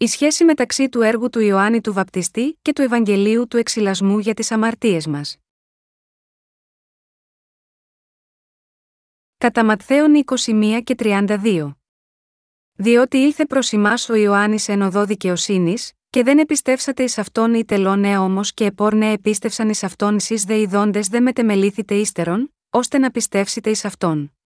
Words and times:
Η 0.00 0.06
σχέση 0.06 0.44
μεταξύ 0.44 0.88
του 0.88 1.02
έργου 1.02 1.28
του 1.28 1.40
Ιωάννη 1.40 1.80
του 1.80 1.92
Βαπτιστή 1.92 2.58
και 2.62 2.72
του 2.72 2.82
Ευαγγελίου 2.82 3.48
του 3.48 3.56
Εξυλασμού 3.56 4.18
για 4.18 4.34
τις 4.34 4.50
αμαρτίες 4.50 5.06
μας. 5.06 5.38
Κατά 9.38 9.64
Ματθαίον 9.64 10.24
21 10.24 10.80
και 10.84 10.94
32 10.98 11.72
Διότι 12.72 13.18
ήλθε 13.18 13.46
προς 13.46 13.72
εμά 13.72 13.94
ο 14.08 14.14
Ιωάννης 14.14 14.68
εν 14.68 14.82
οδό 14.82 15.04
δικαιοσύνης, 15.04 15.92
και 16.10 16.22
δεν 16.22 16.38
επιστεύσατε 16.38 17.02
εις 17.02 17.18
αυτόν 17.18 17.54
οι 17.54 17.64
τελώνε 17.64 18.18
όμως 18.18 18.54
και 18.54 18.64
επόρνε 18.64 19.12
επίστευσαν 19.12 19.68
εις 19.68 19.82
αυτόν 19.82 20.14
εσείς 20.14 20.44
δε 20.44 20.60
ειδώντες 20.60 21.08
δε 21.08 21.20
μετεμελήθητε 21.20 21.94
ύστερον, 21.94 22.54
ώστε 22.70 22.98
να 22.98 23.10
πιστεύσετε 23.10 23.70
εις 23.70 23.84
αυτόν. 23.84 24.37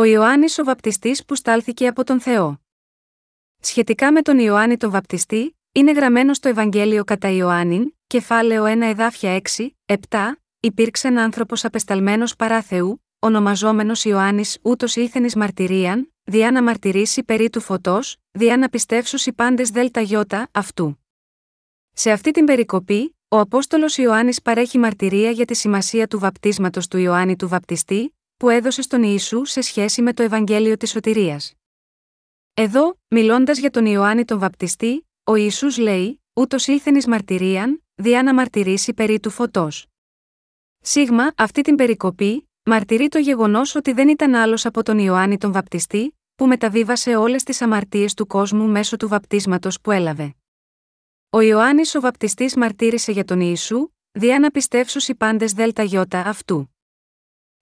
Ο 0.00 0.04
Ιωάννης 0.04 0.58
ο 0.58 0.64
Βαπτιστής 0.64 1.24
που 1.24 1.34
στάλθηκε 1.34 1.86
από 1.86 2.04
τον 2.04 2.20
Θεό. 2.20 2.60
Σχετικά 3.60 4.12
με 4.12 4.22
τον 4.22 4.38
Ιωάννη 4.38 4.76
τον 4.76 4.90
Βαπτιστή, 4.90 5.58
είναι 5.72 5.92
γραμμένο 5.92 6.34
στο 6.34 6.48
Ευαγγέλιο 6.48 7.04
κατά 7.04 7.28
Ιωάννην, 7.28 7.94
κεφάλαιο 8.06 8.64
1 8.64 8.80
εδάφια 8.80 9.40
6, 9.56 9.68
7, 9.86 9.96
υπήρξε 10.60 11.08
ένα 11.08 11.22
άνθρωπος 11.22 11.64
απεσταλμένος 11.64 12.36
παρά 12.36 12.62
Θεού, 12.62 13.04
ονομαζόμενος 13.18 14.04
Ιωάννης, 14.04 14.58
ούτως 14.62 14.96
ήλθεν 14.96 15.24
ει 15.24 15.30
μαρτυρίαν, 15.36 16.12
διά 16.24 16.50
να 16.50 16.62
μαρτυρήσει 16.62 17.22
περί 17.22 17.50
του 17.50 17.60
φωτός, 17.60 18.16
διά 18.30 18.56
να 18.56 18.68
οι 19.26 19.32
πάντες 19.32 19.70
δέλτα 19.70 20.00
γιώτα 20.00 20.48
αυτού. 20.52 21.04
Σε 21.92 22.10
αυτή 22.10 22.30
την 22.30 22.44
περικοπή, 22.44 23.16
ο 23.28 23.38
Απόστολος 23.38 23.96
Ιωάννης 23.96 24.42
παρέχει 24.42 24.78
μαρτυρία 24.78 25.30
για 25.30 25.44
τη 25.44 25.54
σημασία 25.54 26.06
του 26.06 26.18
βαπτίσματος 26.18 26.88
του 26.88 26.98
Ιωάννη 26.98 27.36
του 27.36 27.48
Βαπτιστή, 27.48 28.14
που 28.40 28.48
έδωσε 28.48 28.82
στον 28.82 29.02
Ιησού 29.02 29.44
σε 29.44 29.60
σχέση 29.60 30.02
με 30.02 30.12
το 30.12 30.22
Ευαγγέλιο 30.22 30.76
της 30.76 30.90
Σωτηρίας. 30.90 31.54
Εδώ, 32.54 32.98
μιλώντας 33.08 33.58
για 33.58 33.70
τον 33.70 33.86
Ιωάννη 33.86 34.24
τον 34.24 34.38
Βαπτιστή, 34.38 35.08
ο 35.24 35.34
Ιησούς 35.34 35.78
λέει: 35.78 36.22
Ούτως 36.32 36.66
ήλθεν 36.66 36.94
εις 36.94 37.06
μαρτυρίαν, 37.06 37.84
διά 37.94 38.22
να 38.22 38.34
μαρτυρήσει 38.34 38.94
περί 38.94 39.20
του 39.20 39.30
φωτός. 39.30 39.86
Σίγμα, 40.80 41.32
αυτή 41.36 41.62
την 41.62 41.76
περικοπή, 41.76 42.48
μαρτυρεί 42.62 43.08
το 43.08 43.18
γεγονός 43.18 43.74
ότι 43.74 43.92
δεν 43.92 44.08
ήταν 44.08 44.34
άλλος 44.34 44.66
από 44.66 44.82
τον 44.82 44.98
Ιωάννη 44.98 45.38
τον 45.38 45.52
Βαπτιστή, 45.52 46.18
που 46.34 46.46
μεταβίβασε 46.46 47.16
όλες 47.16 47.42
τις 47.42 47.62
αμαρτίες 47.62 48.14
του 48.14 48.26
κόσμου 48.26 48.68
μέσω 48.68 48.96
του 48.96 49.08
βαπτίσματος 49.08 49.80
που 49.80 49.90
έλαβε. 49.90 50.34
Ο 51.30 51.40
Ιωάννης 51.40 51.94
ο 51.94 52.00
Βαπτιστής 52.00 52.56
μαρτύρησε 52.56 53.12
για 53.12 53.24
τον 53.24 53.40
Ιησού, 53.40 53.88
διά 54.10 54.38
να 54.38 54.50
πιστεύσουν 54.50 55.02
οι 55.06 55.14
πάντες 55.14 55.52
ΔΕΛΤΑ 55.52 55.82
γιώτα 55.82 56.20
αυτού. 56.20 56.74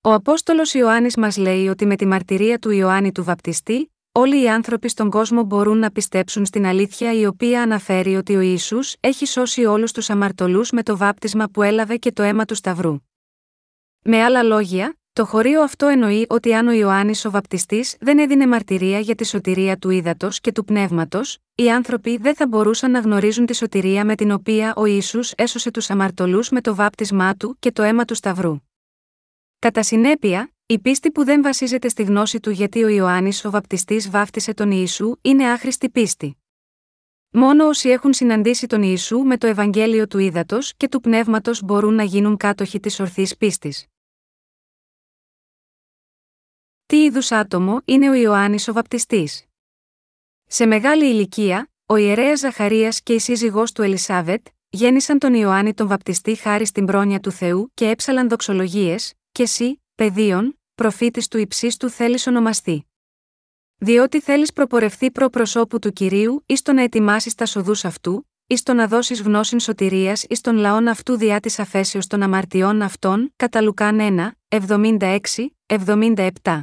Ο 0.09 0.12
Απόστολος 0.12 0.75
Ιωάννης 0.75 1.17
μας 1.17 1.37
λέει 1.37 1.69
ότι 1.69 1.87
με 1.87 1.97
τη 1.97 2.06
μαρτυρία 2.06 2.59
του 2.59 2.70
Ιωάννη 2.70 3.12
του 3.12 3.25
Βαπτιστή, 3.25 3.92
όλοι 4.12 4.42
οι 4.42 4.48
άνθρωποι 4.48 4.89
στον 4.89 5.11
κόσμο 5.11 5.42
μπορούν 5.42 5.78
να 5.78 5.91
πιστέψουν 5.91 6.47
στην 6.47 6.67
αλήθεια 6.67 7.12
η 7.12 7.27
οποία 7.27 7.62
αναφέρει 7.62 8.17
ότι 8.17 8.37
ο 8.37 8.41
Ισού 8.41 8.78
έχει 9.00 9.27
σώσει 9.27 9.65
όλους 9.65 9.92
τους 9.92 10.11
αμαρτωλούς 10.11 10.70
με 10.70 10.83
το 10.83 10.97
βάπτισμα 10.97 11.48
που 11.48 11.62
έλαβε 11.62 11.97
και 11.97 12.12
το 12.12 12.23
αίμα 12.23 12.45
του 12.45 12.55
Σταυρού. 12.55 12.98
Με 14.05 14.23
άλλα 14.23 14.42
λόγια, 14.42 14.97
το 15.12 15.25
χωρίο 15.25 15.62
αυτό 15.62 15.87
εννοεί 15.87 16.27
ότι 16.28 16.55
αν 16.55 16.69
ο 16.69 16.72
Ιωάννης 16.72 17.25
ο 17.25 17.31
Βαπτιστής 17.31 17.97
δεν 18.00 18.19
έδινε 18.19 18.47
μαρτυρία 18.47 18.98
για 18.98 19.15
τη 19.15 19.27
σωτηρία 19.27 19.77
του 19.77 19.91
ύδατος 19.91 20.41
και 20.41 20.53
του 20.53 20.65
πνεύματος, 20.65 21.39
οι 21.55 21.70
άνθρωποι 21.70 22.17
δεν 22.17 22.34
θα 22.34 22.47
μπορούσαν 22.47 22.91
να 22.91 23.00
γνωρίζουν 23.00 23.47
τη 23.47 23.55
σωτηρία 23.56 24.05
με 24.05 24.15
την 24.15 24.31
οποία 24.31 24.72
ο 24.77 24.84
Ισού 24.84 25.20
έσωσε 25.37 25.70
τους 25.70 25.91
αμαρτωλούς 25.91 26.50
με 26.50 26.61
το 26.61 26.75
βάπτισμά 26.75 27.34
του 27.34 27.56
και 27.59 27.72
το 27.72 27.83
αίμα 27.83 28.05
του 28.05 28.15
Σταυρού. 28.15 28.56
Κατά 29.61 29.83
συνέπεια, 29.83 30.53
η 30.67 30.78
πίστη 30.78 31.11
που 31.11 31.25
δεν 31.25 31.42
βασίζεται 31.42 31.89
στη 31.89 32.03
γνώση 32.03 32.41
του 32.41 32.51
γιατί 32.51 32.84
ο 32.84 32.89
Ιωάννης 32.89 33.45
ο 33.45 33.51
Βαπτιστής 33.51 34.11
βάφτισε 34.11 34.55
τον 34.55 34.70
Ιησού 34.70 35.17
είναι 35.20 35.50
άχρηστη 35.50 35.91
πίστη. 35.91 36.37
Μόνο 37.31 37.67
όσοι 37.67 37.89
έχουν 37.89 38.12
συναντήσει 38.12 38.67
τον 38.67 38.83
Ιησού 38.83 39.19
με 39.19 39.39
το 39.39 39.47
Ευαγγέλιο 39.47 40.06
του 40.06 40.19
Ήδατος 40.19 40.75
και 40.77 40.88
του 40.88 41.00
Πνεύματος 41.00 41.62
μπορούν 41.62 41.94
να 41.94 42.03
γίνουν 42.03 42.37
κάτοχοι 42.37 42.81
της 42.81 43.00
ορθής 43.00 43.37
πίστης. 43.37 43.87
Τι 46.87 47.05
είδους 47.05 47.32
άτομο 47.32 47.81
είναι 47.84 48.11
ο 48.11 48.15
Ιωάννης 48.15 48.69
ο 48.69 48.72
Βαπτιστής; 48.72 49.44
Σε 50.47 50.66
μεγάλη 50.66 51.06
ηλικία, 51.06 51.71
ο 51.87 51.97
ιερέας 51.97 52.38
Ζαχαρίας 52.38 53.03
και 53.03 53.15
η 53.15 53.19
σύζυγός 53.19 53.72
του 53.72 53.82
Ελισάβετ 53.82 54.47
γέννησαν 54.71 55.19
τον 55.19 55.34
Ιωάννη 55.34 55.75
τον 55.75 55.88
Βαπτιστή 55.88 56.34
χάρη 56.34 56.66
στην 56.66 56.87
πρόνοια 56.87 57.21
του 57.21 57.31
Θεού 57.31 57.71
και 57.75 57.88
έψαλαν 57.88 58.28
δοξολογίες, 58.28 59.12
και 59.38 59.44
εσύ, 59.44 59.82
παιδίον, 59.94 60.59
προφήτης 60.75 61.28
του 61.28 61.38
υψίστου 61.38 61.91
θέλεις 61.91 62.26
ονομαστεί. 62.26 62.87
Διότι 63.78 64.21
θέλεις 64.21 64.53
προπορευθεί 64.53 65.10
προ 65.10 65.28
προσώπου 65.28 65.78
του 65.78 65.93
κυρίου, 65.93 66.43
ή 66.47 66.56
στο 66.56 66.72
να 66.72 66.82
ετοιμάσεις 66.82 67.34
τα 67.34 67.47
σοδούς 67.47 67.84
αυτού, 67.84 68.28
ή 68.47 68.56
στο 68.56 68.75
να 68.75 68.87
δώσεις 68.87 69.21
γνώση 69.21 69.59
σωτηρίας 69.59 70.25
εις 70.28 70.41
των 70.41 70.56
λαών 70.56 70.88
αυτού 70.88 71.16
διά 71.16 71.41
της 71.41 71.59
αφέσεως 71.59 72.06
των 72.06 72.22
αμαρτιών 72.22 72.82
αυτών, 72.82 73.32
κατά 73.37 73.62
Λουκάν 73.62 73.99
1, 74.00 74.32
76, 74.49 75.19
77. 75.66 76.60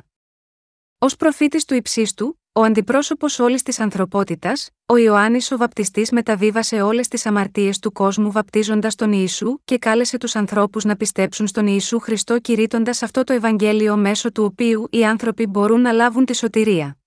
Ω 1.06 1.16
προφήτης 1.18 1.66
του 1.66 1.74
υψίστου, 1.74 2.40
ο 2.52 2.62
αντιπρόσωπος 2.62 3.40
όλης 3.40 3.64
της 3.64 3.80
ανθρωπότητας, 3.80 4.70
ο 4.86 4.98
Ιωάννης 4.98 5.52
ο 5.52 5.58
Βαπτιστής 5.58 6.12
μεταβίβασε 6.12 6.82
όλες 6.82 7.08
τις 7.08 7.26
αμαρτίες 7.26 7.80
του 7.80 7.92
κόσμου 7.92 8.32
βαπτίζοντας 8.32 8.96
τον 8.96 9.12
Ιησού 9.12 9.58
και 9.64 9.78
κάλεσε 9.78 10.18
τους 10.18 10.36
ανθρώπους 10.36 10.84
να 10.84 10.96
πιστέψουν 10.96 11.48
στον 11.48 11.68
Ιησού 11.68 12.00
Χριστό 12.00 12.40
κηρύττοντας 12.40 13.04
αυτό 13.04 13.24
το 13.24 13.34
Ευαγγέλιο 13.34 13.98
μέσω 13.98 14.32
του 14.32 14.44
οποίου 14.44 14.88
οι 14.90 15.06
άνθρωποι 15.06 15.48
μπορούν 15.48 15.82
να 15.82 15.92
λάβουν 15.92 16.26
τη 16.26 16.36
σωτηρία. 16.36 16.98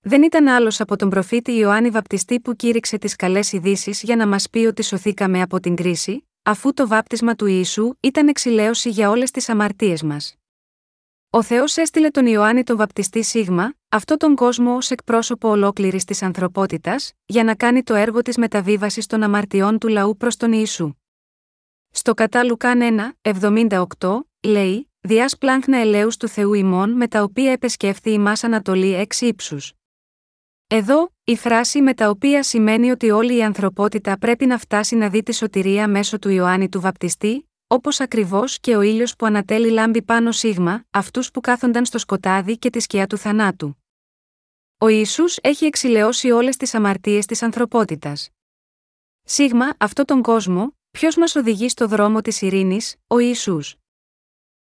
Δεν 0.00 0.22
ήταν 0.22 0.48
άλλος 0.48 0.80
από 0.80 0.96
τον 0.96 1.10
προφήτη 1.10 1.52
Ιωάννη 1.52 1.90
Βαπτιστή 1.90 2.40
που 2.40 2.56
κήρυξε 2.56 2.98
τις 2.98 3.16
καλές 3.16 3.52
ειδήσεις 3.52 4.02
για 4.02 4.16
να 4.16 4.26
μας 4.26 4.50
πει 4.50 4.58
ότι 4.58 4.82
σωθήκαμε 4.82 5.42
από 5.42 5.60
την 5.60 5.74
κρίση, 5.74 6.28
αφού 6.42 6.74
το 6.74 6.88
βάπτισμα 6.88 7.34
του 7.34 7.46
Ιησού 7.46 7.94
ήταν 8.00 8.28
εξηλαίωση 8.28 8.90
για 8.90 9.10
όλες 9.10 9.30
τις 9.30 9.48
αμαρτίες 9.48 10.02
μας. 10.02 10.39
Ο 11.32 11.42
Θεός 11.42 11.76
έστειλε 11.76 12.10
τον 12.10 12.26
Ιωάννη 12.26 12.62
τον 12.62 12.76
Βαπτιστή 12.76 13.22
Σίγμα, 13.22 13.74
αυτό 13.88 14.16
τον 14.16 14.34
κόσμο 14.34 14.74
ως 14.74 14.90
εκπρόσωπο 14.90 15.48
ολόκληρης 15.48 16.04
της 16.04 16.22
ανθρωπότητας, 16.22 17.12
για 17.26 17.44
να 17.44 17.54
κάνει 17.54 17.82
το 17.82 17.94
έργο 17.94 18.22
της 18.22 18.36
μεταβίβασης 18.36 19.06
των 19.06 19.22
αμαρτιών 19.22 19.78
του 19.78 19.88
λαού 19.88 20.16
προς 20.16 20.36
τον 20.36 20.52
Ιησού. 20.52 20.94
Στο 21.90 22.14
κατά 22.14 22.44
Λουκάν 22.44 23.14
1, 23.22 23.30
78, 23.98 24.20
λέει: 24.42 24.90
Διάς 25.00 25.38
πλάγχνα 25.38 25.78
ελέους 25.78 26.16
του 26.16 26.28
Θεού 26.28 26.54
ημών 26.54 26.90
με 26.90 27.08
τα 27.08 27.22
οποία 27.22 27.52
επεσκέφθη 27.52 28.10
η 28.10 28.20
Ανατολή 28.42 28.94
έξι 28.94 29.26
ύψους. 29.26 29.72
Εδώ, 30.66 31.12
η 31.24 31.36
φράση 31.36 31.82
με 31.82 31.94
τα 31.94 32.08
οποία 32.08 32.42
σημαίνει 32.42 32.90
ότι 32.90 33.10
όλη 33.10 33.36
η 33.36 33.42
ανθρωπότητα 33.42 34.18
πρέπει 34.18 34.46
να 34.46 34.58
φτάσει 34.58 34.96
να 34.96 35.08
δει 35.08 35.22
τη 35.22 35.34
σωτηρία 35.34 35.88
μέσω 35.88 36.18
του 36.18 36.28
Ιωάννη 36.28 36.68
του 36.68 36.80
Βαπτιστή, 36.80 37.49
Όπως 37.72 38.00
ακριβώς 38.00 38.60
και 38.60 38.76
ο 38.76 38.80
ήλιος 38.80 39.16
που 39.16 39.26
ανατέλει 39.26 39.70
λάμπει 39.70 40.02
πάνω 40.02 40.32
σίγμα, 40.32 40.84
αυτούς 40.90 41.30
που 41.30 41.40
κάθονταν 41.40 41.84
στο 41.84 41.98
σκοτάδι 41.98 42.58
και 42.58 42.70
τη 42.70 42.80
σκιά 42.80 43.06
του 43.06 43.16
θανάτου. 43.16 43.84
Ο 44.78 44.88
Ισού 44.88 45.24
έχει 45.42 45.64
εξηλαιώσει 45.64 46.30
όλες 46.30 46.56
τις 46.56 46.74
αμαρτίες 46.74 47.26
της 47.26 47.42
ανθρωπότητας. 47.42 48.28
Σίγμα, 49.22 49.74
αυτόν 49.78 50.04
τον 50.04 50.22
κόσμο, 50.22 50.76
ποιος 50.90 51.16
μας 51.16 51.34
οδηγεί 51.34 51.68
στο 51.68 51.86
δρόμο 51.86 52.20
της 52.20 52.42
ειρήνης, 52.42 52.96
ο 53.06 53.18
Ισού. 53.18 53.60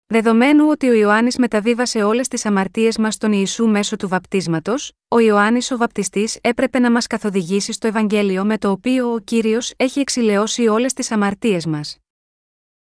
Δεδομένου 0.07 0.67
ότι 0.67 0.89
ο 0.89 0.93
Ιωάννης 0.93 1.37
μεταβίβασε 1.37 2.03
όλες 2.03 2.27
τις 2.27 2.45
αμαρτίες 2.45 2.97
μας 2.97 3.13
στον 3.13 3.31
Ιησού 3.31 3.67
μέσω 3.67 3.95
του 3.95 4.07
βαπτίσματος, 4.07 4.91
ο 5.07 5.19
Ιωάννης 5.19 5.71
ο 5.71 5.77
Βαπτιστής 5.77 6.37
έπρεπε 6.41 6.79
να 6.79 6.91
μας 6.91 7.07
καθοδηγήσει 7.07 7.71
στο 7.71 7.87
Ευαγγέλιο 7.87 8.45
με 8.45 8.57
το 8.57 8.71
οποίο 8.71 9.13
ο 9.13 9.19
κύριος 9.19 9.73
έχει 9.77 9.99
εξηλαιώσει 9.99 10.67
όλες 10.67 10.93
τις 10.93 11.11
αμαρτίες 11.11 11.65
μας. 11.65 11.97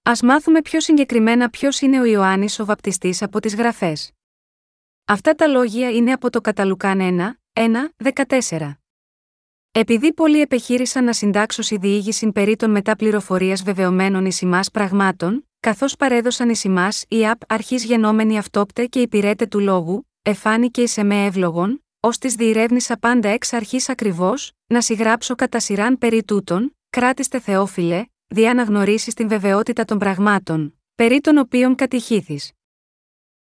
Α 0.07 0.12
μάθουμε 0.23 0.62
πιο 0.62 0.81
συγκεκριμένα 0.81 1.50
ποιος 1.50 1.81
είναι 1.81 2.00
ο 2.00 2.06
Ιωάννης 2.06 2.59
ο 2.59 2.66
Βαπτιστής 2.66 3.22
από 3.22 3.40
τις 3.40 3.56
γραφές. 3.56 4.12
Αυτά 5.06 5.35
τα 5.35 5.47
λόγια 5.47 5.92
είναι 5.92 6.12
από 6.12 6.30
το 6.30 6.42
Καταλουκάν 6.42 7.39
1, 7.54 7.62
1, 7.62 8.12
14. 8.50 8.71
Επειδή 9.71 10.13
πολλοί 10.13 10.42
επιχείρησαν 10.42 11.04
να 11.04 11.13
συντάξουν 11.13 11.80
διήγηση 11.80 12.31
περί 12.31 12.56
των 12.56 12.71
μετά 12.71 12.95
πληροφορία 12.95 13.59
βεβαιωμένων 13.63 14.25
ει 14.25 14.31
πραγμάτων, 14.74 15.48
καθώς 15.59 15.95
παρέδωσαν 15.95 16.50
ει 16.50 16.56
ημάς 16.63 17.06
η 17.07 17.27
ΑΠ 17.27 17.39
αρχής 17.48 17.83
γενόμενη 17.83 18.38
αυτόπτε 18.38 18.86
και 18.86 19.01
υπηρέτε 19.01 19.45
του 19.45 19.60
λόγου, 19.60 20.07
εφάνηκε 20.21 20.81
ει 20.81 20.89
εμέ 20.95 21.25
εύλογον, 21.25 21.86
ως 22.00 22.18
της 22.18 22.36
διηρεύνησα 22.36 22.98
πάντα 22.98 23.30
εξ 23.30 23.53
αρχής 23.53 23.89
ακριβώς, 23.89 24.51
να 24.68 24.81
συγγράψω 24.81 25.36
κατά 25.36 25.60
σειράν 25.60 25.98
περί 25.98 26.24
τούτων, 26.24 26.75
κράτηστε 26.89 27.39
Θεόφιλε, 27.39 28.06
δι' 28.27 28.47
αναγνωρίσεις 28.47 29.13
την 29.13 29.27
βεβαιότητα 29.27 29.85
των 29.85 29.97
πραγμάτων, 29.97 30.79
περί 30.95 31.21
των 31.21 31.38
οποίων 31.38 31.75
κατηχήθης. 31.75 32.51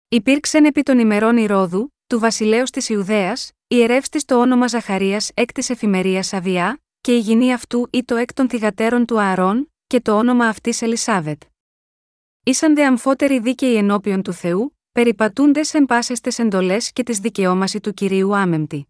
Υπήρξεν 0.09 0.65
επί 0.65 0.83
των 0.83 0.99
ημερών 0.99 1.37
Ηρόδου, 1.37 1.95
του 2.07 2.19
βασιλέως 2.19 2.71
της 2.71 2.89
Ιουδαίας, 2.89 3.53
ιερεύστη 3.67 4.25
το 4.25 4.41
όνομα 4.41 4.67
Ζαχαρίας 4.67 5.31
εκ 5.35 5.53
της 5.53 5.71
εφημερίας 5.71 6.33
Αβιά, 6.33 6.83
και 7.01 7.15
η 7.15 7.19
γυνή 7.19 7.53
αυτού 7.53 7.89
ή 7.91 8.05
το 8.05 8.17
εκ 8.17 8.33
των 8.33 8.49
θυγατέρων 8.49 9.05
του 9.07 9.21
Ααρών, 9.21 9.73
και 9.87 10.01
το 10.01 10.19
όνομα 10.19 10.47
αυτής 10.47 10.83
Ελισάβετ. 10.83 11.43
Ήσαν 12.45 12.75
δε 12.75 12.85
αμφότεροι 12.85 13.39
δίκαιοι 13.39 13.77
ενώπιον 13.77 14.23
του 14.23 14.33
Θεού, 14.33 14.79
περιπατούντες 14.93 15.75
εν 15.75 15.87
πάσε 15.87 16.15
εντολές 16.37 16.93
και 16.93 17.03
της 17.03 17.19
δικαιώμαση 17.19 17.81
του 17.81 17.95
κυρίου 17.95 18.37
Άμεμπτη. 18.37 18.89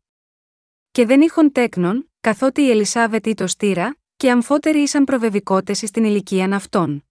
και 0.91 1.06
δεν 1.06 1.20
είχον 1.20 1.52
τέκνον, 1.52 2.11
καθότι 2.20 2.62
η 2.62 2.70
Ελισάβετ 2.70 3.26
ή 3.26 3.35
το 3.35 3.46
στήρα, 3.46 3.96
και 4.25 4.31
αμφότεροι 4.31 4.79
ήσαν 4.79 5.05
προβεβικότες 5.05 5.79
στην 5.79 6.05
ηλικίαν 6.05 6.53
αυτών. 6.53 7.05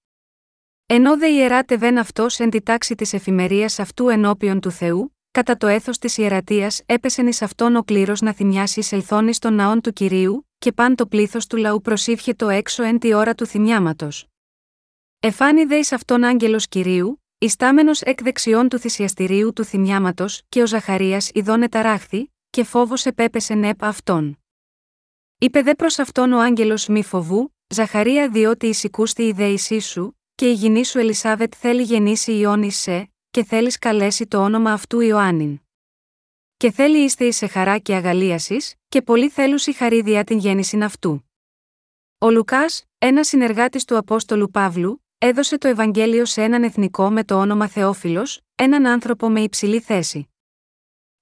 Ενώ 0.85 1.17
δε 1.17 1.27
ιεράτευεν 1.27 1.97
αυτός 1.97 2.39
εν 2.39 2.49
τη 2.49 2.61
τάξη 2.61 2.95
της 2.95 3.13
εφημερίας 3.13 3.79
αυτού 3.79 4.07
ενώπιον 4.07 4.59
του 4.59 4.71
Θεού, 4.71 5.17
κατά 5.31 5.57
το 5.57 5.67
έθος 5.67 5.97
της 5.97 6.17
ιερατείας 6.17 6.81
έπεσεν 6.85 7.27
εις 7.27 7.41
αυτόν 7.41 7.75
ο 7.75 7.83
κλήρος 7.83 8.21
να 8.21 8.33
θυμιάσει 8.33 8.79
εισελθώνει 8.79 9.33
στον 9.33 9.53
ναόν 9.53 9.81
του 9.81 9.93
κυρίου, 9.93 10.49
και 10.57 10.71
παν 10.71 10.95
το 10.95 11.07
πλήθος 11.07 11.47
του 11.47 11.57
λαού 11.57 11.81
προσήφιε 11.81 12.35
το 12.35 12.49
έξω 12.49 12.83
εν 12.83 12.99
τη 12.99 13.13
ώρα 13.13 13.35
του 13.35 13.45
θυμιάματος. 13.45 14.27
Εφάνη 15.19 15.63
δε 15.63 15.77
εις 15.77 15.91
αυτόν 15.91 16.23
άγγελος 16.23 16.67
κυρίου, 16.67 17.23
ιστάμενος 17.37 18.01
εκ 18.01 18.23
δεξιών 18.23 18.69
του 18.69 18.79
θυσιαστηρίου 18.79 19.53
του 19.53 19.63
θυμιάματος, 19.63 20.41
και 20.49 20.61
ο 20.61 20.67
Ζαχαρίας 20.67 21.29
ειδώνε 21.33 21.69
ταράχθη, 21.69 22.33
και 22.49 22.63
φόβος 22.63 23.05
επέπεσε 23.05 23.53
νέπ 23.53 23.83
αυτόν. 23.83 24.37
Είπε 25.43 25.61
δε 25.61 25.75
προς 25.75 25.99
αυτόν 25.99 26.33
ο 26.33 26.39
άγγελος 26.39 26.87
μη 26.87 27.03
φοβού, 27.03 27.53
Ζαχαρία 27.67 28.29
διότι 28.29 28.67
εισηκούστη 28.67 29.23
η 29.23 29.31
δέησή 29.31 29.79
σου, 29.79 30.19
και 30.35 30.49
η 30.49 30.53
γυνή 30.53 30.85
σου 30.85 30.99
Ελισάβετ 30.99 31.53
θέλει 31.57 31.81
γεννήσει 31.81 32.37
Ιόνι 32.37 32.71
σε, 32.71 33.11
και 33.31 33.43
θέλεις 33.43 33.79
καλέσει 33.79 34.27
το 34.27 34.43
όνομα 34.43 34.71
αυτού 34.71 34.99
Ιωάννην. 34.99 35.59
Και 36.57 36.71
θέλει 36.71 37.03
είστε 37.03 37.25
εις 37.25 37.35
σε 37.35 37.47
χαρά 37.47 37.77
και 37.77 37.95
αγαλίασης, 37.95 38.75
και 38.89 39.01
πολύ 39.01 39.29
θέλουσι 39.29 39.73
χαρίδια 39.73 40.23
την 40.23 40.37
γέννηση 40.37 40.77
αυτού. 40.77 41.29
Ο 42.17 42.29
Λουκάς, 42.29 42.83
ένας 42.97 43.27
συνεργάτης 43.27 43.85
του 43.85 43.97
Απόστολου 43.97 44.51
Παύλου, 44.51 45.03
έδωσε 45.17 45.57
το 45.57 45.67
Ευαγγέλιο 45.67 46.25
σε 46.25 46.43
έναν 46.43 46.63
εθνικό 46.63 47.09
με 47.09 47.23
το 47.23 47.39
όνομα 47.39 47.67
Θεόφιλος, 47.67 48.41
έναν 48.55 48.85
άνθρωπο 48.85 49.29
με 49.29 49.41
υψηλή 49.41 49.79
θέση. 49.79 50.32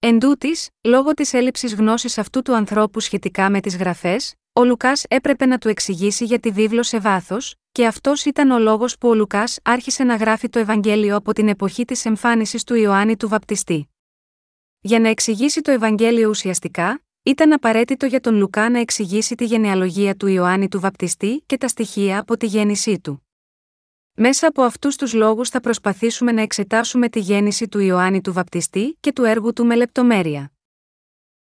Εν 0.04 0.20
τούτης, 0.20 0.70
λόγω 0.82 1.14
της 1.14 1.34
έλλειψης 1.34 1.74
γνώσης 1.76 2.18
αυτού 2.18 2.42
του 2.42 2.56
ανθρώπου 2.56 3.00
σχετικά 3.00 3.50
με 3.50 3.60
τις 3.60 3.78
γραφές, 3.78 4.34
ο 4.54 4.64
Λουκάς 4.64 5.06
έπρεπε 5.08 5.46
να 5.46 5.58
του 5.58 5.68
εξηγήσει 5.68 6.26
για 6.26 6.40
τη 6.40 6.52
βίβλο 6.52 6.84
σε 6.84 7.00
βάθος, 7.00 7.56
και 7.72 7.86
αυτός 7.86 8.26
ήταν 8.26 8.52
ο 8.52 8.60
λόγος 8.60 8.98
που 8.98 9.10
ο 9.10 9.14
Λουκάς 9.16 9.60
άρχισε 9.64 10.04
να 10.04 10.16
γράφει 10.16 10.50
το 10.50 10.60
Ευαγγέλιο 10.60 11.16
από 11.16 11.34
την 11.34 11.48
εποχή 11.48 11.86
της 11.86 12.06
εμφάνισης 12.06 12.64
του 12.64 12.76
Ιωάννη 12.76 13.18
του 13.18 13.28
Βαπτιστή. 13.28 13.90
Για 14.80 15.00
να 15.00 15.10
εξηγήσει 15.10 15.62
το 15.62 15.72
Ευαγγέλιο 15.72 16.30
ουσιαστικά, 16.30 17.04
ήταν 17.24 17.54
απαραίτητο 17.54 18.06
για 18.06 18.20
τον 18.20 18.36
Λουκά 18.36 18.70
να 18.70 18.80
εξηγήσει 18.80 19.36
τη 19.36 19.46
γενεαλογία 19.46 20.16
του 20.16 20.28
Ιωάννη 20.28 20.68
του 20.68 20.80
Βαπτιστή 20.80 21.44
και 21.46 21.58
τα 21.58 21.68
στοιχεία 21.68 22.20
από 22.20 22.38
τη 22.38 22.46
γέννησή 22.46 23.00
του. 23.00 23.26
Μέσα 24.24 24.48
από 24.48 24.62
αυτούς 24.62 24.96
τους 24.96 25.14
λόγους 25.14 25.50
θα 25.50 25.60
προσπαθήσουμε 25.60 26.32
να 26.32 26.42
εξετάσουμε 26.42 27.10
τη 27.10 27.20
γέννηση 27.20 27.68
του 27.68 27.80
Ιωάννη 27.80 28.22
του 28.22 28.34
Βαπτιστή 28.34 28.98
και 29.00 29.14
του 29.14 29.24
έργου 29.24 29.54
του 29.54 29.66
με 29.66 29.76
λεπτομέρεια. 29.76 30.52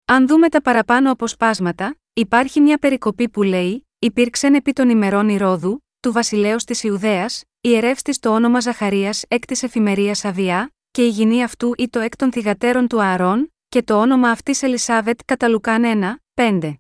Αν 0.05 0.27
δούμε 0.27 0.49
τα 0.49 0.63
παραπάνω 0.63 1.11
αποσπάσματα, 1.11 1.97
υπάρχει 2.13 2.61
μια 2.61 2.79
περικοπή 2.79 3.29
που 3.29 3.43
λέει: 3.43 3.87
Υπήρξεν 3.99 4.55
επί 4.55 4.73
των 4.73 4.89
ημερών 4.89 5.29
Ηρόδου, 5.29 5.85
του 6.01 6.13
βασιλέως 6.13 6.65
της 6.65 6.83
Ιουδαίας, 6.83 7.43
ιερεύστης 7.61 8.19
το 8.19 8.35
όνομα 8.35 8.61
Ζαχαρίας 8.61 9.25
εκ 9.29 9.45
της 9.45 9.63
εφημερίας 9.63 10.25
Αβιά, 10.25 10.73
και 10.91 11.05
η 11.05 11.09
γυνή 11.09 11.43
αυτού 11.43 11.73
ή 11.77 11.89
το 11.89 11.99
εκ 11.99 12.17
των 12.17 12.33
θυγατέρων 12.33 12.89
του 12.89 13.03
Ααρών, 13.03 13.53
και 13.69 13.83
το 13.83 14.01
όνομα 14.01 14.31
αυτής 14.31 14.63
Ελισάβετ 14.63 15.21
κατά 15.25 15.49
Λουκάν 15.49 15.85
1, 15.85 16.23
5. 16.35 16.75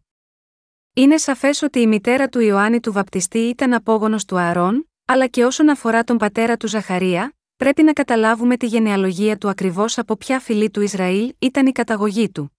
Είναι 0.94 1.16
σαφές 1.16 1.62
ότι 1.62 1.78
η 1.78 1.86
μητέρα 1.86 2.28
του 2.28 2.40
Ιωάννη 2.40 2.80
του 2.80 2.92
Βαπτιστή 2.92 3.38
ήταν 3.38 3.72
απόγονος 3.72 4.24
του 4.24 4.38
Ααρών, 4.38 4.88
αλλά 5.04 5.26
και 5.26 5.44
όσον 5.44 5.68
αφορά 5.68 6.04
τον 6.04 6.16
πατέρα 6.16 6.56
του 6.56 6.68
Ζαχαρία, 6.68 7.36
πρέπει 7.56 7.82
να 7.82 7.92
καταλάβουμε 7.92 8.56
τη 8.56 8.66
γενεαλογία 8.66 9.38
του 9.38 9.48
ακριβώς 9.48 9.98
από 9.98 10.16
ποια 10.16 10.40
φυλή 10.40 10.70
του 10.70 10.80
Ισραήλ 10.80 11.34
ήταν 11.38 11.66
η 11.66 11.72
καταγωγή 11.72 12.30
του. 12.30 12.58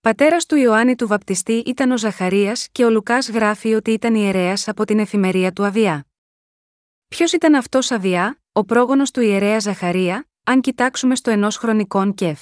Πατέρας 0.00 0.46
του 0.46 0.56
Ιωάννη 0.56 0.94
του 0.94 1.06
Βαπτιστή 1.06 1.52
ήταν 1.52 1.90
ο 1.90 1.98
Ζαχαρίας 1.98 2.68
και 2.72 2.84
ο 2.84 2.90
Λουκάς 2.90 3.28
γράφει 3.28 3.74
ότι 3.74 3.90
ήταν 3.90 4.14
ιερέας 4.14 4.68
από 4.68 4.84
την 4.84 4.98
εφημερία 4.98 5.52
του 5.52 5.64
Αβιά. 5.64 6.06
Ποιος 7.08 7.32
ήταν 7.32 7.54
αυτός 7.54 7.90
Αβιά, 7.90 8.42
ο 8.52 8.64
πρόγονος 8.64 9.10
του 9.10 9.20
ιερέα 9.20 9.58
Ζαχαρία, 9.58 10.28
αν 10.44 10.60
κοιτάξουμε 10.60 11.16
στο 11.16 11.30
ενός 11.30 11.56
χρονικών 11.56 12.14
κεφ. 12.14 12.40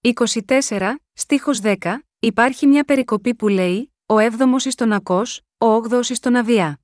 24, 0.00 0.94
στίχος 1.12 1.60
10, 1.62 1.74
υπάρχει 2.18 2.66
μια 2.66 2.84
περικοπή 2.84 3.34
που 3.34 3.48
λέει: 3.48 3.94
Ο 4.06 4.18
έβδομος 4.18 4.64
εις 4.64 4.74
τον 4.74 4.92
Ακός, 4.92 5.40
ο 5.58 5.66
όγδοο 5.66 6.00
εις 6.00 6.20
τον 6.20 6.36
Αβιά. 6.36 6.83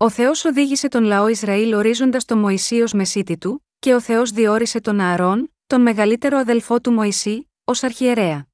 Ο 0.00 0.10
Θεός 0.10 0.44
οδήγησε 0.44 0.88
τον 0.88 1.04
λαό 1.04 1.28
Ισραήλ 1.28 1.74
ορίζοντας 1.74 2.24
τον 2.24 2.38
Μωυσή 2.38 2.82
ω 2.82 2.86
μεσίτη 2.94 3.38
του, 3.38 3.66
και 3.78 3.94
ο 3.94 4.00
Θεός 4.00 4.30
διόρισε 4.30 4.80
τον 4.80 5.00
Ααρών, 5.00 5.54
τον 5.66 5.80
μεγαλύτερο 5.80 6.38
αδελφό 6.38 6.80
του 6.80 6.92
Μωυσή, 6.92 7.50
ως 7.64 7.82
αρχιερέα. 7.82 8.46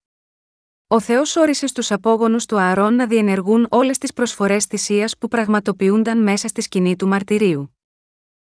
Ο 0.87 1.01
Θεός 1.01 1.37
όρισε 1.37 1.67
στους 1.67 1.91
απόγονους 1.91 2.47
του 2.47 2.59
Ααρών 2.61 2.95
να 2.95 3.07
διενεργούν 3.07 3.67
όλες 3.71 3.99
τις 3.99 4.13
προσφορές 4.13 4.65
θυσία 4.65 5.11
που 5.19 5.29
πραγματοποιούνταν 5.29 6.23
μέσα 6.23 6.49
στη 6.49 6.61
σκηνή 6.61 6.97
του 6.97 7.07
μαρτυρίου. 7.07 7.77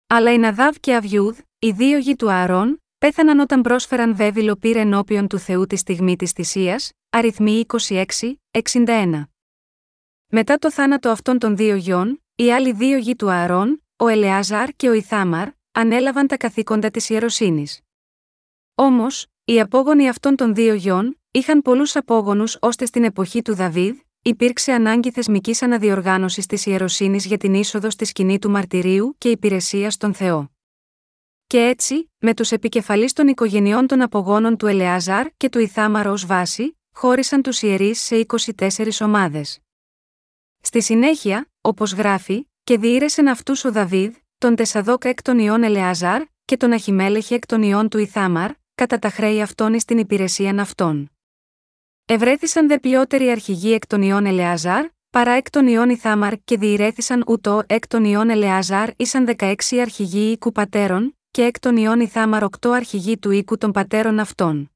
Αλλά 0.07 0.33
η 0.33 0.37
Ναδάβ 0.37 0.75
και 0.79 0.95
Αβιούδ, 0.95 1.39
οι 1.59 1.71
δύο 1.71 1.97
γη 1.97 2.15
του 2.15 2.31
Ααρών, 2.31 2.83
πέθαναν 2.97 3.39
όταν 3.39 3.61
πρόσφεραν 3.61 4.15
βέβυλο 4.15 4.55
πύρ 4.55 4.77
ενώπιον 4.77 5.27
του 5.27 5.37
Θεού 5.37 5.65
τη 5.65 5.75
στιγμή 5.75 6.15
της 6.15 6.31
θυσίας, 6.31 6.91
αριθμοί 7.09 7.65
26, 7.87 8.03
61. 8.51 9.23
Μετά 10.27 10.57
το 10.57 10.71
θάνατο 10.71 11.09
αυτών 11.09 11.39
των 11.39 11.55
δύο 11.55 11.75
γιών, 11.75 12.19
οι 12.35 12.51
άλλοι 12.51 12.71
δύο 12.71 12.97
γη 12.97 13.15
του 13.15 13.31
Ααρών, 13.31 13.83
ο 13.97 14.07
Ελεάζαρ 14.07 14.69
και 14.69 14.89
ο 14.89 14.93
Ιθάμαρ, 14.93 15.49
ανέλαβαν 15.71 16.27
τα 16.27 16.37
καθήκοντα 16.37 16.91
της 16.91 17.09
ιεροσύνης. 17.09 17.79
Όμως, 18.75 19.27
οι 19.45 19.59
απόγονοι 19.59 20.09
αυτών 20.09 20.35
των 20.35 20.55
δύο 20.55 20.73
γιών, 20.73 21.19
είχαν 21.31 21.61
πολλούς 21.61 21.95
απόγονους 21.95 22.57
ώστε 22.61 22.85
στην 22.85 23.03
εποχή 23.03 23.41
του 23.41 23.55
Δαβίδ, 23.55 23.97
υπήρξε 24.21 24.71
ανάγκη 24.71 25.11
θεσμικής 25.11 25.61
αναδιοργάνωσης 25.61 26.45
της 26.45 26.65
ιεροσύνης 26.65 27.25
για 27.25 27.37
την 27.37 27.53
είσοδο 27.53 27.89
στη 27.89 28.05
σκηνή 28.05 28.39
του 28.39 28.49
μαρτυρίου 28.49 29.15
και 29.17 29.29
υπηρεσία 29.29 29.91
στον 29.91 30.13
Θεό. 30.13 30.51
Και 31.47 31.59
έτσι, 31.59 32.11
με 32.17 32.33
τους 32.33 32.51
επικεφαλείς 32.51 33.13
των 33.13 33.27
οικογενειών 33.27 33.87
των 33.87 34.01
απογόνων 34.01 34.57
του 34.57 34.67
Ελεάζαρ 34.67 35.27
και 35.37 35.49
του 35.49 35.59
Ιθάμαρ 35.59 36.07
ως 36.07 36.25
βάση, 36.25 36.77
χώρισαν 36.91 37.41
τους 37.41 37.61
ιερείς 37.61 38.01
σε 38.01 38.25
24 38.55 39.01
ομάδες. 39.01 39.59
Στη 40.61 40.81
συνέχεια, 40.81 41.49
όπως 41.65 41.93
γράφει, 41.93 42.49
και 42.63 42.77
διήρεσεν 42.77 43.27
αυτούς 43.27 43.63
ο 43.65 43.71
Δαβίδ, 43.71 44.15
τον 44.37 44.55
Τεσαδόκ 44.55 45.05
εκ 45.05 45.21
των 45.21 45.39
ιών 45.39 45.63
Ελεάζαρ, 45.63 46.21
και 46.45 46.57
τον 46.57 46.71
Αχιμέλεχε 46.71 47.35
εκ 47.35 47.45
των 47.45 47.63
ιών 47.63 47.89
του 47.89 47.97
Ιθάμαρ, 47.97 48.51
κατά 48.75 48.99
τα 48.99 49.09
χρέη 49.09 49.41
αυτών 49.41 49.73
εις 49.73 49.85
την 49.85 49.97
υπηρεσίαν 49.97 50.59
αυτών. 50.59 51.11
Ευρέθησαν 52.05 52.67
δε 52.67 52.79
ποιότεροι 52.79 53.29
αρχηγοί 53.29 53.73
εκ 53.73 53.87
των 53.87 54.01
ιών 54.01 54.25
Ελεάζαρ, 54.25 54.85
παρά 55.09 55.31
εκ 55.31 55.49
των 55.49 55.67
ιών 55.67 55.89
Ιθάμαρ 55.89 56.33
και 56.43 56.57
διηρέθησαν 56.57 57.23
ούτω 57.27 57.63
εκ 57.67 57.87
των 57.87 58.05
ιών 58.05 58.29
Ελεάζαρ 58.29 58.89
ήσαν 58.95 59.35
16 59.37 59.53
αρχηγοί 59.81 60.31
οίκου 60.31 60.51
πατέρων, 60.51 61.17
και 61.31 61.43
εκ 61.43 61.59
των 61.59 61.77
ιών 61.77 61.99
Ιθάμαρ 61.99 62.43
8 62.43 62.69
αρχηγοί 62.69 63.17
του 63.17 63.31
οίκου 63.31 63.57
των 63.57 63.71
πατέρων 63.71 64.19
αυτών. 64.19 64.71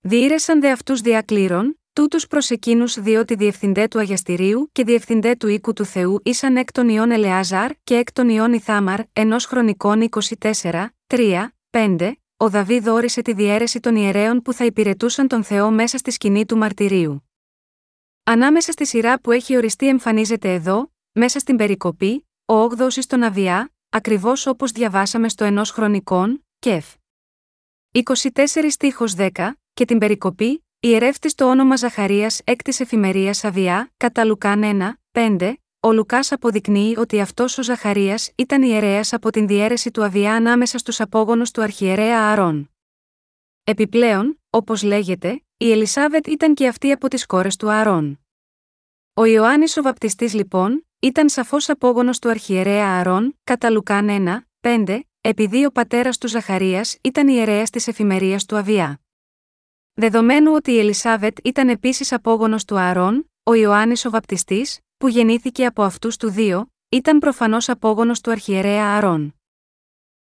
Διήρεσαν 0.00 0.60
δε 0.60 0.70
αυτούς 0.70 1.00
διακλήρων, 1.00 1.81
τούτους 1.92 2.26
προς 2.26 2.50
εκείνους 2.50 3.00
διότι 3.00 3.34
διευθυντέ 3.34 3.88
του 3.88 3.98
αγιαστηρίου 3.98 4.68
και 4.72 4.84
διευθυντέ 4.84 5.36
του 5.36 5.48
οίκου 5.48 5.72
του 5.72 5.84
Θεού 5.84 6.20
ήσαν 6.24 6.56
εκ 6.56 6.72
των 6.72 6.88
ιών 6.88 7.10
Ελεάζαρ 7.10 7.70
και 7.84 7.94
εκ 7.94 8.12
των 8.12 8.28
ιών 8.28 8.52
Ιθάμαρ, 8.52 9.00
ενός 9.12 9.44
χρονικών 9.44 10.08
24, 10.40 10.86
3, 11.06 11.48
5, 11.70 12.12
ο 12.36 12.50
Δαβίδ 12.50 12.88
όρισε 12.88 13.22
τη 13.22 13.32
διαίρεση 13.32 13.80
των 13.80 13.96
ιερέων 13.96 14.42
που 14.42 14.52
θα 14.52 14.64
υπηρετούσαν 14.64 15.28
τον 15.28 15.44
Θεό 15.44 15.70
μέσα 15.70 15.98
στη 15.98 16.10
σκηνή 16.10 16.46
του 16.46 16.56
μαρτυρίου. 16.56 17.28
Ανάμεσα 18.22 18.72
στη 18.72 18.86
σειρά 18.86 19.20
που 19.20 19.30
έχει 19.30 19.56
οριστεί 19.56 19.88
εμφανίζεται 19.88 20.54
εδώ, 20.54 20.92
μέσα 21.12 21.38
στην 21.38 21.56
περικοπή, 21.56 22.28
ο 22.44 22.54
8ο 22.64 22.88
στον 22.88 23.22
Αβιά, 23.22 23.72
ακριβώς 23.88 24.46
όπως 24.46 24.70
διαβάσαμε 24.70 25.28
στο 25.28 25.44
ενός 25.44 25.70
χρονικών, 25.70 26.46
κεφ. 26.58 26.94
24 27.92 28.70
στίχος 28.70 29.14
10, 29.16 29.28
και 29.74 29.84
την 29.84 29.98
περικοπή, 29.98 30.64
ιερεύτης 30.84 31.34
το 31.34 31.50
όνομα 31.50 31.76
Ζαχαρίας 31.76 32.40
εκ 32.44 32.62
τη 32.62 32.76
εφημερίας 32.80 33.44
Αβιά, 33.44 33.92
κατά 33.96 34.24
Λουκάν 34.24 34.62
1, 35.12 35.18
5, 35.38 35.54
ο 35.80 35.92
Λουκάς 35.92 36.32
αποδεικνύει 36.32 36.96
ότι 36.96 37.20
αυτός 37.20 37.58
ο 37.58 37.62
Ζαχαρίας 37.62 38.30
ήταν 38.36 38.62
ιερέας 38.62 39.12
από 39.12 39.30
την 39.30 39.46
διαίρεση 39.46 39.90
του 39.90 40.04
Αβιά 40.04 40.34
ανάμεσα 40.34 40.78
στους 40.78 41.00
απόγονου 41.00 41.42
του 41.52 41.62
αρχιερέα 41.62 42.18
Ααρών. 42.18 42.70
Επιπλέον, 43.64 44.40
όπως 44.50 44.82
λέγεται, 44.82 45.42
η 45.56 45.72
Ελισάβετ 45.72 46.26
ήταν 46.26 46.54
και 46.54 46.68
αυτή 46.68 46.92
από 46.92 47.08
τις 47.08 47.26
κόρες 47.26 47.56
του 47.56 47.70
Ααρών. 47.70 48.20
Ο 49.14 49.24
Ιωάννης 49.24 49.76
ο 49.76 49.82
Βαπτιστής 49.82 50.34
λοιπόν, 50.34 50.86
ήταν 51.00 51.28
σαφώς 51.28 51.68
απόγονος 51.68 52.18
του 52.18 52.28
αρχιερέα 52.28 52.86
Ααρών, 52.86 53.38
κατά 53.44 53.70
Λουκάν 53.70 54.08
1, 54.08 54.46
5, 54.60 55.00
επειδή 55.20 55.64
ο 55.64 55.70
πατέρας 55.70 56.18
του 56.18 56.28
Ζαχαρίας 56.28 56.96
ήταν 57.02 57.28
ιερέας 57.28 57.70
της 57.70 57.88
εφημερίας 57.88 58.44
του 58.44 58.56
Αβιά. 58.56 59.01
Δεδομένου 59.94 60.52
ότι 60.52 60.70
η 60.72 60.78
Ελισάβετ 60.78 61.38
ήταν 61.44 61.68
επίσης 61.68 62.12
απόγονος 62.12 62.64
του 62.64 62.78
Ααρών, 62.78 63.30
ο 63.42 63.54
Ιωάννης 63.54 64.04
ο 64.04 64.10
Βαπτιστής, 64.10 64.78
που 64.96 65.08
γεννήθηκε 65.08 65.66
από 65.66 65.82
αυτούς 65.82 66.16
του 66.16 66.30
δύο, 66.30 66.72
ήταν 66.88 67.18
προφανώς 67.18 67.68
απόγονος 67.68 68.20
του 68.20 68.30
αρχιερέα 68.30 68.84
Ααρών. 68.84 69.34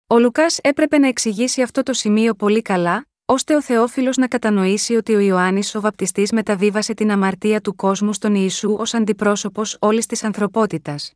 Ο 0.07 0.19
Λουκάς 0.19 0.59
έπρεπε 0.63 0.99
να 0.99 1.09
εξηγήσει 1.09 1.63
αυτό 1.63 1.83
το 1.83 1.93
σημείο 1.93 2.35
πολύ 2.35 2.63
καλά, 2.63 3.07
ώστε 3.25 3.57
ο 3.57 3.63
Θεόφιλος 3.63 4.17
να 4.17 4.29
κατανοήσει 4.29 4.95
ότι 4.95 5.15
ο 5.15 5.19
Ιωάννης 5.19 5.75
ο 5.75 5.81
Βαπτιστής 5.81 6.33
μεταβίβασε 6.33 6.95
την 6.95 7.11
αμαρτία 7.11 7.61
του 7.61 7.75
κόσμου 7.75 8.13
στον 8.13 8.35
Ιησού 8.35 8.77
ως 8.79 8.95
αντιπρόσωπος 8.95 9.77
όλης 9.81 10.07
της 10.07 10.25
ανθρωπότητας. 10.25 11.13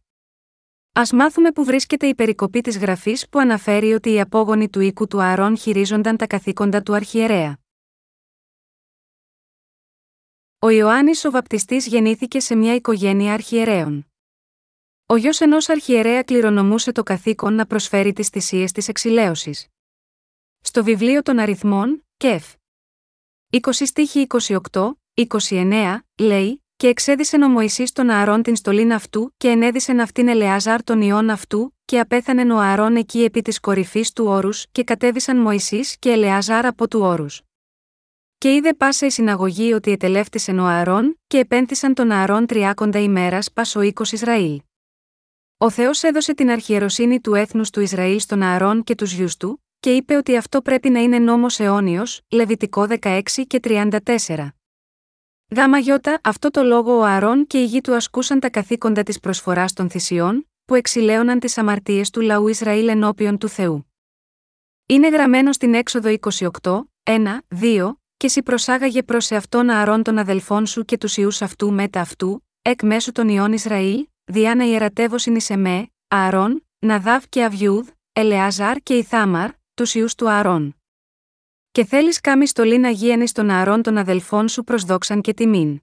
Α 0.93 1.03
μάθουμε 1.13 1.53
που 1.53 1.65
βρίσκεται 1.65 2.07
η 2.07 2.15
περικοπή 2.15 2.61
της 2.61 2.79
γραφής 2.79 3.29
που 3.29 3.39
αναφέρει 3.39 3.93
ότι 3.93 4.13
οι 4.13 4.21
απόγονοι 4.21 4.69
του 4.69 4.81
οίκου 4.81 5.07
του 5.07 5.23
Αρών 5.23 5.57
χειρίζονταν 5.57 6.17
τα 6.17 6.27
καθήκοντα 6.27 6.83
του 6.83 6.95
αρχιερέα. 6.95 7.59
Ο 10.61 10.69
Ιωάννης 10.69 11.25
ο 11.25 11.31
Βαπτιστής 11.31 11.87
γεννήθηκε 11.87 12.41
σε 12.41 12.55
μια 12.55 12.75
οικογένεια 12.75 13.33
αρχιερέων. 13.33 14.07
Ο 15.07 15.17
γιος 15.17 15.41
ενός 15.41 15.69
αρχιερέα 15.69 16.23
κληρονομούσε 16.23 16.93
το 16.93 17.03
καθήκον 17.03 17.55
να 17.55 17.67
προσφέρει 17.67 18.13
τις 18.13 18.29
θυσίες 18.29 18.73
της 18.73 18.89
εξηλαίωσης. 18.89 19.67
Στο 20.61 20.85
βιβλίο 20.85 21.23
των 21.23 21.39
αριθμών, 21.39 22.07
ΚΕΦ. 22.17 22.55
20 23.51 23.61
στίχη 23.73 24.27
28, 24.73 24.93
29, 25.15 25.99
λέει, 26.19 26.65
και 26.77 26.87
εξέδισεν 26.87 27.43
ο 27.43 27.49
Μωυσής 27.49 27.93
τον 27.93 28.11
Ααρών 28.11 28.43
την 28.43 28.57
στολήν 28.57 28.93
αυτού, 28.93 29.35
και 29.37 29.49
ενέδισεν 29.49 30.01
αυτήν 30.01 30.29
Ελεάζαρ 30.29 30.85
τον 30.85 31.01
ιόν 31.01 31.31
αυτού, 31.31 31.77
και 31.85 32.01
απέθανε 32.01 32.53
ο 32.53 32.59
Ααρών 32.59 32.97
εκεί 32.97 33.23
επί 33.23 33.43
της 33.43 33.61
κορυφής 33.61 34.13
του 34.13 34.25
όρους, 34.25 34.67
και 34.73 34.85
κατέβησαν 34.85 35.37
Μωυσής 35.37 35.99
και 35.99 36.11
Ελεάζαρ 36.11 36.67
από 36.67 36.89
του 36.89 37.01
όρους. 37.01 37.43
Και 38.39 38.55
είδε 38.55 38.75
πάσα 38.75 39.07
η 39.07 39.11
συναγωγή 39.11 39.73
ότι 39.73 39.91
ετελεύτησεν 39.91 40.59
ο 40.59 40.65
Ααρών, 40.65 41.21
και 41.27 41.39
επένθησαν 41.39 41.95
τον 41.95 42.11
Ααρών 42.11 42.47
τριάκοντα 42.47 42.99
ημέρας 42.99 43.53
πάσο 43.53 43.83
οίκος 43.83 44.13
Ισραήλ. 44.13 44.61
Ο 45.59 45.71
Θεός 45.71 46.03
έδωσε 46.03 46.35
την 46.35 46.51
αρχιεροσύνη 46.51 47.21
του 47.21 47.35
έθνους 47.35 47.71
του 47.71 47.81
Ισραήλ 47.81 48.21
στον 48.21 48.43
Ααρών 48.43 48.85
και 48.85 48.95
τους 48.95 49.13
γιους 49.13 49.37
του, 49.37 49.65
και 49.81 49.95
είπε 49.95 50.17
ότι 50.17 50.37
αυτό 50.37 50.63
πρέπει 50.63 50.91
να 50.91 51.01
είναι 51.01 51.19
νόμος 51.19 51.61
αιώνιος, 51.61 52.21
Λεβιτικό 52.31 52.87
16 53.01 53.23
και 53.47 53.61
34. 53.63 54.49
Γάμα 55.57 55.79
γιώτα, 55.79 56.21
αυτό 56.23 56.51
το 56.51 56.63
λόγο 56.63 56.99
ο 56.99 57.03
Αρών 57.03 57.47
και 57.47 57.59
η 57.59 57.65
γη 57.65 57.81
του 57.81 57.95
ασκούσαν 57.95 58.41
τα 58.41 58.51
καθήκοντα 58.51 59.03
της 59.03 59.21
προσφοράς 59.21 59.73
των 59.73 59.91
θυσιών, 59.91 60.49
που 60.65 60.75
εξηλαίωναν 60.75 61.39
τις 61.39 61.59
αμαρτίες 61.59 62.11
του 62.11 62.21
λαού 62.21 62.49
Ισραήλ 62.49 62.89
ενώπιον 62.89 63.39
του 63.39 63.49
Θεού. 63.49 63.93
Είναι 64.87 65.09
γραμμένο 65.09 65.53
στην 65.53 65.75
έξοδο 65.75 66.15
28, 66.63 66.83
1, 67.03 67.39
2, 67.61 67.93
και 68.19 68.29
σι 68.29 68.43
προσάγαγε 68.43 69.03
προς 69.03 69.31
εαυτόν 69.31 69.71
Ααρών 69.71 70.03
των 70.03 70.19
αδελφών 70.19 70.67
σου 70.67 70.85
και 70.85 70.99
τους 70.99 71.17
ιούς 71.17 71.43
αυτού 71.43 71.73
μετά 71.73 72.01
αυτού, 72.01 72.47
εκ 72.63 72.83
μέσου 72.83 73.13
των 73.13 73.29
ιών 73.29 73.53
Ισραήλ, 73.53 74.07
διάνα 74.25 74.67
ιερατεύωσιν 74.67 75.35
εις 75.35 75.51
εμέ, 75.51 75.91
Ααρών, 76.09 76.67
Ναδάβ 76.79 77.25
και 77.29 77.45
Αβιούδ, 77.45 77.89
Ελεάζαρ 78.13 78.77
και 78.77 78.97
Ιθάμαρ, 78.97 79.51
τους 79.75 79.95
ιούς 79.95 80.15
του 80.15 80.31
Ααρών. 80.31 80.77
Και 81.71 81.85
θέλεις 81.85 82.21
κάμι 82.21 82.47
στολήν 82.47 82.85
αγίανη 82.85 83.31
των 83.31 83.51
Ααρών 83.51 83.83
των 83.83 83.97
αδελφών 83.97 84.49
σου 84.49 84.65
προς 84.65 84.85
δόξαν 84.85 85.21
και 85.21 85.35
τιμήν. 85.35 85.81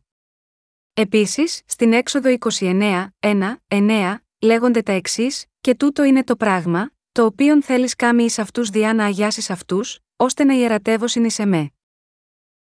Επίσης, 0.93 1.61
στην 1.65 1.93
έξοδο 1.93 2.29
29, 2.29 3.07
1, 3.19 3.55
9, 3.67 4.17
λέγονται 4.41 4.81
τα 4.81 4.91
εξής, 4.91 5.45
και 5.61 5.75
τούτο 5.75 6.03
είναι 6.03 6.23
το 6.23 6.35
πράγμα, 6.35 6.91
το 7.11 7.25
οποίον 7.25 7.63
θέλεις 7.63 7.95
κάμι 7.95 8.23
εις 8.23 8.39
αυτούς 8.39 8.69
διά 8.69 8.93
να 8.93 9.05
αγιάσεις 9.05 9.49
αυτούς, 9.49 9.99
ώστε 10.15 10.43
να 10.43 10.53
ιερατεύωσιν 10.53 11.23
εις 11.23 11.39
εμέ. 11.39 11.69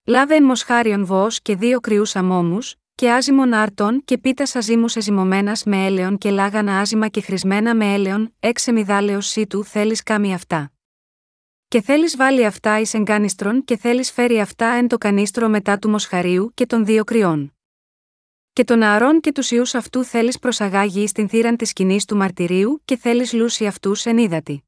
Λάβε 0.06 0.34
εν 0.34 0.44
μοσχάριον 0.44 1.04
βό 1.04 1.26
και 1.42 1.56
δύο 1.56 1.80
κρυούς 1.80 2.16
αμόμου, 2.16 2.58
και 2.94 3.12
άζυμον 3.12 3.52
άρτων 3.52 4.04
και 4.04 4.18
πίτας 4.18 4.56
αζήμους 4.56 4.96
εζυμωμένα 4.96 5.56
με 5.64 5.84
έλεον 5.84 6.18
και 6.18 6.30
λάγανα 6.30 6.78
άζημα 6.78 7.08
και 7.08 7.20
χρησμένα 7.20 7.74
με 7.74 7.92
έλεον, 7.92 8.34
έξε 8.40 8.72
μηδάλεω 8.72 9.18
του 9.48 9.64
θέλεις 9.64 10.02
κάμι 10.02 10.34
αυτά. 10.34 10.72
Και 11.68 11.80
θέλεις 11.80 12.16
βάλει 12.16 12.44
αυτά 12.44 12.80
εις 12.80 12.94
εγκάνιστρον 12.94 13.64
και 13.64 13.76
θέλεις 13.76 14.12
φέρει 14.12 14.40
αυτά 14.40 14.66
εν 14.66 14.88
το 14.88 14.98
κανίστρο 14.98 15.48
μετά 15.48 15.78
του 15.78 15.88
μοσχαρίου 15.88 16.50
και 16.54 16.66
των 16.66 16.84
δύο 16.84 17.04
κρυών. 17.04 17.56
Και 18.52 18.64
τον 18.64 18.82
ααρών 18.82 19.20
και 19.20 19.32
τους 19.32 19.50
ιούς 19.50 19.74
αυτού 19.74 20.04
θέλεις 20.04 20.38
προσαγάγει 20.38 21.02
εις 21.02 21.12
την 21.12 21.28
θύραν 21.28 21.56
της 21.56 21.68
σκηνής 21.68 22.04
του 22.04 22.16
μαρτυρίου 22.16 22.82
και 22.84 22.96
θέλεις 22.96 23.32
λούσει 23.32 23.66
αυτούς 23.66 24.06
εν 24.06 24.18
ύδατη. 24.18 24.64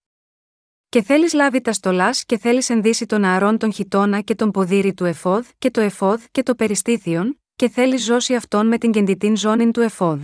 Και 0.89 1.03
θέλεις 1.03 1.33
λάβει 1.33 1.61
τα 1.61 1.73
στολάς 1.73 2.25
και 2.25 2.39
θέλεις 2.39 2.71
ενδύσει 2.71 3.07
τον 3.07 3.25
ααρών 3.25 3.59
τον 3.59 3.73
χιτόνα 3.73 4.21
και 4.21 4.35
τον 4.35 4.51
ποδήρι 4.51 4.95
του 4.95 5.05
εφόδ 5.05 5.47
και 5.59 5.71
το 5.71 5.81
εφόδ 5.81 6.23
και 6.31 6.43
το 6.43 6.55
περιστήθιον, 6.55 7.41
και 7.57 7.69
θέλεις 7.69 8.05
ζώσει 8.05 8.35
αυτόν 8.35 8.67
με 8.67 8.79
την 8.79 8.93
κεντητήν 8.93 9.37
ζώνην 9.37 9.73
του 9.73 9.81
εφόδ. 9.81 10.23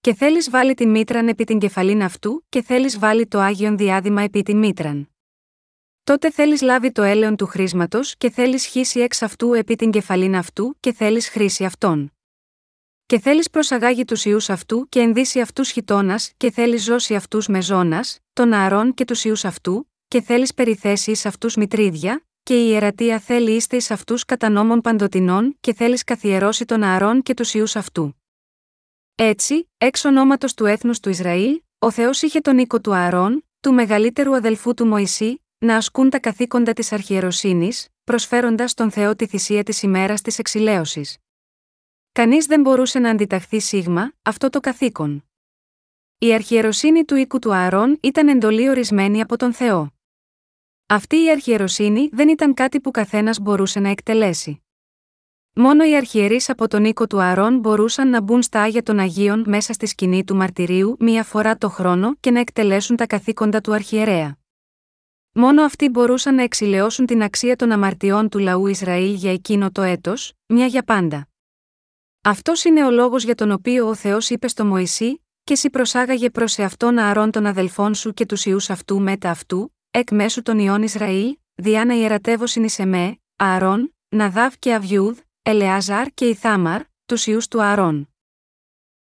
Και 0.00 0.14
θέλεις 0.14 0.50
βάλει 0.50 0.74
τη 0.74 0.86
μήτραν 0.86 1.28
επί 1.28 1.44
την 1.44 1.58
κεφαλήν 1.58 2.02
αυτού, 2.02 2.44
και 2.48 2.62
θέλεις 2.62 2.98
βάλει 2.98 3.26
το 3.26 3.38
άγιον 3.38 3.76
διάδημα 3.76 4.22
επί 4.22 4.42
τη 4.42 4.54
μήτραν. 4.54 5.10
Τότε 6.04 6.30
θέλεις 6.30 6.62
λάβει 6.62 6.92
το 6.92 7.02
έλεον 7.02 7.36
του 7.36 7.46
χρήσματος 7.46 8.16
και 8.16 8.30
θέλεις 8.30 8.66
χύσει 8.66 9.00
εξ 9.00 9.22
αυτού 9.22 9.52
επί 9.52 9.76
την 9.76 9.90
κεφαλήν 9.90 10.36
αυτού 10.36 10.76
και 10.80 10.92
θέλεις 10.92 11.28
χρήση 11.28 11.64
αυτών. 11.64 12.12
Και 13.10 13.18
θέλεις 13.18 13.50
προσαγάγει 13.50 14.04
τους 14.04 14.24
ιούς 14.24 14.50
αυτού 14.50 14.88
και 14.88 15.00
ενδύσει 15.00 15.40
αυτούς 15.40 15.70
χιτώνας 15.70 16.32
και 16.36 16.50
θέλεις 16.50 16.82
ζώσει 16.82 17.14
αυτούς 17.14 17.46
με 17.46 17.62
ζώνας, 17.62 18.18
τον 18.32 18.52
ααρών 18.52 18.94
και 18.94 19.04
τους 19.04 19.24
ιούς 19.24 19.44
αυτού, 19.44 19.90
και 20.08 20.20
θέλεις 20.20 20.54
περιθέσεις 20.54 21.06
εις 21.06 21.26
αυτούς 21.26 21.56
μητρίδια, 21.56 22.26
και 22.42 22.64
η 22.64 22.68
ιερατεία 22.70 23.18
θέλει 23.18 23.50
είστε 23.50 23.76
ει 23.76 23.82
αυτούς 23.88 24.24
κατά 24.24 24.48
νόμων 24.48 24.80
παντοτινών 24.80 25.56
και 25.60 25.74
θέλεις 25.74 26.04
καθιερώσει 26.04 26.64
τον 26.64 26.82
ααρών 26.82 27.22
και 27.22 27.34
τους 27.34 27.54
ιούς 27.54 27.76
αυτού. 27.76 28.16
Έτσι, 29.14 29.70
εξ 29.78 30.04
ονόματος 30.04 30.54
του 30.54 30.66
έθνους 30.66 31.00
του 31.00 31.08
Ισραήλ, 31.08 31.60
ο 31.78 31.90
Θεός 31.90 32.22
είχε 32.22 32.40
τον 32.40 32.58
οίκο 32.58 32.80
του 32.80 32.94
Ααρών, 32.94 33.44
του 33.60 33.72
μεγαλύτερου 33.72 34.34
αδελφού 34.34 34.74
του 34.74 34.86
Μωυσή, 34.86 35.42
να 35.58 35.76
ασκούν 35.76 36.10
τα 36.10 36.18
καθήκοντα 36.18 36.72
της 36.72 36.92
αρχιεροσύνης, 36.92 37.88
προσφέροντας 38.04 38.70
στον 38.70 38.90
Θεό 38.90 39.16
τη 39.16 39.26
θυσία 39.26 39.62
της 39.62 39.82
ημέρας 39.82 40.20
της 40.20 40.38
εξηλαίωσης. 40.38 41.16
Κανείς 42.12 42.46
δεν 42.46 42.60
μπορούσε 42.60 42.98
να 42.98 43.10
αντιταχθεί 43.10 43.60
σίγμα 43.60 44.12
αυτό 44.22 44.50
το 44.50 44.60
καθήκον. 44.60 45.24
Η 46.18 46.34
αρχιεροσύνη 46.34 47.04
του 47.04 47.16
οίκου 47.16 47.38
του 47.38 47.54
Ααρών 47.54 47.98
ήταν 48.02 48.28
εντολή 48.28 48.68
ορισμένη 48.68 49.20
από 49.20 49.36
τον 49.36 49.52
Θεό. 49.52 49.92
Αυτή 50.86 51.16
η 51.16 51.30
αρχιεροσύνη 51.30 52.08
δεν 52.12 52.28
ήταν 52.28 52.54
κάτι 52.54 52.80
που 52.80 52.90
καθένας 52.90 53.38
μπορούσε 53.40 53.80
να 53.80 53.88
εκτελέσει. 53.88 54.62
Μόνο 55.54 55.84
οι 55.84 55.96
αρχιερείς 55.96 56.50
από 56.50 56.68
τον 56.68 56.84
οίκο 56.84 57.06
του 57.06 57.20
Ααρών 57.20 57.58
μπορούσαν 57.58 58.08
να 58.08 58.20
μπουν 58.20 58.42
στα 58.42 58.62
Άγια 58.62 58.82
των 58.82 58.98
Αγίων 58.98 59.44
μέσα 59.46 59.72
στη 59.72 59.86
σκηνή 59.86 60.24
του 60.24 60.36
μαρτυρίου 60.36 60.96
μία 60.98 61.24
φορά 61.24 61.56
το 61.56 61.68
χρόνο 61.68 62.14
και 62.20 62.30
να 62.30 62.40
εκτελέσουν 62.40 62.96
τα 62.96 63.06
καθήκοντα 63.06 63.60
του 63.60 63.74
αρχιερέα. 63.74 64.38
Μόνο 65.32 65.62
αυτοί 65.62 65.88
μπορούσαν 65.88 66.34
να 66.34 66.42
εξηλαιώσουν 66.42 67.06
την 67.06 67.22
αξία 67.22 67.56
των 67.56 67.70
αμαρτιών 67.72 68.28
του 68.28 68.38
λαού 68.38 68.66
Ισραήλ 68.66 69.14
για 69.14 69.32
εκείνο 69.32 69.70
το 69.70 69.82
έτος, 69.82 70.32
μια 70.46 70.66
για 70.66 70.82
πάντα. 70.82 71.29
Αυτός 72.22 72.64
είναι 72.64 72.84
ο 72.84 72.90
λόγος 72.90 73.24
για 73.24 73.34
τον 73.34 73.50
οποίο 73.50 73.88
ο 73.88 73.94
Θεός 73.94 74.30
είπε 74.30 74.48
στο 74.48 74.64
Μωυσή, 74.64 75.24
και 75.44 75.54
σι 75.54 75.70
προσάγαγε 75.70 76.30
προς 76.30 76.58
εαυτόν 76.58 76.98
ααρών 76.98 77.30
των 77.30 77.46
αδελφών 77.46 77.94
σου 77.94 78.12
και 78.12 78.26
τους 78.26 78.44
ιούς 78.44 78.70
αυτού 78.70 79.00
μετά 79.00 79.30
αυτού, 79.30 79.76
εκ 79.90 80.10
μέσου 80.10 80.42
των 80.42 80.58
ιών 80.58 80.82
Ισραήλ, 80.82 81.36
διά 81.54 81.84
να 81.84 81.94
ιερατεύωσιν 81.94 82.64
εις 82.64 82.78
εμέ, 82.78 83.20
Ααρών, 83.36 83.94
Ναδάβ 84.08 84.54
και 84.58 84.74
Αβιούδ, 84.74 85.18
Ελεάζαρ 85.42 86.06
και 86.14 86.24
Ιθάμαρ, 86.28 86.82
τους 87.06 87.26
ιούς 87.26 87.48
του 87.48 87.62
Ααρών. 87.62 88.14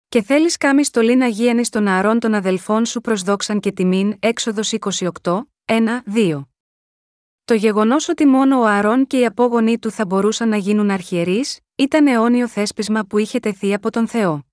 Και 0.09 0.21
θέλεις 0.21 0.57
κάμι 0.57 0.83
στολήν 0.83 1.21
αγίανη 1.21 1.67
των 1.67 1.87
Ααρών 1.87 2.19
των 2.19 2.33
αδελφών 2.33 2.85
σου 2.85 3.01
προς 3.01 3.21
δόξαν 3.21 3.59
και 3.59 3.71
τιμήν, 3.71 4.15
έξοδος 4.19 4.71
28, 5.21 5.41
1, 5.65 6.03
2. 6.05 6.47
Το 7.49 7.55
γεγονός 7.55 8.09
ότι 8.09 8.25
μόνο 8.25 8.59
ο 8.59 8.65
Αρών 8.65 9.07
και 9.07 9.19
οι 9.19 9.25
απόγονοί 9.25 9.79
του 9.79 9.91
θα 9.91 10.05
μπορούσαν 10.05 10.49
να 10.49 10.57
γίνουν 10.57 10.89
αρχιερείς, 10.89 11.59
ήταν 11.75 12.07
αιώνιο 12.07 12.47
θέσπισμα 12.47 13.03
που 13.03 13.17
είχε 13.17 13.39
τεθεί 13.39 13.73
από 13.73 13.91
τον 13.91 14.07
Θεό. 14.07 14.45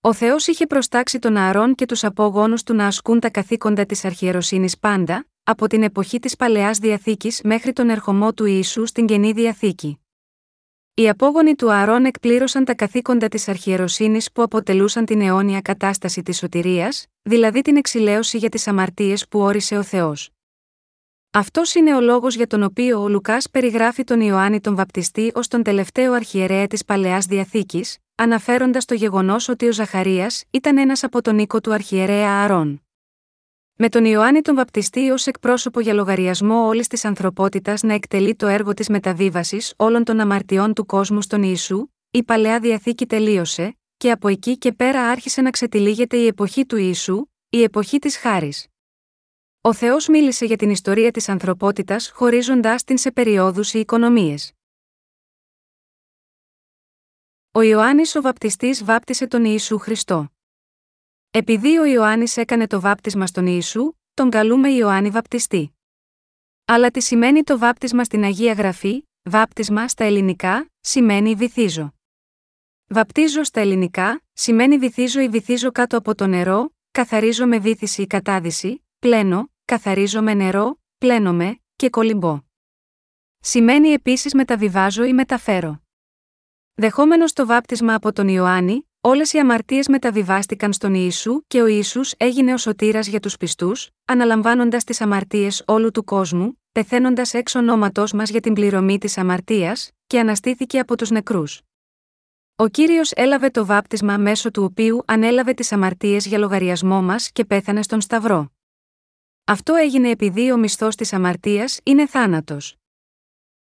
Ο 0.00 0.12
Θεός 0.12 0.46
είχε 0.46 0.66
προστάξει 0.66 1.18
τον 1.18 1.36
Αρών 1.36 1.74
και 1.74 1.86
τους 1.86 2.04
απόγονους 2.04 2.62
του 2.62 2.74
να 2.74 2.86
ασκούν 2.86 3.20
τα 3.20 3.30
καθήκοντα 3.30 3.86
της 3.86 4.04
αρχιεροσύνης 4.04 4.78
πάντα, 4.78 5.26
από 5.42 5.66
την 5.66 5.82
εποχή 5.82 6.18
της 6.18 6.36
παλαιάς 6.36 6.78
διαθήκης 6.78 7.40
μέχρι 7.44 7.72
τον 7.72 7.88
ερχομό 7.88 8.32
του 8.32 8.44
Ιησού 8.44 8.86
στην 8.86 9.06
καινή 9.06 9.32
διαθήκη. 9.32 10.00
Οι 10.94 11.08
απόγονοι 11.08 11.54
του 11.54 11.72
Αρών 11.72 12.04
εκπλήρωσαν 12.04 12.64
τα 12.64 12.74
καθήκοντα 12.74 13.28
της 13.28 13.48
αρχιεροσύνης 13.48 14.32
που 14.32 14.42
αποτελούσαν 14.42 15.04
την 15.04 15.20
αιώνια 15.20 15.60
κατάσταση 15.60 16.22
της 16.22 16.38
σωτηρίας, 16.38 17.06
δηλαδή 17.22 17.60
την 17.60 17.76
εξηλαίωση 17.76 18.38
για 18.38 18.48
τις 18.48 18.68
αμαρτίες 18.68 19.28
που 19.28 19.40
όρισε 19.40 19.76
ο 19.76 19.82
Θεός. 19.82 20.30
Αυτός 21.32 21.74
είναι 21.74 21.94
ο 21.96 22.00
λόγος 22.00 22.34
για 22.34 22.46
τον 22.46 22.62
οποίο 22.62 23.02
ο 23.02 23.08
Λουκάς 23.08 23.50
περιγράφει 23.50 24.04
τον 24.04 24.20
Ιωάννη 24.20 24.60
τον 24.60 24.74
Βαπτιστή 24.74 25.30
ως 25.34 25.48
τον 25.48 25.62
τελευταίο 25.62 26.12
αρχιερέα 26.12 26.66
της 26.66 26.84
παλαιάς 26.84 27.26
διαθήκης, 27.26 27.98
αναφέροντας 28.14 28.84
το 28.84 28.94
γεγονός 28.94 29.48
ότι 29.48 29.66
ο 29.66 29.72
Ζαχαρίας 29.72 30.44
ήταν 30.50 30.78
ένας 30.78 31.04
από 31.04 31.22
τον 31.22 31.38
οίκο 31.38 31.60
του 31.60 31.72
αρχιερέα 31.72 32.42
Αρών. 32.42 32.82
Με 33.74 33.88
τον 33.88 34.04
Ιωάννη 34.04 34.40
τον 34.40 34.54
Βαπτιστή 34.54 35.10
ως 35.10 35.26
εκπρόσωπο 35.26 35.80
για 35.80 35.92
λογαριασμό 35.92 36.66
όλης 36.66 36.86
της 36.86 37.04
ανθρωπότητας 37.04 37.82
να 37.82 37.94
εκτελεί 37.94 38.34
το 38.34 38.46
έργο 38.46 38.74
της 38.74 38.88
μεταβίβασης 38.88 39.74
όλων 39.76 40.04
των 40.04 40.20
αμαρτιών 40.20 40.74
του 40.74 40.86
κόσμου 40.86 41.22
στον 41.22 41.42
Ιησού, 41.42 41.86
η 42.10 42.22
παλαιά 42.22 42.60
διαθήκη 42.60 43.06
τελείωσε, 43.06 43.78
και 43.96 44.10
από 44.10 44.28
εκεί 44.28 44.58
και 44.58 44.72
πέρα 44.72 45.02
άρχισε 45.02 45.40
να 45.40 45.50
ξετυλίγεται 45.50 46.16
η 46.16 46.26
εποχή 46.26 46.66
του 46.66 46.76
Ιησού, 46.76 47.26
η 47.48 47.62
εποχή 47.62 47.98
της 47.98 48.16
χάρης. 48.16 48.69
Ο 49.62 49.72
Θεός 49.72 50.08
μίλησε 50.08 50.44
για 50.44 50.56
την 50.56 50.70
ιστορία 50.70 51.10
της 51.10 51.28
ανθρωπότητας 51.28 52.10
χωρίζοντάς 52.10 52.84
την 52.84 52.98
σε 52.98 53.12
περιόδους 53.12 53.74
ή 53.74 53.78
οικονομίες. 53.78 54.52
Ο 57.52 57.60
Ιωάννης 57.60 58.14
ο 58.14 58.20
Βαπτιστής 58.20 58.84
βάπτισε 58.84 59.26
τον 59.26 59.44
Ιησού 59.44 59.78
Χριστό. 59.78 60.32
Επειδή 61.30 61.78
ο 61.78 61.84
Ιωάννης 61.84 62.36
έκανε 62.36 62.66
το 62.66 62.80
βάπτισμα 62.80 63.26
στον 63.26 63.46
Ιησού, 63.46 63.92
τον 64.14 64.30
καλούμε 64.30 64.70
Ιωάννη 64.70 65.10
Βαπτιστή. 65.10 65.78
Αλλά 66.64 66.90
τι 66.90 67.00
σημαίνει 67.00 67.42
το 67.42 67.58
βάπτισμα 67.58 68.04
στην 68.04 68.24
Αγία 68.24 68.52
Γραφή, 68.52 69.08
βάπτισμα 69.22 69.88
στα 69.88 70.04
ελληνικά, 70.04 70.70
σημαίνει 70.80 71.34
βυθίζω. 71.34 71.94
Βαπτίζω 72.86 73.42
στα 73.42 73.60
ελληνικά, 73.60 74.22
σημαίνει 74.32 74.78
βυθίζω 74.78 75.20
ή 75.20 75.28
βυθίζω 75.28 75.72
κάτω 75.72 75.96
από 75.96 76.14
το 76.14 76.26
νερό, 76.26 76.74
καθαρίζω 76.90 77.46
με 77.46 77.58
βύθιση 77.58 78.02
ή 78.02 78.06
κατάδυση, 78.06 78.84
πλένω, 79.00 79.50
καθαρίζω 79.64 80.22
με 80.22 80.34
νερό, 80.34 80.80
πλένομαι, 80.98 81.60
και 81.76 81.90
κολυμπώ. 81.90 82.40
Σημαίνει 83.40 83.88
επίσης 83.88 84.34
μεταβιβάζω 84.34 85.04
ή 85.04 85.12
μεταφέρω. 85.12 85.82
Δεχόμενος 86.74 87.32
το 87.32 87.46
βάπτισμα 87.46 87.94
από 87.94 88.12
τον 88.12 88.28
Ιωάννη, 88.28 88.88
όλες 89.00 89.32
οι 89.32 89.38
αμαρτίες 89.38 89.88
μεταβιβάστηκαν 89.88 90.72
στον 90.72 90.94
Ιησού 90.94 91.42
και 91.46 91.62
ο 91.62 91.66
Ιησούς 91.66 92.14
έγινε 92.16 92.52
ο 92.52 92.56
σωτήρας 92.56 93.06
για 93.06 93.20
τους 93.20 93.36
πιστούς, 93.36 93.90
αναλαμβάνοντας 94.04 94.84
τις 94.84 95.00
αμαρτίες 95.00 95.62
όλου 95.66 95.90
του 95.90 96.04
κόσμου, 96.04 96.60
πεθαίνοντας 96.72 97.34
εξ 97.34 97.54
ονόματός 97.54 98.12
μας 98.12 98.30
για 98.30 98.40
την 98.40 98.52
πληρωμή 98.52 98.98
της 98.98 99.18
αμαρτίας, 99.18 99.90
και 100.06 100.20
αναστήθηκε 100.20 100.78
από 100.78 100.96
τους 100.96 101.10
νεκρούς. 101.10 101.60
Ο 102.56 102.68
κύριος 102.68 103.10
έλαβε 103.10 103.50
το 103.50 103.66
βάπτισμα 103.66 104.16
μέσω 104.16 104.50
του 104.50 104.62
οποίου 104.62 105.02
ανέλαβε 105.06 105.54
τις 105.54 105.72
αμαρτίες 105.72 106.26
για 106.26 106.38
λογαριασμό 106.38 107.02
μας 107.02 107.30
και 107.32 107.44
πέθανε 107.44 107.82
στον 107.82 108.00
Σταυρό. 108.00 108.50
Αυτό 109.50 109.74
έγινε 109.74 110.10
επειδή 110.10 110.52
ο 110.52 110.56
μισθός 110.56 110.96
της 110.96 111.12
αμαρτίας 111.12 111.80
είναι 111.82 112.06
θάνατος. 112.06 112.76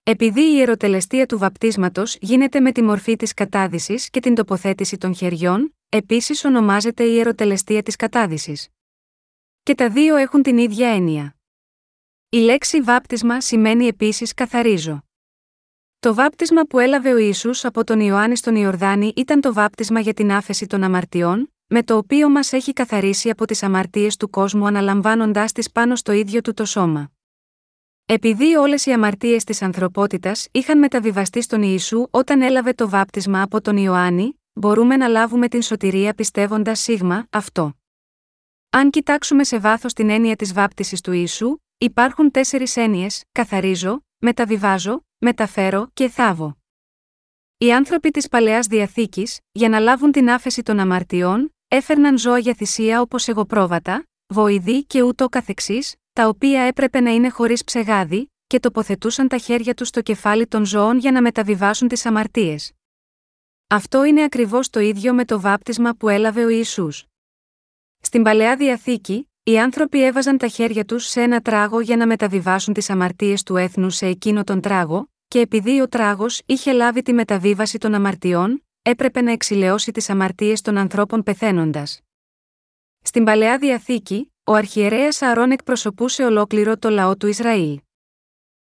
Επειδή 0.03 0.41
η 0.41 0.53
ιεροτελεστία 0.55 1.25
του 1.25 1.37
βαπτίσματος 1.37 2.17
γίνεται 2.21 2.59
με 2.59 2.71
τη 2.71 2.81
μορφή 2.81 3.15
της 3.15 3.33
κατάδυσης 3.33 4.09
και 4.09 4.19
την 4.19 4.35
τοποθέτηση 4.35 4.97
των 4.97 5.15
χεριών, 5.15 5.75
επίσης 5.89 6.45
ονομάζεται 6.45 7.03
η 7.03 7.11
ιεροτελεστία 7.15 7.83
της 7.83 7.95
κατάδυσης. 7.95 8.67
Και 9.63 9.75
τα 9.75 9.89
δύο 9.89 10.15
έχουν 10.15 10.41
την 10.41 10.57
ίδια 10.57 10.89
έννοια. 10.89 11.35
Η 12.29 12.37
λέξη 12.37 12.81
βάπτισμα 12.81 13.41
σημαίνει 13.41 13.85
επίσης 13.85 14.33
καθαρίζω. 14.33 15.03
Το 15.99 16.13
βάπτισμα 16.13 16.61
που 16.63 16.79
έλαβε 16.79 17.13
ο 17.13 17.17
Ισού 17.17 17.51
από 17.61 17.83
τον 17.83 17.99
Ιωάννης 17.99 18.39
στον 18.39 18.55
Ιορδάνη 18.55 19.13
ήταν 19.15 19.41
το 19.41 19.53
βάπτισμα 19.53 19.99
για 19.99 20.13
την 20.13 20.31
άφεση 20.31 20.67
των 20.67 20.83
αμαρτιών, 20.83 21.53
με 21.71 21.83
το 21.83 21.97
οποίο 21.97 22.29
μας 22.29 22.53
έχει 22.53 22.73
καθαρίσει 22.73 23.29
από 23.29 23.45
τις 23.45 23.63
αμαρτίες 23.63 24.17
του 24.17 24.29
κόσμου 24.29 24.67
αναλαμβάνοντάς 24.67 25.51
τις 25.51 25.71
πάνω 25.71 25.95
στο 25.95 26.11
ίδιο 26.11 26.41
του 26.41 26.53
το 26.53 26.65
σώμα. 26.65 27.11
Επειδή 28.05 28.55
όλες 28.55 28.85
οι 28.85 28.91
αμαρτίες 28.91 29.43
της 29.43 29.61
ανθρωπότητας 29.61 30.47
είχαν 30.51 30.79
μεταβιβαστεί 30.79 31.41
στον 31.41 31.61
Ιησού 31.61 32.07
όταν 32.11 32.41
έλαβε 32.41 32.73
το 32.73 32.89
βάπτισμα 32.89 33.41
από 33.41 33.61
τον 33.61 33.77
Ιωάννη, 33.77 34.39
μπορούμε 34.53 34.97
να 34.97 35.07
λάβουμε 35.07 35.47
την 35.47 35.61
σωτηρία 35.61 36.13
πιστεύοντας 36.13 36.79
σίγμα 36.79 37.27
αυτό. 37.29 37.73
Αν 38.69 38.89
κοιτάξουμε 38.89 39.43
σε 39.43 39.59
βάθος 39.59 39.93
την 39.93 40.09
έννοια 40.09 40.35
της 40.35 40.53
βάπτισης 40.53 41.01
του 41.01 41.11
Ιησού, 41.11 41.57
υπάρχουν 41.77 42.31
τέσσερις 42.31 42.77
έννοιες: 42.77 43.23
καθαρίζω, 43.31 44.05
μεταβιβάζω, 44.17 45.05
μεταφέρω 45.17 45.89
και 45.93 46.09
θάβω. 46.09 46.57
Οι 47.57 47.73
άνθρωποι 47.73 48.11
της 48.11 48.27
παλαιάς 48.27 48.67
διαθήκης, 48.67 49.39
για 49.51 49.69
να 49.69 49.79
λάβουν 49.79 50.11
την 50.11 50.29
άφεση 50.29 50.63
των 50.63 50.79
αμαρτιών, 50.79 51.53
έφερναν 51.69 52.17
ζώα 52.17 52.37
για 52.37 52.53
θυσία 52.53 53.01
όπως 53.01 53.27
εγωπρόβατα, 53.27 54.03
βοηδή 54.27 54.83
και 54.83 55.01
ούτω 55.01 55.29
καθεξής, 55.29 55.95
τα 56.13 56.27
οποία 56.27 56.61
έπρεπε 56.61 56.99
να 56.99 57.11
είναι 57.11 57.29
χωρίς 57.29 57.63
ψεγάδι, 57.63 58.31
και 58.47 58.59
τοποθετούσαν 58.59 59.27
τα 59.27 59.37
χέρια 59.37 59.73
τους 59.73 59.87
στο 59.87 60.01
κεφάλι 60.01 60.47
των 60.47 60.65
ζώων 60.65 60.97
για 60.97 61.11
να 61.11 61.21
μεταβιβάσουν 61.21 61.87
τις 61.87 62.05
αμαρτίες. 62.05 62.71
Αυτό 63.67 64.03
είναι 64.03 64.23
ακριβώς 64.23 64.69
το 64.69 64.79
ίδιο 64.79 65.13
με 65.13 65.25
το 65.25 65.39
βάπτισμα 65.39 65.93
που 65.93 66.09
έλαβε 66.09 66.45
ο 66.45 66.49
Ιησούς. 66.49 67.05
Στην 68.01 68.23
παλαιά 68.23 68.55
διαθήκη, 68.55 69.29
οι 69.43 69.59
άνθρωποι 69.59 70.03
έβαζαν 70.03 70.37
τα 70.37 70.47
χέρια 70.47 70.85
τους 70.85 71.05
σε 71.05 71.21
ένα 71.21 71.41
τράγο 71.41 71.79
για 71.79 71.97
να 71.97 72.07
μεταβιβάσουν 72.07 72.73
τις 72.73 72.89
αμαρτίες 72.89 73.43
του 73.43 73.55
έθνου 73.55 73.89
σε 73.89 74.05
εκείνο 74.05 74.43
τον 74.43 74.61
τράγο, 74.61 75.09
και 75.27 75.39
επειδή 75.39 75.81
ο 75.81 75.87
τράγος 75.87 76.41
είχε 76.45 76.71
λάβει 76.71 77.01
τη 77.01 77.13
μεταβίβαση 77.13 77.77
των 77.77 77.93
αμαρτιών, 77.93 78.63
έπρεπε 78.81 79.21
να 79.21 79.31
εξηλαιώσει 79.31 79.91
τις 79.91 80.09
αμαρτίες 80.09 80.61
των 80.61 80.77
ανθρώπων 80.77 81.23
πεθαίνοντας. 81.23 82.01
Στην 83.01 83.23
παλαιά 83.23 83.57
διαθήκη, 83.57 84.33
ο 84.43 84.53
αρχιερέας 84.53 85.21
Αρών 85.21 85.51
εκπροσωπούσε 85.51 86.23
ολόκληρο 86.23 86.77
το 86.77 86.89
λαό 86.89 87.17
του 87.17 87.27
Ισραήλ. 87.27 87.79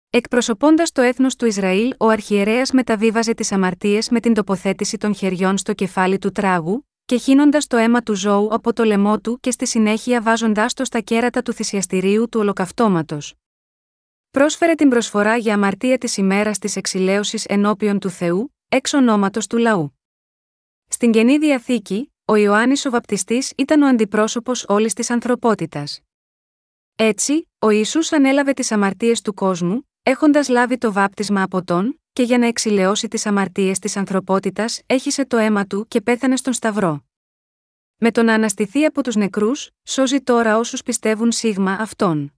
Εκπροσωπώντας 0.09 0.91
το 0.91 1.01
έθνος 1.01 1.35
του 1.35 1.45
Ισραήλ, 1.45 1.93
ο 1.97 2.07
αρχιερέας 2.07 2.71
μεταβίβαζε 2.71 3.33
τις 3.33 3.51
αμαρτίες 3.51 4.09
με 4.09 4.19
την 4.19 4.33
τοποθέτηση 4.33 4.97
των 4.97 5.15
χεριών 5.15 5.57
στο 5.57 5.73
κεφάλι 5.73 6.17
του 6.17 6.31
τράγου, 6.31 6.87
και 7.05 7.17
χύνοντας 7.17 7.67
το 7.67 7.77
αίμα 7.77 8.01
του 8.01 8.15
ζώου 8.15 8.47
από 8.51 8.73
το 8.73 8.83
λαιμό 8.83 9.19
του 9.19 9.39
και 9.39 9.51
στη 9.51 9.67
συνέχεια 9.67 10.21
βάζοντάς 10.21 10.73
το 10.73 10.85
στα 10.85 10.99
κέρατα 10.99 11.41
του 11.41 11.53
θυσιαστηρίου 11.53 12.29
του 12.29 12.39
ολοκαυτώματος. 12.39 13.33
Πρόσφερε 14.31 14.75
την 14.75 14.89
προσφορά 14.89 15.37
για 15.37 15.53
αμαρτία 15.53 15.97
της 15.97 16.17
ημέρας 16.17 16.59
της 16.59 16.75
εξηλαίωσης 16.75 17.45
ενώπιον 17.45 17.99
του 17.99 18.09
Θεού, 18.09 18.55
εξ 18.69 18.93
ονόματος 18.93 19.47
του 19.47 19.57
λαού. 19.57 19.97
Στην 20.93 21.11
καινή 21.11 21.37
διαθήκη, 21.37 22.13
ο 22.25 22.35
Ιωάννης 22.35 22.85
ο 22.85 22.89
Βαπτιστής 22.89 23.53
ήταν 23.57 23.81
ο 23.81 23.87
αντιπρόσωπος 23.87 24.65
όλης 24.67 24.93
της 24.93 25.09
ανθρωπότητας. 25.09 26.01
Έτσι, 26.95 27.49
ο 27.59 27.69
Ιησούς 27.69 28.11
ανέλαβε 28.11 28.53
τις 28.53 28.71
αμαρτίες 28.71 29.21
του 29.21 29.33
κόσμου, 29.33 29.89
έχοντας 30.03 30.49
λάβει 30.49 30.77
το 30.77 30.91
βάπτισμα 30.93 31.41
από 31.41 31.63
τον, 31.63 32.01
και 32.13 32.23
για 32.23 32.37
να 32.37 32.47
εξηλαιώσει 32.47 33.07
τις 33.07 33.25
αμαρτίες 33.25 33.79
της 33.79 33.97
ανθρωπότητας, 33.97 34.81
έχισε 34.85 35.25
το 35.25 35.37
αίμα 35.37 35.65
του 35.65 35.85
και 35.87 36.01
πέθανε 36.01 36.35
στον 36.35 36.53
Σταυρό. 36.53 37.05
Με 37.97 38.11
το 38.11 38.23
να 38.23 38.33
αναστηθεί 38.33 38.85
από 38.85 39.03
τους 39.03 39.15
νεκρούς, 39.15 39.69
σώζει 39.83 40.21
τώρα 40.21 40.57
όσους 40.57 40.83
πιστεύουν 40.83 41.31
σίγμα 41.31 41.71
αυτόν. 41.71 42.33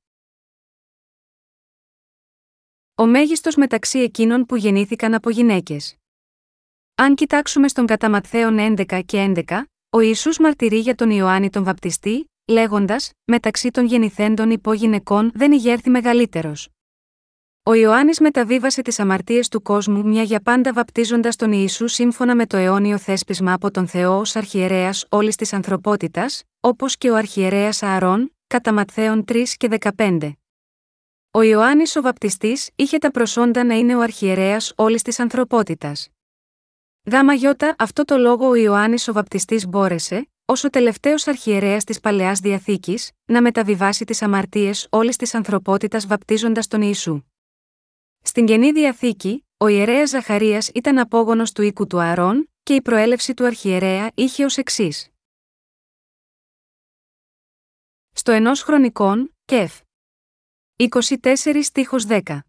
Ο 2.96 3.06
μέγιστος 3.06 3.56
μεταξύ 3.56 4.00
εκείνων 4.00 4.46
που 4.46 4.56
γεννήθηκαν 4.56 5.14
από 5.14 5.30
γυναίκες. 5.30 5.98
Αν 6.98 7.16
κοιτάξουμε 7.16 7.68
στον 7.68 7.86
κατά 7.86 8.10
Ματθαίον 8.10 8.76
11 8.78 9.02
και 9.06 9.34
11, 9.48 9.62
ο 9.90 10.00
Ιησούς 10.00 10.40
μαρτυρεί 10.40 10.80
για 10.80 10.96
τον 10.96 11.10
Ιωάννη 11.10 11.50
τον 11.50 11.64
Βαπτιστή, 11.64 12.32
λέγοντας: 12.48 13.12
Μεταξύ 13.26 13.72
των 13.72 13.86
γεννηθέντων 13.86 14.50
υπόγυναικών 14.50 15.32
δεν 15.34 15.52
ηγέρθη 15.52 15.90
μεγαλύτερος. 15.90 16.70
Ο 17.64 17.74
Ιωάννης 17.74 18.20
μεταβίβασε 18.20 18.82
τις 18.82 19.00
αμαρτίες 19.00 19.48
του 19.48 19.62
κόσμου 19.62 20.08
μια 20.08 20.24
για 20.24 20.40
πάντα 20.40 20.74
βαπτίζοντας 20.74 21.36
τον 21.36 21.52
Ιησού 21.52 21.88
σύμφωνα 21.88 22.36
με 22.36 22.46
το 22.46 22.58
αιώνιο 22.58 22.98
θέσπισμα 22.98 23.54
από 23.54 23.72
τον 23.72 23.88
Θεό 23.88 24.20
ως 24.20 24.36
αρχιερέας 24.36 25.06
όλης 25.10 25.36
της 25.36 25.54
ανθρωπότητας, 25.54 26.44
όπως 26.60 26.98
και 26.98 27.10
ο 27.10 27.16
αρχιερέας 27.16 27.84
Ααρών, 27.84 28.36
κατά 28.48 28.74
Ματθαίων 28.74 29.24
3 29.26 29.56
και 29.58 29.68
15. 29.68 30.32
Ο 31.32 31.42
Ιωάννης 31.42 31.96
ο 31.96 32.02
Βαπτιστής 32.02 32.70
είχε 32.76 32.98
τα 32.98 33.12
προσόντα 33.12 33.64
να 33.64 33.74
είναι 33.74 33.96
ο 33.96 34.02
αρχιερέας 34.02 34.74
όλης 34.76 35.02
της 35.02 35.20
ανθρωπότητας. 35.20 36.10
Γάμα 37.12 37.34
γιώτα, 37.34 37.76
αυτό 37.78 38.06
το 38.06 38.18
λόγο 38.18 38.48
ο 38.48 38.56
Ιωάννης 38.56 39.08
ο 39.08 39.14
Βαπτιστής 39.14 39.68
μπόρεσε, 39.68 40.30
ως 40.46 40.64
ο 40.64 40.70
τελευταίος 40.70 41.28
αρχιερέας 41.28 41.84
της 41.84 42.00
παλαιάς 42.00 42.40
διαθήκης, 42.40 43.12
να 43.26 43.42
μεταβιβάσει 43.42 44.06
τις 44.06 44.22
αμαρτίες 44.22 44.88
όλης 44.90 45.16
της 45.16 45.34
ανθρωπότητας 45.34 46.08
βαπτίζοντας 46.08 46.68
τον 46.68 46.82
Ιησού. 46.82 47.22
Στην 48.22 48.46
καινή 48.46 48.72
διαθήκη, 48.72 49.46
ο 49.58 49.68
ιερέας 49.68 50.10
Ζαχαρίας 50.10 50.70
ήταν 50.74 51.00
απόγονος 51.00 51.52
του 51.52 51.62
οίκου 51.62 51.88
του 51.88 52.00
Αρών, 52.00 52.50
και 52.64 52.76
η 52.76 52.82
προέλευση 52.82 53.34
του 53.34 53.46
αρχιερέα 53.46 54.12
είχε 54.16 54.46
ως 54.46 54.58
εξής. 54.58 55.10
Στο 58.12 58.32
ενός 58.32 58.62
χρονικών, 58.62 59.36
κεφ. 59.46 59.80
24 60.76 61.64
στίχος 61.64 62.06
10. 62.06 62.45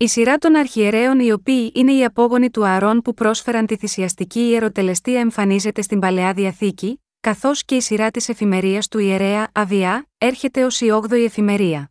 Η 0.00 0.08
σειρά 0.08 0.38
των 0.38 0.56
αρχιερέων 0.56 1.20
οι 1.20 1.32
οποίοι 1.32 1.72
είναι 1.74 1.92
οι 1.92 2.04
απόγονοι 2.04 2.50
του 2.50 2.66
Αρών 2.66 3.02
που 3.02 3.14
πρόσφεραν 3.14 3.66
τη 3.66 3.76
θυσιαστική 3.76 4.40
ιεροτελεστία 4.40 5.20
εμφανίζεται 5.20 5.82
στην 5.82 5.98
Παλαιά 5.98 6.32
Διαθήκη, 6.32 7.04
καθώς 7.20 7.64
και 7.64 7.74
η 7.74 7.80
σειρά 7.80 8.10
της 8.10 8.28
εφημερίας 8.28 8.88
του 8.88 8.98
ιερέα 8.98 9.50
Αβιά 9.54 10.06
έρχεται 10.18 10.64
ως 10.64 10.80
η 10.80 10.86
8η 10.92 11.24
εφημερία. 11.24 11.90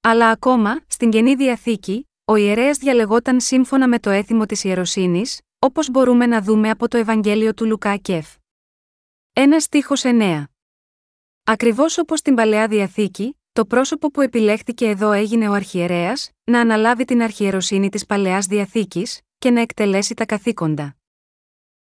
Αλλά 0.00 0.30
ακόμα, 0.30 0.80
στην 0.86 1.10
Καινή 1.10 1.34
Διαθήκη, 1.34 2.08
ο 2.24 2.36
ιερέας 2.36 2.78
διαλεγόταν 2.78 3.40
σύμφωνα 3.40 3.88
με 3.88 3.98
το 3.98 4.10
έθιμο 4.10 4.46
της 4.46 4.64
ιεροσύνης, 4.64 5.40
όπως 5.58 5.90
μπορούμε 5.90 6.26
να 6.26 6.42
δούμε 6.42 6.70
από 6.70 6.88
το 6.88 6.96
Ευαγγέλιο 6.96 7.54
του 7.54 7.66
Λουκά 7.66 7.96
Κεφ. 7.96 8.34
Ένας 9.32 9.62
στίχος 9.62 10.02
9. 10.04 10.44
Ακριβώς 11.44 11.98
όπως 11.98 12.18
στην 12.18 12.34
Παλαιά 12.34 12.68
Διαθήκη, 12.68 13.36
το 13.54 13.64
πρόσωπο 13.64 14.10
που 14.10 14.20
επιλέχθηκε 14.20 14.88
εδώ 14.88 15.12
έγινε 15.12 15.48
ο 15.48 15.52
αρχιερέας, 15.52 16.30
να 16.44 16.60
αναλάβει 16.60 17.04
την 17.04 17.22
αρχιεροσύνη 17.22 17.88
της 17.88 18.06
Παλαιάς 18.06 18.46
Διαθήκης 18.46 19.20
και 19.38 19.50
να 19.50 19.60
εκτελέσει 19.60 20.14
τα 20.14 20.26
καθήκοντα. 20.26 20.96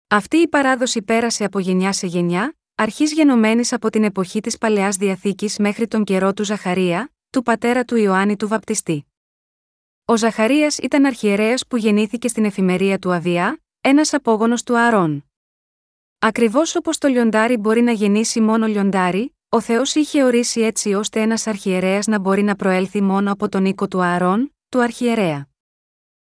Αυτή 0.09 0.37
η 0.37 0.49
παράδοση 0.49 1.03
πέρασε 1.03 1.45
από 1.45 1.59
γενιά 1.59 1.93
σε 1.93 2.07
γενιά, 2.07 2.57
αρχής 2.75 3.13
γενομένης 3.13 3.73
από 3.73 3.91
την 3.91 4.05
εποχή 4.05 4.41
της 4.41 4.59
παλαιάς 4.59 4.97
διαθήκης 4.97 5.59
μέχρι 5.59 5.89
τον 5.89 6.05
καιρό 6.05 6.33
του 6.33 6.45
Ζαχαρία, 6.45 7.13
του 7.31 7.43
πατέρα 7.43 7.85
του 7.85 7.97
Ιωάννη 7.97 8.37
του 8.37 8.49
Βαπτιστή. 8.49 9.07
Ο 10.05 10.17
Ζαχαρίας 10.17 10.79
ήταν 10.79 11.05
αρχιερέας 11.05 11.67
που 11.67 11.77
γεννήθηκε 11.77 12.29
στην 12.29 12.45
εφημερία 12.45 12.99
του 12.99 13.13
Αβιά, 13.13 13.63
ένας 13.81 14.13
απόγονος 14.13 14.63
του 14.63 14.79
Αρών. 14.79 15.25
Ακριβώς 16.19 16.77
όπως 16.77 16.99
το 16.99 17.09
λιοντάρι 17.09 17.57
μπορεί 17.57 17.81
να 17.81 17.93
γεννήσει 17.93 18.41
μόνο 18.41 18.67
λιοντάρι, 18.67 19.37
ο 19.55 19.61
Θεός 19.61 19.95
είχε 19.95 20.25
ορίσει 20.25 20.61
έτσι 20.61 20.95
ώστε 20.95 21.21
ένας 21.21 21.47
αρχιερέας 21.47 22.07
να 22.07 22.19
μπορεί 22.19 22.43
να 22.43 22.57
προέλθει 22.57 23.03
μόνο 23.03 23.33
από 23.33 23.49
τον 23.49 23.65
οίκο 23.65 23.88
του 23.88 24.03
Αρών, 24.03 24.55
του 24.69 24.83
αρχιερέα. 24.83 25.49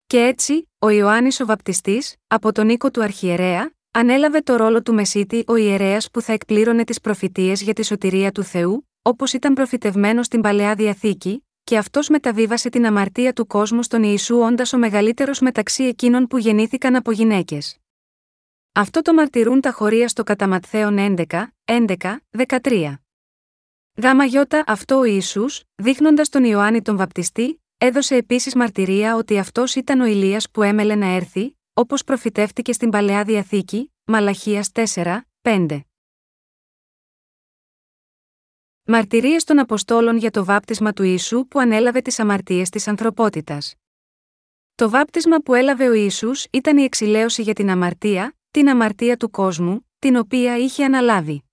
Και 0.07 0.17
έτσι, 0.17 0.69
ο 0.79 0.89
Ιωάννης 0.89 1.39
ο 1.39 1.45
Βαπτιστής, 1.45 2.15
από 2.27 2.51
τον 2.51 2.69
οίκο 2.69 2.91
του 2.91 3.03
αρχιερέα, 3.03 3.73
ανέλαβε 3.91 4.41
το 4.41 4.55
ρόλο 4.55 4.81
του 4.81 4.93
Μεσίτη 4.93 5.43
ο 5.47 5.55
ιερέας 5.55 6.09
που 6.11 6.21
θα 6.21 6.33
εκπλήρωνε 6.33 6.83
τις 6.83 6.99
προφητείες 6.99 7.61
για 7.61 7.73
τη 7.73 7.85
σωτηρία 7.85 8.31
του 8.31 8.43
Θεού, 8.43 8.89
όπως 9.01 9.33
ήταν 9.33 9.53
προφητευμένο 9.53 10.23
στην 10.23 10.41
παλαιά 10.41 10.75
διαθήκη, 10.75 11.47
και 11.63 11.77
αυτός 11.77 12.09
μεταβίβασε 12.09 12.69
την 12.69 12.85
αμαρτία 12.85 13.33
του 13.33 13.47
κόσμου 13.47 13.83
στον 13.83 14.03
Ιησού 14.03 14.37
όντας 14.37 14.73
ο 14.73 14.77
μεγαλύτερος 14.77 15.39
μεταξύ 15.39 15.83
εκείνων 15.83 16.27
που 16.27 16.37
γεννήθηκαν 16.37 16.95
από 16.95 17.11
γυναίκες. 17.11 17.77
Αυτό 18.71 19.01
το 19.01 19.13
μαρτυρούν 19.13 19.61
τα 19.61 19.71
χωρία 19.71 20.07
στο 20.07 20.23
κατά 20.23 20.59
11, 20.71 21.15
11, 21.65 21.95
13. 22.61 23.04
Γάμα 24.01 24.25
γιώτα 24.25 24.63
αυτό 24.67 24.97
ο 24.97 25.03
Ιησούς, 25.03 25.63
δείχνοντας 25.75 26.29
τον 26.29 26.43
Ιωάννη 26.43 26.81
τον 26.81 26.97
Βαπτιστή, 26.97 27.63
έδωσε 27.77 28.15
επίσης 28.15 28.55
μαρτυρία 28.55 29.15
ότι 29.15 29.37
αυτός 29.37 29.75
ήταν 29.75 29.99
ο 29.99 30.05
Ηλίας 30.05 30.51
που 30.51 30.63
έμελε 30.63 30.95
να 30.95 31.05
έρθει, 31.05 31.57
όπως 31.73 32.03
προφητεύτηκε 32.03 32.73
στην 32.73 32.89
παλαιά 32.89 33.23
διαθήκη, 33.23 33.93
Μαλαχίας 34.03 34.71
4, 34.71 35.21
5. 35.41 35.79
Μαρτυρίες 38.83 39.43
των 39.43 39.59
Αποστόλων 39.59 40.17
για 40.17 40.31
το 40.31 40.45
βάπτισμα 40.45 40.93
του 40.93 41.03
Ιησού 41.03 41.47
που 41.47 41.59
ανέλαβε 41.59 42.01
τις 42.01 42.19
αμαρτίες 42.19 42.69
της 42.69 42.87
ανθρωπότητας. 42.87 43.75
Το 44.75 44.89
βάπτισμα 44.89 45.37
που 45.37 45.53
έλαβε 45.53 45.87
ο 45.87 45.93
Ιησούς 45.93 46.45
ήταν 46.51 46.77
η 46.77 46.83
εξηλαίωση 46.83 47.41
για 47.41 47.53
την 47.53 47.69
αμαρτία, 47.69 48.37
την 48.51 48.69
αμαρτία 48.69 49.17
του 49.17 49.29
κόσμου, 49.29 49.89
την 49.99 50.15
οποία 50.15 50.57
είχε 50.57 50.83
αναλάβει. 50.85 51.44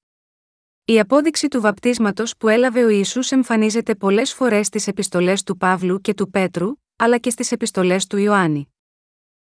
Η 0.93 1.01
απόδειξη 1.01 1.49
του 1.49 1.61
βαπτίσματος 1.61 2.37
που 2.37 2.49
έλαβε 2.49 2.85
ο 2.85 2.89
Ιησούς 2.89 3.31
εμφανίζεται 3.31 3.95
πολλές 3.95 4.33
φορές 4.35 4.67
στις 4.67 4.87
επιστολές 4.87 5.43
του 5.43 5.57
Παύλου 5.57 6.01
και 6.01 6.15
του 6.15 6.31
Πέτρου, 6.31 6.73
αλλά 6.97 7.19
και 7.19 7.31
στις 7.31 7.53
επιστολές 7.53 8.07
του 8.07 8.17
Ιωάννη. 8.17 8.75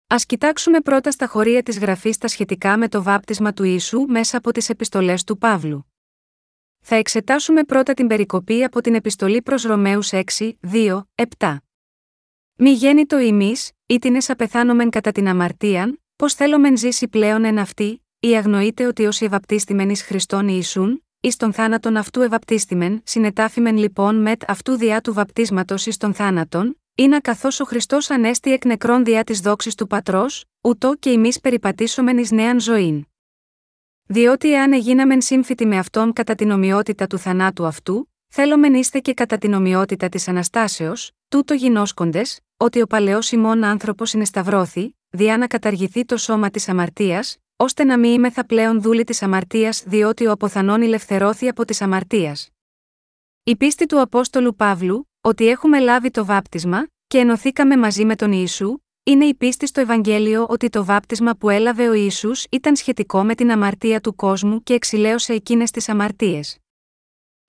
Α 0.07 0.17
κοιτάξουμε 0.27 0.81
πρώτα 0.81 1.11
στα 1.11 1.27
χωρία 1.27 1.63
της 1.63 1.79
γραφής 1.79 2.19
τα 2.19 2.29
σχετικά 2.29 2.79
με 2.79 2.89
το 2.89 3.03
βάπτισμα 3.03 3.53
του 3.53 3.65
Ιησού 3.65 4.01
μέσα 4.01 4.37
από 4.37 4.53
τις 4.53 4.69
επιστολές 4.69 5.25
του 5.25 5.39
Παύλου. 5.39 5.93
Θα 6.81 6.95
εξετάσουμε 6.95 7.65
πρώτα 7.65 7.95
την 7.95 8.07
περικοπή 8.07 8.65
από 8.65 8.81
την 8.81 8.95
επιστολή 8.95 9.43
προς 9.43 9.63
Ρωμαίους 9.63 10.11
6, 10.13 10.23
2, 10.73 11.03
7. 11.39 11.57
Μη 12.55 12.71
γέννητο 12.71 13.19
ημί, 13.19 13.53
ή 13.87 13.99
την 13.99 14.19
απεθάνομεν 14.27 14.91
κατά 14.91 15.13
την 15.13 15.29
αμαρτίαν, 15.29 16.03
πώς 16.17 16.35
θέλομεν 16.35 16.77
ζήσει 16.77 17.09
πλέον 17.09 17.45
εν 17.45 17.59
αυτή, 17.59 18.05
ή 18.21 18.37
αγνοείται 18.37 18.87
ότι 18.87 19.07
όσοι 19.07 19.25
ευαπτίστημεν 19.25 19.91
εις 19.91 20.03
Χριστόν 20.03 20.49
Ιησούν, 20.49 21.03
εις 21.21 21.37
τον 21.37 21.53
θάνατον 21.53 21.97
αυτού 21.97 22.23
ευαπτίστημεν, 22.23 23.01
συνετάφημεν 23.05 23.77
λοιπόν 23.77 24.23
μετ 24.23 24.51
αυτού 24.51 24.77
διά 24.77 25.01
του 25.01 25.13
βαπτίσματος 25.13 25.87
εις 25.87 25.97
τον 25.97 26.15
θάνατον, 26.15 26.81
είναι 26.95 27.21
καθώς 27.21 27.61
ο 27.61 27.65
Χριστός 27.65 28.11
ανέστη 28.11 28.53
εκ 28.53 28.65
νεκρών 28.65 29.05
διά 29.05 29.25
της 29.25 29.41
δόξης 29.41 29.75
του 29.75 29.87
πατρός, 29.87 30.45
ούτω 30.61 30.95
και 30.95 31.11
εμείς 31.11 31.41
περιπατήσομεν 31.41 32.19
εις 32.19 32.31
νέαν 32.31 32.61
ζωήν. 32.61 33.05
Διότι 34.07 34.53
εάν 34.53 34.73
εγίναμεν 34.73 35.21
σύμφυτοι 35.21 35.67
με 35.67 35.79
αυτόν 35.79 36.13
κατά 36.13 36.35
την 36.35 36.51
ομοιότητα 36.51 37.07
του 37.07 37.19
θανάτου 37.19 37.67
αυτού, 37.67 38.13
θέλομεν 38.29 38.75
είστε 38.75 39.01
και 39.01 39.15
κατά 39.15 39.39
την 39.39 39.53
ομοιότητα 39.53 40.09
της 40.09 40.29
Αναστάσεως, 40.29 41.11
τούτο 41.29 41.55
γινώσκοντες, 41.55 42.41
ότι 42.57 42.81
ο 42.81 42.87
παλαιός 42.87 43.33
ημών 43.33 43.65
άνθρωπος 43.65 44.13
είναι 44.13 44.25
σταυρώθη, 44.25 44.97
διά 45.09 45.39
να 45.39 45.47
καταργηθεί 45.47 46.05
το 46.05 46.17
σώμα 46.17 46.51
της 46.51 46.69
αμαρτίας, 46.69 47.37
ώστε 47.61 47.85
να 47.85 47.99
μην 47.99 48.13
είμαι 48.13 48.31
θα 48.31 48.47
πλέον 48.47 48.83
δούλη 48.83 49.05
της 49.05 49.23
αμαρτίας 49.23 49.83
διότι 49.87 50.27
ο 50.27 50.31
αποθανόν 50.31 50.83
ελευθερώθη 50.83 51.49
από 51.49 51.65
της 51.65 51.81
αμαρτίας. 51.81 52.49
Η 53.45 53.57
πίστη 53.57 53.87
του 53.87 54.01
Απόστολου 54.01 54.55
Παύλου, 54.55 55.09
ότι 55.21 55.49
έχουμε 55.49 55.79
λάβει 55.79 56.11
το 56.11 56.25
βάπτισμα, 56.25 56.87
και 57.07 57.19
ενωθήκαμε 57.19 57.77
μαζί 57.77 58.05
με 58.05 58.17
τον 58.17 58.33
Ιησού, 58.33 58.79
είναι 59.03 59.25
η 59.25 59.35
πίστη 59.35 59.67
στο 59.67 59.81
Ευαγγέλιο 59.81 60.47
ότι 60.49 60.69
το 60.69 60.85
βάπτισμα 60.85 61.35
που 61.35 61.51
έλαβε 61.51 61.89
ο 61.89 61.93
Ισού 61.93 62.31
ήταν 62.51 62.77
σχετικό 62.77 63.25
με 63.25 63.35
την 63.35 63.51
αμαρτία 63.51 64.01
του 64.01 64.15
κόσμου 64.15 64.63
και 64.63 64.75
εξηλαίωσε 64.75 65.33
εκείνες 65.33 65.71
τις 65.71 65.89
αμαρτίες. 65.89 66.59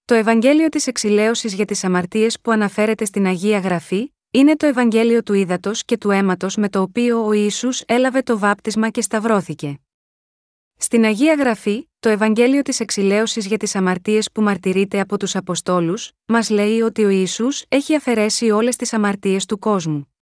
Το 0.05 0.13
Ευαγγέλιο 0.13 0.69
της 0.69 0.87
εξηλαίωσης 0.87 1.53
για 1.53 1.65
τις 1.65 1.83
αμαρτίες 1.83 2.39
που 2.41 2.51
αναφέρεται 2.51 3.05
στην 3.05 3.25
Αγία 3.25 3.59
Γραφή, 3.59 4.13
είναι 4.31 4.55
το 4.55 4.65
Ευαγγέλιο 4.65 5.23
του 5.23 5.33
ύδατο 5.33 5.71
και 5.85 5.97
του 5.97 6.11
αίματος 6.11 6.55
με 6.55 6.69
το 6.69 6.81
οποίο 6.81 7.25
ο 7.25 7.31
Ιησούς 7.31 7.81
έλαβε 7.85 8.21
το 8.21 8.39
βάπτισμα 8.39 8.89
και 8.89 9.01
σταυρώθηκε. 9.01 9.79
Στην 10.81 11.05
Αγία 11.05 11.33
Γραφή, 11.33 11.89
το 11.99 12.09
Ευαγγέλιο 12.09 12.61
της 12.61 12.79
Εξηλαίωσης 12.79 13.45
για 13.45 13.57
τις 13.57 13.75
αμαρτίες 13.75 14.31
που 14.31 14.41
μαρτυρείται 14.41 14.99
από 14.99 15.17
τους 15.17 15.35
Αποστόλους, 15.35 16.11
μας 16.25 16.49
λέει 16.49 16.81
ότι 16.81 17.03
ο 17.03 17.09
Ιησούς 17.09 17.63
έχει 17.67 17.95
αφαιρέσει 17.95 18.49
όλες 18.49 18.75
τις 18.75 18.93
αμαρτίες 18.93 19.45
του 19.45 19.59
κόσμου. 19.59 20.13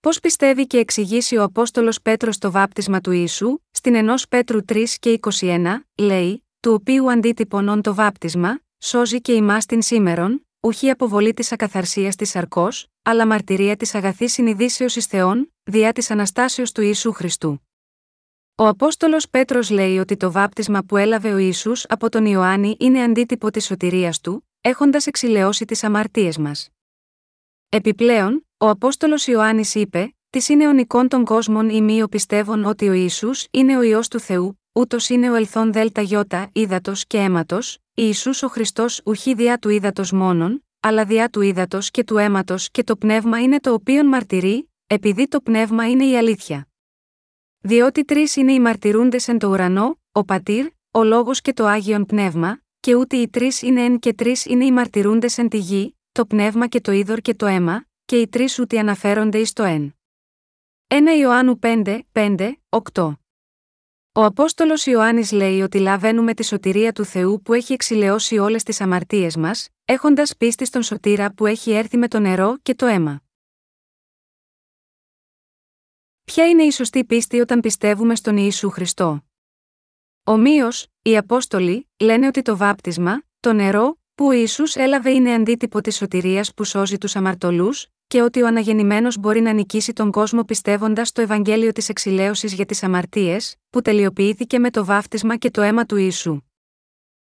Πώς 0.00 0.20
πιστεύει 0.20 0.66
και 0.66 0.78
εξηγήσει 0.78 1.36
ο 1.36 1.42
Απόστολος 1.42 2.02
Πέτρος 2.02 2.38
το 2.38 2.50
βάπτισμα 2.50 3.00
του 3.00 3.10
Ιησού, 3.10 3.58
στην 3.70 3.94
1 3.94 4.14
Πέτρου 4.28 4.60
3 4.72 4.84
και 4.98 5.18
21, 5.40 5.84
λέει, 5.94 6.44
του 6.60 6.72
οποίου 6.72 7.10
αντίτυπων 7.10 7.82
το 7.82 7.94
βάπτισμα, 7.94 8.60
σώζει 8.78 9.20
και 9.20 9.32
ημάς 9.32 9.66
την 9.66 9.82
σήμερον, 9.82 10.46
ουχή 10.60 10.90
αποβολή 10.90 11.34
της 11.34 11.52
ακαθαρσίας 11.52 12.16
της 12.16 12.36
αρκό, 12.36 12.68
αλλά 13.02 13.26
μαρτυρία 13.26 13.76
της 13.76 13.94
αγαθής 13.94 14.32
συνειδήσεως 14.32 14.96
εις 14.96 15.06
Θεών, 15.06 15.52
διά 15.62 15.92
της 15.92 16.10
Αναστάσεως 16.10 16.72
του 16.72 16.80
Ιησού 16.80 17.12
Χριστού. 17.12 17.60
Ο 18.60 18.66
Απόστολος 18.66 19.28
Πέτρος 19.28 19.70
λέει 19.70 19.98
ότι 19.98 20.16
το 20.16 20.32
βάπτισμα 20.32 20.82
που 20.82 20.96
έλαβε 20.96 21.32
ο 21.32 21.38
Ισού 21.38 21.72
από 21.88 22.08
τον 22.08 22.26
Ιωάννη 22.26 22.76
είναι 22.78 23.02
αντίτυπο 23.02 23.50
της 23.50 23.64
σωτηρίας 23.64 24.20
του, 24.20 24.48
έχοντας 24.60 25.06
εξηλαιώσει 25.06 25.64
τις 25.64 25.84
αμαρτίες 25.84 26.38
μας. 26.38 26.68
Επιπλέον, 27.68 28.46
ο 28.56 28.68
Απόστολος 28.68 29.26
Ιωάννης 29.26 29.74
είπε: 29.74 30.14
Της 30.30 30.48
είναι 30.48 30.68
ονικών 30.68 31.08
των 31.08 31.24
κόσμων 31.24 31.68
ημίω 31.68 32.08
πιστεύουν 32.08 32.64
ότι 32.64 32.88
ο 32.88 32.92
Ισού 32.92 33.30
είναι 33.50 33.76
ο 33.76 33.82
ιό 33.82 34.00
του 34.10 34.20
Θεού, 34.20 34.60
ούτως 34.72 35.08
είναι 35.08 35.30
ο 35.30 35.34
ελθόν 35.34 35.72
δέλτα 35.72 36.00
γιώτα, 36.00 36.50
ύδατος 36.52 37.06
και 37.06 37.18
αίματος, 37.18 37.78
Ιησούς 37.94 38.42
ο 38.42 38.48
Χριστός 38.48 39.00
ουχή 39.04 39.34
διά 39.34 39.58
του 39.58 39.68
ύδατος 39.68 40.12
μόνον, 40.12 40.64
αλλά 40.80 41.04
διά 41.04 41.28
του 41.28 41.40
ύδατος 41.40 41.90
και 41.90 42.04
του 42.04 42.16
αίματος 42.16 42.70
και 42.70 42.84
το 42.84 42.96
πνεύμα 42.96 43.40
είναι 43.40 43.60
το 43.60 43.72
οποίον 43.72 44.06
μαρτυρεί, 44.06 44.70
επειδή 44.86 45.28
το 45.28 45.40
πνεύμα 45.40 45.90
είναι 45.90 46.04
η 46.04 46.16
αλήθεια. 46.16 46.69
Διότι 47.60 48.04
τρεις 48.04 48.36
είναι 48.36 48.52
οι 48.52 48.60
μαρτυρούντες 48.60 49.28
εν 49.28 49.38
το 49.38 49.48
ουρανό, 49.48 50.00
ο 50.12 50.24
πατήρ, 50.24 50.66
ο 50.90 51.04
λόγος 51.04 51.40
και 51.40 51.52
το 51.52 51.66
άγιον 51.66 52.06
πνεύμα, 52.06 52.62
και 52.80 52.94
ούτε 52.94 53.16
οι 53.16 53.28
τρεις 53.28 53.62
είναι 53.62 53.84
εν 53.84 53.98
και 53.98 54.14
τρεις 54.14 54.44
είναι 54.44 54.64
οι 54.64 54.72
μαρτυρούντες 54.72 55.38
εν 55.38 55.48
τη 55.48 55.58
γη, 55.58 55.96
το 56.12 56.26
πνεύμα 56.26 56.66
και 56.66 56.80
το 56.80 56.92
είδωρ 56.92 57.18
και 57.20 57.34
το 57.34 57.46
αίμα, 57.46 57.86
και 58.04 58.20
οι 58.20 58.28
τρεις 58.28 58.58
ούτε 58.58 58.78
αναφέρονται 58.78 59.38
εις 59.38 59.52
το 59.52 59.62
εν. 59.62 59.94
1 60.86 60.94
Ιωάννου 61.18 61.58
5, 61.62 61.98
5, 62.12 62.52
8. 62.68 63.12
Ο 64.12 64.24
Απόστολος 64.24 64.86
Ιωάννης 64.86 65.32
λέει 65.32 65.60
ότι 65.60 65.78
λαβαίνουμε 65.78 66.34
τη 66.34 66.44
σωτηρία 66.44 66.92
του 66.92 67.04
Θεού 67.04 67.42
που 67.42 67.52
έχει 67.52 67.72
εξηλαιώσει 67.72 68.38
όλες 68.38 68.62
τις 68.62 68.80
αμαρτίες 68.80 69.36
μας, 69.36 69.68
έχοντας 69.84 70.36
πίστη 70.36 70.64
στον 70.64 70.82
σωτήρα 70.82 71.32
που 71.32 71.46
έχει 71.46 71.70
έρθει 71.70 71.96
με 71.96 72.08
το 72.08 72.18
νερό 72.18 72.56
και 72.62 72.74
το 72.74 72.86
αίμα. 72.86 73.22
Ποια 76.32 76.48
είναι 76.48 76.62
η 76.62 76.70
σωστή 76.70 77.04
πίστη 77.04 77.40
όταν 77.40 77.60
πιστεύουμε 77.60 78.14
στον 78.14 78.36
Ιησού 78.36 78.70
Χριστό; 78.70 79.24
Ομοίω, 80.24 80.68
οι 81.02 81.16
Απόστολοι 81.16 81.88
λένε 82.00 82.26
ότι 82.26 82.42
το 82.42 82.56
βάπτισμα, 82.56 83.22
το 83.40 83.52
νερό, 83.52 83.98
που 84.14 84.26
ο 84.26 84.32
Ισού 84.32 84.62
έλαβε 84.74 85.10
είναι 85.10 85.34
αντίτυπο 85.34 85.80
της 85.80 85.96
σωτηρίας 85.96 86.54
που 86.54 86.64
σώζει 86.64 86.98
τους 86.98 87.16
αμαρτωλούς, 87.16 87.86
και 88.06 88.22
ότι 88.22 88.42
ο 88.42 88.46
αναγεννημένος 88.46 89.18
μπορεί 89.18 89.40
να 89.40 89.52
νικήσει 89.52 89.92
τον 89.92 90.10
κόσμο 90.10 90.44
πιστεύοντας 90.44 91.12
το 91.12 91.20
Ευαγγέλιο 91.20 91.72
της 91.72 91.88
εξηλαίωσης 91.88 92.52
για 92.52 92.66
τις 92.66 92.82
αμαρτίες, 92.82 93.56
που 93.70 93.82
τελειοποιήθηκε 93.82 94.58
με 94.58 94.70
το 94.70 94.84
βάφτισμα 94.84 95.36
και 95.36 95.50
το 95.50 95.62
αίμα 95.62 95.84
του 95.84 95.96
Ιησού. 95.96 96.40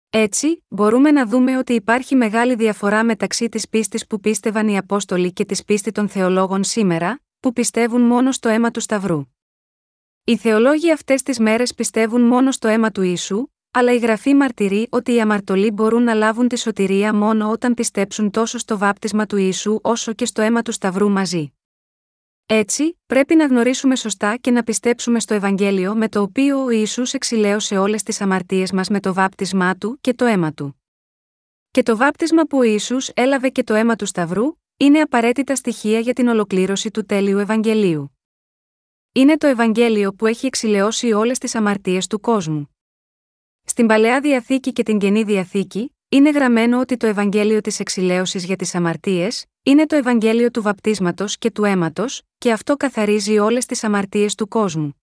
Έτσι, 0.10 0.64
μπορούμε 0.68 1.12
να 1.12 1.26
δούμε 1.26 1.58
ότι 1.58 1.74
υπάρχει 1.74 2.16
μεγάλη 2.16 2.56
διαφορά 2.56 3.04
μεταξύ 3.04 3.50
της 3.50 3.70
πίστης 3.70 4.08
που 4.08 4.20
πίστευαν 4.20 4.68
οι 4.68 4.78
Απόστολοι 4.78 5.34
και 5.34 5.46
της 5.46 5.64
πίστη 5.64 5.92
των 5.92 6.10
θεολόγων 6.10 6.64
σήμερα, 6.64 7.22
που 7.42 7.54
πιστεύουν 7.54 8.02
μόνο 8.02 8.32
στο 8.32 8.50
αίμα 8.50 8.72
του 8.72 8.80
Σταυρού. 8.80 9.26
Οι 10.24 10.38
θεολόγοι 10.38 10.92
αυτές 10.92 11.22
τις 11.22 11.40
μέρες 11.40 11.74
πιστεύουν 11.74 12.22
μόνο 12.22 12.52
στο 12.52 12.68
αίμα 12.68 12.92
του 12.92 13.02
Ιησού, 13.02 13.48
αλλά 13.72 13.94
η 13.94 13.98
γραφή 13.98 14.34
μαρτυρεί 14.34 14.88
ότι 14.90 15.14
οι 15.14 15.22
αμαρτωλοί 15.22 15.72
μπορούν 15.72 16.04
να 16.04 16.14
λάβουν 16.14 16.48
τη 16.48 16.60
σωτηρία 16.60 17.14
μόνο 17.14 17.50
όταν 17.50 17.74
πιστέψουν 17.74 18.32
τόσο 18.32 18.58
στο 18.58 18.78
βάπτισμα 18.78 19.26
του 19.26 19.38
Ιησού 19.38 19.80
όσο 19.82 20.14
και 20.14 20.26
στο 20.26 20.42
αίμα 20.42 20.62
του 20.62 20.72
Σταυρού 20.72 21.10
μαζί. 21.10 21.54
Έτσι, 22.46 23.00
πρέπει 23.06 23.36
να 23.36 23.46
γνωρίσουμε 23.46 23.96
σωστά 23.96 24.38
και 24.38 24.52
να 24.52 24.64
πιστέψουμε 24.64 25.20
στο 25.20 25.34
Ευαγγέλιο 25.34 25.96
με 25.96 26.10
το 26.10 26.22
οποίο 26.22 26.64
ο 26.64 26.70
Ισού 26.70 27.04
εξηλαίωσε 27.12 27.78
όλες 27.78 28.04
τις 28.04 28.22
αμαρτίες 28.22 28.72
μας 28.72 28.90
με 28.90 29.00
το 29.00 29.14
βάπτισμά 29.14 29.76
του 29.76 29.98
και 30.02 30.14
το 30.14 30.26
αίμα 30.26 30.54
του. 30.54 30.82
Και 31.72 31.84
το 31.84 31.98
βάπτισμα 31.98 32.44
που 32.44 32.58
ο 32.58 32.64
Ιησούς 32.64 33.10
έλαβε 33.14 33.50
και 33.50 33.64
το 33.64 33.74
αίμα 33.74 33.96
του 33.96 34.06
Σταυρού, 34.06 34.61
είναι 34.82 35.00
απαραίτητα 35.00 35.56
στοιχεία 35.56 36.00
για 36.00 36.14
την 36.14 36.28
ολοκλήρωση 36.28 36.92
του 36.92 37.06
τέλειου 37.06 37.38
Ευαγγελίου. 37.38 38.18
Είναι 39.12 39.38
το 39.38 39.48
Ευαγγέλιο 39.48 40.14
που 40.14 40.26
έχει 40.26 40.46
εξηλαιώσει 40.46 41.12
όλες 41.12 41.38
τις 41.38 41.56
αμαρτίες 41.56 42.08
του 42.08 42.20
κόσμου. 42.20 42.76
Στην 43.64 43.88
παλαιά 43.88 44.22
διαθήκη 44.22 44.72
και 44.72 44.84
την 44.84 45.00
καινή 45.00 45.24
διαθήκη, 45.24 45.96
είναι 46.10 46.30
γραμμένο 46.30 46.80
ότι 46.80 46.98
το 46.98 47.08
Ευαγγέλιο 47.08 47.62
της 47.62 47.80
εξηλαίωσης 47.80 48.46
για 48.46 48.56
τις 48.56 48.76
αμαρτίες, 48.76 49.46
είναι 49.64 49.86
το 49.86 49.96
Ευαγγέλιο 49.96 50.52
του 50.52 50.62
βαπτίσματος 50.62 51.38
και 51.38 51.52
του 51.52 51.64
αίματος, 51.64 52.22
και 52.38 52.52
αυτό 52.52 52.78
καθαρίζει 52.78 53.38
όλες 53.38 53.66
τις 53.66 53.84
αμαρτίες 53.84 54.36
του 54.36 54.48
κόσμου. 54.48 55.02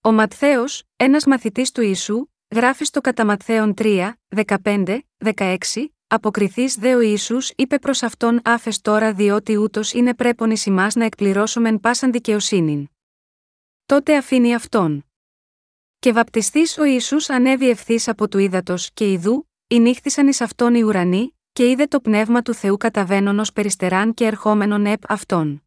Ο 0.00 0.12
Ματθαίος, 0.12 0.82
ένας 0.96 1.26
μαθητής 1.26 1.72
του 1.72 1.82
Ιησού, 1.82 2.26
γράφει 2.54 2.84
στο 2.84 3.00
κατά 3.00 3.24
Ματθαίον 3.24 3.74
3, 3.74 4.12
15, 4.28 4.98
16, 5.18 5.94
Αποκριθείς 6.14 6.74
δε 6.74 6.94
ο 6.94 7.00
Ιησούς 7.00 7.52
είπε 7.56 7.78
προς 7.78 8.02
αυτόν 8.02 8.40
άφες 8.44 8.80
τώρα 8.80 9.12
διότι 9.12 9.56
ούτως 9.56 9.92
είναι 9.92 10.14
πρέπον 10.14 10.50
ει 10.50 10.56
να 10.94 11.04
εκπληρώσομεν 11.04 11.80
πάσαν 11.80 12.12
δικαιοσύνην. 12.12 12.88
Τότε 13.86 14.16
αφήνει 14.16 14.54
αυτόν. 14.54 15.04
Και 15.98 16.12
βαπτιστής 16.12 16.78
ο 16.78 16.84
Ιησούς 16.84 17.30
ανέβη 17.30 17.68
ευθύς 17.68 18.08
από 18.08 18.28
του 18.28 18.38
ύδατος 18.38 18.90
και 18.94 19.12
ιδού, 19.12 19.48
νύχθησαν 19.74 20.28
εις 20.28 20.40
αυτόν 20.40 20.74
οι 20.74 20.82
ουρανοί, 20.82 21.36
και 21.52 21.70
είδε 21.70 21.86
το 21.86 22.00
πνεύμα 22.00 22.42
του 22.42 22.54
Θεού 22.54 22.76
καταβαίνον 22.76 23.38
ως 23.38 23.52
περιστεράν 23.52 24.14
και 24.14 24.24
ερχόμενον 24.24 24.86
επ 24.86 25.02
αυτόν. 25.08 25.62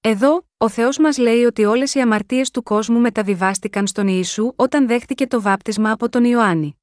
Εδώ, 0.00 0.46
ο 0.56 0.68
Θεός 0.68 0.98
μας 0.98 1.18
λέει 1.18 1.44
ότι 1.44 1.64
όλες 1.64 1.94
οι 1.94 2.00
αμαρτίες 2.00 2.50
του 2.50 2.62
κόσμου 2.62 3.00
μεταβιβάστηκαν 3.00 3.86
στον 3.86 4.08
Ιησού 4.08 4.52
όταν 4.56 4.86
δέχτηκε 4.86 5.26
το 5.26 5.40
βάπτισμα 5.40 5.90
από 5.90 6.08
τον 6.08 6.24
Ιωάννη. 6.24 6.80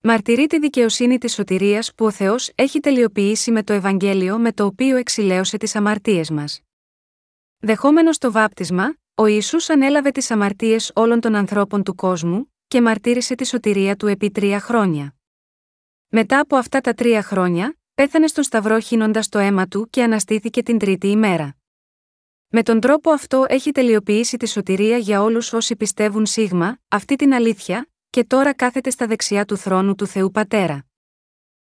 Μαρτυρεί 0.00 0.46
τη 0.46 0.58
δικαιοσύνη 0.58 1.18
της 1.18 1.32
σωτηρίας 1.32 1.94
που 1.94 2.04
ο 2.04 2.10
Θεός 2.10 2.50
έχει 2.54 2.80
τελειοποιήσει 2.80 3.50
με 3.50 3.62
το 3.62 3.72
Ευαγγέλιο 3.72 4.38
με 4.38 4.52
το 4.52 4.64
οποίο 4.64 4.96
εξηλαίωσε 4.96 5.56
τις 5.56 5.76
αμαρτίες 5.76 6.30
μας. 6.30 6.60
Δεχόμενος 7.58 8.18
το 8.18 8.32
βάπτισμα, 8.32 8.94
ο 9.14 9.26
Ιησούς 9.26 9.70
ανέλαβε 9.70 10.10
τις 10.10 10.30
αμαρτίες 10.30 10.90
όλων 10.94 11.20
των 11.20 11.34
ανθρώπων 11.34 11.82
του 11.82 11.94
κόσμου 11.94 12.52
και 12.68 12.80
μαρτύρησε 12.80 13.34
τη 13.34 13.46
σωτηρία 13.46 13.96
του 13.96 14.06
επί 14.06 14.30
τρία 14.30 14.60
χρόνια. 14.60 15.14
Μετά 16.08 16.40
από 16.40 16.56
αυτά 16.56 16.80
τα 16.80 16.94
τρία 16.94 17.22
χρόνια, 17.22 17.76
πέθανε 17.94 18.26
στον 18.26 18.44
Σταυρό 18.44 18.80
χύνοντας 18.80 19.28
το 19.28 19.38
αίμα 19.38 19.66
του 19.66 19.86
και 19.90 20.02
αναστήθηκε 20.02 20.62
την 20.62 20.78
τρίτη 20.78 21.06
ημέρα. 21.06 21.56
Με 22.48 22.62
τον 22.62 22.80
τρόπο 22.80 23.10
αυτό 23.10 23.44
έχει 23.48 23.70
τελειοποιήσει 23.70 24.36
τη 24.36 24.48
σωτηρία 24.48 24.96
για 24.96 25.22
όλους 25.22 25.52
όσοι 25.52 25.76
πιστεύουν 25.76 26.26
σίγμα, 26.26 26.78
αυτή 26.88 27.16
την 27.16 27.34
αλήθεια, 27.34 27.88
και 28.10 28.24
τώρα 28.24 28.54
κάθεται 28.54 28.90
στα 28.90 29.06
δεξιά 29.06 29.44
του 29.44 29.56
θρόνου 29.56 29.94
του 29.94 30.06
Θεού 30.06 30.30
Πατέρα. 30.30 30.86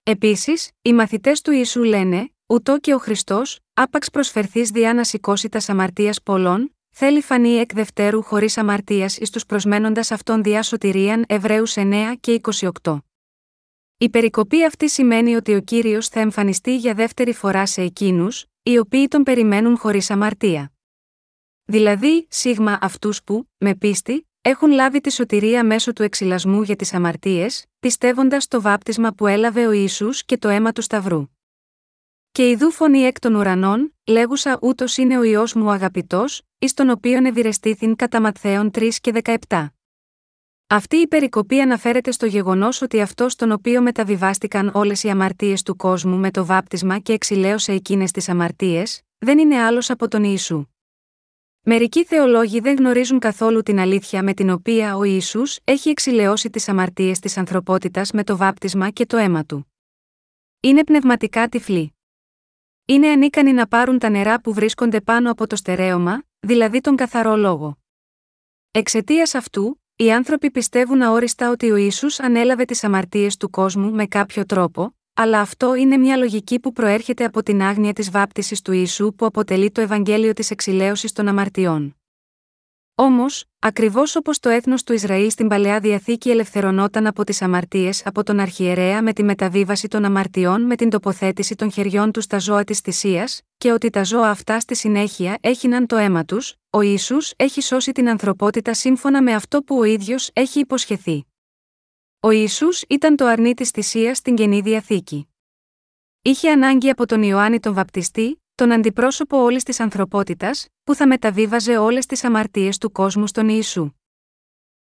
Επίσης, 0.02 0.70
οι 0.82 0.92
μαθητές 0.92 1.40
του 1.40 1.50
Ιησού 1.50 1.82
λένε, 1.82 2.32
Ούτω 2.46 2.78
και 2.78 2.94
ο 2.94 2.98
Χριστός, 2.98 3.58
άπαξ 3.74 4.10
προσφερθείς 4.10 4.70
διά 4.70 4.94
να 4.94 5.04
σηκώσει 5.04 5.48
τα 5.48 5.60
αμαρτία 5.66 6.14
πολλών, 6.24 6.76
θέλει 6.90 7.20
φανεί 7.20 7.50
εκ 7.50 7.72
δευτέρου 7.72 8.22
χωρίς 8.22 8.58
αμαρτίας 8.58 9.16
εις 9.16 9.30
τους 9.30 9.46
προσμένοντας 9.46 10.10
αυτόν 10.10 10.42
διά 10.42 10.62
σωτηρίαν 10.62 11.24
Εβραίους 11.28 11.74
9 11.76 12.14
και 12.20 12.40
28. 12.82 12.98
Η 13.98 14.08
περικοπή 14.08 14.64
αυτή 14.64 14.88
σημαίνει 14.88 15.34
ότι 15.34 15.54
ο 15.54 15.60
κύριος 15.60 16.08
θα 16.08 16.20
εμφανιστεί 16.20 16.76
για 16.76 16.94
δεύτερη 16.94 17.32
φορά 17.32 17.66
σε 17.66 17.82
εκείνους, 17.82 18.46
οι 18.62 18.78
οποίοι 18.78 19.08
τον 19.08 19.22
περιμένουν 19.22 19.76
χωρίς 19.78 20.10
αμαρτία. 20.10 20.72
Δηλαδή, 21.64 22.26
σίγμα 22.30 22.78
αυτούς 22.80 23.22
που, 23.22 23.48
με 23.58 23.74
πίστη, 23.74 24.26
έχουν 24.42 24.70
λάβει 24.70 25.00
τη 25.00 25.12
σωτηρία 25.12 25.64
μέσω 25.64 25.92
του 25.92 26.02
εξυλασμού 26.02 26.62
για 26.62 26.76
τις 26.76 26.94
αμαρτίες, 26.94 27.66
πιστεύοντας 27.80 28.48
το 28.48 28.60
βάπτισμα 28.60 29.12
που 29.12 29.26
έλαβε 29.26 29.66
ο 29.66 29.70
Ιησούς 29.70 30.24
και 30.24 30.38
το 30.38 30.48
αίμα 30.48 30.72
του 30.72 30.82
Σταυρού. 30.82 31.26
Και 32.32 32.48
ιδού 32.48 32.70
φωνή 32.70 33.00
εκ 33.00 33.18
των 33.18 33.34
ουρανών, 33.34 33.94
λέγουσα 34.06 34.58
ούτως 34.62 34.96
είναι 34.96 35.18
ο 35.18 35.22
ιό 35.22 35.44
μου 35.54 35.70
αγαπητός, 35.70 36.42
εις 36.58 36.74
τον 36.74 36.90
οποίον 36.90 37.24
ευηρεστήθην 37.24 37.96
κατά 37.96 38.20
Ματθαίων 38.20 38.70
3 38.74 38.88
και 39.00 39.12
17. 39.48 39.66
Αυτή 40.66 40.96
η 40.96 41.08
περικοπή 41.08 41.60
αναφέρεται 41.60 42.10
στο 42.10 42.26
γεγονός 42.26 42.82
ότι 42.82 43.00
αυτός 43.00 43.32
στον 43.32 43.52
οποίο 43.52 43.82
μεταβιβάστηκαν 43.82 44.70
όλες 44.74 45.02
οι 45.02 45.08
αμαρτίες 45.08 45.62
του 45.62 45.76
κόσμου 45.76 46.16
με 46.16 46.30
το 46.30 46.44
βάπτισμα 46.44 46.98
και 46.98 47.12
εξηλαίωσε 47.12 47.72
εκείνες 47.72 48.10
τις 48.10 48.28
αμαρτίες, 48.28 49.02
δεν 49.18 49.38
είναι 49.38 49.62
άλλος 49.62 49.90
από 49.90 50.08
τον 50.08 50.24
Ιησού. 50.24 50.71
Μερικοί 51.64 52.04
θεολόγοι 52.04 52.60
δεν 52.60 52.76
γνωρίζουν 52.76 53.18
καθόλου 53.18 53.62
την 53.62 53.78
αλήθεια 53.78 54.22
με 54.22 54.34
την 54.34 54.50
οποία 54.50 54.96
ο 54.96 55.02
Ισού 55.02 55.42
έχει 55.64 55.88
εξηλαιώσει 55.88 56.50
τις 56.50 56.68
αμαρτίες 56.68 57.18
της 57.18 57.36
ανθρωπότητας 57.36 58.10
με 58.10 58.24
το 58.24 58.36
βάπτισμα 58.36 58.90
και 58.90 59.06
το 59.06 59.16
αίμα 59.16 59.44
του. 59.44 59.72
Είναι 60.60 60.84
πνευματικά 60.84 61.48
τυφλοί. 61.48 61.94
Είναι 62.84 63.08
ανίκανοι 63.08 63.52
να 63.52 63.66
πάρουν 63.66 63.98
τα 63.98 64.08
νερά 64.08 64.40
που 64.40 64.52
βρίσκονται 64.52 65.00
πάνω 65.00 65.30
από 65.30 65.46
το 65.46 65.56
στερέωμα, 65.56 66.22
δηλαδή 66.40 66.80
τον 66.80 66.96
καθαρό 66.96 67.36
λόγο. 67.36 67.78
Εξαιτίας 68.70 69.34
αυτού, 69.34 69.82
οι 69.96 70.12
άνθρωποι 70.12 70.50
πιστεύουν 70.50 71.02
αόριστα 71.02 71.50
ότι 71.50 71.70
ο 71.70 71.76
Ισού 71.76 72.06
ανέλαβε 72.18 72.64
τις 72.64 72.84
αμαρτίες 72.84 73.36
του 73.36 73.50
κόσμου 73.50 73.90
με 73.90 74.06
κάποιο 74.06 74.46
τρόπο, 74.46 74.96
αλλά 75.14 75.40
αυτό 75.40 75.74
είναι 75.74 75.96
μια 75.96 76.16
λογική 76.16 76.60
που 76.60 76.72
προέρχεται 76.72 77.24
από 77.24 77.42
την 77.42 77.62
άγνοια 77.62 77.92
της 77.92 78.10
βάπτισης 78.10 78.62
του 78.62 78.72
Ιησού 78.72 79.14
που 79.14 79.26
αποτελεί 79.26 79.70
το 79.70 79.80
Ευαγγέλιο 79.80 80.32
της 80.32 80.50
εξηλαίωσης 80.50 81.12
των 81.12 81.28
αμαρτιών. 81.28 81.96
Όμως, 82.94 83.44
ακριβώς 83.58 84.16
όπως 84.16 84.38
το 84.38 84.48
έθνος 84.48 84.82
του 84.82 84.92
Ισραήλ 84.92 85.30
στην 85.30 85.48
παλαιά 85.48 85.80
διαθήκη 85.80 86.30
ελευθερωνόταν 86.30 87.06
από 87.06 87.24
τις 87.24 87.42
αμαρτίες 87.42 88.06
από 88.06 88.22
τον 88.22 88.40
Αρχιερέα 88.40 89.02
με 89.02 89.12
τη 89.12 89.22
μεταβίβαση 89.22 89.88
των 89.88 90.04
αμαρτιών 90.04 90.62
με 90.62 90.76
την 90.76 90.90
τοποθέτηση 90.90 91.54
των 91.54 91.72
χεριών 91.72 92.12
του 92.12 92.20
στα 92.20 92.38
ζώα 92.38 92.64
της 92.64 92.78
θυσίας, 92.78 93.40
και 93.58 93.72
ότι 93.72 93.90
τα 93.90 94.04
ζώα 94.04 94.30
αυτά 94.30 94.60
στη 94.60 94.76
συνέχεια 94.76 95.38
έχιναν 95.40 95.86
το 95.86 95.96
αίμα 95.96 96.24
τους, 96.24 96.54
ο 96.70 96.80
Ισού 96.80 97.16
έχει 97.36 97.60
σώσει 97.60 97.92
την 97.92 98.08
ανθρωπότητα 98.08 98.74
σύμφωνα 98.74 99.22
με 99.22 99.34
αυτό 99.34 99.62
που 99.62 99.78
ο 99.78 99.84
ίδιος 99.84 100.30
έχει 100.32 100.60
υποσχεθεί. 100.60 101.31
Ο 102.24 102.30
Ιησούς 102.30 102.82
ήταν 102.88 103.16
το 103.16 103.26
αρνί 103.26 103.54
της 103.54 103.70
θυσίας 103.70 104.18
στην 104.18 104.34
καινή 104.34 104.60
διαθήκη. 104.60 105.28
Είχε 106.22 106.50
ανάγκη 106.50 106.90
από 106.90 107.06
τον 107.06 107.22
Ιωάννη 107.22 107.60
τον 107.60 107.74
Βαπτιστή, 107.74 108.42
τον 108.54 108.72
αντιπρόσωπο 108.72 109.42
όλης 109.42 109.62
της 109.62 109.80
ανθρωπότητας, 109.80 110.66
που 110.84 110.94
θα 110.94 111.06
μεταβίβαζε 111.06 111.78
όλες 111.78 112.06
τις 112.06 112.24
αμαρτίες 112.24 112.78
του 112.78 112.92
κόσμου 112.92 113.26
στον 113.26 113.48
Ιησού. 113.48 113.90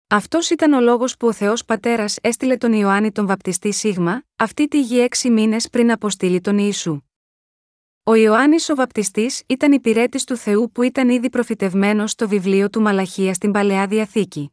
Αυτός 0.07 0.49
ήταν 0.49 0.73
ο 0.73 0.79
λόγος 0.79 1.17
που 1.17 1.27
ο 1.27 1.33
Θεός 1.33 1.65
Πατέρας 1.65 2.17
έστειλε 2.21 2.57
τον 2.57 2.73
Ιωάννη 2.73 3.11
τον 3.11 3.27
Βαπτιστή 3.27 3.71
Σίγμα, 3.71 4.23
αυτή 4.35 4.67
τη 4.67 4.81
γη 4.81 4.99
έξι 4.99 5.29
μήνες 5.29 5.69
πριν 5.69 5.91
αποστείλει 5.91 6.41
τον 6.41 6.57
Ιησού. 6.57 7.01
Ο 8.03 8.13
Ιωάννης 8.13 8.69
ο 8.69 8.75
Βαπτιστής 8.75 9.43
ήταν 9.47 9.71
υπηρέτης 9.71 10.23
του 10.23 10.35
Θεού 10.35 10.71
που 10.71 10.81
ήταν 10.81 11.09
ήδη 11.09 11.29
προφητευμένος 11.29 12.11
στο 12.11 12.27
βιβλίο 12.27 12.69
του 12.69 12.81
Μαλαχία 12.81 13.33
στην 13.33 13.51
παλαιά 13.51 13.87
διαθήκη 13.87 14.51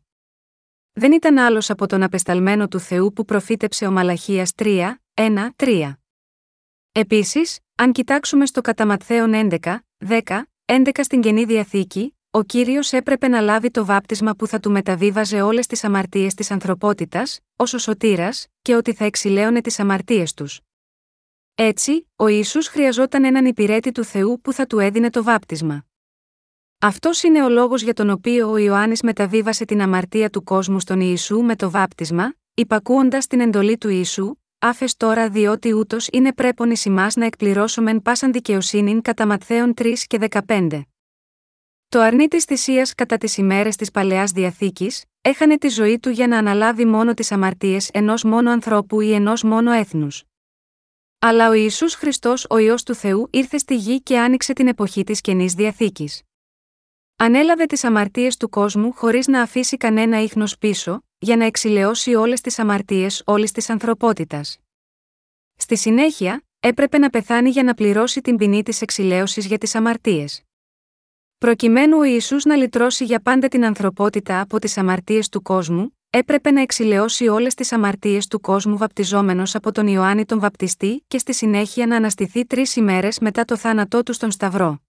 δεν 0.99 1.13
ήταν 1.13 1.39
άλλος 1.39 1.71
από 1.71 1.87
τον 1.87 2.03
απεσταλμένο 2.03 2.69
του 2.69 2.81
Θεού 2.81 3.13
που 3.13 3.25
προφήτεψε 3.25 3.87
ο 3.87 3.91
Μαλαχίας 3.91 4.53
3, 4.57 4.95
1, 5.15 5.49
3. 5.57 5.93
Επίσης, 6.93 7.59
αν 7.75 7.93
κοιτάξουμε 7.93 8.47
στο 8.47 8.61
κατά 8.61 8.97
11, 9.07 9.59
10, 10.07 10.43
11 10.65 10.89
στην 11.01 11.21
καινή 11.21 11.45
διαθήκη, 11.45 12.17
ο 12.31 12.43
κύριος 12.43 12.93
έπρεπε 12.93 13.29
να 13.29 13.41
λάβει 13.41 13.71
το 13.71 13.85
βάπτισμα 13.85 14.35
που 14.35 14.47
θα 14.47 14.61
του 14.61 14.71
μεταβίβαζε 14.71 15.41
όλες 15.41 15.67
τις 15.67 15.85
αμαρτίες 15.85 16.35
της 16.35 16.51
ανθρωπότητας, 16.51 17.41
ως 17.57 17.75
ο 17.75 17.79
σωτήρας, 17.79 18.47
και 18.63 18.75
ότι 18.75 18.93
θα 18.93 19.05
εξηλαίωνε 19.05 19.61
τις 19.61 19.81
αμαρτίες 19.81 20.35
τους. 20.35 20.61
Έτσι, 21.55 22.09
ο 22.17 22.27
Ιησούς 22.27 22.69
χρειαζόταν 22.69 23.25
έναν 23.25 23.45
υπηρέτη 23.45 23.93
του 23.93 24.05
Θεού 24.05 24.41
που 24.41 24.53
θα 24.53 24.67
του 24.67 24.79
έδινε 24.79 25.11
το 25.11 25.23
βάπτισμα. 25.23 25.88
Αυτός 26.81 27.23
είναι 27.23 27.45
ο 27.45 27.49
λόγος 27.49 27.83
για 27.83 27.95
τον 27.95 28.11
οποίο 28.11 28.51
ο 28.51 28.57
Ιωάννης 28.57 29.03
μεταβίβασε 29.03 29.65
την 29.65 29.81
αμαρτία 29.81 30.31
του 30.31 30.45
κόσμου 30.45 30.81
στον 30.81 31.01
Ιησού 31.01 31.41
με 31.41 31.57
το 31.57 31.71
βάπτισμα, 31.71 32.35
υπακούοντας 32.55 33.27
την 33.27 33.41
εντολή 33.41 33.79
του 33.79 33.89
Ιησού, 33.89 34.35
άφες 34.59 34.97
τώρα 34.97 35.29
διότι 35.29 35.73
ούτως 35.73 36.09
είναι 36.13 36.33
πρέπον 36.33 36.71
ει 36.71 36.77
να 37.15 37.25
εκπληρώσομεν 37.25 38.03
πάσαν 38.03 38.33
δικαιοσύνην 38.33 39.03
κατά 39.03 39.27
Ματθαίων 39.27 39.75
3 39.81 39.93
και 40.07 40.19
15. 40.47 40.83
Το 41.89 42.01
αρνί 42.01 42.29
της 42.29 42.45
θυσίας 42.45 42.95
κατά 42.95 43.17
τις 43.17 43.37
ημέρες 43.37 43.77
της 43.77 43.91
παλαιάς 43.91 44.31
διαθήκης, 44.31 45.05
έχανε 45.21 45.59
τη 45.59 45.69
ζωή 45.69 45.99
του 45.99 46.11
για 46.11 46.27
να 46.27 46.39
αναλάβει 46.39 46.85
μόνο 46.85 47.15
τις 47.15 47.33
αμαρτίες 47.33 47.89
ενός 47.93 48.25
μόνο 48.25 48.51
ανθρώπου 48.51 49.01
ή 49.01 49.13
ενός 49.13 49.43
μόνο 49.43 49.73
έθνους. 49.73 50.25
Αλλά 51.19 51.49
ο 51.49 51.53
Ιησούς 51.53 51.95
Χριστός, 51.95 52.47
ο 52.49 52.59
ιό 52.59 52.75
του 52.85 52.95
Θεού, 52.95 53.29
ήρθε 53.33 53.59
στη 53.59 53.77
γη 53.77 54.03
και 54.03 54.19
άνοιξε 54.19 54.53
την 54.53 54.69
εποχή 54.69 55.05
της 55.05 55.21
καινής 55.21 55.53
διαθήκης. 55.55 56.23
Ανέλαβε 57.21 57.67
τις 57.67 57.85
αμαρτίες 57.85 58.37
του 58.37 58.49
κόσμου 58.49 58.93
χωρίς 58.93 59.27
να 59.27 59.43
αφήσει 59.43 59.77
κανένα 59.77 60.23
ίχνος 60.23 60.59
πίσω, 60.59 61.05
για 61.19 61.37
να 61.37 61.45
εξηλαιώσει 61.45 62.15
όλες 62.15 62.41
τις 62.41 62.59
αμαρτίες 62.59 63.23
όλης 63.27 63.53
της 63.53 63.71
ανθρωπότητας. 63.71 64.59
Στη 65.57 65.77
συνέχεια, 65.77 66.43
έπρεπε 66.61 66.99
να 66.99 67.11
πεθάνει 67.11 67.51
για 67.51 67.63
να 67.63 67.75
πληρώσει 67.75 68.21
την 68.21 68.37
ποινή 68.37 68.63
της 68.63 68.81
εξηλαίωσης 68.81 69.47
για 69.47 69.59
τις 69.59 69.75
αμαρτίες. 69.75 70.43
Προκειμένου 71.39 71.99
ο 71.99 72.05
Ιησούς 72.05 72.45
να 72.45 72.57
λυτρώσει 72.57 73.05
για 73.05 73.21
πάντα 73.21 73.49
την 73.49 73.65
ανθρωπότητα 73.65 74.41
από 74.41 74.59
τις 74.59 74.79
αμαρτίες 74.79 75.29
του 75.29 75.43
κόσμου, 75.43 75.99
έπρεπε 76.11 76.51
να 76.51 76.61
εξηλαιώσει 76.61 77.29
όλες 77.29 77.55
τις 77.55 77.73
αμαρτίες 77.73 78.27
του 78.27 78.41
κόσμου 78.41 78.77
βαπτιζόμενος 78.77 79.55
από 79.55 79.73
τον 79.73 79.87
Ιωάννη 79.87 80.25
τον 80.25 80.41
Βαπτιστή 80.41 81.05
και 81.09 81.19
στη 81.19 81.35
συνέχεια 81.35 81.87
να 81.87 81.97
αναστηθεί 81.97 82.47
τρεις 82.47 82.77
ημέρες 82.77 83.19
μετά 83.19 83.45
το 83.45 83.57
θάνατό 83.57 84.03
του 84.03 84.13
στον 84.13 84.31
Σταυρό. 84.31 84.81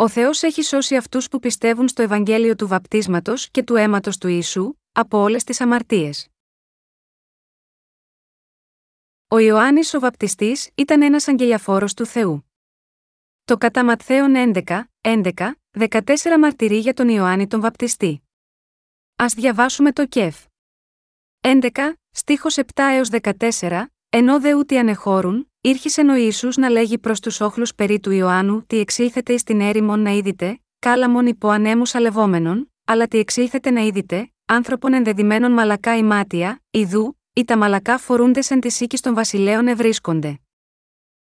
Ο 0.00 0.08
Θεός 0.08 0.42
έχει 0.42 0.62
σώσει 0.62 0.96
αυτούς 0.96 1.28
που 1.28 1.38
πιστεύουν 1.38 1.88
στο 1.88 2.02
Ευαγγέλιο 2.02 2.54
του 2.54 2.68
βαπτίσματος 2.68 3.50
και 3.50 3.62
του 3.62 3.76
αίματος 3.76 4.18
του 4.18 4.28
Ιησού, 4.28 4.74
από 4.92 5.18
όλες 5.18 5.44
τις 5.44 5.60
αμαρτίες. 5.60 6.28
Ο 9.28 9.38
Ιωάννης 9.38 9.94
ο 9.94 10.00
Βαπτιστής 10.00 10.70
ήταν 10.74 11.02
ένας 11.02 11.28
αγγελιαφόρος 11.28 11.94
του 11.94 12.06
Θεού. 12.06 12.50
Το 13.44 13.56
κατά 13.56 13.84
Ματθαίον 13.84 14.34
11, 14.36 14.84
11, 15.00 15.54
14 15.78 16.38
μαρτυρεί 16.38 16.78
για 16.78 16.94
τον 16.94 17.08
Ιωάννη 17.08 17.46
τον 17.46 17.60
Βαπτιστή. 17.60 18.22
Α 19.22 19.26
διαβάσουμε 19.36 19.92
το 19.92 20.06
κεφ. 20.06 20.44
11, 21.40 21.92
στίχος 22.10 22.56
7 22.56 22.62
έως 22.74 23.08
14, 23.10 23.86
ενώ 24.08 24.40
δε 24.40 24.54
ούτε 24.54 24.78
ανεχώρουν, 24.78 25.47
Ήρχισε 25.60 26.00
ο 26.00 26.14
Ιησούς 26.14 26.56
να 26.56 26.68
λέγει 26.68 26.98
προς 26.98 27.20
τους 27.20 27.40
όχλους 27.40 27.74
περί 27.74 28.00
του 28.00 28.10
Ιωάννου 28.10 28.66
τι 28.66 28.78
εξήλθετε 28.78 29.32
εις 29.32 29.42
την 29.42 29.60
έρημον 29.60 30.00
να 30.00 30.10
είδητε, 30.10 30.60
κάλαμον 30.78 31.26
υπό 31.26 31.48
ανέμους 31.48 31.94
αλευόμενων, 31.94 32.72
αλλά 32.84 33.06
τι 33.06 33.18
εξήλθετε 33.18 33.70
να 33.70 33.80
είδητε, 33.80 34.32
άνθρωπον 34.44 34.92
ενδεδειμένων 34.92 35.52
μαλακά 35.52 35.96
ημάτια, 35.96 36.62
ιδού, 36.70 37.18
ή 37.32 37.44
τα 37.44 37.56
μαλακά 37.56 37.98
φορούνται 37.98 38.40
σαν 38.40 38.60
της 38.60 38.80
οίκης 38.80 39.00
των 39.00 39.14
βασιλέων 39.14 39.68
ευρίσκονται. 39.68 40.40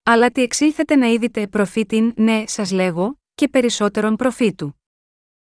Αλλά 0.02 0.30
τι 0.30 0.42
εξήλθετε 0.42 0.96
να 0.96 1.06
είδητε 1.06 1.46
προφήτην, 1.46 2.12
ναι, 2.16 2.44
σας 2.46 2.70
λέγω, 2.70 3.18
και 3.34 3.48
περισσότερον 3.48 4.16
προφήτου. 4.16 4.80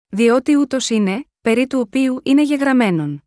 Διότι 0.08 0.56
ούτως 0.56 0.89
είναι, 0.89 1.25
περί 1.41 1.67
του 1.67 1.80
οποίου 1.80 2.19
είναι 2.23 2.41
γεγραμμένον. 2.41 3.23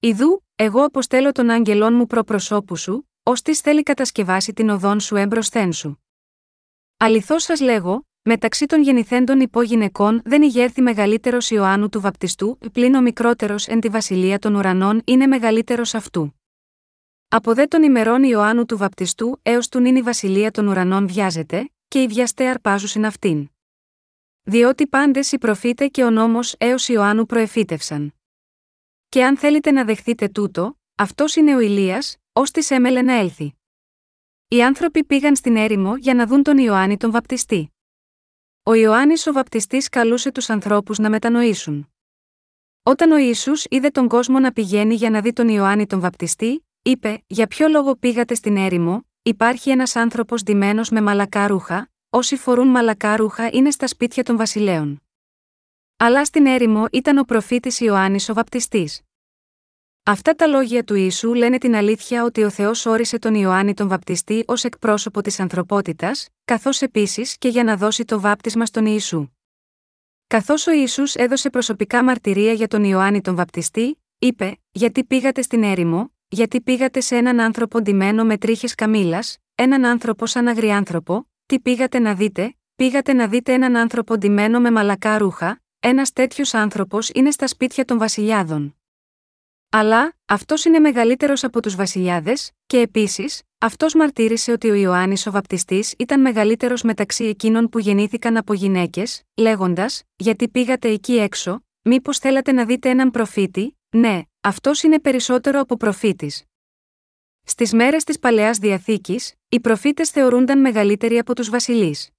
Ιδού, 0.00 0.44
εγώ 0.56 0.84
αποστέλω 0.84 1.32
τον 1.32 1.50
άγγελόν 1.50 1.94
μου 1.94 2.06
προ 2.06 2.24
προσώπου 2.24 2.76
σου, 2.76 3.09
ώστε 3.22 3.54
θέλει 3.54 3.82
κατασκευάσει 3.82 4.52
την 4.52 4.68
οδόν 4.68 5.00
σου 5.00 5.16
έμπροσθέν 5.16 5.72
σου. 5.72 6.04
Αληθώς 6.96 7.42
σας 7.42 7.60
λέγω, 7.60 8.06
μεταξύ 8.22 8.66
των 8.66 8.82
γεννηθέντων 8.82 9.40
υπόγυναικών 9.40 10.20
δεν 10.24 10.42
ηγέρθη 10.42 10.82
μεγαλύτερος 10.82 11.50
Ιωάννου 11.50 11.88
του 11.88 12.00
Βαπτιστού, 12.00 12.58
πλην 12.72 12.94
ο 12.94 13.00
μικρότερος 13.00 13.66
εν 13.66 13.80
τη 13.80 13.88
βασιλεία 13.88 14.38
των 14.38 14.54
ουρανών 14.54 15.02
είναι 15.04 15.26
μεγαλύτερος 15.26 15.94
αυτού. 15.94 16.34
Από 17.28 17.54
δε 17.54 17.66
των 17.66 17.82
ημερών 17.82 18.22
Ιωάννου 18.22 18.64
του 18.64 18.76
Βαπτιστού 18.76 19.38
έως 19.42 19.68
του 19.68 19.80
νυν 19.80 19.96
η 19.96 20.02
βασιλεία 20.02 20.50
των 20.50 20.66
ουρανών 20.66 21.08
βιάζεται, 21.08 21.70
και 21.88 22.02
οι 22.02 22.06
βιαστέ 22.06 22.48
αρπάζουσιν 22.48 23.06
αυτήν. 23.06 23.48
Διότι 24.42 24.86
πάντες 24.86 25.32
οι 25.32 25.38
προφήτε 25.38 25.88
και 25.88 26.04
ο 26.04 26.10
νόμος 26.10 26.54
έως 26.58 26.88
Ιωάννου 26.88 27.26
προεφήτευσαν. 27.26 28.14
Και 29.08 29.24
αν 29.24 29.36
θέλετε 29.36 29.70
να 29.70 29.84
δεχθείτε 29.84 30.28
τούτο, 30.28 30.78
αυτός 30.94 31.36
είναι 31.36 31.56
ο 31.56 31.60
Ηλίας, 31.60 32.16
ώστε 32.40 32.74
έμελε 32.74 33.02
να 33.02 33.12
έλθει. 33.12 33.54
Οι 34.48 34.62
άνθρωποι 34.62 35.04
πήγαν 35.04 35.36
στην 35.36 35.56
έρημο 35.56 35.96
για 35.96 36.14
να 36.14 36.26
δουν 36.26 36.42
τον 36.42 36.58
Ιωάννη 36.58 36.96
τον 36.96 37.10
Βαπτιστή. 37.10 37.72
Ο 38.62 38.74
Ιωάννης 38.74 39.26
ο 39.26 39.32
Βαπτιστής 39.32 39.88
καλούσε 39.88 40.32
τους 40.32 40.50
ανθρώπους 40.50 40.98
να 40.98 41.10
μετανοήσουν. 41.10 41.92
Όταν 42.82 43.10
ο 43.10 43.16
Ισού 43.16 43.52
είδε 43.68 43.90
τον 43.90 44.08
κόσμο 44.08 44.38
να 44.38 44.52
πηγαίνει 44.52 44.94
για 44.94 45.10
να 45.10 45.20
δει 45.20 45.32
τον 45.32 45.48
Ιωάννη 45.48 45.86
τον 45.86 46.00
Βαπτιστή, 46.00 46.66
είπε: 46.82 47.22
Για 47.26 47.46
ποιο 47.46 47.68
λόγο 47.68 47.96
πήγατε 47.96 48.34
στην 48.34 48.56
έρημο, 48.56 49.06
υπάρχει 49.22 49.70
ένας 49.70 49.96
άνθρωπος 49.96 50.42
ντυμένος 50.42 50.90
με 50.90 51.00
μαλακά 51.00 51.46
ρούχα, 51.46 51.90
όσοι 52.10 52.36
φορούν 52.36 52.68
μαλακά 52.68 53.16
ρούχα 53.16 53.48
είναι 53.52 53.70
στα 53.70 53.86
σπίτια 53.86 54.22
των 54.22 54.36
βασιλέων. 54.36 55.02
Αλλά 55.96 56.24
στην 56.24 56.46
έρημο 56.46 56.84
ήταν 56.92 57.18
ο 57.18 57.22
προφήτης 57.22 57.80
Ιωάννης 57.80 58.28
ο 58.28 58.34
Βαπτιστής. 58.34 59.00
Αυτά 60.02 60.34
τα 60.34 60.46
λόγια 60.46 60.84
του 60.84 60.94
Ιησού 60.94 61.34
λένε 61.34 61.58
την 61.58 61.74
αλήθεια 61.74 62.24
ότι 62.24 62.42
ο 62.42 62.50
Θεός 62.50 62.86
όρισε 62.86 63.18
τον 63.18 63.34
Ιωάννη 63.34 63.74
τον 63.74 63.88
Βαπτιστή 63.88 64.44
ως 64.46 64.64
εκπρόσωπο 64.64 65.20
της 65.20 65.40
ανθρωπότητας, 65.40 66.28
καθώς 66.44 66.82
επίσης 66.82 67.38
και 67.38 67.48
για 67.48 67.64
να 67.64 67.76
δώσει 67.76 68.04
το 68.04 68.20
βάπτισμα 68.20 68.66
στον 68.66 68.86
Ιησού. 68.86 69.28
Καθώς 70.26 70.66
ο 70.66 70.72
Ισού 70.72 71.02
έδωσε 71.14 71.50
προσωπικά 71.50 72.04
μαρτυρία 72.04 72.52
για 72.52 72.68
τον 72.68 72.84
Ιωάννη 72.84 73.20
τον 73.20 73.34
Βαπτιστή, 73.34 74.02
είπε: 74.18 74.58
Γιατί 74.70 75.04
πήγατε 75.04 75.42
στην 75.42 75.62
έρημο, 75.62 76.12
γιατί 76.28 76.60
πήγατε 76.60 77.00
σε 77.00 77.16
έναν 77.16 77.40
άνθρωπο 77.40 77.80
ντυμένο 77.80 78.24
με 78.24 78.36
τρίχες 78.36 78.74
καμήλας, 78.74 79.38
έναν 79.54 79.84
άνθρωπο 79.84 80.26
σαν 80.26 80.48
αγριάνθρωπο, 80.48 81.28
τι 81.46 81.60
πήγατε 81.60 81.98
να 81.98 82.14
δείτε, 82.14 82.54
πήγατε 82.76 83.12
να 83.12 83.28
δείτε 83.28 83.52
έναν 83.52 83.76
άνθρωπο 83.76 84.16
ντυμένο 84.16 84.60
με 84.60 84.70
μαλακά 84.70 85.18
ρούχα, 85.18 85.62
ένας 85.80 86.12
τέτοιος 86.12 86.54
άνθρωπος 86.54 87.10
είναι 87.14 87.30
στα 87.30 87.46
σπίτια 87.46 87.84
των 87.84 87.98
βασιλιάδων. 87.98 88.79
Αλλά, 89.72 90.14
αυτός 90.26 90.64
είναι 90.64 90.78
μεγαλύτερος 90.78 91.44
από 91.44 91.62
τους 91.62 91.74
βασιλιάδες, 91.74 92.50
και 92.66 92.78
επίσης, 92.78 93.42
αυτός 93.58 93.94
μαρτύρησε 93.94 94.52
ότι 94.52 94.70
ο 94.70 94.74
Ιωάννης 94.74 95.26
ο 95.26 95.30
Βαπτιστής 95.30 95.94
ήταν 95.98 96.20
μεγαλύτερος 96.20 96.82
μεταξύ 96.82 97.24
εκείνων 97.24 97.68
που 97.68 97.78
γεννήθηκαν 97.78 98.36
από 98.36 98.52
γυναίκες, 98.52 99.22
λέγοντας: 99.36 100.02
Γιατί 100.16 100.48
πήγατε 100.48 100.88
εκεί 100.88 101.16
έξω, 101.16 101.64
μήπως 101.82 102.18
θέλατε 102.18 102.52
να 102.52 102.64
δείτε 102.64 102.88
έναν 102.88 103.10
προφήτη, 103.10 103.78
ναι, 103.90 104.20
αυτός 104.40 104.82
είναι 104.82 105.00
περισσότερο 105.00 105.60
από 105.60 105.76
προφήτης. 105.76 106.44
Στις 107.42 107.72
μέρες 107.72 108.04
της 108.04 108.18
παλαιάς 108.18 108.58
διαθήκης, 108.58 109.34
οι 109.48 109.60
προφήτες 109.60 110.10
θεωρούνταν 110.10 110.60
μεγαλύτεροι 110.60 111.18
από 111.18 111.34
τους 111.34 111.50
βασιλείς. 111.50 112.10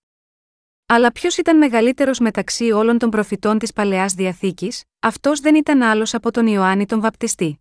Αλλά 0.93 1.11
ποιος 1.11 1.37
ήταν 1.37 1.57
μεγαλύτερος 1.57 2.19
μεταξύ 2.19 2.71
όλων 2.71 2.97
των 2.97 3.09
προφητών 3.09 3.57
της 3.59 3.73
παλαιάς 3.73 4.13
διαθήκης, 4.13 4.83
αυτός 4.99 5.39
δεν 5.39 5.55
ήταν 5.55 5.81
άλλος 5.81 6.13
από 6.13 6.31
τον 6.31 6.47
Ιωάννη 6.47 6.85
τον 6.85 7.01
Βαπτιστή. 7.01 7.59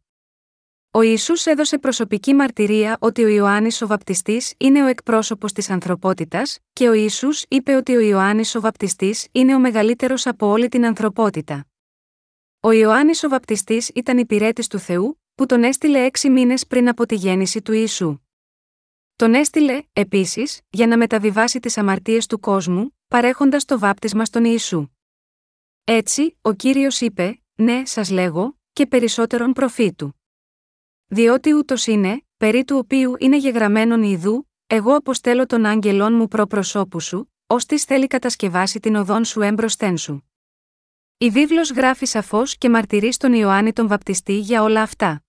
Ο 0.90 1.00
Ισού 1.00 1.32
έδωσε 1.44 1.78
προσωπική 1.78 2.34
μαρτυρία 2.34 2.96
ότι 3.00 3.24
ο 3.24 3.28
Ιωάννης 3.28 3.82
ο 3.82 3.86
Βαπτιστής 3.86 4.54
είναι 4.56 4.84
ο 4.84 4.86
εκπρόσωπος 4.86 5.52
της 5.52 5.70
ανθρωπότητας, 5.70 6.58
και 6.72 6.88
ο 6.88 6.92
Ισού 6.92 7.28
είπε 7.48 7.74
ότι 7.74 7.96
ο 7.96 8.00
Ιωάννης 8.00 8.54
ο 8.54 8.60
Βαπτιστής 8.60 9.26
είναι 9.32 9.54
ο 9.54 9.58
μεγαλύτερος 9.58 10.26
από 10.26 10.46
όλη 10.46 10.68
την 10.68 10.86
ανθρωπότητα. 10.86 11.66
Ο 12.60 12.70
Ιωάννης 12.70 13.22
ο 13.22 13.28
Βαπτιστής 13.28 13.88
ήταν 13.94 14.18
υπηρέτης 14.18 14.66
του 14.66 14.78
Θεού, 14.78 15.20
που 15.34 15.46
τον 15.46 15.64
έστειλε 15.64 16.04
έξι 16.04 16.30
μήνες 16.30 16.66
πριν 16.66 16.88
από 16.88 17.06
τη 17.06 17.14
γέννηση 17.14 17.62
του 17.62 17.72
Ιησού. 17.72 18.18
Τον 19.16 19.34
έστειλε, 19.34 19.82
επίσης, 19.92 20.60
για 20.70 20.86
να 20.86 20.96
μεταβιβάσει 20.96 21.60
τις 21.60 21.78
αμαρτίες 21.78 22.26
του 22.26 22.40
κόσμου, 22.40 22.94
παρέχοντας 23.10 23.64
το 23.64 23.78
βάπτισμα 23.78 24.24
στον 24.24 24.44
Ιησού. 24.44 24.88
Έτσι, 25.84 26.38
ο 26.40 26.52
κύριος 26.52 27.00
είπε: 27.00 27.42
Ναι, 27.54 27.86
σας 27.86 28.10
λέγω, 28.10 28.58
και 28.72 28.86
περισσότερον 28.86 29.52
προφήτου. 29.52 30.20
Διότι 31.06 31.54
ούτως 31.54 31.86
είναι, 31.86 32.24
περί 32.36 32.64
του 32.64 32.76
οποίου 32.76 33.14
είναι 33.18 33.36
γεγραμμένον 33.36 34.02
ιδού, 34.02 34.50
εγώ 34.66 34.94
αποστέλω 34.94 35.46
τον 35.46 35.64
άγγελόν 35.64 36.14
μου 36.14 36.28
προ 36.28 36.46
προσώπου 36.46 37.00
σου, 37.00 37.32
ώστε 37.46 37.78
θέλει 37.78 38.06
κατασκευάσει 38.06 38.80
την 38.80 38.94
οδόν 38.94 39.24
σου 39.24 39.40
έμπροσθέν 39.40 39.96
σου. 39.96 40.30
Η 41.18 41.30
βίβλος 41.30 41.70
γράφει 41.70 42.06
σαφώς 42.06 42.56
και 42.58 42.68
μαρτυρεί 42.68 43.12
στον 43.12 43.32
Ιωάννη 43.32 43.72
τον 43.72 43.88
Βαπτιστή 43.88 44.38
για 44.38 44.62
όλα 44.62 44.82
αυτά. 44.82 45.24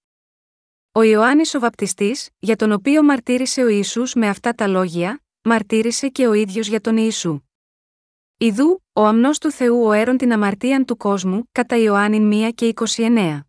Ο 0.91 1.01
Ιωάννης 1.01 1.53
ο 1.53 1.59
Βαπτιστής, 1.59 2.29
για 2.39 2.55
τον 2.55 2.71
οποίο 2.71 3.03
μαρτύρησε 3.03 3.63
ο 3.63 3.67
Ισού 3.67 4.03
με 4.15 4.27
αυτά 4.27 4.53
τα 4.53 4.67
λόγια, 4.67 5.23
μαρτύρησε 5.41 6.09
και 6.09 6.27
ο 6.27 6.33
ίδιος 6.33 6.67
για 6.67 6.81
τον 6.81 6.97
Ιησού. 6.97 7.41
Ιδού, 8.43 8.83
ο 8.93 9.05
αμνός 9.05 9.37
του 9.37 9.51
Θεού 9.51 9.83
ο 9.85 9.91
έρων 9.91 10.17
την 10.17 10.33
αμαρτίαν 10.33 10.85
του 10.85 10.97
κόσμου, 10.97 11.49
κατά 11.51 11.75
Ιωάννη 11.75 12.47
1 12.47 12.51
και 12.55 12.73
29. 12.95 13.39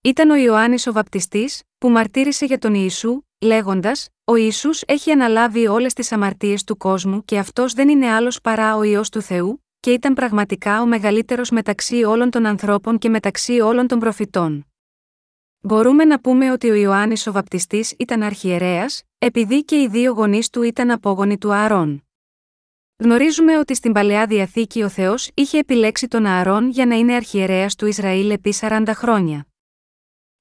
Ήταν 0.00 0.30
ο 0.30 0.34
Ιωάννης 0.34 0.86
ο 0.86 0.92
Βαπτιστής, 0.92 1.62
που 1.78 1.88
μαρτύρησε 1.88 2.44
για 2.44 2.58
τον 2.58 2.74
Ιησού, 2.74 3.22
λέγοντας: 3.40 4.08
Ο 4.24 4.34
Ιησούς 4.36 4.82
έχει 4.86 5.10
αναλάβει 5.10 5.66
όλες 5.66 5.92
τις 5.92 6.12
αμαρτίες 6.12 6.64
του 6.64 6.76
κόσμου 6.76 7.24
και 7.24 7.38
αυτός 7.38 7.72
δεν 7.72 7.88
είναι 7.88 8.10
άλλος 8.10 8.40
παρά 8.40 8.76
ο 8.76 8.82
ιό 8.82 9.02
του 9.12 9.20
Θεού, 9.20 9.64
και 9.80 9.92
ήταν 9.92 10.14
πραγματικά 10.14 10.80
ο 10.80 10.86
μεγαλύτερος 10.86 11.50
μεταξύ 11.50 12.04
όλων 12.04 12.30
των 12.30 12.46
ανθρώπων 12.46 12.98
και 12.98 13.08
μεταξύ 13.08 13.60
όλων 13.60 13.86
των 13.86 13.98
προφητών. 13.98 14.66
Μπορούμε 15.60 16.04
να 16.04 16.20
πούμε 16.20 16.52
ότι 16.52 16.70
ο 16.70 16.74
Ιωάννης 16.74 17.26
ο 17.26 17.32
Βαπτιστής 17.32 17.94
ήταν 17.98 18.22
αρχιερέας, 18.22 19.02
επειδή 19.18 19.64
και 19.64 19.80
οι 19.80 19.88
δύο 19.88 20.12
γονείς 20.12 20.50
του 20.50 20.62
ήταν 20.62 20.90
απόγονοι 20.90 21.38
του 21.38 21.52
Ααρών. 21.52 22.06
Γνωρίζουμε 23.02 23.58
ότι 23.58 23.74
στην 23.74 23.92
παλαιά 23.92 24.26
διαθήκη 24.26 24.82
ο 24.82 24.88
Θεός 24.88 25.30
είχε 25.34 25.58
επιλέξει 25.58 26.08
τον 26.08 26.26
Ααρών 26.26 26.70
για 26.70 26.86
να 26.86 26.94
είναι 26.94 27.14
αρχιερέας 27.14 27.74
του 27.74 27.86
Ισραήλ 27.86 28.30
επί 28.30 28.54
40 28.60 28.82
χρόνια. 28.94 29.46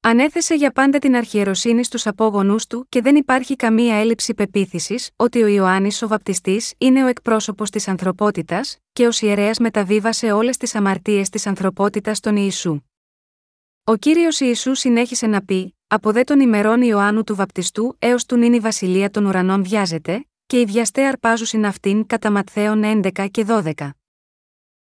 Ανέθεσε 0.01 0.55
για 0.55 0.72
πάντα 0.72 0.99
την 0.99 1.16
αρχιεροσύνη 1.16 1.84
στους 1.84 2.07
απόγονούς 2.07 2.68
του 2.68 2.86
και 2.89 3.01
δεν 3.01 3.16
υπάρχει 3.16 3.55
καμία 3.55 3.95
έλλειψη 3.95 4.34
πεποίθησης 4.34 5.09
ότι 5.16 5.43
ο 5.43 5.47
Ιωάννης 5.47 6.01
ο 6.01 6.07
Βαπτιστής 6.07 6.74
είναι 6.78 7.03
ο 7.03 7.07
εκπρόσωπος 7.07 7.70
της 7.70 7.88
ανθρωπότητας, 7.88 8.78
και 8.93 9.07
ω 9.07 9.12
ιερέας 9.20 9.59
μεταβίβασε 9.59 10.32
όλες 10.32 10.57
τις 10.57 10.76
αμαρτίες 10.76 11.30
της 11.30 11.47
ανθρωπότητας 11.47 12.18
στον 12.18 12.36
Ιησού. 12.36 12.82
Ο 13.84 13.95
κύριος 13.95 14.39
Ιησού 14.39 14.76
συνέχισε 14.76 15.28
να 15.28 15.45
πει: 15.45 15.76
Από 15.88 16.12
δε 16.12 16.24
των 16.24 16.39
ημερών 16.39 16.82
Ιωάννου 16.82 17.24
του 17.24 17.36
Βαπτιστού 17.36 17.95
έως 17.99 18.26
του 18.26 18.38
νυν 18.38 18.53
η 18.53 18.59
βασιλεία 18.59 19.09
των 19.09 19.26
ουρανών 19.26 19.64
βιάζεται, 19.64 20.26
και 20.52 20.60
οι 20.60 20.66
βιαστέ 20.66 21.08
αρπάζουσιν 21.08 21.66
αυτήν 21.66 22.06
κατά 22.06 22.32
Ματθαίων 22.32 23.02
11 23.04 23.28
και 23.32 23.45
12. 23.47 23.89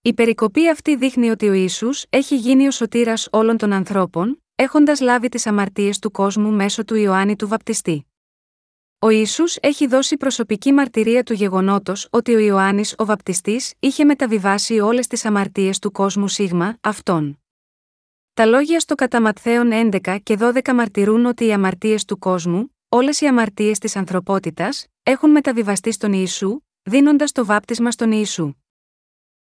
Η 0.01 0.14
περικοπή 0.14 0.70
αυτή 0.70 0.95
δείχνει 0.95 1.30
ότι 1.30 1.49
ο 1.49 1.53
Ιησούς 1.53 2.05
έχει 2.09 2.36
γίνει 2.36 2.68
ο 2.68 2.72
σωτήρας 2.72 3.28
όλων 3.32 3.57
των 3.57 3.74
ανθρώπων, 3.74 4.43
έχοντας 4.55 4.99
λάβει 4.99 5.30
τις 5.30 5.47
αμαρτίες 5.47 5.99
του 5.99 6.11
κόσμου 6.11 6.51
μέσω 6.51 6.84
του 6.84 6.95
Ιωάννη 6.95 7.36
του 7.36 7.47
Βαπτιστή. 7.47 8.05
Ο 8.99 9.09
Ισού 9.09 9.43
έχει 9.59 9.88
δώσει 9.88 10.18
προσωπική 10.18 10.74
μαρτυρία 10.74 11.24
του 11.24 11.34
γεγονότος 11.34 12.07
ότι 12.11 12.36
ο 12.36 12.39
Ιωάννης 12.39 12.95
ο 12.97 13.05
Βαπτιστής 13.05 13.74
είχε 13.80 14.03
μεταβιβάσει 14.03 14.80
όλες 14.80 15.07
τις 15.07 15.26
αμαρτίες 15.26 15.80
του 15.80 15.91
κόσμου 15.91 16.28
σίγμα, 16.28 16.78
αυτόν. 16.82 17.39
Τα 18.34 18.45
λόγια 18.45 18.80
στο 18.80 18.95
κατά 18.95 19.22
Ματθαίον 19.22 19.70
11 19.72 20.18
και 20.24 20.38
12 20.39 20.74
μαρτυρούν 20.74 21.26
ότι 21.26 21.45
οι 21.45 21.53
αμαρτίες 21.53 22.05
του 22.05 22.20
κόσμου, 22.20 22.76
όλες 22.89 23.22
οι 23.22 23.28
αμαρτίες 23.28 23.78
της 23.78 23.95
ανθρωπότητας, 23.95 24.88
έχουν 25.04 25.30
μεταβιβαστεί 25.30 25.91
στον 25.91 26.14
Ιησού, 26.14 26.60
δίνοντας 26.82 27.32
το 27.32 27.45
βάπτισμα 27.45 27.91
στον 27.91 28.12
Ιησού. 28.12 28.54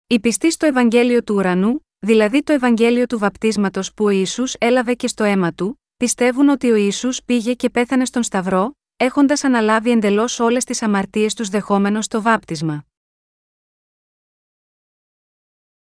Οι 0.07 0.21
πιστοί 0.21 0.51
στο 0.51 0.67
Ευαγγέλιο 0.67 1.23
του 1.23 1.35
ουρανού, 1.35 1.87
δηλαδή 1.99 2.43
το 2.43 2.53
Ευαγγέλιο 2.53 3.07
του 3.07 3.19
βαπτίσματος 3.19 3.95
που 3.95 4.05
ο 4.05 4.09
Ιησούς 4.09 4.55
έλαβε 4.55 4.95
και 4.95 5.09
στο 5.09 5.25
αίμα 5.25 5.53
του, 5.53 5.83
πιστεύουν 5.97 6.49
ότι 6.49 6.71
ο 6.71 6.75
Ιησούς 6.75 7.23
πήγε 7.25 7.55
και 7.55 7.71
πέθανε 7.71 8.05
στον 8.05 8.23
Σταυρό, 8.23 8.73
έχοντας 8.97 9.45
αναλάβει 9.45 9.91
εντελώς 9.91 10.41
όλες 10.41 10.65
τις 10.65 10.83
αμαρτίες 10.83 11.35
τους 11.35 11.49
δεχόμενος 11.49 12.09
το 12.09 12.23
βάπτισμα. 12.23 12.85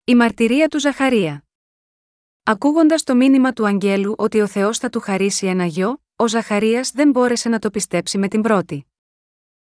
Η 0.03 0.15
μαρτυρία 0.15 0.67
του 0.67 0.79
Ζαχαρία. 0.79 1.45
Ακούγοντας 2.43 3.03
το 3.03 3.15
μήνυμα 3.15 3.53
του 3.53 3.67
Αγγέλου 3.67 4.15
ότι 4.17 4.41
ο 4.41 4.47
Θεός 4.47 4.77
θα 4.77 4.89
του 4.89 4.99
χαρίσει 4.99 5.47
ένα 5.47 5.65
γιο, 5.65 6.01
ο 6.15 6.27
Ζαχαρίας 6.27 6.91
δεν 6.91 7.09
μπόρεσε 7.09 7.49
να 7.49 7.59
το 7.59 7.69
πιστέψει 7.69 8.17
με 8.17 8.27
την 8.27 8.41
πρώτη. 8.41 8.85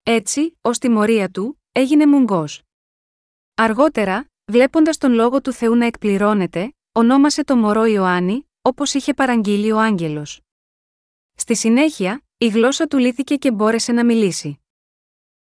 Έτσι, 0.02 0.58
ως 0.60 0.78
τιμωρία 0.78 1.30
του, 1.30 1.62
έγινε 1.72 2.06
μουγκός. 2.06 2.62
Αργότερα, 3.54 4.30
βλέποντας 4.44 4.98
τον 4.98 5.12
λόγο 5.12 5.40
του 5.40 5.52
Θεού 5.52 5.74
να 5.74 5.86
εκπληρώνεται, 5.86 6.74
ονόμασε 6.92 7.44
το 7.44 7.56
μωρό 7.56 7.84
Ιωάννη, 7.84 8.50
όπως 8.62 8.94
είχε 8.94 9.14
παραγγείλει 9.14 9.72
ο 9.72 9.78
Άγγελος. 9.78 10.40
Στη 11.34 11.56
συνέχεια, 11.56 12.22
η 12.38 12.48
γλώσσα 12.48 12.86
του 12.86 12.98
λύθηκε 12.98 13.36
και 13.36 13.50
μπόρεσε 13.50 13.92
να 13.92 14.04
μιλήσει. 14.04 14.60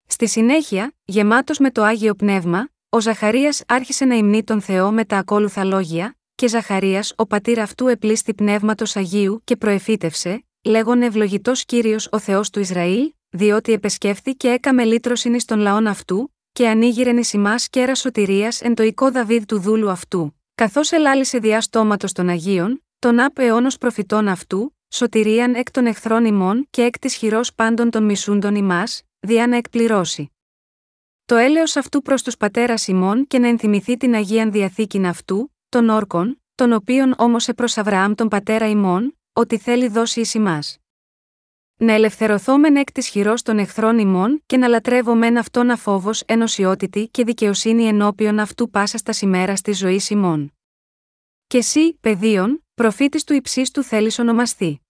Στη 0.07 0.27
συνέχεια, 0.27 0.93
γεμάτος 1.05 1.59
με 1.59 1.71
το 1.71 1.83
άγιο 1.83 2.15
πνεύμα, 2.15 2.69
ο 2.89 2.99
Ζαχαρίας 2.99 3.63
άρχισε 3.67 4.05
να 4.05 4.15
υμνεί 4.15 4.43
τον 4.43 4.61
Θεό 4.61 4.91
με 4.91 5.05
τα 5.05 5.17
ακόλουθα 5.17 5.63
λόγια, 5.63 6.17
και 6.35 6.47
Ζαχαρίας 6.47 7.13
ο 7.17 7.25
πατήρ 7.25 7.59
αυτού 7.59 7.87
επλήστη 7.87 8.33
πνεύματος 8.33 8.95
Αγίου 8.95 9.41
και 9.43 9.55
προεφήτευσε, 9.55 10.45
λέγον 10.63 11.01
ευλογητός 11.01 11.65
κύριος 11.65 12.07
ο 12.11 12.19
Θεός 12.19 12.49
του 12.49 12.59
Ισραήλ, 12.59 13.13
διότι 13.33 13.71
επεσκέφθη 13.71 14.35
και 14.35 14.49
έκαμε 14.49 14.83
λύτρωσιν 14.83 15.39
στον 15.39 15.59
λαόν 15.59 15.87
αυτού, 15.87 16.33
και 16.51 16.67
ανοίγηρεν 16.67 17.17
εις 17.17 17.33
ημάς 17.33 17.69
κέρας 17.69 17.99
σωτηρίας 17.99 18.61
εν 18.61 18.73
το 18.73 18.83
οικό 18.83 19.11
Δαβίδ 19.11 19.43
του 19.43 19.59
δούλου 19.59 19.89
αυτού, 19.89 20.39
καθώς 20.55 20.91
ελάλησε 20.91 21.37
διά 21.37 21.61
στόματος 21.61 22.11
των 22.11 22.29
Αγίων, 22.29 22.83
τον 22.99 23.19
απ 23.19 23.39
αιώνος 23.39 23.77
προφητών 23.77 24.27
αυτού, 24.27 24.75
σωτηρίαν 24.89 25.55
εκ 25.55 25.71
των 25.71 25.85
εχθρών 25.85 26.25
ημών 26.25 26.67
και 26.69 26.81
εκ 26.81 26.99
της 26.99 27.15
χειρός 27.15 27.53
πάντων 27.53 27.89
των 27.89 28.03
μισούντων 28.03 28.55
ημάς, 28.55 29.01
διά 29.19 29.47
να 29.47 29.55
εκπληρώσει. 29.55 30.31
Το 31.25 31.35
έλεος 31.35 31.75
αυτού 31.75 32.01
προς 32.01 32.23
τους 32.23 32.37
πατέρας 32.37 32.87
ημών 32.87 33.27
και 33.27 33.39
να 33.39 33.47
ενθυμηθεί 33.47 33.97
την 33.97 34.15
Αγίαν 34.15 34.51
Διαθήκην 34.51 35.05
αυτού, 35.05 35.53
των 35.69 35.89
όρκων, 35.89 36.41
τον 36.55 36.73
οποίων 36.73 37.13
όμως 37.17 37.47
επρο 37.47 37.67
Αβραάμ 37.75 38.13
τον 38.13 38.27
πατέρα 38.27 38.69
ημών, 38.69 39.17
ότι 39.33 39.57
θέλει 39.57 39.87
δώσει 39.87 40.19
εις 40.19 40.33
ημάς. 40.33 40.82
Να 41.77 41.93
ελευθερωθόμεν 41.93 42.75
εκ 42.75 42.91
της 42.91 43.07
χειρός 43.07 43.41
των 43.41 43.57
εχθρών 43.57 43.97
ημών 43.97 44.43
και 44.45 44.57
να 44.57 44.67
λατρεύομεν 44.67 45.37
αυτόν 45.37 45.69
αφόβος 45.69 46.21
ενωσιότητη 46.21 47.07
και 47.07 47.23
δικαιοσύνη 47.23 47.83
ενώπιον 47.83 48.39
αυτού 48.39 48.69
πάσα 48.69 48.97
στα 48.97 49.13
ημέρα 49.21 49.53
τη 49.53 49.71
ζωή 49.71 50.01
ημών. 50.09 50.53
Και 51.47 51.57
εσύ, 51.57 51.93
παιδίον, 51.93 52.65
προφήτης 52.73 53.23
του 53.23 53.33
υψίστου 53.33 53.83
θέλεις 53.83 54.19
ονομαστεί. 54.19 54.81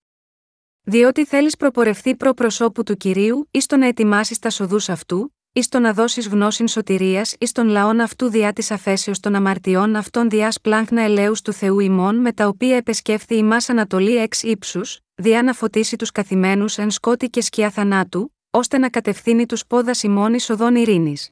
Διότι 0.81 1.25
θέλεις 1.25 1.57
προπορευθεί 1.57 2.15
προ 2.15 2.33
προσώπου 2.33 2.83
του 2.83 2.97
κυρίου, 2.97 3.47
εις 3.51 3.65
το 3.65 3.77
να 3.77 3.87
ετοιμάσεις 3.87 4.39
τα 4.39 4.49
σοδούς 4.49 4.89
αυτού, 4.89 5.35
εις 5.55 5.67
το 5.67 5.79
να 5.79 5.93
δώσεις 5.93 6.27
γνώσιν 6.27 6.67
σωτηρίας 6.67 7.35
εις 7.39 7.51
των 7.51 7.67
λαών 7.67 7.99
αυτού 7.99 8.29
διά 8.29 8.53
της 8.53 8.71
αφέσεως 8.71 9.19
των 9.19 9.35
αμαρτιών 9.35 9.95
αυτών 9.95 10.29
διά 10.29 10.53
πλάγχνα 10.61 11.01
ελέους 11.01 11.41
του 11.41 11.53
Θεού 11.53 11.79
ημών 11.79 12.15
με 12.15 12.33
τα 12.33 12.47
οποία 12.47 12.75
επεσκέφθη 12.75 13.35
ημάς 13.35 13.69
Ανατολή 13.69 14.15
εξ 14.15 14.43
ύψους, 14.43 14.99
διά 15.15 15.43
να 15.43 15.53
φωτίσει 15.53 15.95
τους 15.95 16.11
καθημένους 16.11 16.77
εν 16.77 16.91
σκότη 16.91 17.29
και 17.29 17.41
σκιά 17.41 17.69
θανάτου, 17.69 18.35
ώστε 18.49 18.77
να 18.77 18.89
κατευθύνει 18.89 19.45
τους 19.45 19.65
πόδας 19.67 20.03
ημών 20.03 20.33
εις 20.33 20.49
οδόν 20.49 20.75
ειρήνης. 20.75 21.29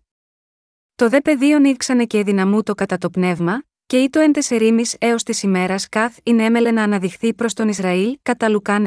Το 0.95 1.09
δε 1.09 1.21
πεδίον 1.21 1.63
ήρξανε 1.65 2.05
και 2.05 2.23
δυναμού 2.23 2.63
το 2.63 2.75
κατά 2.75 2.97
το 2.97 3.09
πνεύμα, 3.09 3.63
και 3.85 3.97
ή 3.97 4.09
το 4.09 4.19
εν 4.19 4.31
τεσσερίμη 4.31 4.83
έως 4.99 5.23
της 5.23 5.43
ημέρας 5.43 5.89
καθ 5.89 6.17
είναι 6.23 6.43
έμελε 6.43 6.71
να 6.71 6.83
αναδειχθεί 6.83 7.33
προς 7.33 7.53
τον 7.53 7.67
Ισραήλ, 7.67 8.17
κατά 8.21 8.49
Λουκάν 8.49 8.85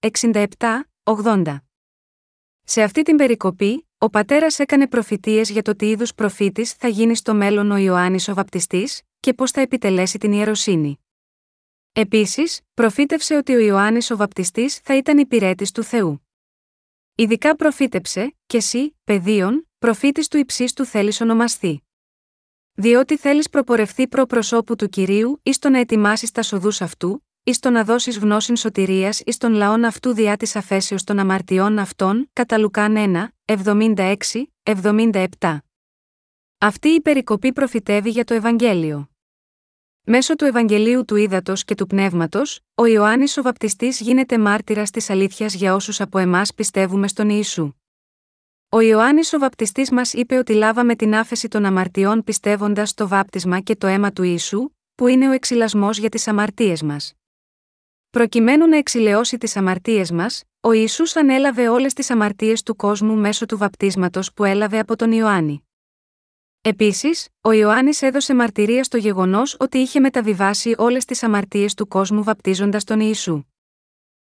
1, 0.00 0.08
67, 0.22 0.46
80. 1.02 1.56
Σε 2.66 2.82
αυτή 2.82 3.02
την 3.02 3.16
περικοπή, 3.16 3.86
ο 4.04 4.10
πατέρας 4.10 4.58
έκανε 4.58 4.88
προφητείες 4.88 5.50
για 5.50 5.62
το 5.62 5.76
τι 5.76 5.88
είδους 5.88 6.14
προφήτης 6.14 6.72
θα 6.72 6.88
γίνει 6.88 7.16
στο 7.16 7.34
μέλλον 7.34 7.70
ο 7.70 7.76
Ιωάννης 7.76 8.28
ο 8.28 8.34
Βαπτιστής, 8.34 9.02
και 9.20 9.34
πώς 9.34 9.50
θα 9.50 9.60
επιτελέσει 9.60 10.18
την 10.18 10.32
ιεροσύνη. 10.32 10.98
Επίσης, 11.92 12.60
προφήτευσε 12.74 13.36
ότι 13.36 13.54
ο 13.54 13.58
Ιωάννης 13.58 14.10
ο 14.10 14.16
Βαπτιστής 14.16 14.76
θα 14.76 14.96
ήταν 14.96 15.18
υπηρέτης 15.18 15.70
του 15.70 15.82
Θεού. 15.82 16.28
Ειδικά 17.14 17.56
προφήτεψε, 17.56 18.36
και 18.46 18.56
εσύ, 18.56 18.96
παιδίον, 19.04 19.68
προφήτης 19.78 20.28
του 20.28 20.36
υψίστου 20.36 20.84
θέλεις 20.84 21.20
ονομαστεί. 21.20 21.82
Διότι 22.74 23.16
θέλεις 23.16 23.48
προπορευθεί 23.48 24.08
προ 24.08 24.26
προσώπου 24.26 24.76
του 24.76 24.88
κυρίου, 24.88 25.40
ει 25.42 25.50
το 25.50 25.68
να 25.68 25.78
ετοιμάσεις 25.78 26.30
τα 26.30 26.42
σοδούς 26.42 26.80
αυτού, 26.80 27.23
εις 27.46 27.58
το 27.58 27.70
να 27.70 27.84
δώσει 27.84 28.10
γνώσιν 28.10 28.56
σωτηρίας 28.56 29.20
εις 29.20 29.36
των 29.36 29.52
λαών 29.52 29.84
αυτού 29.84 30.14
διά 30.14 30.36
της 30.36 30.56
αφέσεως 30.56 31.04
των 31.04 31.18
αμαρτιών 31.18 31.78
αυτών, 31.78 32.30
κατά 32.32 32.58
Λουκάν 32.58 32.94
1, 32.96 33.28
76, 33.44 34.16
77. 34.62 35.58
Αυτή 36.58 36.88
η 36.88 37.00
περικοπή 37.00 37.52
προφητεύει 37.52 38.10
για 38.10 38.24
το 38.24 38.34
Ευαγγέλιο. 38.34 39.08
Μέσω 40.04 40.36
του 40.36 40.44
Ευαγγελίου 40.44 41.04
του 41.04 41.16
Ήδατος 41.16 41.64
και 41.64 41.74
του 41.74 41.86
Πνεύματος, 41.86 42.60
ο 42.74 42.86
Ιωάννης 42.86 43.36
ο 43.36 43.42
Βαπτιστής 43.42 44.00
γίνεται 44.00 44.38
μάρτυρας 44.38 44.90
της 44.90 45.10
αλήθειας 45.10 45.54
για 45.54 45.74
όσους 45.74 46.00
από 46.00 46.18
εμάς 46.18 46.54
πιστεύουμε 46.54 47.08
στον 47.08 47.28
Ιησού. 47.28 47.72
Ο 48.68 48.80
Ιωάννης 48.80 49.32
ο 49.32 49.38
βαπτιστής 49.38 49.90
μας 49.90 50.12
είπε 50.12 50.36
ότι 50.36 50.52
λάβαμε 50.52 50.94
την 50.96 51.14
άφεση 51.14 51.48
των 51.48 51.64
αμαρτιών 51.64 52.24
πιστεύοντας 52.24 52.94
το 52.94 53.08
βάπτισμα 53.08 53.60
και 53.60 53.76
το 53.76 53.86
αίμα 53.86 54.12
του 54.12 54.22
Ιησού, 54.22 54.70
που 54.94 55.06
είναι 55.06 55.28
ο 55.28 55.32
εξυλασμός 55.32 55.98
για 55.98 56.08
τις 56.08 56.28
αμαρτίες 56.28 56.82
μας. 56.82 57.14
Προκειμένου 58.14 58.68
να 58.68 58.76
εξηλαιώσει 58.76 59.38
τις 59.38 59.56
αμαρτίες 59.56 60.10
μας, 60.10 60.42
ο 60.60 60.72
Ιησούς 60.72 61.16
ανέλαβε 61.16 61.68
όλες 61.68 61.92
τις 61.92 62.10
αμαρτίες 62.10 62.62
του 62.62 62.76
κόσμου 62.76 63.16
μέσω 63.16 63.46
του 63.46 63.58
βαπτίσματος 63.58 64.32
που 64.32 64.44
έλαβε 64.44 64.78
από 64.78 64.96
τον 64.96 65.12
Ιωάννη. 65.12 65.68
Επίσης, 66.60 67.28
ο 67.40 67.52
Ιωάννης 67.52 68.02
έδωσε 68.02 68.34
μαρτυρία 68.34 68.84
στο 68.84 68.96
γεγονός 68.96 69.56
ότι 69.58 69.78
είχε 69.78 70.00
μεταβιβάσει 70.00 70.74
όλες 70.78 71.04
τις 71.04 71.22
αμαρτίες 71.22 71.74
του 71.74 71.88
κόσμου 71.88 72.22
βαπτίζοντας 72.22 72.84
τον 72.84 73.00
Ιησού. 73.00 73.44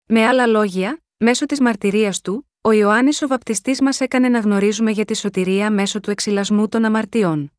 Με 0.05 0.26
άλλα 0.26 0.47
λόγια, 0.47 1.03
μέσω 1.16 1.47
της 1.47 1.61
μαρτυρίας 1.61 2.20
του, 2.20 2.49
ο 2.61 2.70
Ιωάννης 2.72 3.22
ο 3.22 3.26
βαπτιστής 3.26 3.81
μας 3.81 4.01
έκανε 4.01 4.28
να 4.28 4.39
γνωρίζουμε 4.39 4.91
για 4.91 5.05
τη 5.05 5.16
σωτηρία 5.16 5.70
μέσω 5.70 6.01
του 6.01 6.11
εξυλασμού 6.11 6.68
των 6.68 6.85
αμαρτιών. 6.85 7.53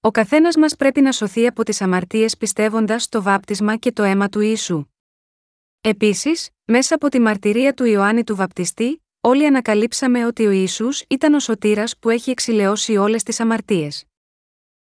Ο 0.00 0.10
καθένας 0.10 0.56
μας 0.56 0.76
πρέπει 0.76 1.00
να 1.00 1.12
σωθεί 1.12 1.46
από 1.46 1.64
τις 1.64 1.80
αμαρτίες 1.80 2.36
πιστεύοντας 2.36 3.02
στο 3.02 3.22
βάπτισμα 3.22 3.76
και 3.76 3.92
το 3.92 4.02
αίμα 4.02 4.28
του 4.28 4.40
Ιησού. 4.40 4.88
Επίσης, 5.86 6.50
μέσα 6.64 6.94
από 6.94 7.08
τη 7.08 7.20
μαρτυρία 7.20 7.74
του 7.74 7.84
Ιωάννη 7.84 8.24
του 8.24 8.36
Βαπτιστή, 8.36 9.02
όλοι 9.20 9.46
ανακαλύψαμε 9.46 10.26
ότι 10.26 10.46
ο 10.46 10.50
Ισού 10.50 10.88
ήταν 11.08 11.34
ο 11.34 11.38
σωτήρας 11.38 11.98
που 11.98 12.10
έχει 12.10 12.30
εξηλαιώσει 12.30 12.96
όλες 12.96 13.22
τις 13.22 13.40
αμαρτίες. 13.40 14.04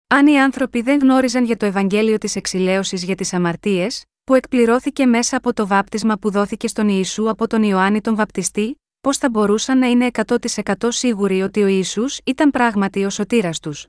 Αν 0.06 0.26
οι 0.26 0.40
άνθρωποι 0.40 0.82
δεν 0.82 0.98
γνώριζαν 0.98 1.44
για 1.44 1.56
το 1.56 1.66
Ευαγγέλιο 1.66 2.18
της 2.18 2.36
εξηλαίωσης 2.36 3.04
για 3.04 3.14
τις 3.14 3.32
αμαρτίες, 3.32 4.04
που 4.24 4.34
εκπληρώθηκε 4.34 5.06
μέσα 5.06 5.36
από 5.36 5.52
το 5.52 5.66
βάπτισμα 5.66 6.18
που 6.18 6.30
δόθηκε 6.30 6.68
στον 6.68 6.88
Ιησού 6.88 7.30
από 7.30 7.46
τον 7.46 7.62
Ιωάννη 7.62 8.00
τον 8.00 8.14
Βαπτιστή, 8.14 8.80
πώς 9.00 9.16
θα 9.16 9.30
μπορούσαν 9.30 9.78
να 9.78 9.86
είναι 9.86 10.10
100% 10.26 10.74
σίγουροι 10.88 11.42
ότι 11.42 11.62
ο 11.62 11.66
Ισού 11.66 12.04
ήταν 12.24 12.50
πράγματι 12.50 13.04
ο 13.04 13.10
σωτήρας 13.10 13.60
τους; 13.60 13.86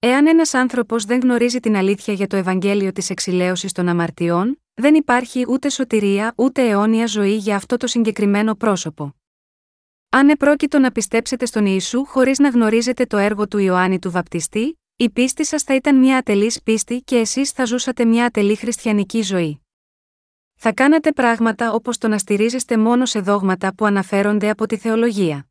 Εάν 0.00 0.26
ένας 0.26 0.54
άνθρωπος 0.54 1.04
δεν 1.04 1.20
γνωρίζει 1.20 1.60
την 1.60 1.76
αλήθεια 1.76 2.14
για 2.14 2.26
το 2.26 2.36
Ευαγγέλιο 2.36 2.92
της 2.92 3.10
εξηλαίωσης 3.10 3.72
των 3.72 3.88
αμαρτιών, 3.88 4.62
δεν 4.74 4.94
υπάρχει 4.94 5.44
ούτε 5.48 5.68
σωτηρία 5.68 6.32
ούτε 6.36 6.68
αιώνια 6.68 7.06
ζωή 7.06 7.36
για 7.36 7.56
αυτό 7.56 7.76
το 7.76 7.86
συγκεκριμένο 7.86 8.54
πρόσωπο. 8.54 9.14
Αν 10.08 10.28
επρόκειτο 10.28 10.78
να 10.78 10.92
πιστέψετε 10.92 11.46
στον 11.46 11.66
Ιησού 11.66 12.04
χωρίς 12.04 12.38
να 12.38 12.48
γνωρίζετε 12.48 13.06
το 13.06 13.16
έργο 13.16 13.48
του 13.48 13.58
Ιωάννη 13.58 13.98
του 13.98 14.10
Βαπτιστή, 14.10 14.78
η 14.96 15.10
πίστη 15.10 15.44
σας 15.44 15.62
θα 15.62 15.74
ήταν 15.74 15.98
μια 15.98 16.16
ατελής 16.16 16.62
πίστη 16.62 17.00
και 17.00 17.16
εσείς 17.16 17.50
θα 17.50 17.64
ζούσατε 17.64 18.04
μια 18.04 18.24
ατελή 18.24 18.56
χριστιανική 18.56 19.22
ζωή. 19.22 19.60
Θα 20.54 20.72
κάνατε 20.72 21.12
πράγματα 21.12 21.72
όπως 21.72 21.98
το 21.98 22.08
να 22.08 22.18
στηρίζεστε 22.18 22.76
μόνο 22.76 23.06
σε 23.06 23.20
δόγματα 23.20 23.74
που 23.74 23.84
αναφέρονται 23.84 24.50
από 24.50 24.66
τη 24.66 24.76
θεολογία. 24.76 25.48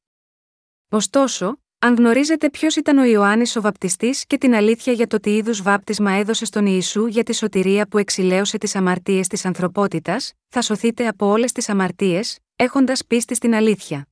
Ωστόσο, 0.89 1.59
αν 1.79 1.95
γνωρίζετε 1.95 2.49
ποιος 2.49 2.75
ήταν 2.75 2.97
ο 2.97 3.03
Ιωάννης 3.03 3.55
ο 3.55 3.61
βαπτιστής 3.61 4.25
και 4.25 4.37
την 4.37 4.55
αλήθεια 4.55 4.93
για 4.93 5.07
το 5.07 5.19
τι 5.19 5.35
είδους 5.35 5.61
βάπτισμα 5.61 6.11
έδωσε 6.11 6.45
στον 6.45 6.65
Ιησού 6.65 7.05
για 7.05 7.23
τη 7.23 7.35
σωτηρία 7.35 7.87
που 7.87 7.97
εξηλαίωσε 7.97 8.57
τις 8.57 8.75
αμαρτίες 8.75 9.27
της 9.27 9.45
ανθρωπότητας, 9.45 10.33
θα 10.47 10.61
σωθείτε 10.61 11.07
από 11.07 11.25
όλες 11.25 11.51
τις 11.51 11.69
αμαρτίες, 11.69 12.39
έχοντας 12.55 13.05
πίστη 13.05 13.35
στην 13.35 13.55
αλήθεια. 13.55 14.07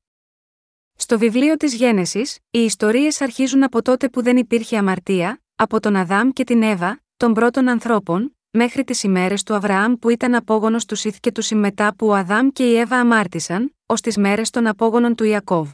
Στο 0.96 1.18
βιβλίο 1.18 1.58
της 1.58 1.74
Γένεσης, 1.74 2.38
οι 2.52 2.60
ιστορίες 2.60 3.22
αρχίζουν 3.22 3.64
από 3.64 3.82
τότε 3.82 4.10
που 4.10 4.22
δεν 4.24 4.38
υπήρχε 4.38 4.78
αμαρτία, 4.78 5.42
από 5.56 5.80
τον 5.80 5.96
Αδάμ 5.96 6.30
και 6.30 6.44
την 6.44 6.64
Εύα, 6.64 7.00
των 7.18 7.34
πρώτων 7.34 7.68
ανθρώπων, 7.68 8.38
μέχρι 8.52 8.84
τις 8.84 9.04
ημέρες 9.04 9.44
του 9.44 9.54
Αβραάμ 9.54 9.94
που 9.94 10.10
ήταν 10.10 10.36
απόγονος 10.36 10.86
του 10.86 10.96
Σιθ 10.96 11.16
και 11.20 11.32
του 11.32 11.42
Συμμετά 11.42 11.96
που 11.96 12.08
ο 12.08 12.16
Αδάμ 12.16 12.48
και 12.48 12.64
η 12.64 12.78
Εύα 12.78 12.96
αμάρτησαν, 12.96 13.76
ως 13.86 14.02
τις 14.02 14.18
μέρες 14.18 14.50
των 14.50 14.68
απόγονων 14.68 15.16
του 15.16 15.24
Ιακώβ. 15.24 15.70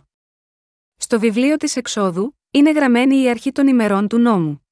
Στο 1.03 1.19
βιβλίο 1.19 1.57
της 1.57 1.75
Εξόδου, 1.75 2.37
είναι 2.51 2.71
γραμμένη 2.71 3.21
η 3.21 3.29
αρχή 3.29 3.51
των 3.51 3.67
ημερών 3.67 4.07
του 4.07 4.17
νόμου. 4.17 4.65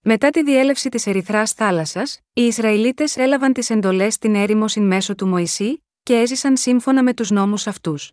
Μετά 0.00 0.30
τη 0.30 0.42
διέλευση 0.42 0.88
της 0.88 1.06
Ερυθράς 1.06 1.52
θάλασσας, 1.52 2.20
οι 2.32 2.42
Ισραηλίτες 2.42 3.16
έλαβαν 3.16 3.52
τις 3.52 3.70
εντολές 3.70 4.14
στην 4.14 4.34
έρημο 4.34 4.68
συν 4.68 4.86
μέσω 4.86 5.14
του 5.14 5.26
Μωυσή 5.26 5.84
και 6.02 6.14
έζησαν 6.14 6.56
σύμφωνα 6.56 7.02
με 7.02 7.14
τους 7.14 7.30
νόμους 7.30 7.66
αυτούς. 7.66 8.12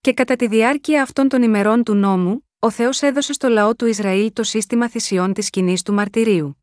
Και 0.00 0.12
κατά 0.12 0.36
τη 0.36 0.46
διάρκεια 0.46 1.02
αυτών 1.02 1.28
των 1.28 1.42
ημερών 1.42 1.82
του 1.82 1.94
νόμου, 1.94 2.48
ο 2.58 2.70
Θεός 2.70 3.02
έδωσε 3.02 3.32
στο 3.32 3.48
λαό 3.48 3.74
του 3.74 3.86
Ισραήλ 3.86 4.32
το 4.32 4.42
σύστημα 4.42 4.88
θυσιών 4.88 5.32
της 5.32 5.46
σκηνής 5.46 5.82
του 5.82 5.92
μαρτυρίου. 5.92 6.61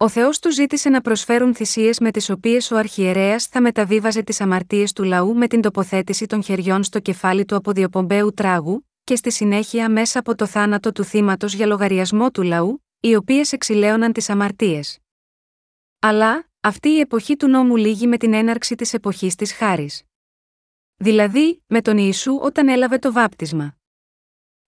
Ο 0.00 0.08
Θεός 0.08 0.38
του 0.38 0.52
ζήτησε 0.52 0.88
να 0.88 1.00
προσφέρουν 1.00 1.54
θυσίες 1.54 1.98
με 1.98 2.10
τις 2.10 2.30
οποίες 2.30 2.70
ο 2.70 2.76
αρχιερέας 2.76 3.46
θα 3.46 3.60
μεταβίβαζε 3.60 4.22
τις 4.22 4.40
αμαρτίες 4.40 4.92
του 4.92 5.02
λαού 5.02 5.34
με 5.34 5.46
την 5.46 5.60
τοποθέτηση 5.60 6.26
των 6.26 6.42
χεριών 6.42 6.82
στο 6.82 7.00
κεφάλι 7.00 7.44
του 7.44 7.56
από 7.56 7.72
διοπομπαίου 7.72 8.32
τράγου, 8.32 8.88
και 9.04 9.16
στη 9.16 9.32
συνέχεια 9.32 9.90
μέσα 9.90 10.18
από 10.18 10.34
το 10.34 10.46
θάνατο 10.46 10.92
του 10.92 11.04
θύματος 11.04 11.54
για 11.54 11.66
λογαριασμό 11.66 12.30
του 12.30 12.42
λαού, 12.42 12.84
οι 13.00 13.14
οποίες 13.14 13.52
εξηλαίωναν 13.52 14.12
τις 14.12 14.30
αμαρτίες. 14.30 14.98
Αλλά, 15.98 16.48
αυτή 16.60 16.88
η 16.88 17.00
εποχή 17.00 17.36
του 17.36 17.48
νόμου 17.48 17.76
λύγει 17.76 18.06
με 18.06 18.16
την 18.16 18.32
έναρξη 18.32 18.74
της 18.74 18.94
εποχής 18.94 19.34
της 19.34 19.52
χάρης. 19.52 20.02
Δηλαδή, 20.96 21.62
με 21.66 21.80
τον 21.82 21.98
Ιησού 21.98 22.38
όταν 22.42 22.68
έλαβε 22.68 22.98
το 22.98 23.12
βάπτισμα. 23.12 23.77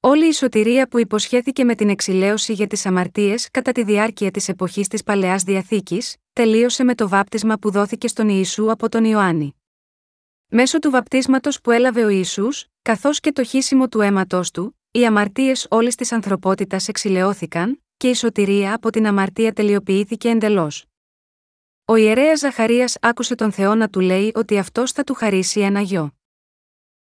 Όλη 0.02 0.26
η 0.26 0.32
σωτηρία 0.32 0.88
που 0.88 0.98
υποσχέθηκε 0.98 1.64
με 1.64 1.74
την 1.74 1.88
εξηλαίωση 1.88 2.52
για 2.52 2.66
τις 2.66 2.86
αμαρτίες 2.86 3.50
κατά 3.50 3.72
τη 3.72 3.82
διάρκεια 3.84 4.30
της 4.30 4.48
εποχής 4.48 4.88
της 4.88 5.02
παλαιάς 5.02 5.42
διαθήκης, 5.42 6.16
τελείωσε 6.32 6.84
με 6.84 6.94
το 6.94 7.08
βάπτισμα 7.08 7.58
που 7.58 7.70
δόθηκε 7.70 8.08
στον 8.08 8.28
Ιησού 8.28 8.70
από 8.70 8.88
τον 8.88 9.04
Ιωάννη. 9.04 9.54
Μέσω 10.48 10.78
του 10.78 10.90
βαπτίσματος 10.90 11.60
που 11.60 11.70
έλαβε 11.70 12.04
ο 12.04 12.08
Ιησούς, 12.08 12.66
καθώς 12.82 13.20
και 13.20 13.32
το 13.32 13.44
χύσιμο 13.44 13.88
του 13.88 14.00
αίματό 14.00 14.40
του, 14.52 14.78
οι 14.90 15.06
αμαρτίες 15.06 15.66
όλης 15.70 15.94
της 15.94 16.12
ανθρωπότητας 16.12 16.88
εξηλαιώθηκαν, 16.88 17.82
και 17.96 18.08
η 18.08 18.14
σωτηρία 18.14 18.74
από 18.74 18.90
την 18.90 19.06
αμαρτία 19.06 19.52
τελειοποιήθηκε 19.52 20.28
εντελώς. 20.28 20.84
Ο 21.84 21.96
ιερέας 21.96 22.38
Ζαχαρίας 22.38 22.96
άκουσε 23.00 23.34
τον 23.34 23.52
Θεό 23.52 23.74
να 23.74 23.88
του 23.88 24.00
λέει 24.00 24.32
ότι 24.34 24.58
αυτός 24.58 24.92
θα 24.92 25.04
του 25.04 25.14
χαρίσει 25.14 25.60
ένα 25.60 25.80
γιο. 25.80 26.14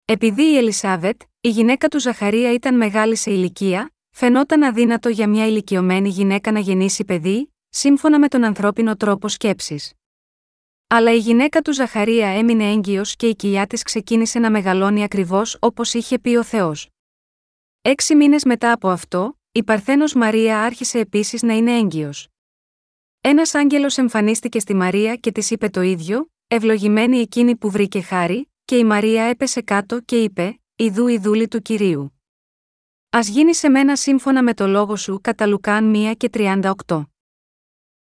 Επειδή 0.05 0.43
η 0.43 0.57
Ελισάβετ, 0.57 1.21
η 1.41 1.49
γυναίκα 1.49 1.89
του 1.89 2.01
Ζαχαρία 2.01 2.53
ήταν 2.53 2.77
μεγάλη 2.77 3.17
σε 3.17 3.31
ηλικία, 3.31 3.93
φαινόταν 4.11 4.63
αδύνατο 4.63 5.09
για 5.09 5.29
μια 5.29 5.47
ηλικιωμένη 5.47 6.09
γυναίκα 6.09 6.53
να 6.53 6.59
γεννήσει 6.59 7.05
παιδί, 7.05 7.53
σύμφωνα 7.69 8.19
με 8.19 8.29
τον 8.29 8.45
ανθρώπινο 8.45 8.97
τρόπο 8.97 9.29
σκέψης. 9.29 9.93
Αλλά 10.87 11.15
η 11.15 11.19
γυναίκα 11.19 11.61
του 11.61 11.73
Ζαχαρία 11.73 12.29
έμεινε 12.29 12.71
έγκυος 12.71 13.17
και 13.17 13.27
η 13.27 13.37
κοιλιά 13.37 13.67
της 13.67 13.83
ξεκίνησε 13.83 14.39
να 14.39 14.51
μεγαλώνει 14.51 15.03
ακριβώς 15.03 15.57
όπως 15.61 15.95
είχε 15.95 16.19
πει 16.19 16.37
ο 16.37 16.43
Θεός. 16.43 16.89
Έξι 17.83 18.15
μήνες 18.15 18.45
μετά 18.45 18.73
από 18.73 18.89
αυτό, 18.89 19.39
η 19.53 19.65
Παρθένος 19.65 20.15
Μαρία 20.15 20.63
άρχισε 20.63 20.99
επίσης 20.99 21.43
να 21.43 21.53
είναι 21.53 21.79
έγκυος. 21.79 22.29
Ένας 23.21 23.55
άγγελος 23.55 23.99
εμφανίστηκε 23.99 24.59
στη 24.61 24.75
Μαρία 24.75 25.17
και 25.17 25.33
της 25.33 25.51
είπε 25.51 25.69
το 25.69 25.81
ίδιο, 25.81 26.31
ευλογημένη 26.49 27.19
εκείνη 27.19 27.57
που 27.57 27.71
βρήκε 27.71 28.01
χάρη, 28.01 28.53
και 28.65 28.77
η 28.77 28.85
Μαρία 28.85 29.23
έπεσε 29.23 29.61
κάτω 29.61 30.01
και 30.01 30.23
είπε: 30.23 30.61
Ιδού 30.81 31.07
η 31.07 31.19
δούλη 31.19 31.49
του 31.49 31.63
κυρίου. 31.63 32.21
Α 33.17 33.21
γίνει 33.21 33.55
σε 33.55 33.69
μένα 33.69 33.97
σύμφωνα 33.97 34.43
με 34.43 34.55
το 34.55 34.67
λόγο 34.67 34.97
σου 34.97 35.21
κατά 35.21 35.47
Λουκάν 35.47 35.93
1 35.97 36.13
και 36.17 36.31
38. 36.33 36.73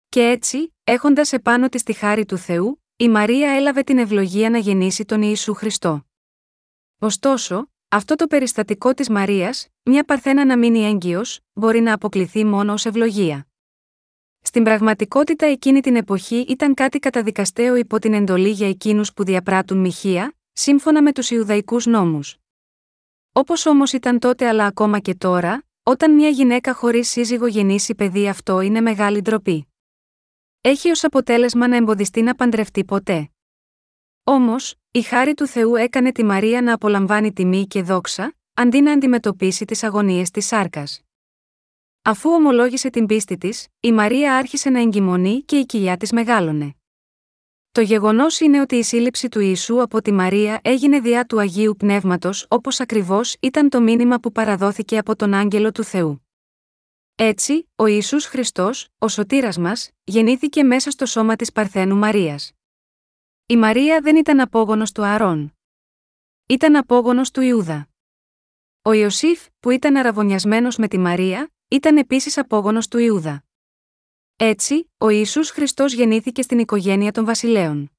Και 0.08 0.20
έτσι, 0.20 0.74
έχοντας 0.84 1.32
επάνω 1.32 1.68
της 1.68 1.82
τη 1.82 1.92
χάρη 1.92 2.24
του 2.24 2.36
Θεού, 2.36 2.82
η 2.96 3.08
Μαρία 3.08 3.50
έλαβε 3.50 3.82
την 3.82 3.98
ευλογία 3.98 4.50
να 4.50 4.58
γεννήσει 4.58 5.04
τον 5.04 5.22
Ιησού 5.22 5.54
Χριστό. 5.54 6.06
Ωστόσο, 6.98 7.70
αυτό 7.88 8.14
το 8.14 8.26
περιστατικό 8.26 8.94
της 8.94 9.08
Μαρίας, 9.08 9.68
μια 9.82 10.04
παρθένα 10.04 10.44
να 10.44 10.58
μείνει 10.58 10.84
έγκυος, 10.84 11.40
μπορεί 11.52 11.80
να 11.80 11.92
αποκληθεί 11.92 12.44
μόνο 12.44 12.72
ως 12.72 12.86
ευλογία. 12.86 13.48
Στην 14.40 14.62
πραγματικότητα 14.62 15.46
εκείνη 15.46 15.80
την 15.80 15.96
εποχή 15.96 16.36
ήταν 16.48 16.74
κάτι 16.74 16.98
καταδικαστέο 16.98 17.74
υπό 17.76 17.98
την 17.98 18.14
εντολή 18.14 18.50
για 18.50 18.68
εκείνους 18.68 19.12
που 19.12 19.24
διαπράττουν 19.24 19.78
μοιχεία, 19.78 20.36
σύμφωνα 20.52 21.02
με 21.02 21.12
τους 21.12 21.30
Ιουδαϊκούς 21.30 21.86
νόμους. 21.86 22.38
Όπως 23.38 23.66
όμως 23.66 23.92
ήταν 23.92 24.18
τότε 24.18 24.48
αλλά 24.48 24.66
ακόμα 24.66 24.98
και 24.98 25.14
τώρα, 25.14 25.64
όταν 25.82 26.14
μια 26.14 26.28
γυναίκα 26.28 26.74
χωρίς 26.74 27.08
σύζυγο 27.08 27.46
γεννήσει 27.46 27.94
παιδί 27.94 28.28
αυτό 28.28 28.60
είναι 28.60 28.80
μεγάλη 28.80 29.20
ντροπή. 29.20 29.68
Έχει 30.60 30.90
ως 30.90 31.04
αποτέλεσμα 31.04 31.68
να 31.68 31.76
εμποδιστεί 31.76 32.22
να 32.22 32.34
παντρευτεί 32.34 32.84
ποτέ. 32.84 33.30
Όμως, 34.24 34.74
η 34.90 35.02
χάρη 35.02 35.34
του 35.34 35.46
Θεού 35.46 35.74
έκανε 35.74 36.12
τη 36.12 36.24
Μαρία 36.24 36.62
να 36.62 36.72
απολαμβάνει 36.72 37.32
τιμή 37.32 37.66
και 37.66 37.82
δόξα, 37.82 38.34
αντί 38.54 38.80
να 38.80 38.92
αντιμετωπίσει 38.92 39.64
τις 39.64 39.82
αγωνίες 39.82 40.30
της 40.30 40.46
σάρκας. 40.46 41.00
Αφού 42.02 42.30
ομολόγησε 42.30 42.90
την 42.90 43.06
πίστη 43.06 43.38
της, 43.38 43.66
η 43.80 43.92
Μαρία 43.92 44.36
άρχισε 44.36 44.70
να 44.70 44.80
εγκυμονεί 44.80 45.42
και 45.42 45.56
η 45.56 45.66
κοιλιά 45.66 45.96
της 45.96 46.12
μεγάλωνε. 46.12 46.77
Το 47.72 47.80
γεγονός 47.80 48.40
είναι 48.40 48.60
ότι 48.60 48.76
η 48.76 48.82
σύλληψη 48.82 49.28
του 49.28 49.40
Ιησού 49.40 49.82
από 49.82 50.02
τη 50.02 50.12
Μαρία 50.12 50.60
έγινε 50.62 51.00
διά 51.00 51.24
του 51.24 51.40
Αγίου 51.40 51.74
Πνεύματος 51.78 52.46
όπως 52.48 52.80
ακριβώς 52.80 53.36
ήταν 53.40 53.68
το 53.68 53.80
μήνυμα 53.80 54.18
που 54.18 54.32
παραδόθηκε 54.32 54.98
από 54.98 55.16
τον 55.16 55.34
άγγελο 55.34 55.72
του 55.72 55.84
Θεού. 55.84 56.26
Έτσι, 57.14 57.68
ο 57.76 57.86
Ιησούς 57.86 58.24
Χριστός, 58.26 58.88
ο 58.98 59.08
σωτήρας 59.08 59.58
μας, 59.58 59.90
γεννήθηκε 60.04 60.62
μέσα 60.62 60.90
στο 60.90 61.06
σώμα 61.06 61.36
της 61.36 61.52
Παρθένου 61.52 61.96
Μαρίας. 61.96 62.52
Η 63.46 63.56
Μαρία 63.56 64.00
δεν 64.00 64.16
ήταν 64.16 64.40
απόγονος 64.40 64.92
του 64.92 65.04
Αρών. 65.04 65.54
Ήταν 66.46 66.76
απόγονος 66.76 67.30
του 67.30 67.40
Ιούδα. 67.40 67.88
Ο 68.82 68.92
Ιωσήφ, 68.92 69.46
που 69.60 69.70
ήταν 69.70 69.96
αραβωνιασμένος 69.96 70.76
με 70.76 70.88
τη 70.88 70.98
Μαρία, 70.98 71.50
ήταν 71.68 71.96
επίσης 71.96 72.38
απόγονος 72.38 72.88
του 72.88 72.98
Ιούδα. 72.98 73.44
Έτσι, 74.40 74.90
ο 74.98 75.08
Ισού 75.08 75.44
Χριστός 75.44 75.92
γεννήθηκε 75.92 76.42
στην 76.42 76.58
οικογένεια 76.58 77.12
των 77.12 77.24
βασιλέων. 77.24 77.90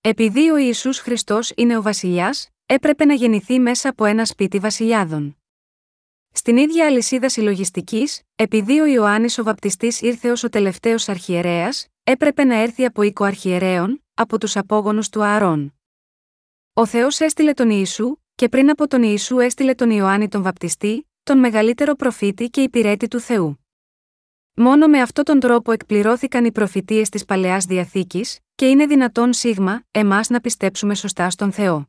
Επειδή 0.00 0.50
ο 0.50 0.56
Ισού 0.56 0.94
Χριστός 0.94 1.52
είναι 1.56 1.76
ο 1.76 1.82
βασιλιάς, 1.82 2.48
έπρεπε 2.66 3.04
να 3.04 3.14
γεννηθεί 3.14 3.58
μέσα 3.58 3.88
από 3.88 4.04
ένα 4.04 4.24
σπίτι 4.24 4.58
βασιλιάδων. 4.58 5.36
Στην 6.32 6.56
ίδια 6.56 6.86
αλυσίδα 6.86 7.28
συλλογιστικής, 7.28 8.22
επειδή 8.34 8.80
ο 8.80 8.86
Ιωάννης 8.86 9.38
ο 9.38 9.42
Βαπτιστής 9.42 10.00
ήρθε 10.00 10.30
ως 10.30 10.42
ο 10.42 10.48
τελευταίος 10.48 11.08
αρχιερέας, 11.08 11.86
έπρεπε 12.04 12.44
να 12.44 12.54
έρθει 12.54 12.84
από 12.84 13.02
οίκο 13.02 13.24
αρχιερέων, 13.24 14.04
από 14.14 14.38
τους 14.38 14.56
απόγονους 14.56 15.08
του 15.08 15.24
Ααρών. 15.24 15.74
Ο 16.72 16.86
Θεός 16.86 17.20
έστειλε 17.20 17.52
τον 17.52 17.70
Ιησού, 17.70 18.16
και 18.34 18.48
πριν 18.48 18.70
από 18.70 18.88
τον 18.88 19.02
Ιησού 19.02 19.38
έστειλε 19.38 19.74
τον 19.74 19.90
Ιωάννη 19.90 20.28
τον 20.28 20.42
Βαπτιστή, 20.42 21.08
τον 21.22 21.38
μεγαλύτερο 21.38 21.94
προφήτη 21.94 22.48
και 22.48 22.62
υπηρέτη 22.62 23.08
του 23.08 23.20
Θεού. 23.20 23.63
Μόνο 24.56 24.86
με 24.86 25.00
αυτόν 25.00 25.24
τον 25.24 25.40
τρόπο 25.40 25.72
εκπληρώθηκαν 25.72 26.44
οι 26.44 26.52
προφητείες 26.52 27.08
της 27.08 27.24
παλαιάς 27.24 27.64
διαθήκης, 27.64 28.38
και 28.54 28.68
είναι 28.68 28.86
δυνατόν 28.86 29.32
σίγμα, 29.32 29.82
εμάς 29.90 30.28
να 30.28 30.40
πιστέψουμε 30.40 30.94
σωστά 30.94 31.30
στον 31.30 31.52
Θεό. 31.52 31.88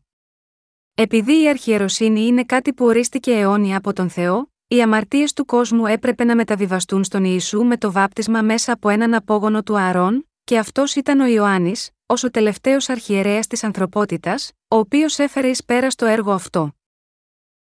Επειδή 0.95 1.43
η 1.43 1.49
αρχιεροσύνη 1.49 2.25
είναι 2.25 2.43
κάτι 2.43 2.73
που 2.73 2.85
ορίστηκε 2.85 3.31
αιώνια 3.31 3.77
από 3.77 3.93
τον 3.93 4.09
Θεό, 4.09 4.51
οι 4.67 4.81
αμαρτίες 4.81 5.33
του 5.33 5.45
κόσμου 5.45 5.85
έπρεπε 5.85 6.23
να 6.23 6.35
μεταβιβαστούν 6.35 7.03
στον 7.03 7.23
Ιησού 7.23 7.63
με 7.63 7.77
το 7.77 7.91
βάπτισμα 7.91 8.41
μέσα 8.41 8.71
από 8.71 8.89
έναν 8.89 9.13
απόγονο 9.13 9.63
του 9.63 9.77
Ααρών, 9.77 10.29
και 10.43 10.57
αυτός 10.57 10.95
ήταν 10.95 11.19
ο 11.19 11.25
Ιωάννης, 11.25 11.89
ως 12.05 12.23
ο 12.23 12.31
τελευταίος 12.31 12.89
αρχιερέας 12.89 13.47
της 13.47 13.63
ανθρωπότητας, 13.63 14.51
ο 14.67 14.77
οποίος 14.77 15.19
έφερε 15.19 15.47
εις 15.47 15.63
πέρα 15.63 15.89
στο 15.89 16.05
έργο 16.05 16.31
αυτό. 16.31 16.75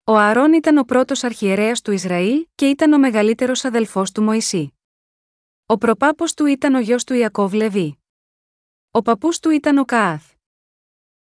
Ο 0.04 0.18
Ααρών 0.18 0.54
ήταν 0.54 0.78
ο 0.78 0.84
πρώτος 0.84 1.24
αρχιερέας 1.24 1.82
του 1.82 1.92
Ισραήλ 1.92 2.46
και 2.56 2.66
ήταν 2.66 2.94
ο 2.94 2.98
μεγαλύτερος 2.98 3.66
αδελφός 3.66 4.12
του 4.12 4.24
Μωυσή. 4.24 4.75
Ο 5.68 5.78
προπάπος 5.78 6.34
του 6.34 6.46
ήταν 6.46 6.76
ο 6.76 6.80
γιος 6.80 7.04
του 7.04 7.14
Ιακώβ 7.14 7.54
Λεβί. 7.54 7.98
Ο 8.92 9.02
παππούς 9.02 9.40
του 9.40 9.50
ήταν 9.50 9.78
ο 9.78 9.86
Καάθ. 9.86 10.32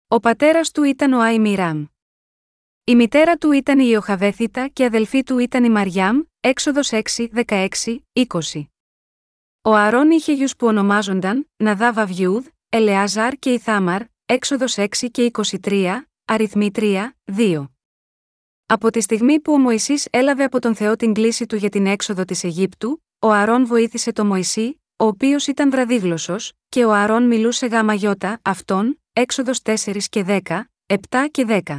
Ο 0.08 0.20
πατέρας 0.20 0.70
του 0.70 0.82
ήταν 0.82 1.12
ο 1.12 1.20
Αϊμιράμ. 1.20 1.84
Η 2.84 2.94
μητέρα 2.94 3.36
του 3.36 3.52
ήταν 3.52 3.78
η 3.78 3.86
Ιωχαβέθητα 3.88 4.68
και 4.68 4.84
αδελφή 4.84 5.22
του 5.22 5.38
ήταν 5.38 5.64
η 5.64 5.68
Μαριάμ, 5.68 6.20
έξοδος 6.40 6.90
6, 6.92 7.28
16, 7.46 7.68
20. 8.12 8.64
Ο 9.62 9.74
Αρών 9.74 10.10
είχε 10.10 10.32
γιους 10.32 10.56
που 10.56 10.66
ονομάζονταν 10.66 11.50
Ναδάβα 11.56 12.06
Βιούδ, 12.06 12.46
Ελεάζαρ 12.68 13.34
και 13.34 13.52
Ιθάμαρ, 13.52 14.02
έξοδος 14.26 14.76
6 14.78 15.10
και 15.10 15.30
23, 15.62 16.08
αριθμοί 16.24 16.70
3, 16.74 17.10
2. 17.24 17.68
Από 18.66 18.90
τη 18.90 19.00
στιγμή 19.00 19.40
που 19.40 19.52
ο 19.52 19.58
Μωυσής 19.58 20.08
έλαβε 20.10 20.44
από 20.44 20.60
τον 20.60 20.74
Θεό 20.74 20.96
την 20.96 21.12
κλίση 21.14 21.46
του 21.46 21.56
για 21.56 21.68
την 21.68 21.86
έξοδο 21.86 22.24
της 22.24 22.44
Αιγύπτου, 22.44 23.03
ο 23.24 23.30
Αρών 23.30 23.66
βοήθησε 23.66 24.12
τον 24.12 24.26
Μωυσή, 24.26 24.80
ο 24.96 25.04
οποίος 25.04 25.46
ήταν 25.46 25.70
βραδίγλωσσος, 25.70 26.52
και 26.68 26.84
ο 26.84 26.92
Αρών 26.92 27.26
μιλούσε 27.26 27.66
γάμα 27.66 27.94
γιώτα, 27.94 28.40
αυτόν, 28.42 29.00
έξοδος 29.12 29.60
4 29.62 30.08
και 30.08 30.24
10, 30.26 30.70
7 30.86 30.98
και 31.30 31.44
10. 31.48 31.78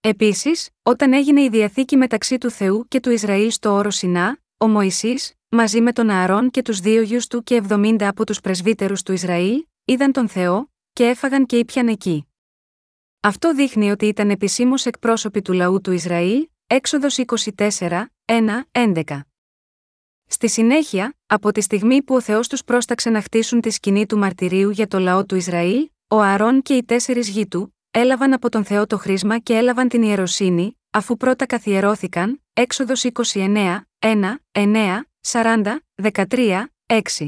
Επίσης, 0.00 0.68
όταν 0.82 1.12
έγινε 1.12 1.42
η 1.42 1.48
διαθήκη 1.48 1.96
μεταξύ 1.96 2.38
του 2.38 2.50
Θεού 2.50 2.84
και 2.88 3.00
του 3.00 3.10
Ισραήλ 3.10 3.50
στο 3.50 3.72
όρο 3.72 3.90
Σινά, 3.90 4.38
ο 4.56 4.68
Μωυσής, 4.68 5.34
μαζί 5.48 5.80
με 5.80 5.92
τον 5.92 6.10
Ααρών 6.10 6.50
και 6.50 6.62
τους 6.62 6.80
δύο 6.80 7.02
γιους 7.02 7.26
του 7.26 7.42
και 7.42 7.62
70 7.68 7.96
από 8.00 8.26
τους 8.26 8.40
πρεσβύτερους 8.40 9.02
του 9.02 9.12
Ισραήλ, 9.12 9.66
είδαν 9.84 10.12
τον 10.12 10.28
Θεό, 10.28 10.70
και 10.92 11.06
έφαγαν 11.06 11.46
και 11.46 11.58
ήπιαν 11.58 11.88
εκεί. 11.88 12.26
Αυτό 13.20 13.54
δείχνει 13.54 13.90
ότι 13.90 14.06
ήταν 14.06 14.30
επισήμως 14.30 14.86
εκπρόσωποι 14.86 15.42
του 15.42 15.52
λαού 15.52 15.80
του 15.80 15.92
Ισραήλ, 15.92 16.48
έξοδος 16.66 17.18
24, 17.18 18.06
1, 18.24 18.64
11. 18.72 19.20
Στη 20.28 20.48
συνέχεια, 20.48 21.14
από 21.26 21.52
τη 21.52 21.60
στιγμή 21.60 22.02
που 22.02 22.14
ο 22.14 22.20
Θεός 22.20 22.48
τους 22.48 22.64
πρόσταξε 22.64 23.10
να 23.10 23.20
χτίσουν 23.20 23.60
τη 23.60 23.70
σκηνή 23.70 24.06
του 24.06 24.18
μαρτυρίου 24.18 24.70
για 24.70 24.86
το 24.86 24.98
λαό 24.98 25.26
του 25.26 25.34
Ισραήλ, 25.36 25.88
ο 26.08 26.20
Ααρών 26.20 26.62
και 26.62 26.74
οι 26.74 26.84
τέσσερις 26.84 27.28
γη 27.28 27.46
του, 27.46 27.76
έλαβαν 27.90 28.32
από 28.32 28.48
τον 28.48 28.64
Θεό 28.64 28.86
το 28.86 28.98
χρήσμα 28.98 29.38
και 29.38 29.56
έλαβαν 29.56 29.88
την 29.88 30.02
ιεροσύνη, 30.02 30.78
αφού 30.90 31.16
πρώτα 31.16 31.46
καθιερώθηκαν, 31.46 32.42
έξοδος 32.52 33.04
29, 33.32 33.80
1, 33.98 34.36
9, 34.52 35.00
40, 35.20 35.76
13, 36.02 36.64
6. 36.86 37.26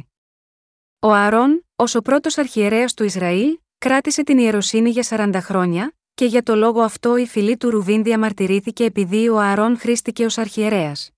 Ο 0.99 1.13
Ααρών, 1.13 1.67
ως 1.77 1.95
ο 1.95 2.03
πρώτος 2.03 2.39
αρχιερέας 2.39 2.95
του 2.95 3.05
Ισραήλ, 3.05 3.59
κράτησε 3.79 4.23
την 4.23 4.39
ιεροσύνη 4.39 4.91
για 4.91 5.05
40 5.09 5.41
χρόνια, 5.41 5.93
και 6.15 6.25
για 6.25 6.43
το 6.43 6.55
λόγο 6.55 6.81
αυτό 6.81 7.17
η 7.17 7.27
φυλή 7.27 7.57
του 7.57 7.71
Ρουβίν 7.71 8.03
διαμαρτυρήθηκε 8.03 8.85
επειδή 8.85 9.29
ο 9.29 9.39
Ααρών 9.39 9.79
χρήστηκε 9.79 10.25
ως 10.25 10.39
αρχιερέας. 10.39 11.11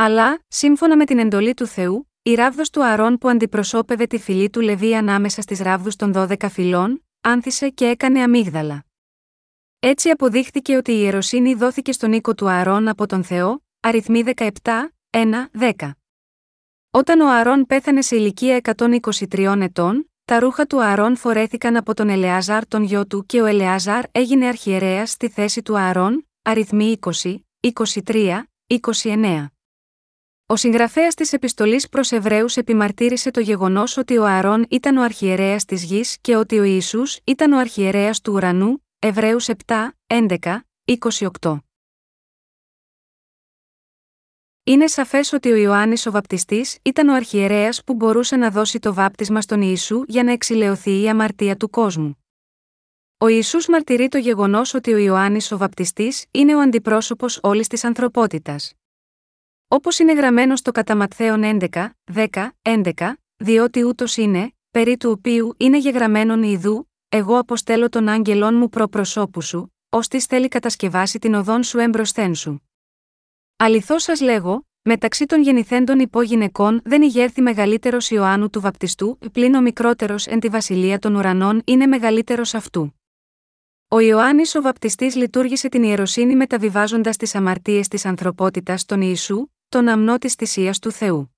Αλλά, 0.00 0.44
σύμφωνα 0.48 0.96
με 0.96 1.04
την 1.04 1.18
εντολή 1.18 1.54
του 1.54 1.66
Θεού, 1.66 2.10
η 2.22 2.34
ράβδος 2.34 2.70
του 2.70 2.84
Αρών 2.84 3.18
που 3.18 3.28
αντιπροσώπευε 3.28 4.06
τη 4.06 4.18
φυλή 4.18 4.50
του 4.50 4.60
Λεβί 4.60 4.94
ανάμεσα 4.94 5.42
στις 5.42 5.60
ράβδους 5.60 5.96
των 5.96 6.12
12 6.14 6.48
φυλών, 6.50 7.04
άνθησε 7.20 7.68
και 7.68 7.84
έκανε 7.84 8.22
αμύγδαλα. 8.22 8.84
Έτσι 9.78 10.10
αποδείχθηκε 10.10 10.76
ότι 10.76 10.92
η 10.92 10.98
ιεροσύνη 11.00 11.54
δόθηκε 11.54 11.92
στον 11.92 12.12
οίκο 12.12 12.34
του 12.34 12.48
Αρών 12.48 12.88
από 12.88 13.06
τον 13.06 13.24
Θεό, 13.24 13.64
αριθμοί 13.80 14.22
17, 14.36 14.48
1, 15.10 15.24
10. 15.58 15.90
Όταν 16.90 17.20
ο 17.20 17.30
Αρών 17.30 17.66
πέθανε 17.66 18.02
σε 18.02 18.16
ηλικία 18.16 18.60
123 18.76 19.56
ετών, 19.60 20.10
τα 20.24 20.38
ρούχα 20.38 20.66
του 20.66 20.82
Αρών 20.82 21.16
φορέθηκαν 21.16 21.76
από 21.76 21.94
τον 21.94 22.08
Ελεάζαρ 22.08 22.66
τον 22.66 22.82
γιο 22.82 23.06
του 23.06 23.26
και 23.26 23.40
ο 23.40 23.44
Ελεάζαρ 23.44 24.04
έγινε 24.12 24.46
αρχιερέας 24.46 25.10
στη 25.10 25.28
θέση 25.28 25.62
του 25.62 25.78
Αρών, 25.78 26.28
αριθμοί 26.42 26.98
20, 27.22 27.34
23, 28.04 28.42
29. 29.02 29.46
Ο 30.50 30.56
συγγραφέας 30.56 31.14
της 31.14 31.32
επιστολής 31.32 31.88
προς 31.88 32.12
Εβραίους 32.12 32.56
επιμαρτύρησε 32.56 33.30
το 33.30 33.40
γεγονός 33.40 33.96
ότι 33.96 34.16
ο 34.18 34.24
Αρών 34.24 34.66
ήταν 34.70 34.96
ο 34.96 35.02
αρχιερέας 35.02 35.64
της 35.64 35.84
γης 35.84 36.18
και 36.20 36.36
ότι 36.36 36.58
ο 36.58 36.62
Ισού 36.62 37.02
ήταν 37.24 37.52
ο 37.52 37.58
αρχιερέας 37.58 38.20
του 38.20 38.32
ουρανού, 38.32 38.84
Εβραίους 38.98 39.48
7, 39.66 39.96
11, 40.06 40.64
28. 41.40 41.58
Είναι 44.64 44.86
σαφές 44.86 45.32
ότι 45.32 45.50
ο 45.50 45.56
Ιωάννης 45.56 46.06
ο 46.06 46.10
Βαπτιστής 46.10 46.78
ήταν 46.82 47.08
ο 47.08 47.14
αρχιερέας 47.14 47.84
που 47.84 47.94
μπορούσε 47.94 48.36
να 48.36 48.50
δώσει 48.50 48.78
το 48.78 48.94
βάπτισμα 48.94 49.40
στον 49.40 49.62
Ιησού 49.62 50.02
για 50.06 50.22
να 50.22 50.32
εξηλαιωθεί 50.32 51.02
η 51.02 51.08
αμαρτία 51.08 51.56
του 51.56 51.70
κόσμου. 51.70 52.24
Ο 53.18 53.28
Ιησούς 53.28 53.68
μαρτυρεί 53.68 54.08
το 54.08 54.18
γεγονός 54.18 54.74
ότι 54.74 54.92
ο 54.92 54.96
Ιωάννης 54.96 55.52
ο 55.52 55.56
Βαπτιστής 55.56 56.24
είναι 56.30 56.54
ο 56.54 56.60
αντιπρόσωπος 56.60 57.38
όλης 57.42 57.66
της 57.66 57.84
ανθρωπότητας. 57.84 58.77
Όπως 59.70 59.98
είναι 59.98 60.12
γραμμένο 60.12 60.56
στο 60.56 60.72
κατά 60.72 60.96
Ματθαίον 60.96 61.58
11, 61.72 61.88
10, 62.14 62.48
11, 62.62 62.92
διότι 63.36 63.84
ούτως 63.84 64.16
είναι, 64.16 64.54
περί 64.70 64.96
του 64.96 65.10
οποίου 65.10 65.54
είναι 65.56 65.78
γεγραμμένον 65.78 66.42
ιδού, 66.42 66.90
εγώ 67.08 67.38
αποστέλω 67.38 67.88
τον 67.88 68.08
άγγελόν 68.08 68.54
μου 68.54 68.68
προ 68.68 68.88
προσώπου 68.88 69.40
σου, 69.42 69.74
ώστε 69.88 70.20
θέλει 70.20 70.48
κατασκευάσει 70.48 71.18
την 71.18 71.34
οδόν 71.34 71.62
σου 71.62 71.78
έμπροσθέν 71.78 72.34
σου. 72.34 72.62
Αληθώς 73.56 74.02
σας 74.02 74.20
λέγω, 74.20 74.66
μεταξύ 74.82 75.26
των 75.26 75.42
γεννηθέντων 75.42 75.98
υπόγυναικών 75.98 76.80
δεν 76.84 77.02
ηγέρθη 77.02 77.40
μεγαλύτερος 77.42 78.10
Ιωάννου 78.10 78.50
του 78.50 78.60
Βαπτιστού, 78.60 79.18
πλην 79.32 79.54
ο 79.54 79.60
μικρότερος 79.60 80.26
εν 80.26 80.40
τη 80.40 80.48
βασιλεία 80.48 80.98
των 80.98 81.14
ουρανών 81.14 81.62
είναι 81.64 81.86
μεγαλύτερος 81.86 82.54
αυτού. 82.54 82.92
Ο 83.88 84.00
Ιωάννης 84.00 84.54
ο 84.54 84.62
Βαπτιστής 84.62 85.14
λειτουργήσε 85.14 85.68
την 85.68 85.82
ιεροσύνη 85.82 86.36
μεταβιβάζοντας 86.36 87.16
τις 87.16 87.34
αμαρτίες 87.34 87.88
της 87.88 88.04
ανθρωπότητας 88.04 88.80
στον 88.80 89.00
Ιησού, 89.00 89.46
τον 89.68 89.88
αμνό 89.88 90.18
της 90.18 90.34
θυσίας 90.34 90.78
του 90.78 90.90
Θεού. 90.90 91.36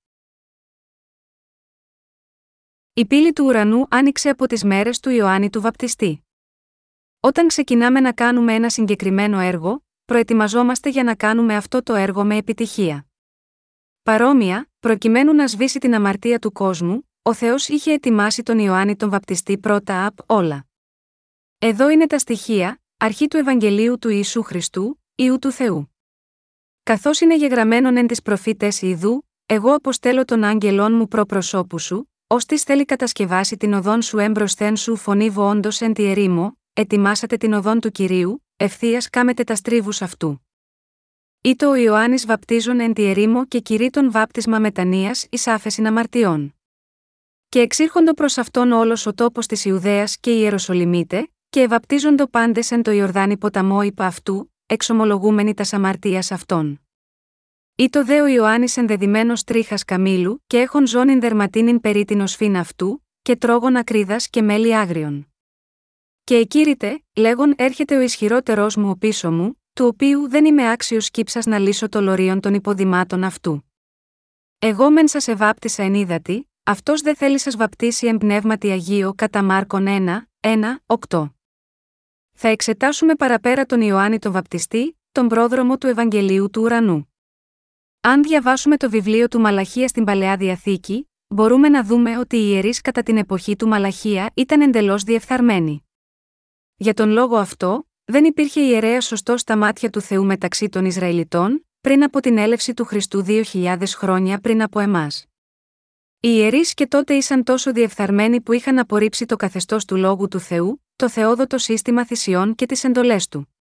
Η 2.93 3.05
πύλη 3.05 3.33
του 3.33 3.45
ουρανού 3.45 3.85
άνοιξε 3.89 4.29
από 4.29 4.47
τις 4.47 4.63
μέρες 4.63 4.99
του 4.99 5.09
Ιωάννη 5.09 5.49
του 5.49 5.61
Βαπτιστή. 5.61 6.25
Όταν 7.19 7.47
ξεκινάμε 7.47 7.99
να 7.99 8.13
κάνουμε 8.13 8.53
ένα 8.53 8.69
συγκεκριμένο 8.69 9.39
έργο, 9.39 9.85
προετοιμαζόμαστε 10.05 10.89
για 10.89 11.03
να 11.03 11.15
κάνουμε 11.15 11.55
αυτό 11.55 11.83
το 11.83 11.93
έργο 11.93 12.25
με 12.25 12.35
επιτυχία. 12.35 13.05
Παρόμοια, 14.03 14.69
προκειμένου 14.79 15.33
να 15.33 15.47
σβήσει 15.47 15.79
την 15.79 15.95
αμαρτία 15.95 16.39
του 16.39 16.51
κόσμου, 16.51 17.09
ο 17.21 17.33
Θεός 17.33 17.67
είχε 17.67 17.91
ετοιμάσει 17.91 18.43
τον 18.43 18.59
Ιωάννη 18.59 18.95
τον 18.95 19.09
Βαπτιστή 19.09 19.57
πρώτα 19.57 20.05
απ' 20.05 20.31
όλα. 20.31 20.65
Εδώ 21.57 21.89
είναι 21.89 22.07
τα 22.07 22.19
στοιχεία, 22.19 22.81
αρχή 22.97 23.27
του 23.27 23.37
Ευαγγελίου 23.37 23.99
του 23.99 24.09
Ιησού 24.09 24.43
Χριστού, 24.43 25.01
Ιού 25.15 25.39
του 25.39 25.51
Θεού. 25.51 25.90
Καθώς 26.91 27.19
είναι 27.19 27.35
γεγραμμένον 27.35 27.97
εν 27.97 28.07
τι 28.07 28.21
προφήτες 28.21 28.81
Ιδού, 28.81 29.27
εγώ 29.45 29.73
αποστέλω 29.73 30.25
τον 30.25 30.43
άγγελόν 30.43 30.93
μου 30.93 31.07
προ 31.07 31.25
προσώπου 31.25 31.79
σου, 31.79 32.11
ώστε 32.27 32.57
θέλει 32.57 32.85
κατασκευάσει 32.85 33.57
την 33.57 33.73
οδόν 33.73 34.01
σου 34.01 34.17
έμπροσθεν 34.17 34.75
σου 34.75 34.95
φωνή 34.95 35.33
όντω 35.35 35.69
εν 35.79 35.93
τη 35.93 36.05
ερήμο, 36.05 36.57
ετοιμάσατε 36.73 37.37
την 37.37 37.53
οδόν 37.53 37.79
του 37.79 37.91
κυρίου, 37.91 38.45
ευθείας 38.57 39.09
κάμετε 39.09 39.43
τα 39.43 39.55
στρίβους 39.55 40.01
αυτού. 40.01 40.45
Ήτο 41.41 41.69
ο 41.69 41.75
Ιωάννης 41.75 42.25
βαπτίζον 42.25 42.79
εν 42.79 42.93
τη 42.93 43.05
ερήμο 43.05 43.45
και 43.45 43.59
κηρύττων 43.59 44.11
βάπτισμα 44.11 44.59
μετανία 44.59 45.11
εις 45.29 45.47
άφεση 45.47 45.83
αμαρτιών. 45.85 46.55
Και 47.49 47.59
εξήρχοντο 47.59 48.13
προς 48.13 48.37
αυτόν 48.37 48.71
όλος 48.71 49.05
ο 49.05 49.13
τόπος 49.13 49.45
της 49.45 49.65
Ιουδαίας 49.65 50.17
και 50.17 50.31
οι 50.31 50.39
Ιεροσολυμίτε, 50.39 51.31
και 51.49 51.61
ευαπτίζοντο 51.61 52.27
πάντες 52.27 52.71
εν 52.71 52.81
το 52.81 52.91
Ιορδάνη 52.91 53.37
ποταμό 53.37 53.81
υπ' 53.81 54.01
αυτού, 54.01 54.50
εξομολογούμενοι 54.71 55.53
τα 55.53 55.65
αμαρτία 55.71 56.19
αυτών. 56.29 56.81
Ή 57.75 57.89
το 57.89 58.05
δέο 58.05 58.27
Ιωάννης 58.27 58.77
ενδεδειμένο 58.77 59.33
τρίχας 59.45 59.83
καμήλου, 59.83 60.43
και 60.47 60.57
έχων 60.57 60.87
ζώνην 60.87 61.19
δερματίνην 61.19 61.81
περί 61.81 62.05
την 62.05 62.21
οσφήν 62.21 62.57
αυτού, 62.57 63.05
και 63.21 63.35
τρόγων 63.35 63.75
ακρίδας 63.75 64.29
και 64.29 64.41
μέλι 64.41 64.75
άγριον. 64.75 65.33
Και 66.23 66.35
εκείρητε, 66.35 67.03
λέγον 67.15 67.53
έρχεται 67.57 67.97
ο 67.97 68.01
ισχυρότερός 68.01 68.75
μου 68.75 68.89
ο 68.89 68.95
πίσω 68.95 69.31
μου, 69.31 69.61
του 69.73 69.85
οποίου 69.85 70.29
δεν 70.29 70.45
είμαι 70.45 70.71
άξιος 70.71 71.11
κύψα 71.11 71.41
να 71.45 71.57
λύσω 71.57 71.89
το 71.89 72.01
λωρίον 72.01 72.39
των 72.39 72.53
υποδημάτων 72.53 73.23
αυτού. 73.23 73.71
Εγώ 74.59 74.91
μεν 74.91 75.07
σας 75.07 75.27
ευάπτισα 75.27 75.83
εν 75.83 75.93
ύδατη, 75.93 76.49
αυτός 76.63 77.01
δεν 77.01 77.15
θέλει 77.15 77.39
σας 77.39 77.55
βαπτίσει 77.55 78.07
εν 78.07 78.17
πνεύματι 78.17 78.69
Αγίο 78.69 79.13
κατά 79.15 79.43
Μάρκον 79.43 79.85
1, 79.87 80.27
1, 80.39 80.83
8. 81.09 81.31
Θα 82.33 82.47
εξετάσουμε 82.47 83.15
παραπέρα 83.15 83.65
τον 83.65 83.81
Ιωάννη 83.81 84.19
τον 84.19 84.31
Βαπτιστή, 84.31 84.99
τον 85.11 85.27
πρόδρομο 85.27 85.77
του 85.77 85.87
Ευαγγελίου 85.87 86.49
του 86.49 86.61
Ουρανού. 86.61 87.13
Αν 88.01 88.23
διαβάσουμε 88.23 88.77
το 88.77 88.89
βιβλίο 88.89 89.27
του 89.27 89.39
Μαλαχία 89.39 89.87
στην 89.87 90.03
Παλαιά 90.03 90.37
Διαθήκη, 90.37 91.09
μπορούμε 91.27 91.69
να 91.69 91.83
δούμε 91.83 92.17
ότι 92.17 92.37
οι 92.37 92.45
ιερείς 92.47 92.81
κατά 92.81 93.03
την 93.03 93.17
εποχή 93.17 93.55
του 93.55 93.67
Μαλαχία 93.67 94.31
ήταν 94.33 94.61
εντελώς 94.61 95.03
διεφθαρμένοι. 95.03 95.85
Για 96.75 96.93
τον 96.93 97.09
λόγο 97.09 97.37
αυτό, 97.37 97.87
δεν 98.05 98.25
υπήρχε 98.25 98.61
ιερέα 98.61 99.01
σωστό 99.01 99.37
στα 99.37 99.57
μάτια 99.57 99.89
του 99.89 100.01
Θεού 100.01 100.25
μεταξύ 100.25 100.69
των 100.69 100.85
Ισραηλιτών, 100.85 101.65
πριν 101.81 102.03
από 102.03 102.19
την 102.19 102.37
έλευση 102.37 102.73
του 102.73 102.85
Χριστού 102.85 103.23
2.000 103.27 103.77
χρόνια 103.87 104.39
πριν 104.39 104.61
από 104.61 104.79
εμάς. 104.79 105.25
Οι 106.19 106.29
ιερείς 106.29 106.73
και 106.73 106.87
τότε 106.87 107.13
ήσαν 107.13 107.43
τόσο 107.43 107.71
διεφθαρμένοι 107.71 108.41
που 108.41 108.51
είχαν 108.51 108.79
απορρίψει 108.79 109.25
το 109.25 109.35
καθεστώς 109.35 109.85
του 109.85 109.95
λόγου 109.95 110.27
του 110.27 110.39
Θεού, 110.39 110.83
το 111.01 111.09
θεόδοτο 111.09 111.57
σύστημα 111.57 112.05
θυσιών 112.05 112.55
και 112.55 112.65
τις 112.65 112.83
εντολές 112.83 113.27
του. 113.27 113.55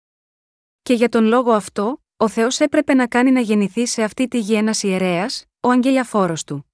Και 0.82 0.94
για 0.94 1.10
τον 1.10 1.24
λόγο 1.26 1.52
αυτό, 1.52 2.04
ο 2.18 2.28
Θεός 2.28 2.60
έπρεπε 2.60 2.94
να 2.94 3.08
κάνει 3.08 3.32
να 3.32 3.40
γεννηθεί 3.40 3.86
σε 3.86 4.04
αυτή 4.04 4.28
τη 4.28 4.40
γη 4.40 4.54
ένας 4.54 4.84
ιερέας, 4.84 5.46
ο 5.60 5.70
αγγελιαφόρος 5.70 6.44
του. 6.44 6.72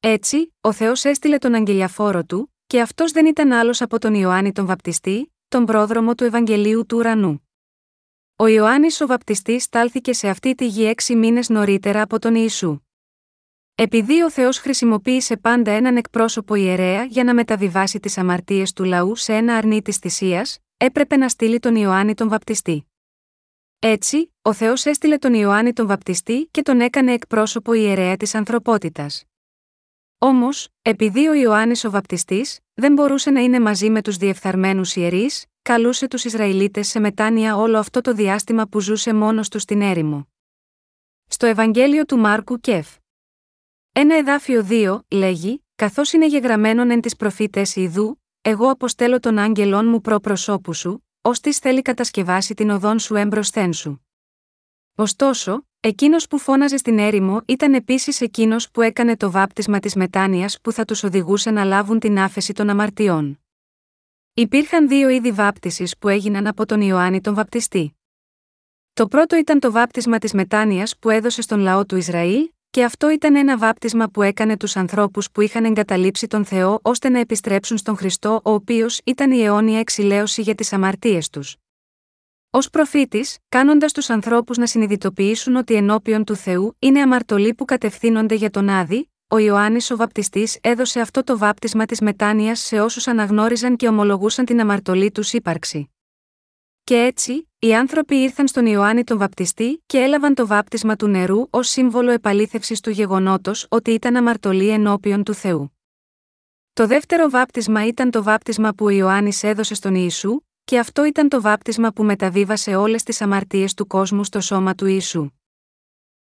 Έτσι, 0.00 0.54
ο 0.60 0.72
Θεός 0.72 1.04
έστειλε 1.04 1.38
τον 1.38 1.54
αγγελιαφόρο 1.54 2.24
του, 2.24 2.54
και 2.66 2.80
αυτός 2.80 3.12
δεν 3.12 3.26
ήταν 3.26 3.52
άλλος 3.52 3.80
από 3.80 3.98
τον 3.98 4.14
Ιωάννη 4.14 4.52
τον 4.52 4.66
Βαπτιστή, 4.66 5.32
τον 5.48 5.64
πρόδρομο 5.64 6.14
του 6.14 6.24
Ευαγγελίου 6.24 6.86
του 6.86 6.96
Ουρανού. 6.96 7.48
Ο 8.36 8.46
Ιωάννης 8.46 9.00
ο 9.00 9.06
Βαπτιστής 9.06 9.62
στάλθηκε 9.62 10.12
σε 10.12 10.28
αυτή 10.28 10.54
τη 10.54 10.66
γη 10.66 10.84
έξι 10.84 11.14
μήνες 11.16 11.48
νωρίτερα 11.48 12.02
από 12.02 12.18
τον 12.18 12.34
Ιησού. 12.34 12.80
Επειδή 13.80 14.22
ο 14.22 14.30
Θεός 14.30 14.58
χρησιμοποίησε 14.58 15.36
πάντα 15.36 15.70
έναν 15.70 15.96
εκπρόσωπο 15.96 16.54
ιερέα 16.54 17.04
για 17.04 17.24
να 17.24 17.34
μεταβιβάσει 17.34 18.00
τις 18.00 18.18
αμαρτίες 18.18 18.72
του 18.72 18.84
λαού 18.84 19.16
σε 19.16 19.34
ένα 19.34 19.56
αρνί 19.56 19.82
της 19.82 19.96
θυσίας, 19.96 20.58
έπρεπε 20.76 21.16
να 21.16 21.28
στείλει 21.28 21.58
τον 21.58 21.76
Ιωάννη 21.76 22.14
τον 22.14 22.28
Βαπτιστή. 22.28 22.86
Έτσι, 23.78 24.34
ο 24.42 24.52
Θεός 24.52 24.84
έστειλε 24.84 25.18
τον 25.18 25.34
Ιωάννη 25.34 25.72
τον 25.72 25.86
Βαπτιστή 25.86 26.48
και 26.50 26.62
τον 26.62 26.80
έκανε 26.80 27.12
εκπρόσωπο 27.12 27.72
ιερέα 27.72 28.16
της 28.16 28.34
ανθρωπότητας. 28.34 29.24
Όμως, 30.18 30.68
επειδή 30.82 31.26
ο 31.28 31.34
Ιωάννης 31.34 31.84
ο 31.84 31.90
Βαπτιστής 31.90 32.60
δεν 32.74 32.92
μπορούσε 32.92 33.30
να 33.30 33.40
είναι 33.40 33.60
μαζί 33.60 33.90
με 33.90 34.02
τους 34.02 34.16
διεφθαρμένους 34.16 34.96
ιερείς, 34.96 35.46
καλούσε 35.62 36.08
τους 36.08 36.24
Ισραηλίτες 36.24 36.88
σε 36.88 37.00
μετάνοια 37.00 37.56
όλο 37.56 37.78
αυτό 37.78 38.00
το 38.00 38.12
διάστημα 38.12 38.66
που 38.66 38.80
ζούσε 38.80 39.14
μόνος 39.14 39.48
τους 39.48 39.62
στην 39.62 39.82
έρημο. 39.82 40.28
Στο 41.26 41.46
Ευαγγέλιο 41.46 42.04
του 42.04 42.18
Μάρκου 42.18 42.60
Κεφ. 42.60 42.88
Ένα 44.00 44.16
εδάφιο 44.16 44.66
2 44.68 44.98
λέγει: 45.10 45.64
Καθώς 45.74 46.12
είναι 46.12 46.26
γεγραμμένον 46.26 46.90
εν 46.90 47.00
τις 47.00 47.16
προφήτες 47.16 47.76
Ιδού, 47.76 48.22
εγώ 48.42 48.70
αποστέλω 48.70 49.20
τον 49.20 49.38
άγγελόν 49.38 49.88
μου 49.88 50.00
προ 50.00 50.20
προσώπου 50.20 50.74
σου, 50.74 51.06
ώστε 51.20 51.52
θέλει 51.52 51.82
κατασκευάσει 51.82 52.54
την 52.54 52.70
οδόν 52.70 52.98
σου 52.98 53.14
έμπροσθέν 53.14 53.72
σου. 53.72 54.06
Ωστόσο, 54.94 55.66
εκείνος 55.80 56.26
που 56.26 56.38
φώναζε 56.38 56.76
στην 56.76 56.98
έρημο 56.98 57.40
ήταν 57.46 57.74
επίσης 57.74 58.20
εκείνος 58.20 58.70
που 58.70 58.80
έκανε 58.80 59.16
το 59.16 59.30
βάπτισμα 59.30 59.78
της 59.78 59.94
μετάνοιας 59.94 60.60
που 60.60 60.72
θα 60.72 60.84
τους 60.84 61.02
οδηγούσε 61.02 61.50
να 61.50 61.64
λάβουν 61.64 61.98
την 61.98 62.18
άφεση 62.18 62.52
των 62.52 62.68
αμαρτιών. 62.68 63.40
Υπήρχαν 64.34 64.88
δύο 64.88 65.08
είδη 65.08 65.32
βάπτισης 65.32 65.98
που 65.98 66.08
έγιναν 66.08 66.46
από 66.46 66.66
τον 66.66 66.80
Ιωάννη 66.80 67.20
τον 67.20 67.34
Βαπτιστή. 67.34 67.96
Το 68.92 69.08
πρώτο 69.08 69.36
ήταν 69.36 69.60
το 69.60 69.72
βάπτισμα 69.72 70.18
της 70.18 70.32
μετάνοιας 70.32 70.98
που 70.98 71.10
έδωσε 71.10 71.42
στον 71.42 71.60
λαό 71.60 71.86
του 71.86 71.96
Ισραήλ, 71.96 72.50
και 72.78 72.84
αυτό 72.84 73.10
ήταν 73.10 73.36
ένα 73.36 73.58
βάπτισμα 73.58 74.08
που 74.08 74.22
έκανε 74.22 74.56
τους 74.56 74.76
ανθρώπους 74.76 75.30
που 75.30 75.40
είχαν 75.40 75.64
εγκαταλείψει 75.64 76.26
τον 76.26 76.44
Θεό 76.44 76.78
ώστε 76.82 77.08
να 77.08 77.18
επιστρέψουν 77.18 77.76
στον 77.76 77.96
Χριστό, 77.96 78.40
ο 78.44 78.50
οποίος 78.50 79.00
ήταν 79.04 79.30
η 79.30 79.42
αιώνια 79.42 79.78
εξηλαίωση 79.78 80.42
για 80.42 80.54
τις 80.54 80.72
αμαρτίες 80.72 81.30
τους. 81.30 81.56
Ω 82.50 82.58
προφήτης, 82.58 83.38
κάνοντας 83.48 83.92
τους 83.92 84.10
ανθρώπους 84.10 84.56
να 84.56 84.66
συνειδητοποιήσουν 84.66 85.56
ότι 85.56 85.74
ενώπιον 85.74 86.24
του 86.24 86.36
Θεού 86.36 86.76
είναι 86.78 87.00
αμαρτωλοί 87.00 87.54
που 87.54 87.64
κατευθύνονται 87.64 88.34
για 88.34 88.50
τον 88.50 88.68
Άδη, 88.68 89.10
ο 89.28 89.38
Ιωάννης 89.38 89.90
ο 89.90 89.96
Βαπτιστής 89.96 90.58
έδωσε 90.60 91.00
αυτό 91.00 91.24
το 91.24 91.38
βάπτισμα 91.38 91.84
της 91.86 92.00
μετάνοια 92.00 92.54
σε 92.54 92.80
όσους 92.80 93.06
αναγνώριζαν 93.06 93.76
και 93.76 93.88
ομολογούσαν 93.88 94.44
την 94.44 94.60
αμαρτωλή 94.60 95.10
τους 95.10 95.32
ύπαρξη. 95.32 95.90
Και 96.88 96.96
έτσι, 96.96 97.48
οι 97.58 97.74
άνθρωποι 97.74 98.16
ήρθαν 98.16 98.48
στον 98.48 98.66
Ιωάννη 98.66 99.04
τον 99.04 99.18
Βαπτιστή 99.18 99.82
και 99.86 99.98
έλαβαν 99.98 100.34
το 100.34 100.46
βάπτισμα 100.46 100.96
του 100.96 101.06
νερού 101.06 101.46
ως 101.50 101.68
σύμβολο 101.68 102.10
επαλήθευσης 102.10 102.80
του 102.80 102.90
γεγονότος 102.90 103.66
ότι 103.68 103.90
ήταν 103.90 104.16
αμαρτωλοί 104.16 104.68
ενώπιον 104.68 105.22
του 105.22 105.34
Θεού. 105.34 105.78
Το 106.72 106.86
δεύτερο 106.86 107.30
βάπτισμα 107.30 107.86
ήταν 107.86 108.10
το 108.10 108.22
βάπτισμα 108.22 108.72
που 108.72 108.84
ο 108.84 108.88
Ιωάννης 108.88 109.42
έδωσε 109.42 109.74
στον 109.74 109.94
Ιησού, 109.94 110.40
και 110.64 110.78
αυτό 110.78 111.04
ήταν 111.04 111.28
το 111.28 111.40
βάπτισμα 111.40 111.92
που 111.92 112.04
μεταβίβασε 112.04 112.74
όλες 112.74 113.02
τις 113.02 113.20
αμαρτίες 113.20 113.74
του 113.74 113.86
κόσμου 113.86 114.24
στο 114.24 114.40
σώμα 114.40 114.74
του 114.74 114.86
Ιησού. 114.86 115.30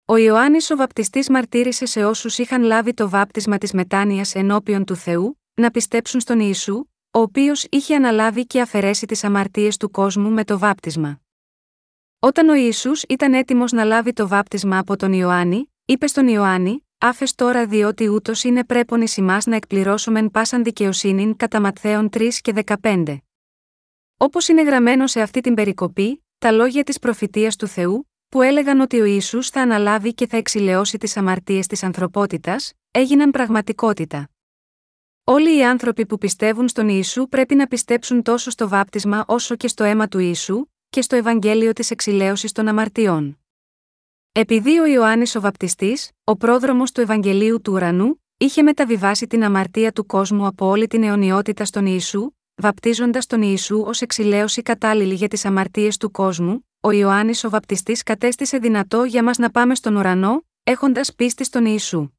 Ο 0.05 0.17
Ιωάννης 0.17 0.71
ο 0.71 0.75
Βαπτιστής 0.75 1.29
μαρτύρησε 1.29 1.85
σε 1.85 2.05
όσους 2.05 2.37
είχαν 2.37 2.63
λάβει 2.63 2.93
το 2.93 3.09
βάπτισμα 3.09 3.57
της 3.57 3.73
μετάνοιας 3.73 4.35
ενώπιον 4.35 4.85
του 4.85 4.95
Θεού, 4.95 5.41
να 5.53 5.71
πιστέψουν 5.71 6.19
στον 6.19 6.39
Ιησού, 6.39 6.85
ο 7.15 7.19
οποίος 7.19 7.67
είχε 7.69 7.95
αναλάβει 7.95 8.45
και 8.45 8.61
αφαιρέσει 8.61 9.05
τις 9.05 9.23
αμαρτίες 9.23 9.77
του 9.77 9.91
κόσμου 9.91 10.29
με 10.29 10.43
το 10.43 10.57
βάπτισμα. 10.59 11.21
Όταν 12.19 12.49
ο 12.49 12.53
Ιησούς 12.53 13.03
ήταν 13.03 13.33
έτοιμος 13.33 13.71
να 13.71 13.83
λάβει 13.83 14.13
το 14.13 14.27
βάπτισμα 14.27 14.77
από 14.77 14.95
τον 14.95 15.13
Ιωάννη, 15.13 15.71
είπε 15.85 16.07
στον 16.07 16.27
Ιωάννη: 16.27 16.87
Άφες 16.97 17.35
τώρα 17.35 17.65
διότι 17.65 18.07
ούτως 18.07 18.43
είναι 18.43 18.63
πρέπον 18.63 19.01
εις 19.01 19.17
να 19.45 19.55
εκπληρώσομεν 19.55 20.31
πάσαν 20.31 20.63
δικαιοσύνην 20.63 21.35
κατά 21.35 21.59
Ματθαίων 21.59 22.09
3 22.11 22.29
και 22.41 22.53
15. 22.81 23.17
Όπως 24.17 24.47
είναι 24.47 24.63
γραμμένο 24.63 25.07
σε 25.07 25.21
αυτή 25.21 25.41
την 25.41 25.53
περικοπή, 25.53 26.25
τα 26.37 26.51
λόγια 26.51 26.83
της 26.83 26.99
προφητείας 26.99 27.55
του 27.55 27.67
Θεού, 27.67 28.09
που 28.29 28.41
έλεγαν 28.41 28.79
ότι 28.79 29.01
ο 29.01 29.05
Ιησούς 29.05 29.49
θα 29.49 29.61
αναλάβει 29.61 30.13
και 30.13 30.27
θα 30.27 30.37
εξηλαιώσει 30.37 30.97
τις 30.97 31.17
αμαρτίες 31.17 31.67
της 31.67 31.83
ανθρωπότητας, 31.83 32.73
έγιναν 32.91 33.31
πραγματικότητα. 33.31 34.29
Όλοι 35.27 35.57
οι 35.57 35.65
άνθρωποι 35.65 36.05
που 36.05 36.17
πιστεύουν 36.17 36.67
στον 36.67 36.89
Ιησού 36.89 37.27
πρέπει 37.27 37.55
να 37.55 37.67
πιστέψουν 37.67 38.21
τόσο 38.21 38.49
στο 38.49 38.67
βάπτισμα 38.67 39.25
όσο 39.27 39.55
και 39.55 39.67
στο 39.67 39.83
αίμα 39.83 40.07
του 40.07 40.19
Ιησού 40.19 40.65
και 40.89 41.01
στο 41.01 41.15
Ευαγγέλιο 41.15 41.73
της 41.73 41.91
εξηλαίωσης 41.91 42.51
των 42.51 42.67
αμαρτιών. 42.67 43.39
Επειδή 44.31 44.79
ο 44.79 44.85
Ιωάννης 44.85 45.35
ο 45.35 45.41
Βαπτιστής, 45.41 46.11
ο 46.23 46.35
πρόδρομος 46.35 46.91
του 46.91 47.01
Ευαγγελίου 47.01 47.61
του 47.61 47.73
ουρανού, 47.73 48.23
είχε 48.37 48.61
μεταβιβάσει 48.61 49.27
την 49.27 49.43
αμαρτία 49.43 49.91
του 49.91 50.05
κόσμου 50.05 50.45
από 50.45 50.65
όλη 50.65 50.87
την 50.87 51.03
αιωνιότητα 51.03 51.65
στον 51.65 51.85
Ιησού, 51.85 52.31
βαπτίζοντας 52.55 53.25
τον 53.25 53.41
Ιησού 53.41 53.81
ως 53.85 54.01
εξηλαίωση 54.01 54.61
κατάλληλη 54.61 55.13
για 55.13 55.27
τις 55.27 55.45
αμαρτίες 55.45 55.97
του 55.97 56.11
κόσμου, 56.11 56.67
ο 56.79 56.91
Ιωάννης 56.91 57.43
ο 57.43 57.49
Βαπτιστής 57.49 58.03
κατέστησε 58.03 58.57
δυνατό 58.57 59.03
για 59.03 59.23
μας 59.23 59.37
να 59.37 59.51
πάμε 59.51 59.75
στον 59.75 59.95
ουρανό, 59.95 60.45
έχοντας 60.63 61.15
πίστη 61.15 61.43
στον 61.43 61.65
Ιησού. 61.65 62.09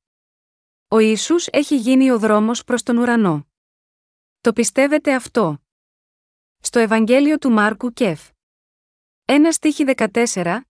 Ο 0.96 0.98
Ιησούς 0.98 1.46
έχει 1.46 1.76
γίνει 1.76 2.10
ο 2.10 2.18
δρόμος 2.18 2.64
προς 2.64 2.82
τον 2.82 2.96
ουρανό. 2.96 3.46
Το 4.40 4.52
πιστεύετε 4.52 5.14
αυτό. 5.14 5.62
Στο 6.60 6.78
Ευαγγέλιο 6.78 7.38
του 7.38 7.50
Μάρκου 7.50 7.92
Κεφ. 7.92 8.28
Ένα 9.24 9.52
στίχη 9.52 9.84
14, 9.96 10.60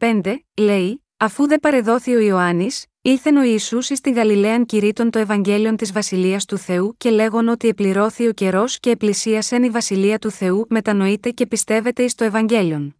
15, 0.00 0.36
λέει, 0.56 1.04
αφού 1.16 1.46
δεν 1.46 1.60
παρεδόθη 1.60 2.14
ο 2.14 2.18
Ιωάννης, 2.18 2.86
ήλθεν 3.02 3.36
ο 3.36 3.42
Ισού 3.42 3.78
εις 3.78 4.00
τη 4.00 4.12
Γαλιλαίαν 4.12 4.66
κηρύττων 4.66 5.10
το 5.10 5.18
Ευαγγέλιο 5.18 5.74
της 5.74 5.92
Βασιλείας 5.92 6.44
του 6.44 6.56
Θεού 6.56 6.94
και 6.96 7.10
λέγον 7.10 7.48
ότι 7.48 7.68
επληρώθη 7.68 8.28
ο 8.28 8.32
καιρός 8.32 8.80
και 8.80 8.90
επλησίασεν 8.90 9.62
η 9.62 9.70
Βασιλεία 9.70 10.18
του 10.18 10.30
Θεού, 10.30 10.66
μετανοείτε 10.68 11.30
και 11.30 11.46
πιστεύετε 11.46 12.02
εις 12.02 12.14
το 12.14 12.24
Ευαγγέλιον. 12.24 12.96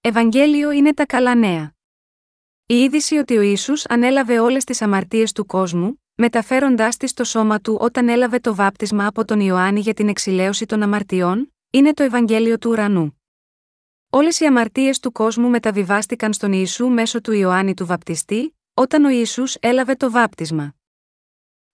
Ευαγγέλιο 0.00 0.70
είναι 0.70 0.94
τα 0.94 1.06
καλά 1.06 1.34
νέα. 1.34 1.73
Η 2.66 2.74
είδηση 2.74 3.16
ότι 3.16 3.36
ο 3.36 3.40
Ιησούς 3.40 3.86
ανέλαβε 3.86 4.38
όλες 4.38 4.64
τις 4.64 4.82
αμαρτίες 4.82 5.32
του 5.32 5.46
κόσμου, 5.46 6.02
μεταφέροντάς 6.14 6.96
τις 6.96 7.10
στο 7.10 7.24
σώμα 7.24 7.60
του 7.60 7.76
όταν 7.80 8.08
έλαβε 8.08 8.38
το 8.38 8.54
βάπτισμα 8.54 9.06
από 9.06 9.24
τον 9.24 9.40
Ιωάννη 9.40 9.80
για 9.80 9.94
την 9.94 10.08
εξηλαίωση 10.08 10.66
των 10.66 10.82
αμαρτιών, 10.82 11.54
είναι 11.70 11.94
το 11.94 12.02
Ευαγγέλιο 12.02 12.58
του 12.58 12.70
ουρανού. 12.70 13.20
Όλες 14.10 14.40
οι 14.40 14.46
αμαρτίες 14.46 15.00
του 15.00 15.12
κόσμου 15.12 15.48
μεταβιβάστηκαν 15.48 16.32
στον 16.32 16.52
Ιησού 16.52 16.86
μέσω 16.86 17.20
του 17.20 17.32
Ιωάννη 17.32 17.74
του 17.74 17.86
Βαπτιστή, 17.86 18.56
όταν 18.74 19.04
ο 19.04 19.08
Ιησούς 19.08 19.56
έλαβε 19.60 19.94
το 19.94 20.10
βάπτισμα. 20.10 20.74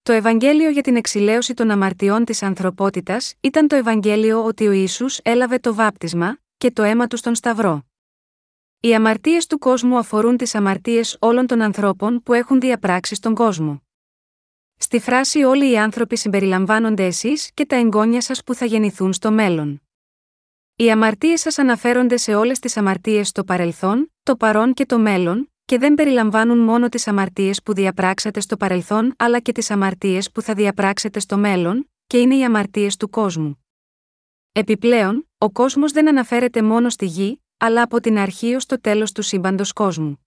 Το 0.03 0.13
Ευαγγέλιο 0.13 0.71
για 0.71 0.83
την 0.83 0.97
εξηλαίωση 0.97 1.55
των 1.55 1.71
αμαρτιών 1.71 2.25
της 2.25 2.43
ανθρωπότητας 2.43 3.35
ήταν 3.41 3.69
το 3.69 3.77
Ευαγγέλιο 3.77 4.45
ότι 4.45 4.67
ο 4.67 4.73
Ιησούς 4.73 5.19
έλαβε 5.23 5.59
το 5.59 5.75
βάπτισμα 5.75 6.39
και 6.57 6.71
το 6.71 6.83
αίμα 6.83 7.07
του 7.07 7.17
στον 7.17 7.35
Σταυρό. 7.35 7.90
Οι 8.83 8.95
αμαρτίες 8.95 9.47
του 9.47 9.59
κόσμου 9.59 9.99
αφορούν 9.99 10.37
τις 10.37 10.55
αμαρτίες 10.55 11.17
όλων 11.21 11.47
των 11.47 11.61
ανθρώπων 11.61 12.23
που 12.23 12.33
έχουν 12.33 12.61
διαπράξει 12.61 13.15
στον 13.15 13.35
κόσμο. 13.35 13.83
Στη 14.77 14.99
φράση 14.99 15.43
Όλοι 15.43 15.71
οι 15.71 15.79
άνθρωποι 15.79 16.17
συμπεριλαμβάνονται 16.17 17.07
εσείς 17.07 17.51
και 17.55 17.67
τα 17.67 17.77
εγγόνια 17.77 18.21
σας 18.21 18.45
που 18.45 18.55
θα 18.55 18.65
γεννηθούν 18.65 19.13
στο 19.13 19.31
μέλλον. 19.31 19.83
Οι 20.77 20.91
αμαρτίες 20.91 21.41
σας 21.41 21.59
αναφέρονται 21.59 22.17
σε 22.17 22.35
όλες 22.35 22.59
τις 22.59 22.77
αμαρτίες 22.77 23.29
στο 23.29 23.45
παρελθόν, 23.45 24.13
το 24.23 24.37
παρόν 24.37 24.75
και 24.75 24.87
το 24.87 24.99
μέλλον, 24.99 25.53
και 25.65 25.79
δεν 25.79 25.95
περιλαμβάνουν 25.95 26.59
μόνο 26.59 26.89
τις 26.89 27.07
αμαρτίες 27.07 27.63
που 27.63 27.75
διαπράξατε 27.75 28.41
στο 28.41 28.57
παρελθόν 28.57 29.15
αλλά 29.19 29.41
και 29.41 29.53
τις 29.53 29.71
αμαρτίες 29.71 30.31
που 30.31 30.43
θα 30.43 30.55
διαπράξετε 30.55 31.21
στο 31.21 31.39
μέλλον, 31.39 31.91
και 32.07 32.19
είναι 32.19 32.37
οι 32.37 32.45
αμαρτίες 32.45 32.97
του 32.97 33.11
κόσμου. 33.11 33.65
Επιπλέον, 34.53 35.29
ο 35.39 35.51
κόσμος 35.51 35.93
δεν 35.93 36.09
αναφέρεται 36.09 36.63
μόνο 36.63 36.91
στη 36.91 37.05
γη, 37.05 37.43
αλλά 37.63 37.83
από 37.83 38.01
την 38.01 38.19
αρχή 38.19 38.55
ως 38.55 38.67
το 38.67 38.81
τέλος 38.81 39.13
του 39.13 39.23
σύμπαντος 39.23 39.73
κόσμου. 39.73 40.27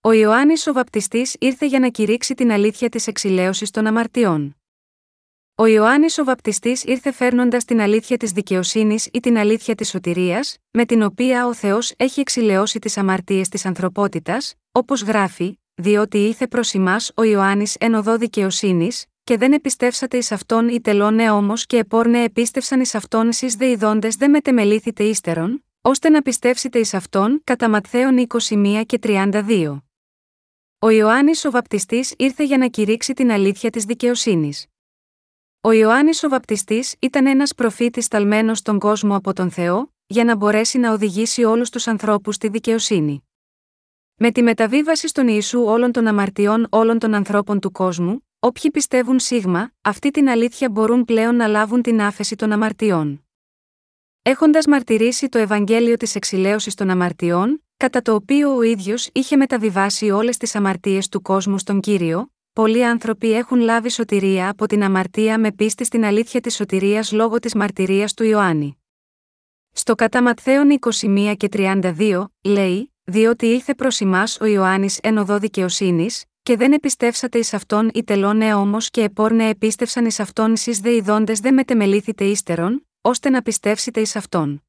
Ο 0.00 0.12
Ιωάννης 0.12 0.66
ο 0.66 0.72
Βαπτιστής 0.72 1.36
ήρθε 1.38 1.66
για 1.66 1.78
να 1.78 1.88
κηρύξει 1.88 2.34
την 2.34 2.50
αλήθεια 2.50 2.88
της 2.88 3.06
εξηλαίωσης 3.06 3.70
των 3.70 3.86
αμαρτιών. 3.86 4.56
Ο 5.54 5.66
Ιωάννης 5.66 6.18
ο 6.18 6.24
Βαπτιστής 6.24 6.84
ήρθε 6.84 7.12
φέρνοντας 7.12 7.64
την 7.64 7.80
αλήθεια 7.80 8.16
της 8.16 8.32
δικαιοσύνης 8.32 9.08
ή 9.12 9.20
την 9.20 9.36
αλήθεια 9.38 9.74
της 9.74 9.88
σωτηρίας, 9.88 10.56
με 10.70 10.84
την 10.84 11.02
οποία 11.02 11.46
ο 11.46 11.54
Θεός 11.54 11.92
έχει 11.96 12.20
εξηλαιώσει 12.20 12.78
τις 12.78 12.96
αμαρτίες 12.96 13.48
της 13.48 13.66
ανθρωπότητας, 13.66 14.54
όπως 14.72 15.02
γράφει, 15.02 15.58
διότι 15.74 16.18
ήρθε 16.18 16.46
προς 16.46 16.74
εμά 16.74 16.96
ο 17.14 17.22
Ιωάννης 17.22 17.76
εν 17.80 17.94
οδό 17.94 18.16
δικαιοσύνης, 18.16 19.06
και 19.24 19.36
δεν 19.36 19.52
επιστεύσατε 19.52 20.16
εις 20.16 20.32
αυτόν 20.32 20.68
ή 20.68 20.80
τελώνε 20.80 21.30
όμως 21.30 21.66
και 21.66 21.76
επόρνε 21.76 22.22
επίστευσαν 22.22 22.80
εις 22.80 22.94
αυτόν 22.94 23.28
εσείς 23.28 23.54
δε 23.54 23.70
ειδώντες 23.70 24.16
δεν 24.16 24.30
μετεμελήθητε 24.30 25.04
ύστερον, 25.04 25.64
ώστε 25.80 26.08
να 26.08 26.22
πιστεύσετε 26.22 26.78
εις 26.78 26.94
αυτόν 26.94 27.40
κατά 27.44 27.68
Ματθαίων 27.68 28.26
21 28.28 28.82
και 28.86 28.98
32. 29.02 29.82
Ο 30.78 30.90
Ιωάννης 30.90 31.44
ο 31.44 31.50
Βαπτιστής 31.50 32.14
ήρθε 32.18 32.44
για 32.44 32.58
να 32.58 32.68
κηρύξει 32.68 33.12
την 33.12 33.30
αλήθεια 33.30 33.70
της 33.70 33.84
δικαιοσύνης. 33.84 34.66
Ο 35.60 35.72
Ιωάννης 35.72 36.22
ο 36.22 36.28
Βαπτιστής 36.28 36.94
ήταν 36.98 37.26
ένας 37.26 37.54
προφήτης 37.54 38.08
ταλμένος 38.08 38.58
στον 38.58 38.78
κόσμο 38.78 39.16
από 39.16 39.32
τον 39.32 39.50
Θεό, 39.50 39.92
για 40.06 40.24
να 40.24 40.36
μπορέσει 40.36 40.78
να 40.78 40.92
οδηγήσει 40.92 41.44
όλους 41.44 41.70
τους 41.70 41.86
ανθρώπους 41.86 42.34
στη 42.34 42.48
δικαιοσύνη. 42.48 43.28
Με 44.14 44.30
τη 44.30 44.42
μεταβίβαση 44.42 45.08
στον 45.08 45.28
Ιησού 45.28 45.62
όλων 45.64 45.92
των 45.92 46.06
αμαρτιών 46.06 46.66
όλων 46.70 46.98
των 46.98 47.14
ανθρώπων 47.14 47.60
του 47.60 47.70
κόσμου, 47.70 48.26
Όποιοι 48.44 48.70
πιστεύουν 48.70 49.18
σίγμα, 49.18 49.72
αυτή 49.82 50.10
την 50.10 50.28
αλήθεια 50.28 50.70
μπορούν 50.70 51.04
πλέον 51.04 51.36
να 51.36 51.46
λάβουν 51.46 51.82
την 51.82 52.00
άφεση 52.00 52.36
των 52.36 52.52
αμαρτιών. 52.52 53.26
έχοντας 54.22 54.66
μαρτυρήσει 54.66 55.28
το 55.28 55.38
Ευαγγέλιο 55.38 55.96
της 55.96 56.14
εξηλαίωσης 56.14 56.74
των 56.74 56.90
αμαρτιών, 56.90 57.64
κατά 57.76 58.02
το 58.02 58.14
οποίο 58.14 58.56
ο 58.56 58.62
ίδιος 58.62 59.08
είχε 59.12 59.36
μεταβιβάσει 59.36 60.10
όλες 60.10 60.36
τις 60.36 60.54
αμαρτίες 60.54 61.08
του 61.08 61.22
κόσμου 61.22 61.58
στον 61.58 61.80
κύριο, 61.80 62.32
πολλοί 62.52 62.84
άνθρωποι 62.86 63.32
έχουν 63.32 63.60
λάβει 63.60 63.90
σωτηρία 63.90 64.48
από 64.48 64.66
την 64.66 64.82
αμαρτία 64.82 65.38
με 65.38 65.52
πίστη 65.52 65.84
στην 65.84 66.04
αλήθεια 66.04 66.40
της 66.40 66.54
σωτηρίας 66.54 67.12
λόγω 67.12 67.38
της 67.38 67.54
μαρτυρίας 67.54 68.14
του 68.14 68.24
Ιωάννη. 68.24 68.82
Στο 69.72 69.94
κατά 69.94 70.22
Ματθαίον 70.22 70.78
21 70.80 71.34
και 71.36 71.48
32, 71.52 72.24
λέει, 72.42 72.92
διότι 73.04 73.46
ήλθε 73.46 73.74
προς 73.74 74.00
εμά 74.00 74.24
ο 74.40 74.44
Ιωάννης 74.44 74.98
εν 75.02 75.18
οδό 75.18 75.38
δικαιοσύνης, 75.38 76.24
και 76.42 76.56
δεν 76.56 76.72
επιστεύσατε 76.72 77.38
εις 77.38 77.54
αυτόν 77.54 77.90
οι 77.94 78.04
τελώνε 78.04 78.54
όμως 78.54 78.90
και 78.90 79.02
επόρνε 79.02 79.48
επίστευσαν 79.48 80.04
εις 80.04 80.20
αυτόν 80.20 80.54
ει 80.54 80.72
δε 80.72 80.94
ειδώντες 80.94 81.40
δεν 81.40 81.54
μετεμελήθητε 81.54 82.24
ύστερον, 82.24 82.86
ώστε 83.00 83.30
να 83.30 83.42
πιστεύσετε 83.42 84.00
εις 84.00 84.16
αυτόν. 84.16 84.62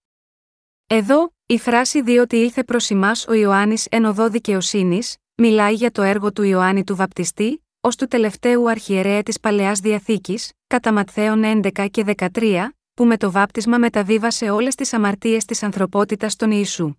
Εδώ, 0.88 1.34
η 1.46 1.58
φράση 1.58 2.02
διότι 2.02 2.36
ήλθε 2.36 2.64
προς 2.64 2.90
εμά 2.90 3.12
ο 3.28 3.34
Ιωάννης 3.34 3.88
εν 3.90 4.06
οδό 4.06 4.30
δικαιοσύνης, 4.30 5.16
μιλάει 5.36 5.74
για 5.74 5.92
το 5.92 6.02
έργο 6.02 6.32
του 6.34 6.44
Ιωάννη 6.44 6.84
του 6.84 6.96
Βαπτιστή, 6.96 7.66
ως 7.82 7.96
του 7.96 8.08
τελευταίου 8.08 8.70
αρχιερέα 8.70 9.24
της 9.24 9.40
Παλαιάς 9.40 9.80
Διαθήκης, 9.80 10.52
κατά 10.68 10.94
Ματθαίων 10.94 11.44
11 11.44 11.88
και 11.92 12.04
13, 12.04 12.76
που 12.94 13.06
με 13.06 13.18
το 13.18 13.32
βάπτισμα 13.32 13.78
μεταβίβασε 13.78 14.50
όλες 14.50 14.76
τις 14.76 14.94
αμαρτίες 14.94 15.46
της 15.46 15.64
ανθρωπότητας 15.64 16.32
στον 16.32 16.52
Ιησού. 16.52 16.96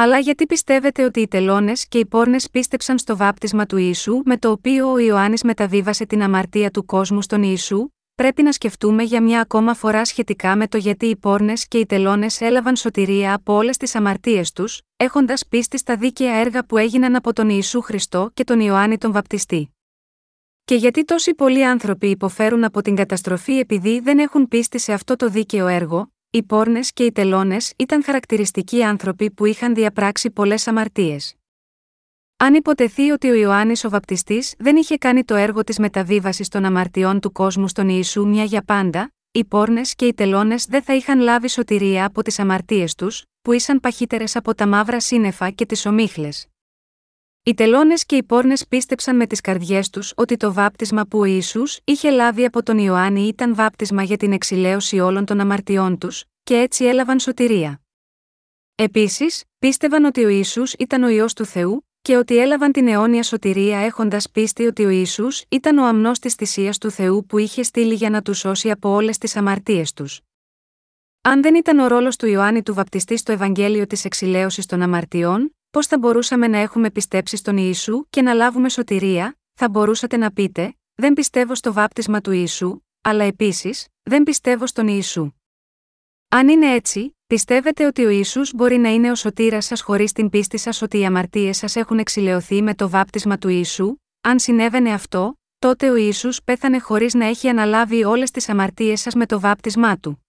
Αλλά 0.00 0.18
γιατί 0.18 0.46
πιστεύετε 0.46 1.04
ότι 1.04 1.20
οι 1.20 1.28
τελώνες 1.28 1.88
και 1.88 1.98
οι 1.98 2.06
πόρνες 2.06 2.50
πίστεψαν 2.50 2.98
στο 2.98 3.16
βάπτισμα 3.16 3.66
του 3.66 3.76
Ιησού 3.76 4.22
με 4.24 4.36
το 4.36 4.50
οποίο 4.50 4.92
ο 4.92 4.98
Ιωάννης 4.98 5.42
μεταβίβασε 5.42 6.06
την 6.06 6.22
αμαρτία 6.22 6.70
του 6.70 6.84
κόσμου 6.84 7.22
στον 7.22 7.42
Ιησού, 7.42 7.88
πρέπει 8.14 8.42
να 8.42 8.52
σκεφτούμε 8.52 9.02
για 9.02 9.22
μια 9.22 9.40
ακόμα 9.40 9.74
φορά 9.74 10.04
σχετικά 10.04 10.56
με 10.56 10.68
το 10.68 10.76
γιατί 10.76 11.06
οι 11.06 11.16
πόρνες 11.16 11.68
και 11.68 11.78
οι 11.78 11.86
τελώνες 11.86 12.40
έλαβαν 12.40 12.76
σωτηρία 12.76 13.34
από 13.34 13.54
όλες 13.54 13.76
τις 13.76 13.94
αμαρτίες 13.94 14.52
τους, 14.52 14.80
έχοντας 14.96 15.46
πίστη 15.48 15.78
στα 15.78 15.96
δίκαια 15.96 16.34
έργα 16.34 16.64
που 16.64 16.76
έγιναν 16.76 17.16
από 17.16 17.32
τον 17.32 17.48
Ιησού 17.48 17.80
Χριστό 17.80 18.30
και 18.34 18.44
τον 18.44 18.60
Ιωάννη 18.60 18.98
τον 18.98 19.12
Βαπτιστή. 19.12 19.74
Και 20.64 20.74
γιατί 20.74 21.04
τόσοι 21.04 21.34
πολλοί 21.34 21.64
άνθρωποι 21.64 22.10
υποφέρουν 22.10 22.64
από 22.64 22.82
την 22.82 22.94
καταστροφή 22.96 23.58
επειδή 23.58 24.00
δεν 24.00 24.18
έχουν 24.18 24.48
πίστη 24.48 24.78
σε 24.78 24.92
αυτό 24.92 25.16
το 25.16 25.28
δίκαιο 25.28 25.66
έργο, 25.66 26.12
οι 26.30 26.42
πόρνες 26.42 26.92
και 26.92 27.04
οι 27.04 27.12
τελώνες 27.12 27.72
ήταν 27.76 28.04
χαρακτηριστικοί 28.04 28.84
άνθρωποι 28.84 29.30
που 29.30 29.44
είχαν 29.44 29.74
διαπράξει 29.74 30.30
πολλές 30.30 30.66
αμαρτίες. 30.66 31.34
Αν 32.36 32.54
υποτεθεί 32.54 33.10
ότι 33.10 33.28
ο 33.28 33.34
Ιωάννης 33.34 33.84
ο 33.84 33.88
Βαπτιστής 33.88 34.54
δεν 34.58 34.76
είχε 34.76 34.96
κάνει 34.96 35.24
το 35.24 35.34
έργο 35.34 35.64
της 35.64 35.78
μεταβίβασης 35.78 36.48
των 36.48 36.64
αμαρτιών 36.64 37.20
του 37.20 37.32
κόσμου 37.32 37.68
στον 37.68 37.88
Ιησού 37.88 38.26
μια 38.26 38.44
για 38.44 38.62
πάντα, 38.62 39.12
οι 39.30 39.44
πόρνες 39.44 39.94
και 39.94 40.06
οι 40.06 40.14
τελώνες 40.14 40.64
δεν 40.64 40.82
θα 40.82 40.94
είχαν 40.94 41.20
λάβει 41.20 41.48
σωτηρία 41.48 42.04
από 42.04 42.22
τις 42.22 42.38
αμαρτίες 42.38 42.94
τους, 42.94 43.22
που 43.42 43.52
ήσαν 43.52 43.80
παχύτερες 43.80 44.36
από 44.36 44.54
τα 44.54 44.66
μαύρα 44.66 45.00
σύννεφα 45.00 45.50
και 45.50 45.66
τις 45.66 45.86
ομίχλες. 45.86 46.46
Οι 47.48 47.54
τελώνες 47.54 48.06
και 48.06 48.16
οι 48.16 48.22
πόρνες 48.22 48.66
πίστεψαν 48.68 49.16
με 49.16 49.26
τις 49.26 49.40
καρδιές 49.40 49.90
τους 49.90 50.12
ότι 50.16 50.36
το 50.36 50.52
βάπτισμα 50.52 51.06
που 51.06 51.18
ο 51.18 51.24
Ισού 51.24 51.62
είχε 51.84 52.10
λάβει 52.10 52.44
από 52.44 52.62
τον 52.62 52.78
Ιωάννη 52.78 53.26
ήταν 53.26 53.54
βάπτισμα 53.54 54.02
για 54.02 54.16
την 54.16 54.32
εξηλαίωση 54.32 54.98
όλων 54.98 55.24
των 55.24 55.40
αμαρτιών 55.40 55.98
τους, 55.98 56.24
και 56.42 56.56
έτσι 56.56 56.84
έλαβαν 56.84 57.18
σωτηρία. 57.18 57.80
Επίσης, 58.74 59.44
πίστευαν 59.58 60.04
ότι 60.04 60.24
ο 60.24 60.28
Ισού 60.28 60.62
ήταν 60.78 61.02
ο 61.02 61.08
ιό 61.08 61.26
του 61.36 61.44
Θεού, 61.44 61.86
και 62.02 62.16
ότι 62.16 62.36
έλαβαν 62.38 62.72
την 62.72 62.88
αιώνια 62.88 63.22
σωτηρία 63.22 63.78
έχοντας 63.78 64.30
πίστη 64.30 64.66
ότι 64.66 64.84
ο 64.84 64.90
Ισού 64.90 65.26
ήταν 65.48 65.78
ο 65.78 65.86
αμνός 65.86 66.18
της 66.18 66.34
θυσίας 66.34 66.78
του 66.78 66.90
Θεού 66.90 67.26
που 67.26 67.38
είχε 67.38 67.62
στείλει 67.62 67.94
για 67.94 68.10
να 68.10 68.22
τους 68.22 68.38
σώσει 68.38 68.70
από 68.70 68.88
όλες 68.88 69.18
τις 69.18 69.36
αμαρτίες 69.36 69.92
τους. 69.92 70.20
Αν 71.20 71.42
δεν 71.42 71.54
ήταν 71.54 71.78
ο 71.78 71.86
ρόλος 71.86 72.16
του 72.16 72.26
Ιωάννη 72.26 72.62
του 72.62 72.74
Βαπτιστή 72.74 73.16
στο 73.16 73.32
Ευαγγέλιο 73.32 73.86
της 73.86 74.04
εξηλαίωσης 74.04 74.66
των 74.66 74.82
αμαρτιών, 74.82 75.52
πώς 75.70 75.86
θα 75.86 75.98
μπορούσαμε 75.98 76.48
να 76.48 76.58
έχουμε 76.58 76.90
πιστέψει 76.90 77.36
στον 77.36 77.56
Ιησού 77.56 78.06
και 78.10 78.22
να 78.22 78.32
λάβουμε 78.32 78.68
σωτηρία, 78.68 79.38
θα 79.54 79.68
μπορούσατε 79.68 80.16
να 80.16 80.32
πείτε, 80.32 80.72
Δεν 80.94 81.12
πιστεύω 81.12 81.54
στο 81.54 81.72
βάπτισμα 81.72 82.20
του 82.20 82.30
Ιησού, 82.32 82.80
αλλά 83.00 83.24
επίσης, 83.24 83.86
δεν 84.02 84.22
πιστεύω 84.22 84.66
στον 84.66 84.88
Ιησού. 84.88 85.32
Αν 86.28 86.48
είναι 86.48 86.72
έτσι, 86.72 87.16
πιστεύετε 87.26 87.86
ότι 87.86 88.04
ο 88.04 88.08
Ισού 88.08 88.40
μπορεί 88.54 88.76
να 88.76 88.88
είναι 88.88 89.10
ο 89.10 89.14
σωτήρας 89.14 89.64
σας 89.64 89.80
χωρίς 89.80 90.12
την 90.12 90.28
πίστη 90.28 90.58
σας 90.58 90.82
ότι 90.82 90.98
οι 90.98 91.04
αμαρτίες 91.04 91.56
σας 91.56 91.76
έχουν 91.76 91.98
εξηλαιωθεί 91.98 92.62
με 92.62 92.74
το 92.74 92.88
βάπτισμα 92.88 93.38
του 93.38 93.48
Ιησού, 93.48 93.96
αν 94.20 94.38
συνέβαινε 94.38 94.92
αυτό, 94.92 95.38
τότε 95.58 95.90
ο 95.90 95.96
Ισού 95.96 96.28
πέθανε 96.44 96.78
χωρίς 96.78 97.14
να 97.14 97.24
έχει 97.24 97.48
αναλάβει 97.48 98.04
όλες 98.04 98.30
τις 98.30 98.48
αμαρτίες 98.48 99.00
σας 99.00 99.14
με 99.14 99.26
το 99.26 99.40
βάπτισμά 99.40 99.98
του. 99.98 100.26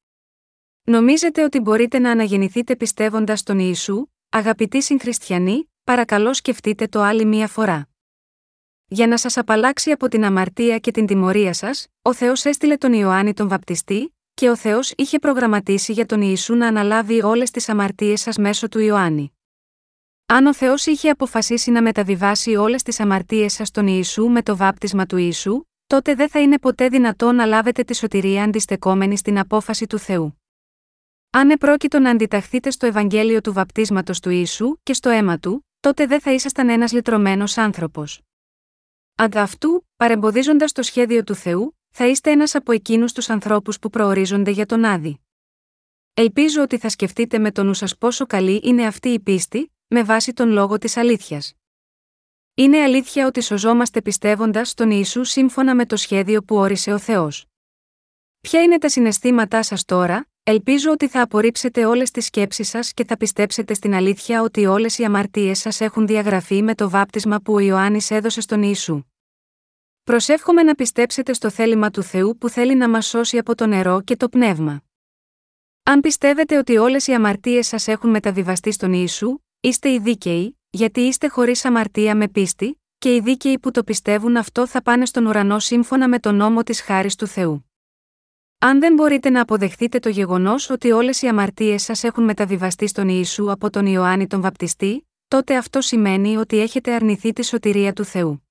Νομίζετε 0.84 1.44
ότι 1.44 1.60
μπορείτε 1.60 2.00
να 2.00 2.12
αναγεννηθείτε 2.12 2.76
πιστεύοντας 2.76 3.40
στον 3.40 3.60
Ιησού, 3.60 4.06
αγαπητοί 4.30 4.82
συγχριστιανοί, 4.82 5.72
παρακαλώ 5.84 6.34
σκεφτείτε 6.34 6.88
το 6.88 7.02
άλλη 7.02 7.26
μία 7.26 7.48
φορά. 7.48 7.90
Για 8.88 9.08
να 9.08 9.18
σας 9.18 9.38
απαλλάξει 9.38 9.92
από 9.92 10.08
την 10.08 10.24
αμαρτία 10.24 10.78
και 10.78 10.92
την 10.92 11.06
τιμωρία 11.06 11.54
σας, 11.54 11.88
ο 12.02 12.14
Θεός 12.14 12.46
έστειλε 12.46 12.78
τον 12.78 12.94
Ιωάννη 12.94 13.34
τον 13.34 13.48
Βαπτιστή, 13.48 14.16
και 14.34 14.50
ο 14.50 14.56
Θεός 14.56 14.94
είχε 14.96 15.20
προγραμματίσει 15.20 15.92
για 15.92 16.06
τον 16.06 16.22
Ιησού 16.22 16.56
να 16.56 16.68
αναλάβει 16.68 17.24
όλες 17.24 17.52
τις 17.52 17.70
αμαρτίες 17.70 18.22
σας 18.22 18.38
μέσω 18.38 18.68
του 18.68 18.80
Ιωάννη. 18.80 19.34
Αν 20.26 20.46
ο 20.46 20.54
Θεός 20.54 20.86
είχε 20.86 21.10
αποφασίσει 21.10 21.72
να 21.72 21.82
μεταβιβάσει 21.82 22.56
όλες 22.56 22.84
τις 22.84 23.00
αμαρτίες 23.00 23.54
σας 23.54 23.68
στον 23.68 23.88
Ιησού 23.88 24.28
με 24.28 24.42
το 24.42 24.56
βάπτισμα 24.56 25.06
του 25.06 25.18
Ιησού, 25.18 25.64
τότε 25.88 26.16
δεν 26.16 26.30
θα 26.30 26.40
είναι 26.40 26.60
ποτέ 26.60 26.88
δυνατό 26.88 27.32
να 27.32 27.46
λάβετε 27.46 27.84
τη 27.84 27.96
σωτηρία 27.96 28.44
αντιστεκόμενη 28.44 29.18
στην 29.18 29.40
απόφαση 29.40 29.88
του 29.88 30.00
Θεού. 30.00 30.39
Αν 31.32 31.50
επρόκειτο 31.50 32.00
να 32.00 32.10
αντιταχθείτε 32.10 32.70
στο 32.70 32.86
Ευαγγέλιο 32.86 33.42
του 33.42 33.54
βαπτίσματος 33.54 34.20
του 34.20 34.30
Ιησού 34.30 34.78
και 34.84 34.94
στο 34.94 35.10
αίμα 35.10 35.40
του, 35.40 35.68
τότε 35.80 36.06
δεν 36.06 36.22
θα 36.22 36.32
ήσασταν 36.32 36.70
ένας 36.70 36.92
λυτρωμένος 36.92 37.58
άνθρωπος. 37.58 38.22
Αντ' 39.16 39.38
αυτού, 39.38 39.88
παρεμποδίζοντας 39.96 40.72
το 40.72 40.84
σχέδιο 40.84 41.24
του 41.24 41.36
Θεού, 41.36 41.78
θα 41.90 42.08
είστε 42.08 42.32
ένας 42.32 42.56
από 42.56 42.72
εκείνους 42.72 43.14
τους 43.14 43.30
ανθρώπους 43.30 43.80
που 43.80 43.90
προορίζονται 43.90 44.52
για 44.52 44.66
τον 44.66 44.86
Άδη. 44.86 45.20
Ελπίζω 46.14 46.62
ότι 46.62 46.78
θα 46.78 46.90
σκεφτείτε 46.90 47.40
με 47.40 47.52
τον 47.52 47.66
νου 47.66 47.74
σας 47.74 47.98
πόσο 47.98 48.26
καλή 48.26 48.62
είναι 48.64 48.86
αυτή 48.86 49.10
η 49.10 49.20
πίστη, 49.20 49.74
με 49.88 50.04
βάση 50.04 50.34
τον 50.34 50.50
λόγο 50.50 50.78
της 50.78 50.98
αλήθειας. 50.98 51.54
Είναι 52.54 52.82
αλήθεια 52.82 53.28
ότι 53.28 53.42
σωζόμαστε 53.42 54.02
πιστεύοντας 54.02 54.70
στον 54.70 54.92
Ιησού 54.92 55.24
σύμφωνα 55.24 55.76
με 55.76 55.86
το 55.86 55.96
σχέδιο 55.96 56.44
που 56.44 56.56
όρισε 56.56 56.92
ο 56.94 56.98
Θεός. 56.98 57.46
Ποια 58.42 58.62
είναι 58.62 58.78
τα 58.78 58.90
συναισθήματά 58.90 59.64
σας 59.64 59.86
τώρα, 59.86 60.29
ελπίζω 60.50 60.92
ότι 60.92 61.08
θα 61.08 61.22
απορρίψετε 61.22 61.86
όλες 61.86 62.12
τις 62.12 62.26
σκέψεις 62.26 62.70
σας 62.70 62.94
και 62.94 63.06
θα 63.06 63.18
πιστέψετε 63.18 63.74
στην 63.74 63.94
αλήθεια 63.94 64.42
ότι 64.42 64.66
όλες 64.66 64.98
οι 64.98 65.04
αμαρτίες 65.04 65.60
σας 65.60 65.82
έχουν 65.82 66.08
διαγραφεί 66.08 66.64
με 66.64 66.76
το 66.76 66.90
βάπτισμα 66.90 67.40
που 67.40 67.54
ο 67.54 67.60
Ιωάννης 67.60 68.12
έδωσε 68.12 68.42
στον 68.42 68.64
Ιησού. 68.64 69.04
Προσεύχομαι 70.04 70.64
να 70.64 70.76
πιστέψετε 70.76 71.34
στο 71.34 71.50
θέλημα 71.50 71.90
του 71.90 72.04
Θεού 72.04 72.38
που 72.38 72.50
θέλει 72.50 72.76
να 72.76 72.90
μας 72.90 73.08
σώσει 73.08 73.38
από 73.38 73.56
το 73.56 73.66
νερό 73.66 74.02
και 74.02 74.16
το 74.16 74.30
πνεύμα. 74.30 74.84
Αν 75.84 76.00
πιστεύετε 76.00 76.58
ότι 76.58 76.78
όλες 76.78 77.08
οι 77.08 77.14
αμαρτίες 77.14 77.68
σας 77.68 77.88
έχουν 77.88 78.10
μεταβιβαστεί 78.10 78.72
στον 78.72 78.94
Ιησού, 78.94 79.40
είστε 79.60 79.90
οι 79.90 80.00
δίκαιοι, 80.00 80.60
γιατί 80.70 81.02
είστε 81.02 81.28
χωρίς 81.28 81.66
αμαρτία 81.66 82.16
με 82.16 82.28
πίστη, 82.28 82.82
και 82.98 83.16
οι 83.16 83.20
δίκαιοι 83.20 83.60
που 83.60 83.72
το 83.72 83.84
πιστεύουν 83.84 84.38
αυτό 84.38 84.68
θα 84.68 84.82
πάνε 84.82 85.06
στον 85.06 85.26
ουρανό 85.26 85.60
σύμφωνα 85.60 86.08
με 86.08 86.20
τον 86.20 86.36
νόμο 86.36 86.64
της 86.64 86.82
χάρης 86.82 87.16
του 87.16 87.28
Θεού. 87.28 87.69
Αν 88.60 88.80
δεν 88.80 88.94
μπορείτε 88.94 89.30
να 89.30 89.42
αποδεχτείτε 89.42 90.00
το 90.00 90.10
γεγονός 90.10 90.70
ότι 90.70 90.92
όλες 90.92 91.22
οι 91.22 91.28
αμαρτίες 91.28 91.84
σας 91.84 92.04
έχουν 92.04 92.24
μεταβιβαστεί 92.24 92.88
στον 92.88 93.08
Ιησού 93.10 93.52
από 93.52 93.70
τον 93.70 93.86
Ιωάννη 93.86 94.28
τον 94.28 94.42
Βαπτιστή, 94.42 95.08
τότε 95.28 95.56
αυτό 95.56 95.82
σημαίνει 95.82 96.38
ότι 96.38 96.60
έχετε 96.60 96.94
αρνηθεί 96.94 97.34
τη 97.34 97.46
σωτηρία 97.46 97.94
του 97.94 98.04
Θεού 98.04 98.44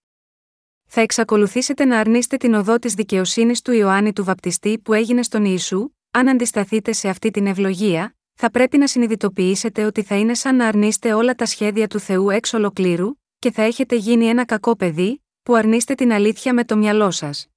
θα 0.89 1.01
εξακολουθήσετε 1.01 1.85
να 1.85 1.99
αρνείστε 1.99 2.37
την 2.37 2.55
οδό 2.55 2.79
της 2.79 2.95
δικαιοσύνης 2.95 3.63
του 3.63 3.73
Ιωάννη 3.73 4.13
του 4.13 4.25
Βαπτιστή 4.25 4.79
που 4.79 4.93
έγινε 4.93 5.23
στον 5.23 5.45
Ιησού, 5.45 5.91
αν 6.11 6.29
αντισταθείτε 6.29 6.93
σε 6.93 7.09
αυτή 7.09 7.31
την 7.31 7.47
ευλογία, 7.47 8.17
θα 8.35 8.51
πρέπει 8.51 8.79
να 8.79 8.87
συνειδητοποιήσετε 8.87 9.85
ότι 9.85 10.03
θα 10.03 10.15
είναι 10.15 10.35
σαν 10.35 10.57
να 10.57 10.67
αρνείστε 10.67 11.13
όλα 11.13 11.35
τα 11.35 11.47
σχέδια 11.47 11.87
του 11.87 11.99
Θεού 11.99 12.31
εξ 12.31 12.53
ολοκλήρου, 12.53 13.15
και 13.39 13.51
θα 13.51 13.63
έχετε 13.63 13.97
γίνει 13.97 14.27
ένα 14.27 14.45
κακό 14.45 14.77
παιδί, 14.77 15.25
που 15.43 15.55
αρνείστε 15.55 15.95
την 15.95 16.13
αλήθεια 16.13 16.55
με 16.55 16.65
το 16.65 16.77
μυαλό 16.77 17.11
σας. 17.11 17.49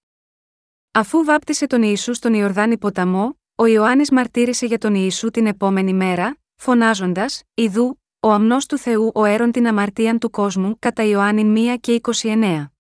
Αφού 0.93 1.23
βάπτισε 1.23 1.67
τον 1.67 1.81
Ιησού 1.83 2.13
στον 2.13 2.33
Ιορδάνη 2.33 2.77
ποταμό, 2.77 3.39
ο 3.55 3.65
Ιωάννης 3.65 4.11
μαρτύρησε 4.11 4.65
για 4.65 4.77
τον 4.77 4.95
Ιησού 4.95 5.29
την 5.29 5.45
επόμενη 5.45 5.93
μέρα, 5.93 6.37
φωνάζοντας: 6.55 7.43
Ιδού, 7.53 8.01
ο 8.19 8.31
αμνός 8.31 8.65
του 8.65 8.77
Θεού 8.77 9.11
ο 9.13 9.25
έρων 9.25 9.51
την 9.51 9.67
αμαρτίαν 9.67 10.19
του 10.19 10.29
κόσμου, 10.29 10.79
κατά 10.79 11.03
Ιωάννη 11.03 11.73
1 11.75 11.77
και 11.79 12.01
29. 12.21 12.71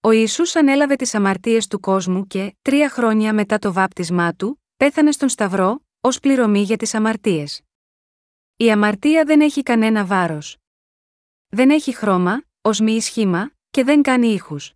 Ο 0.00 0.10
Ιησούς 0.10 0.56
ανέλαβε 0.56 0.96
τις 0.96 1.14
αμαρτίες 1.14 1.66
του 1.66 1.80
κόσμου 1.80 2.26
και, 2.26 2.56
τρία 2.62 2.90
χρόνια 2.90 3.32
μετά 3.34 3.58
το 3.58 3.72
βάπτισμά 3.72 4.32
του, 4.32 4.62
πέθανε 4.76 5.12
στον 5.12 5.28
Σταυρό, 5.28 5.84
ως 6.00 6.20
πληρωμή 6.20 6.60
για 6.62 6.76
τις 6.76 6.94
αμαρτίες. 6.94 7.62
Η 8.56 8.70
αμαρτία 8.70 9.24
δεν 9.24 9.40
έχει 9.40 9.62
κανένα 9.62 10.04
βάρος. 10.04 10.56
Δεν 11.48 11.70
έχει 11.70 11.94
χρώμα, 11.94 12.42
ως 12.60 12.80
μη 12.80 13.00
σχήμα, 13.00 13.50
και 13.70 13.84
δεν 13.84 14.02
κάνει 14.02 14.26
ήχους. 14.26 14.72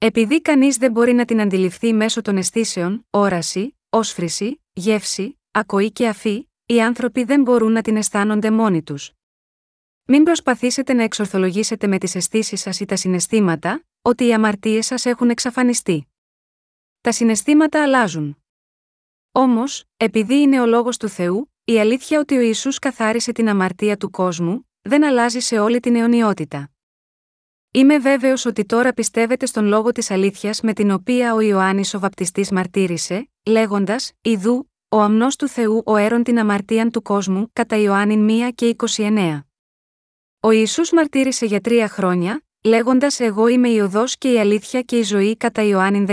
Επειδή 0.00 0.40
κανείς 0.40 0.76
δεν 0.76 0.92
μπορεί 0.92 1.12
να 1.12 1.24
την 1.24 1.40
αντιληφθεί 1.40 1.92
μέσω 1.92 2.22
των 2.22 2.36
αισθήσεων, 2.36 3.06
όραση, 3.10 3.76
όσφρηση, 3.88 4.60
γεύση, 4.72 5.38
ακοή 5.50 5.92
και 5.92 6.08
αφή, 6.08 6.48
οι 6.66 6.82
άνθρωποι 6.82 7.24
δεν 7.24 7.42
μπορούν 7.42 7.72
να 7.72 7.82
την 7.82 7.96
αισθάνονται 7.96 8.50
μόνοι 8.50 8.82
τους. 8.82 9.12
Μην 10.04 10.22
προσπαθήσετε 10.22 10.92
να 10.92 11.02
εξορθολογήσετε 11.02 11.86
με 11.86 11.98
τις 11.98 12.14
αισθήσεις 12.14 12.60
σας 12.60 12.80
ή 12.80 12.84
τα 12.84 12.96
συναισθήματα, 12.96 13.84
ότι 14.02 14.26
οι 14.26 14.32
αμαρτίες 14.34 14.86
σας 14.86 15.06
έχουν 15.06 15.30
εξαφανιστεί. 15.30 16.08
Τα 17.00 17.12
συναισθήματα 17.12 17.82
αλλάζουν. 17.82 18.42
Όμως, 19.32 19.84
επειδή 19.96 20.34
είναι 20.34 20.60
ο 20.60 20.66
λόγος 20.66 20.96
του 20.96 21.08
Θεού, 21.08 21.52
η 21.64 21.80
αλήθεια 21.80 22.18
ότι 22.18 22.36
ο 22.36 22.40
Ιησούς 22.40 22.78
καθάρισε 22.78 23.32
την 23.32 23.48
αμαρτία 23.48 23.96
του 23.96 24.10
κόσμου, 24.10 24.68
δεν 24.80 25.04
αλλάζει 25.04 25.40
σε 25.40 25.58
όλη 25.58 25.80
την 25.80 25.96
αιωνιότητα. 25.96 26.70
Είμαι 27.70 27.98
βέβαιος 27.98 28.44
ότι 28.44 28.64
τώρα 28.64 28.92
πιστεύετε 28.92 29.46
στον 29.46 29.64
λόγο 29.64 29.92
της 29.92 30.10
αλήθειας 30.10 30.60
με 30.60 30.72
την 30.72 30.90
οποία 30.90 31.34
ο 31.34 31.40
Ιωάννης 31.40 31.94
ο 31.94 31.98
Βαπτιστής 31.98 32.50
μαρτύρησε, 32.50 33.30
λέγοντας: 33.46 34.12
Ιδού, 34.22 34.70
ο 34.88 35.00
αμνός 35.00 35.36
του 35.36 35.48
Θεού 35.48 35.82
ο 35.86 35.96
έρον 35.96 36.22
την 36.22 36.38
αμαρτίαν 36.38 36.90
του 36.90 37.02
κόσμου, 37.02 37.50
κατά 37.52 37.76
Ιωάννη 37.76 38.44
1 38.48 38.52
και 38.54 38.76
29. 38.96 39.40
Ο 40.40 40.50
Ισού 40.50 40.82
μαρτύρησε 40.94 41.46
για 41.46 41.60
τρία 41.60 41.88
χρόνια, 41.88 42.42
λέγοντας 42.64 43.20
Εγώ 43.20 43.46
είμαι 43.46 43.68
η 43.68 43.78
οδός 43.78 44.18
και 44.18 44.32
η 44.32 44.38
αλήθεια 44.38 44.82
και 44.82 44.98
η 44.98 45.02
ζωή 45.02 45.36
κατά 45.36 45.62
Ιωάννη 45.62 46.04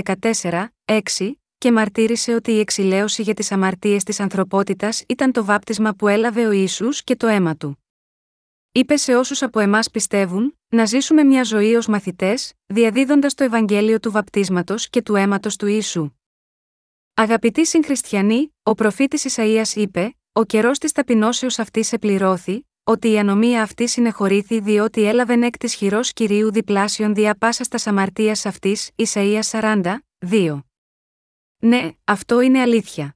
14, 0.41 0.65
6, 0.85 1.31
και 1.57 1.71
μαρτύρησε 1.71 2.33
ότι 2.33 2.51
η 2.51 2.59
εξηλαίωση 2.59 3.21
για 3.21 3.33
τις 3.33 3.51
αμαρτίες 3.51 4.03
της 4.03 4.19
ανθρωπότητας 4.19 5.03
ήταν 5.07 5.31
το 5.31 5.45
βάπτισμα 5.45 5.93
που 5.93 6.07
έλαβε 6.07 6.47
ο 6.47 6.51
Ισού 6.51 6.89
και 6.89 7.15
το 7.15 7.27
αίμα 7.27 7.55
του. 7.55 7.79
Είπε 8.71 8.95
σε 8.95 9.15
όσους 9.15 9.41
από 9.41 9.59
εμάς 9.59 9.89
πιστεύουν, 9.89 10.57
να 10.75 10.85
ζήσουμε 10.85 11.23
μια 11.23 11.43
ζωή 11.43 11.75
ως 11.75 11.87
μαθητές, 11.87 12.53
διαδίδοντας 12.65 13.33
το 13.33 13.43
Ευαγγέλιο 13.43 13.99
του 13.99 14.11
βαπτίσματος 14.11 14.89
και 14.89 15.01
του 15.01 15.15
αίματος 15.15 15.55
του 15.55 15.67
Ιησού. 15.67 16.11
Αγαπητοί 17.13 17.65
συγχριστιανοί, 17.65 18.55
ο 18.63 18.73
προφήτης 18.73 19.35
Ισαΐας 19.35 19.75
είπε: 19.75 20.15
Ο 20.31 20.43
καιρός 20.43 20.77
της 20.77 20.91
ταπεινώσεως 20.91 21.59
αυτής 21.59 21.93
επληρώθη, 21.93 22.67
ότι 22.83 23.11
η 23.11 23.19
ανομία 23.19 23.61
αυτή 23.61 23.87
συνεχωρήθη 23.87 24.59
διότι 24.59 25.03
έλαβεν 25.03 25.43
εκ 25.43 25.57
τη 25.57 25.67
χειρός 25.67 26.13
κυρίου 26.13 26.51
διπλάσιον 26.51 27.13
δια 27.13 27.35
πάσα 27.37 27.63
στα 27.63 27.89
αμαρτία 27.89 28.37
αυτής, 28.43 28.91
Ισαΐας 28.95 29.49
40, 29.51 29.97
2. 30.19 30.59
Ναι, 31.57 31.89
αυτό 32.03 32.41
είναι 32.41 32.61
αλήθεια. 32.61 33.15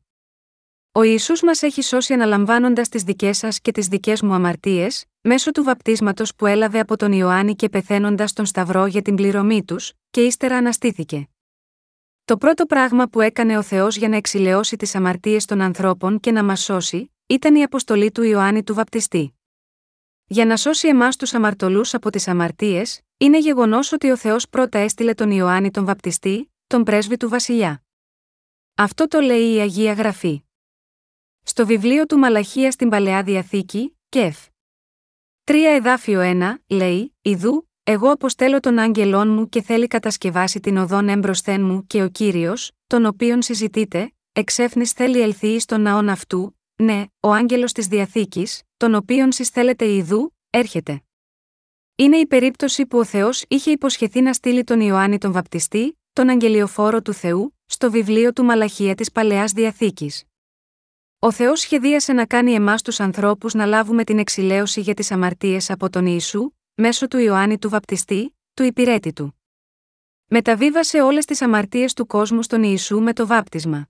Ο 0.92 1.02
Ισού 1.04 1.46
μας 1.46 1.62
έχει 1.62 1.82
σώσει 1.82 2.14
αναλαμβάνοντας 2.14 2.90
τις 2.90 3.04
δικές 3.04 3.38
σας 3.38 3.60
και 3.62 3.72
τις 3.72 3.88
δικές 3.88 4.22
μου 4.22 4.34
αμαρτίες, 4.34 5.06
μέσω 5.22 5.52
του 5.52 5.64
βαπτίσματος 5.64 6.36
που 6.36 6.46
έλαβε 6.46 6.80
από 6.80 6.98
τον 6.98 7.12
Ιωάννη 7.12 7.56
και 7.56 7.70
πεθαίνοντας 7.70 8.34
τον 8.34 8.46
Σταυρό 8.46 8.86
για 8.86 9.02
την 9.02 9.16
πληρωμή 9.16 9.64
τους, 9.64 9.94
και 10.10 10.22
ύστερα 10.22 10.58
αναστήθηκε. 10.58 11.28
Το 12.26 12.38
πρώτο 12.38 12.66
πράγμα 12.66 13.08
που 13.08 13.22
έκανε 13.22 13.58
ο 13.58 13.62
Θεός 13.62 13.98
για 13.98 14.10
να 14.10 14.16
εξηλαιώσει 14.16 14.76
τις 14.76 14.96
αμαρτίες 14.96 15.46
των 15.46 15.62
ανθρώπων 15.62 16.20
και 16.20 16.32
να 16.32 16.44
μας 16.44 16.62
σώσει, 16.64 17.12
ήταν 17.28 17.56
η 17.56 17.64
αποστολή 17.64 18.12
του 18.12 18.24
Ιωάννη 18.24 18.64
του 18.64 18.74
Βαπτιστή. 18.74 19.34
Για 20.28 20.46
να 20.46 20.58
σώσει 20.58 20.88
εμάς 20.88 21.16
τους 21.16 21.34
αμαρτωλούς 21.34 21.94
από 21.94 22.10
τις 22.10 22.28
αμαρτίες, 22.28 23.02
είναι 23.18 23.40
γεγονός 23.40 23.92
ότι 23.92 24.12
ο 24.12 24.18
Θεός 24.18 24.50
πρώτα 24.50 24.80
έστειλε 24.80 25.14
τον 25.14 25.32
Ιωάννη 25.32 25.72
τον 25.72 25.86
Βαπτιστή, 25.86 26.52
τον 26.68 26.84
πρέσβη 26.84 27.18
του 27.18 27.30
Βασιλιά. 27.30 27.84
Αυτό 28.76 29.08
το 29.08 29.20
λέει 29.20 29.54
η 29.54 29.60
Αγία 29.60 29.94
Γραφή. 29.94 30.42
Στο 31.44 31.66
βιβλίο 31.66 32.06
του 32.06 32.18
Μαλαχία 32.18 32.72
στην 32.72 32.90
Παλαιά 32.90 33.24
Διαθήκη, 33.24 33.98
Κεφ. 34.10 34.49
3 35.52 35.56
εδάφιο 35.56 36.22
1, 36.24 36.54
λέει: 36.68 37.16
Ιδού, 37.22 37.70
εγώ 37.84 38.12
αποστέλω 38.12 38.60
τον 38.60 38.78
άγγελόν 38.78 39.28
μου 39.34 39.50
και 39.50 39.62
θέλει 39.62 39.88
κατασκευάσει 39.88 40.60
την 40.60 40.78
οδόν 40.78 41.10
έμπροσθέν 41.10 41.62
μου 41.66 41.88
και 41.88 42.04
ο 42.04 42.10
κύριος, 42.10 42.72
τον 42.88 43.06
οποίον 43.06 43.42
συζητείτε, 43.42 44.14
εξέφνης 44.32 44.92
θέλει 44.92 45.22
ελθεί 45.22 45.60
στον 45.60 45.82
ναόν 45.82 46.10
αυτού, 46.10 46.58
ναι, 46.76 47.04
ο 47.20 47.32
άγγελος 47.32 47.72
της 47.72 47.88
διαθήκης, 47.88 48.62
τον 48.78 48.96
οποίον 48.96 49.34
θέλετε 49.34 49.86
ιδού, 49.86 50.36
έρχεται. 50.50 51.04
Είναι 51.96 52.18
η 52.18 52.26
περίπτωση 52.26 52.86
που 52.86 52.98
ο 52.98 53.06
Θεός 53.06 53.44
είχε 53.48 53.72
υποσχεθεί 53.72 54.22
να 54.22 54.34
στείλει 54.34 54.64
τον 54.64 54.80
Ιωάννη 54.80 55.18
τον 55.18 55.32
Βαπτιστή, 55.32 56.00
τον 56.14 56.30
αγγελιοφόρο 56.30 57.02
του 57.02 57.14
Θεού, 57.14 57.58
στο 57.66 57.92
βιβλίο 57.92 58.34
του 58.34 58.44
Μαλαχία 58.44 58.96
της 58.96 59.12
Παλαιάς 59.12 59.52
Διαθήκης. 59.52 60.29
Ο 61.22 61.32
Θεός 61.32 61.60
σχεδίασε 61.60 62.14
να 62.14 62.26
κάνει 62.26 62.54
εμάς 62.54 62.82
τους 62.82 63.00
ανθρώπους 63.00 63.54
να 63.54 63.66
λάβουμε 63.66 64.04
την 64.04 64.20
εξηλαίωση 64.20 64.82
για 64.82 64.94
τις 64.94 65.12
αμαρτίες 65.12 65.70
από 65.70 65.90
τον 65.90 66.06
Ιησού, 66.06 66.52
μέσω 66.76 67.08
του 67.08 67.18
Ιωάννη 67.18 67.58
του 67.58 67.70
Βαπτιστή, 67.70 68.38
του 68.54 68.64
υπηρέτη 68.64 69.14
του. 69.14 69.42
Μεταβίβασε 70.26 71.02
όλες 71.02 71.26
τις 71.26 71.42
αμαρτίες 71.42 71.94
του 71.94 72.08
κόσμου 72.08 72.42
στον 72.42 72.64
Ιησού 72.64 73.00
με 73.02 73.14
το 73.14 73.28
βάπτισμα. 73.28 73.90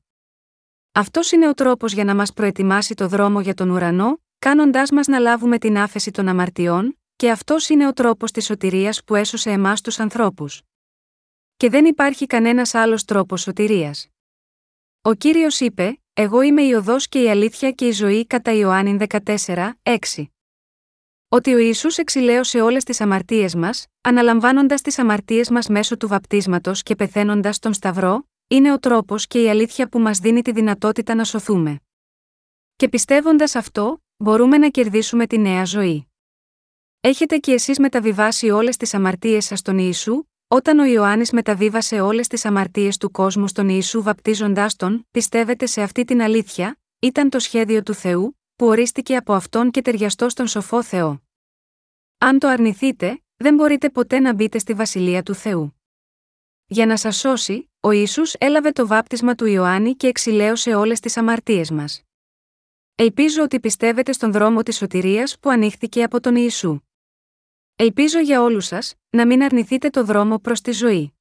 Αυτός 0.92 1.32
είναι 1.32 1.48
ο 1.48 1.54
τρόπος 1.54 1.94
για 1.94 2.04
να 2.04 2.16
μας 2.16 2.34
προετοιμάσει 2.34 2.94
το 2.94 3.08
δρόμο 3.08 3.42
για 3.42 3.54
τον 3.54 3.70
ουρανό, 3.70 4.22
κάνοντάς 4.40 4.92
μας 4.92 5.08
να 5.08 5.20
λάβουμε 5.20 5.58
την 5.58 5.78
άφεση 5.78 6.12
των 6.12 6.28
αμαρτιών, 6.28 7.00
και 7.16 7.32
αυτός 7.32 7.70
είναι 7.70 7.88
ο 7.88 7.94
τρόπος 7.94 8.32
της 8.32 8.46
σωτηρίας 8.46 9.04
που 9.04 9.16
έσωσε 9.16 9.52
εμάς 9.52 9.82
τους 9.82 10.00
ανθρώπους. 10.00 10.62
Και 11.58 11.70
δεν 11.70 11.86
υπάρχει 11.86 12.26
κανένας 12.26 12.74
άλλος 12.74 13.06
τρόπος 13.06 13.42
σωτηρίας. 13.42 14.08
Ο 15.02 15.14
κύριος 15.14 15.60
είπε: 15.60 16.02
Εγώ 16.22 16.42
είμαι 16.42 16.62
η 16.62 16.74
οδός 16.74 17.08
και 17.08 17.22
η 17.22 17.30
αλήθεια 17.30 17.72
και 17.72 17.88
η 17.88 17.92
ζωή 17.92 18.28
κατά 18.28 18.52
Ιωάννη 18.52 18.98
14, 19.10 19.72
6. 19.84 19.98
Ότι 21.28 21.54
ο 21.54 21.58
Ιησούς 21.58 21.98
εξηλαίωσε 21.98 22.62
όλες 22.62 22.84
τις 22.84 23.02
αμαρτίες 23.02 23.56
μας, 23.56 23.88
αναλαμβάνοντας 24.02 24.82
τις 24.82 25.00
αμαρτίες 25.00 25.50
μας 25.50 25.68
μέσω 25.68 25.98
του 25.98 26.08
βαπτίσματος 26.08 26.84
και 26.84 26.96
πεθαίνοντας 26.96 27.60
τον 27.60 27.74
Σταυρό, 27.74 28.28
είναι 28.48 28.74
ο 28.74 28.80
τρόπος 28.80 29.28
και 29.28 29.42
η 29.42 29.50
αλήθεια 29.50 29.90
που 29.90 30.00
μας 30.00 30.20
δίνει 30.20 30.42
τη 30.42 30.52
δυνατότητα 30.52 31.16
να 31.16 31.24
σωθούμε. 31.24 31.80
Και 32.76 32.90
πιστεύοντας 32.90 33.56
αυτό, 33.56 34.04
μπορούμε 34.18 34.58
να 34.58 34.70
κερδίσουμε 34.70 35.28
τη 35.28 35.38
νέα 35.38 35.66
ζωή. 35.66 36.08
Έχετε 37.00 37.38
κι 37.38 37.52
εσείς 37.52 37.80
μεταβιβάσει 37.80 38.50
όλες 38.50 38.78
τις 38.78 38.94
αμαρτίες 38.94 39.46
σας 39.46 39.60
στον 39.60 39.78
Ιησού, 39.78 40.24
όταν 40.52 40.80
ο 40.80 40.86
Ιωάννης 40.86 41.32
μεταβίβασε 41.32 42.00
όλες 42.00 42.28
τις 42.28 42.46
αμαρτίες 42.46 42.98
του 42.98 43.12
κόσμου 43.12 43.48
στον 43.48 43.70
Ιησού 43.70 44.04
βαπτίζοντάς 44.04 44.76
τον, 44.76 45.08
πιστεύετε 45.12 45.66
σε 45.66 45.82
αυτή 45.82 46.04
την 46.04 46.22
αλήθεια, 46.22 46.80
ήταν 47.00 47.30
το 47.30 47.40
σχέδιο 47.40 47.84
του 47.84 47.94
Θεού, 47.94 48.40
που 48.56 48.66
ορίστηκε 48.66 49.16
από 49.16 49.34
αυτόν 49.34 49.72
και 49.72 49.82
ταιριαστό 49.82 50.30
στον 50.30 50.48
σοφό 50.48 50.84
Θεό. 50.84 51.22
Αν 52.18 52.40
το 52.40 52.48
αρνηθείτε, 52.48 53.22
δεν 53.36 53.56
μπορείτε 53.56 53.90
ποτέ 53.90 54.20
να 54.20 54.34
μπείτε 54.34 54.60
στη 54.60 54.74
βασιλεία 54.74 55.24
του 55.24 55.34
Θεού. 55.34 55.82
Για 56.66 56.86
να 56.86 56.98
σας 56.98 57.18
σώσει, 57.18 57.70
ο 57.80 57.92
Ισού 57.92 58.22
έλαβε 58.38 58.72
το 58.72 58.88
βάπτισμα 58.88 59.36
του 59.36 59.46
Ιωάννη 59.46 59.96
και 59.96 60.08
εξηλαίωσε 60.08 60.76
όλες 60.76 61.00
τις 61.00 61.18
αμαρτίες 61.18 61.72
μας. 61.72 62.02
Ελπίζω 62.96 63.44
ότι 63.44 63.60
πιστεύετε 63.60 64.12
στον 64.12 64.32
δρόμο 64.32 64.64
της 64.64 64.78
σωτηρίας 64.78 65.40
που 65.40 65.50
ανοίχθηκε 65.50 66.04
από 66.04 66.20
τον 66.20 66.36
Ιησού. 66.36 66.80
Ελπίζω 67.82 68.20
για 68.20 68.42
όλους 68.42 68.66
σας, 68.66 68.96
να 69.10 69.28
μην 69.28 69.44
αρνηθείτε 69.44 69.90
το 69.90 70.04
δρόμο 70.04 70.40
προς 70.40 70.62
τη 70.62 70.72
ζωή. 70.72 71.14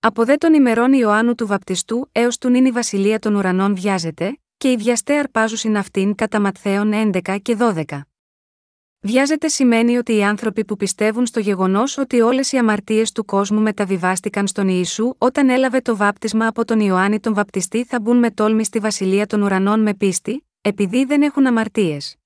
Από 0.00 0.24
δε 0.24 0.36
των 0.36 0.54
ημερών 0.54 0.92
Ιωάννου 0.92 1.34
του 1.34 1.46
Βαπτιστού 1.46 2.08
έως 2.12 2.38
του 2.38 2.48
νυν 2.48 2.64
η 2.64 2.70
βασιλεία 2.70 3.18
των 3.18 3.34
ουρανών 3.34 3.74
βιάζεται, 3.74 4.40
και 4.56 4.70
οι 4.70 4.76
βιαστέ 4.76 5.18
αρπάζουσιν 5.18 5.76
αυτήν 5.76 6.14
κατά 6.14 6.40
Ματθαίων 6.40 6.92
11 7.24 7.38
και 7.42 7.56
12. 7.60 7.84
Βιάζεται 9.00 9.48
σημαίνει 9.48 9.96
ότι 9.96 10.16
οι 10.16 10.24
άνθρωποι 10.24 10.64
που 10.64 10.76
πιστεύουν 10.76 11.26
στο 11.26 11.40
γεγονός 11.40 11.98
ότι 11.98 12.20
όλες 12.20 12.52
οι 12.52 12.56
αμαρτίες 12.56 13.12
του 13.12 13.24
κόσμου 13.24 13.60
μεταβιβάστηκαν 13.60 14.46
στον 14.46 14.68
Ιησού 14.68 15.14
όταν 15.18 15.48
έλαβε 15.48 15.80
το 15.80 15.96
βάπτισμα 15.96 16.46
από 16.46 16.64
τον 16.64 16.80
Ιωάννη 16.80 17.20
τον 17.20 17.34
Βαπτιστή 17.34 17.84
θα 17.84 18.00
μπουν 18.00 18.18
με 18.18 18.30
τόλμη 18.30 18.64
στη 18.64 18.78
βασιλεία 18.78 19.26
των 19.26 19.42
ουρανών 19.42 19.80
με 19.80 19.94
πίστη, 19.94 20.46
επειδή 20.60 21.04
δεν 21.04 21.22
έχουν 21.22 21.46
αμαρτίες. 21.46 22.16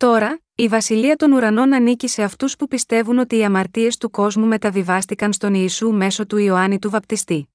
Τώρα, 0.00 0.40
η 0.54 0.68
βασιλεία 0.68 1.16
των 1.16 1.32
ουρανών 1.32 1.74
ανήκει 1.74 2.08
σε 2.08 2.22
αυτούς 2.22 2.56
που 2.56 2.68
πιστεύουν 2.68 3.18
ότι 3.18 3.36
οι 3.36 3.44
αμαρτίες 3.44 3.96
του 3.96 4.10
κόσμου 4.10 4.46
μεταβιβάστηκαν 4.46 5.32
στον 5.32 5.54
Ιησού 5.54 5.90
μέσω 5.90 6.26
του 6.26 6.36
Ιωάννη 6.36 6.78
του 6.78 6.90
Βαπτιστή. 6.90 7.54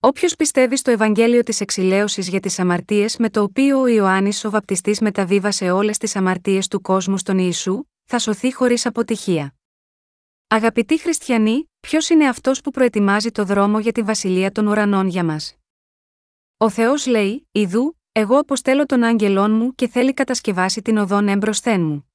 Όποιος 0.00 0.34
πιστεύει 0.34 0.76
στο 0.76 0.90
Ευαγγέλιο 0.90 1.42
της 1.42 1.60
Εξηλαίωσης 1.60 2.28
για 2.28 2.40
τις 2.40 2.58
αμαρτίες 2.58 3.16
με 3.16 3.30
το 3.30 3.42
οποίο 3.42 3.80
ο 3.80 3.86
Ιωάννης 3.86 4.44
ο 4.44 4.50
Βαπτιστής 4.50 5.00
μεταβίβασε 5.00 5.70
όλες 5.70 5.98
τις 5.98 6.16
αμαρτίες 6.16 6.68
του 6.68 6.80
κόσμου 6.80 7.18
στον 7.18 7.38
Ιησού, 7.38 7.84
θα 8.04 8.18
σωθεί 8.18 8.54
χωρίς 8.54 8.86
αποτυχία. 8.86 9.54
Αγαπητοί 10.48 10.98
χριστιανοί, 10.98 11.70
ποιος 11.80 12.08
είναι 12.08 12.28
αυτός 12.28 12.60
που 12.60 12.70
προετοιμάζει 12.70 13.30
το 13.30 13.44
δρόμο 13.44 13.78
για 13.78 13.92
τη 13.92 14.02
βασιλεία 14.02 14.52
των 14.52 14.66
ουρανών 14.66 15.08
για 15.08 15.24
μας; 15.24 15.56
Ο 16.56 16.70
Θεός 16.70 17.06
λέει: 17.06 17.48
Ιδού, 17.52 17.97
εγώ 18.18 18.38
αποστέλω 18.38 18.86
τον 18.86 19.02
άγγελόν 19.02 19.50
μου 19.50 19.74
και 19.74 19.88
θέλει 19.88 20.14
κατασκευάσει 20.14 20.82
την 20.82 20.96
οδόν 20.98 21.28
έμπροσθέν 21.28 21.80
μου. 21.80 22.10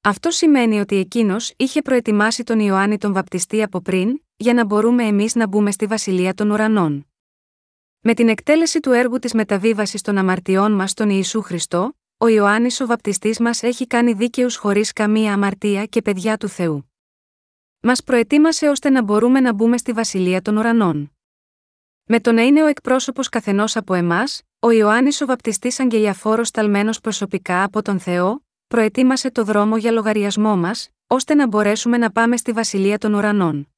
Αυτό 0.00 0.30
σημαίνει 0.30 0.80
ότι 0.80 0.96
εκείνος 0.96 1.52
είχε 1.56 1.82
προετοιμάσει 1.82 2.42
τον 2.42 2.60
Ιωάννη 2.60 2.98
τον 2.98 3.12
Βαπτιστή 3.12 3.62
από 3.62 3.80
πριν, 3.80 4.22
για 4.36 4.54
να 4.54 4.64
μπορούμε 4.64 5.04
εμείς 5.04 5.34
να 5.34 5.46
μπούμε 5.46 5.70
στη 5.70 5.86
βασιλεία 5.86 6.34
των 6.34 6.50
ουρανών. 6.50 7.06
Με 8.00 8.14
την 8.14 8.28
εκτέλεση 8.28 8.80
του 8.80 8.90
έργου 8.90 9.18
της 9.18 9.34
μεταβίβασης 9.34 10.00
των 10.00 10.18
αμαρτιών 10.18 10.72
μας 10.72 10.90
στον 10.90 11.10
Ιησού 11.10 11.42
Χριστό, 11.42 11.92
ο 12.16 12.28
Ιωάννης 12.28 12.80
ο 12.80 12.86
Βαπτιστής 12.86 13.40
μας 13.40 13.62
έχει 13.62 13.86
κάνει 13.86 14.12
δίκαιους 14.12 14.56
χωρίς 14.56 14.92
καμία 14.92 15.32
αμαρτία 15.32 15.86
και 15.86 16.02
παιδιά 16.02 16.36
του 16.36 16.48
Θεού. 16.48 16.90
Μας 17.80 18.02
προετοίμασε 18.02 18.68
ώστε 18.68 18.90
να 18.90 19.02
μπορούμε 19.02 19.40
να 19.40 19.52
μπούμε 19.52 19.78
στη 19.78 19.92
βασιλεία 19.92 20.42
των 20.42 20.56
ουρανών. 20.56 21.12
Με 22.04 22.20
το 22.20 22.32
να 22.32 22.42
είναι 22.42 22.62
ο 22.62 22.66
εκπρόσωπος 22.66 23.28
καθενός 23.28 23.76
από 23.76 23.94
εμάς, 23.94 24.42
ο 24.62 24.70
Ιωάννης 24.70 25.20
ο 25.20 25.26
Βαπτιστής 25.26 25.80
Αγγελιαφόρος 25.80 26.50
ταλμένο 26.50 26.90
προσωπικά 27.02 27.62
από 27.62 27.82
τον 27.82 27.98
Θεό, 27.98 28.44
προετοίμασε 28.66 29.30
το 29.30 29.44
δρόμο 29.44 29.76
για 29.76 29.90
λογαριασμό 29.90 30.56
μας, 30.56 30.88
ώστε 31.06 31.34
να 31.34 31.46
μπορέσουμε 31.46 31.96
να 31.96 32.10
πάμε 32.10 32.36
στη 32.36 32.52
βασιλεία 32.52 32.98
των 32.98 33.14
ουρανών. 33.14 33.68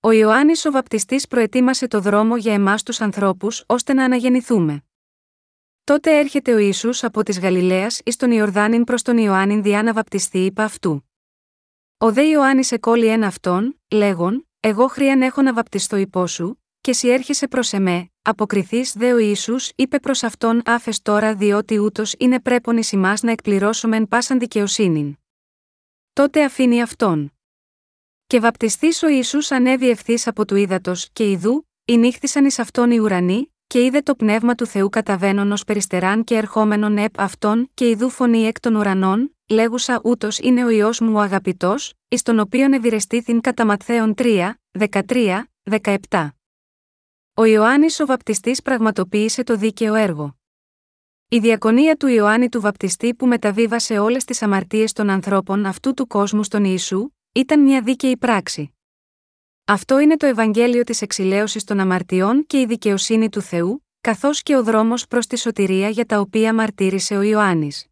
Ο 0.00 0.10
Ιωάννης 0.10 0.64
ο 0.64 0.70
Βαπτιστής 0.70 1.26
προετοίμασε 1.26 1.88
το 1.88 2.00
δρόμο 2.00 2.36
για 2.36 2.52
εμάς 2.52 2.82
τους 2.82 3.00
ανθρώπους 3.00 3.64
ώστε 3.66 3.92
να 3.92 4.04
αναγεννηθούμε. 4.04 4.84
Τότε 5.84 6.18
έρχεται 6.18 6.52
ο 6.52 6.58
Ισού 6.58 6.90
από 7.00 7.22
της 7.22 7.40
Γαλιλαίας 7.40 8.00
εις 8.04 8.16
τον 8.16 8.30
Ιορδάνην 8.30 8.84
προς 8.84 9.02
τον 9.02 9.18
Ιωάννην 9.18 9.62
διά 9.62 9.82
να 9.82 9.92
βαπτιστεί 9.92 10.44
υπ' 10.44 10.60
αυτού. 10.60 11.08
Ο 11.98 12.12
δε 12.12 12.22
Ιωάννης 12.22 12.72
εκόλει 12.72 13.06
ένα 13.06 13.26
αυτόν, 13.26 13.80
λέγον, 13.90 14.48
Εγώ 14.60 14.86
χρίαν 14.86 15.22
έχω 15.22 15.42
να 15.42 15.52
βαπτιστώ 15.52 15.96
υπό 15.96 16.26
σου, 16.26 16.62
και 16.80 16.92
σι 16.92 17.08
έρχεσαι 17.08 17.48
προς 17.48 17.72
εμέ, 17.72 18.10
αποκριθείς 18.28 18.92
δε 18.92 19.12
ο 19.12 19.18
Ισού 19.18 19.54
είπε 19.74 19.98
προς 19.98 20.22
αυτόν 20.22 20.62
άφες 20.64 21.02
τώρα 21.02 21.34
διότι 21.34 21.78
ούτως 21.78 22.14
είναι 22.18 22.40
πρέπον 22.40 22.76
ει 22.76 22.82
να 23.22 23.30
εκπληρώσομεν 23.30 24.08
πάσαν 24.08 24.38
δικαιοσύνην. 24.38 25.16
Τότε 26.12 26.44
αφήνει 26.44 26.82
αυτόν. 26.82 27.32
Και 28.26 28.40
βαπτιστής 28.40 29.02
ο 29.02 29.08
Ισού 29.08 29.38
ανέβη 29.48 29.88
ευθύς 29.88 30.26
από 30.26 30.44
του 30.44 30.56
ύδατος 30.56 31.08
και 31.12 31.30
ιδού, 31.30 31.66
νύχθησαν 31.92 32.44
εις 32.44 32.58
αυτόν 32.58 32.90
οι 32.90 32.98
ουρανοί, 32.98 33.52
και 33.66 33.84
είδε 33.84 34.00
το 34.00 34.14
πνεύμα 34.14 34.54
του 34.54 34.66
Θεού 34.66 34.88
καταβαίνον 34.88 35.52
ως 35.52 35.64
περιστεράν 35.64 36.24
και 36.24 36.36
ερχόμενον 36.36 36.98
επ 36.98 37.20
αυτόν 37.20 37.70
και 37.74 37.88
ιδού 37.88 38.10
φωνή 38.10 38.46
εκ 38.46 38.60
των 38.60 38.74
ουρανών, 38.74 39.36
λέγουσα 39.48 40.00
ούτως 40.04 40.38
είναι 40.38 40.64
ο 40.64 40.68
ιό 40.68 40.90
μου 41.00 41.12
ο 41.14 41.20
αγαπητός, 41.20 41.94
εις 42.08 42.22
τον 42.22 42.38
οποίον 42.38 42.72
ευηρεστήθην 42.72 43.40
κατά 43.40 43.64
Ματθαίων 43.64 44.14
3, 44.16 44.50
13, 44.78 45.44
17. 46.10 46.37
Ο 47.38 47.44
Ιωάννης 47.44 48.00
ο 48.00 48.06
Βαπτιστής 48.06 48.62
πραγματοποίησε 48.62 49.42
το 49.42 49.56
δίκαιο 49.56 49.94
έργο. 49.94 50.38
Η 51.28 51.38
διακονία 51.38 51.96
του 51.96 52.06
Ιωάννη 52.06 52.48
του 52.48 52.60
Βαπτιστή 52.60 53.14
που 53.14 53.26
μεταβίβασε 53.26 53.98
όλες 53.98 54.24
τις 54.24 54.42
αμαρτίες 54.42 54.92
των 54.92 55.10
ανθρώπων 55.10 55.66
αυτού 55.66 55.94
του 55.94 56.06
κόσμου 56.06 56.42
στον 56.44 56.64
Ιησού, 56.64 57.10
ήταν 57.32 57.60
μια 57.60 57.82
δίκαιη 57.82 58.16
πράξη. 58.16 58.74
Αυτό 59.64 59.98
είναι 59.98 60.16
το 60.16 60.26
Ευαγγέλιο 60.26 60.84
της 60.84 61.02
εξηλαίωσης 61.02 61.64
των 61.64 61.80
αμαρτιών 61.80 62.46
και 62.46 62.60
η 62.60 62.66
δικαιοσύνη 62.66 63.28
του 63.28 63.40
Θεού, 63.40 63.86
καθώς 64.00 64.42
και 64.42 64.56
ο 64.56 64.62
δρόμος 64.62 65.06
προς 65.06 65.26
τη 65.26 65.38
σωτηρία 65.38 65.88
για 65.88 66.06
τα 66.06 66.20
οποία 66.20 66.54
μαρτύρησε 66.54 67.16
ο 67.16 67.22
Ιωάννης. 67.22 67.86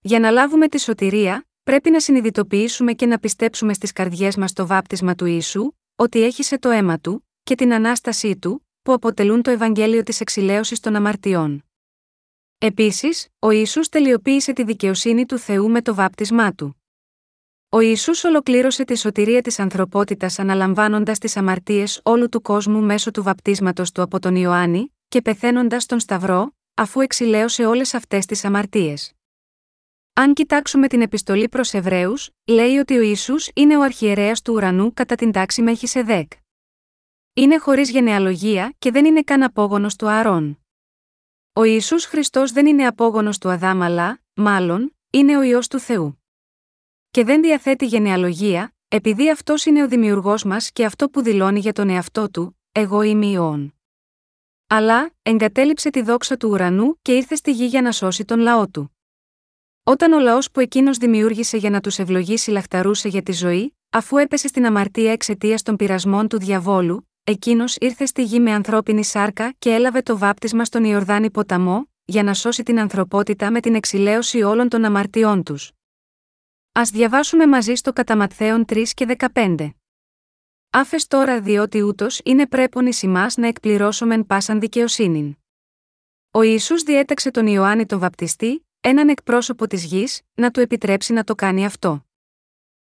Για 0.00 0.20
να 0.20 0.30
λάβουμε 0.30 0.68
τη 0.68 0.80
σωτηρία, 0.80 1.46
πρέπει 1.62 1.90
να 1.90 2.00
συνειδητοποιήσουμε 2.00 2.92
και 2.92 3.06
να 3.06 3.18
πιστέψουμε 3.18 3.72
στις 3.72 3.92
καρδιές 3.92 4.36
μας 4.36 4.52
το 4.52 4.66
βάπτισμα 4.66 5.14
του 5.14 5.26
Ιησού, 5.26 5.72
ότι 5.96 6.22
έχισε 6.22 6.58
το 6.58 6.70
αίμα 6.70 6.98
του, 6.98 7.27
και 7.48 7.54
την 7.54 7.72
ανάστασή 7.72 8.36
του, 8.36 8.66
που 8.82 8.92
αποτελούν 8.92 9.42
το 9.42 9.50
Ευαγγέλιο 9.50 10.02
της 10.02 10.20
εξηλαίωσης 10.20 10.80
των 10.80 10.96
αμαρτιών. 10.96 11.64
Επίσης, 12.58 13.28
ο 13.38 13.50
Ισού 13.50 13.80
τελειοποίησε 13.80 14.52
τη 14.52 14.64
δικαιοσύνη 14.64 15.26
του 15.26 15.38
Θεού 15.38 15.70
με 15.70 15.82
το 15.82 15.94
βάπτισμά 15.94 16.52
του. 16.52 16.82
Ο 17.68 17.80
Ισού 17.80 18.12
ολοκλήρωσε 18.24 18.84
τη 18.84 18.98
σωτηρία 18.98 19.42
της 19.42 19.58
ανθρωπότητας 19.58 20.38
αναλαμβάνοντας 20.38 21.18
τις 21.18 21.36
αμαρτίες 21.36 22.00
όλου 22.02 22.28
του 22.28 22.42
κόσμου 22.42 22.82
μέσω 22.82 23.10
του 23.10 23.22
βαπτίσματος 23.22 23.92
του 23.92 24.02
από 24.02 24.18
τον 24.18 24.36
Ιωάννη, 24.36 24.94
και 25.08 25.22
πεθαίνοντας 25.22 25.86
τον 25.86 26.00
Σταυρό, 26.00 26.54
αφού 26.74 27.00
εξηλαίωσε 27.00 27.66
όλες 27.66 27.94
αυτές 27.94 28.26
τις 28.26 28.44
αμαρτίες. 28.44 29.12
Αν 30.12 30.34
κοιτάξουμε 30.34 30.88
την 30.88 31.00
επιστολή 31.00 31.48
προς 31.48 31.72
Εβραίους, 31.72 32.30
λέει 32.46 32.76
ότι 32.76 32.96
ο 32.96 33.02
Ισού 33.02 33.34
είναι 33.54 33.76
ο 33.76 33.82
αρχιερέας 33.82 34.42
του 34.42 34.52
ουρανού 34.52 34.92
κατά 34.94 35.14
την 35.14 35.32
τάξη 35.32 35.62
Μέχισεδέκ. 35.62 36.32
Είναι 37.38 37.58
χωρίς 37.58 37.90
γενεαλογία 37.90 38.74
και 38.78 38.90
δεν 38.90 39.04
είναι 39.04 39.22
καν 39.22 39.42
απόγονος 39.42 39.96
του 39.96 40.08
Αρών. 40.08 40.58
Ο 41.52 41.64
Ιησούς 41.64 42.04
Χριστός 42.04 42.52
δεν 42.52 42.66
είναι 42.66 42.86
απόγονος 42.86 43.38
του 43.38 43.48
Αδάμ, 43.48 43.82
αλλά, 43.82 44.20
μάλλον, 44.34 44.96
είναι 45.10 45.36
ο 45.36 45.42
ιό 45.42 45.58
του 45.70 45.78
Θεού. 45.78 46.22
Και 47.10 47.24
δεν 47.24 47.42
διαθέτει 47.42 47.86
γενεαλογία, 47.86 48.74
επειδή 48.88 49.30
αυτός 49.30 49.64
είναι 49.64 49.82
ο 49.82 49.88
δημιουργός 49.88 50.44
μας 50.44 50.70
και 50.72 50.84
αυτό 50.84 51.08
που 51.08 51.22
δηλώνει 51.22 51.60
για 51.60 51.72
τον 51.72 51.88
εαυτό 51.88 52.30
του, 52.30 52.60
Εγώ 52.72 53.02
είμαι 53.02 53.26
ιών. 53.26 53.74
Αλλά, 54.66 55.10
εγκατέλειψε 55.22 55.90
τη 55.90 56.02
δόξα 56.02 56.36
του 56.36 56.48
ουρανού 56.48 56.98
και 57.02 57.16
ήρθε 57.16 57.34
στη 57.34 57.52
γη 57.52 57.64
για 57.64 57.82
να 57.82 57.92
σώσει 57.92 58.24
τον 58.24 58.38
λαό 58.38 58.68
του. 58.68 58.96
Όταν 59.82 60.12
ο 60.12 60.18
λαός 60.18 60.50
που 60.50 60.60
εκείνος 60.60 60.96
δημιούργησε 60.96 61.56
για 61.56 61.70
να 61.70 61.80
τους 61.80 61.98
ευλογήσει 61.98 62.50
λαχταρούσε 62.50 63.08
για 63.08 63.22
τη 63.22 63.32
ζωή, 63.32 63.76
αφού 63.90 64.16
έπεσε 64.16 64.48
στην 64.48 64.66
αμαρτία 64.66 65.12
εξαιτίας 65.12 65.62
των 65.62 65.76
πειρασμών 65.76 66.28
του 66.28 66.38
διαβόλου, 66.38 67.07
εκείνος 67.28 67.76
ήρθε 67.76 68.06
στη 68.06 68.22
γη 68.22 68.40
με 68.40 68.52
ανθρώπινη 68.52 69.04
σάρκα 69.04 69.54
και 69.58 69.74
έλαβε 69.74 70.02
το 70.02 70.18
βάπτισμα 70.18 70.64
στον 70.64 70.84
Ιορδάνη 70.84 71.30
ποταμό, 71.30 71.90
για 72.04 72.22
να 72.22 72.34
σώσει 72.34 72.62
την 72.62 72.80
ανθρωπότητα 72.80 73.50
με 73.50 73.60
την 73.60 73.74
εξηλαίωση 73.74 74.42
όλων 74.42 74.68
των 74.68 74.84
αμαρτιών 74.84 75.42
τους. 75.42 75.72
Α 76.72 76.82
διαβάσουμε 76.92 77.46
μαζί 77.46 77.74
στο 77.74 77.92
κατά 77.92 78.28
3 78.36 78.84
και 78.94 79.16
15. 79.34 79.70
Άφες 80.70 81.06
τώρα 81.06 81.40
διότι 81.40 81.82
ούτως 81.82 82.20
είναι 82.24 82.46
πρέπον 82.46 82.86
εις 82.86 83.02
να 83.36 83.46
εκπληρώσομεν 83.46 84.26
πάσαν 84.26 84.60
δικαιοσύνην. 84.60 85.36
Ο 86.30 86.42
Ιησούς 86.42 86.82
διέταξε 86.82 87.30
τον 87.30 87.46
Ιωάννη 87.46 87.86
τον 87.86 87.98
Βαπτιστή, 87.98 88.66
έναν 88.80 89.08
εκπρόσωπο 89.08 89.66
της 89.66 89.84
γης, 89.84 90.22
να 90.34 90.50
του 90.50 90.60
επιτρέψει 90.60 91.12
να 91.12 91.24
το 91.24 91.34
κάνει 91.34 91.64
αυτό. 91.64 92.06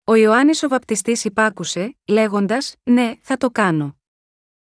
Ο 0.05 0.15
Ιωάννης 0.15 0.63
ο 0.63 0.69
Βαπτιστής 0.69 1.25
υπάκουσε, 1.25 1.97
λέγοντας: 2.07 2.75
Ναι, 2.83 3.13
θα 3.21 3.37
το 3.37 3.51
κάνω. 3.51 3.96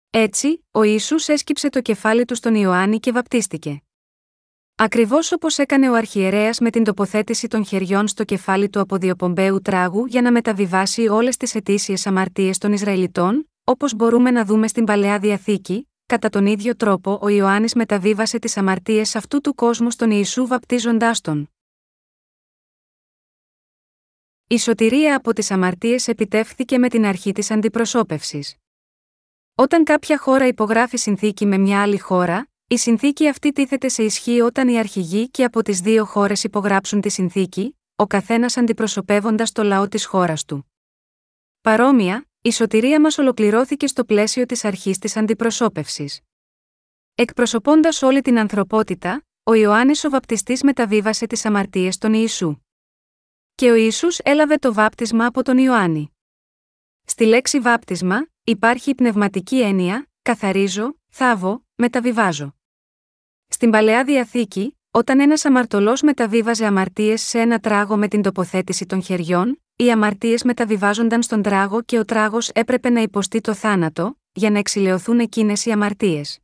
Έτσι, 0.10 0.66
ο 0.72 0.84
Ιησούς 0.84 1.28
έσκυψε 1.28 1.70
το 1.70 1.82
κεφάλι 1.82 2.26
του 2.26 2.36
στον 2.36 2.56
Ιωάννη 2.56 3.00
και 3.00 3.12
βαπτίστηκε. 3.12 3.82
Ακριβώς 4.76 5.32
όπως 5.32 5.58
έκανε 5.58 5.90
ο 5.90 5.94
Αρχιερέας 5.94 6.60
με 6.60 6.70
την 6.70 6.84
τοποθέτηση 6.84 7.48
των 7.48 7.66
χεριών 7.66 8.08
στο 8.08 8.24
κεφάλι 8.24 8.70
του 8.70 8.80
αποδιοπομπαίου 8.80 9.62
τράγου 9.62 10.06
για 10.06 10.22
να 10.22 10.32
μεταβιβάσει 10.32 11.08
όλες 11.08 11.38
τις 11.38 11.56
αιτήσιες 11.56 12.08
αμαρτίες 12.08 12.58
των 12.58 12.74
Ισραηλιτών, 12.74 13.50
όπως 13.64 13.94
μπορούμε 13.94 14.32
να 14.32 14.46
δούμε 14.46 14.68
στην 14.68 14.84
παλαιά 14.84 15.20
διαθήκη, 15.20 15.90
κατά 16.06 16.30
τον 16.30 16.46
ίδιο 16.46 16.76
τρόπο 16.76 17.20
ο 17.22 17.28
Ιωάννης 17.28 17.74
μεταβίβασε 17.74 18.40
τις 18.40 18.58
αμαρτίες 18.58 19.16
αυτού 19.16 19.42
του 19.42 19.56
κόσμου 19.56 19.92
στον 19.92 20.12
Ιησού 20.12 20.48
βαπτίζοντάς 20.48 21.22
τον. 21.22 21.50
Η 24.48 24.58
σωτηρία 24.58 25.16
από 25.16 25.34
τις 25.34 25.52
αμαρτίες 25.52 26.08
επιτεύχθηκε 26.08 26.78
με 26.78 26.90
την 26.90 27.06
αρχή 27.06 27.32
της 27.32 27.52
αντιπροσώπευσης. 27.52 28.56
Όταν 29.60 29.84
κάποια 29.84 30.18
χώρα 30.18 30.48
υπογράφει 30.48 30.98
συνθήκη 30.98 31.46
με 31.46 31.58
μια 31.58 31.82
άλλη 31.82 32.00
χώρα, 32.00 32.50
η 32.68 32.78
συνθήκη 32.78 33.28
αυτή 33.28 33.52
τίθεται 33.52 33.90
σε 33.90 34.04
ισχύ 34.04 34.42
όταν 34.42 34.68
οι 34.68 34.80
αρχηγοί 34.80 35.30
και 35.30 35.44
από 35.44 35.62
τις 35.62 35.80
δύο 35.80 36.06
χώρες 36.06 36.44
υπογράψουν 36.44 37.02
τη 37.02 37.10
συνθήκη, 37.10 37.78
ο 37.96 38.08
καθένας 38.08 38.58
αντιπροσωπεύοντας 38.58 39.52
το 39.52 39.64
λαό 39.64 39.88
της 39.88 40.06
χώρας 40.06 40.46
του. 40.46 40.72
Παρόμοια, 41.62 42.28
η 42.42 42.52
σωτηρία 42.52 43.02
μας 43.02 43.18
ολοκληρώθηκε 43.18 43.88
στο 43.88 44.06
πλαίσιο 44.06 44.46
της 44.46 44.66
αρχής 44.66 44.98
της 44.98 45.18
αντιπροσώπευσης. 45.18 46.20
Εκπροσωπώντας 47.16 48.02
όλη 48.02 48.22
την 48.22 48.40
ανθρωπότητα, 48.40 49.26
ο 49.44 49.54
Ιωάννης 49.54 50.04
ο 50.04 50.10
Βαπτιστής 50.10 50.64
μεταβίβασε 50.64 51.26
τις 51.28 51.46
αμαρτίες 51.46 51.98
των 51.98 52.14
Ιησού. 52.14 52.58
Και 53.56 53.72
ο 53.72 53.76
Ιησούς 53.76 54.18
έλαβε 54.18 54.56
το 54.56 54.74
βάπτισμα 54.74 55.26
από 55.26 55.44
τον 55.44 55.58
Ιωάννη. 55.58 56.16
Στη 57.04 57.26
λέξη 57.26 57.60
βάπτισμα, 57.60 58.28
υπάρχει 58.50 58.90
η 58.90 58.96
πνευματική 58.96 59.62
έννοια, 59.62 60.10
καθαρίζω, 60.22 60.98
θάβω, 61.10 61.66
μεταβιβάζω. 61.76 62.56
Στην 63.48 63.70
παλαιά 63.70 64.04
διαθήκη, 64.04 64.78
όταν 64.92 65.20
ένας 65.20 65.46
αμαρτωλός 65.46 66.02
μεταβίβαζε 66.02 66.66
αμαρτίες 66.66 67.22
σε 67.22 67.40
ένα 67.40 67.60
τράγο 67.60 67.98
με 67.98 68.08
την 68.08 68.22
τοποθέτηση 68.22 68.86
των 68.86 69.04
χεριών, 69.04 69.62
οι 69.76 69.92
αμαρτίες 69.92 70.44
μεταβιβάζονταν 70.44 71.24
στον 71.24 71.42
τράγο 71.42 71.82
και 71.82 72.00
ο 72.00 72.06
τράγος 72.06 72.50
έπρεπε 72.50 72.90
να 72.90 73.02
υποστεί 73.02 73.42
το 73.42 73.54
θάνατο, 73.54 74.20
για 74.32 74.50
να 74.50 74.60
εξηλαιωθούν 74.60 75.20
εκείνες 75.20 75.66
οι 75.66 75.72
αμαρτίες. 75.72 76.40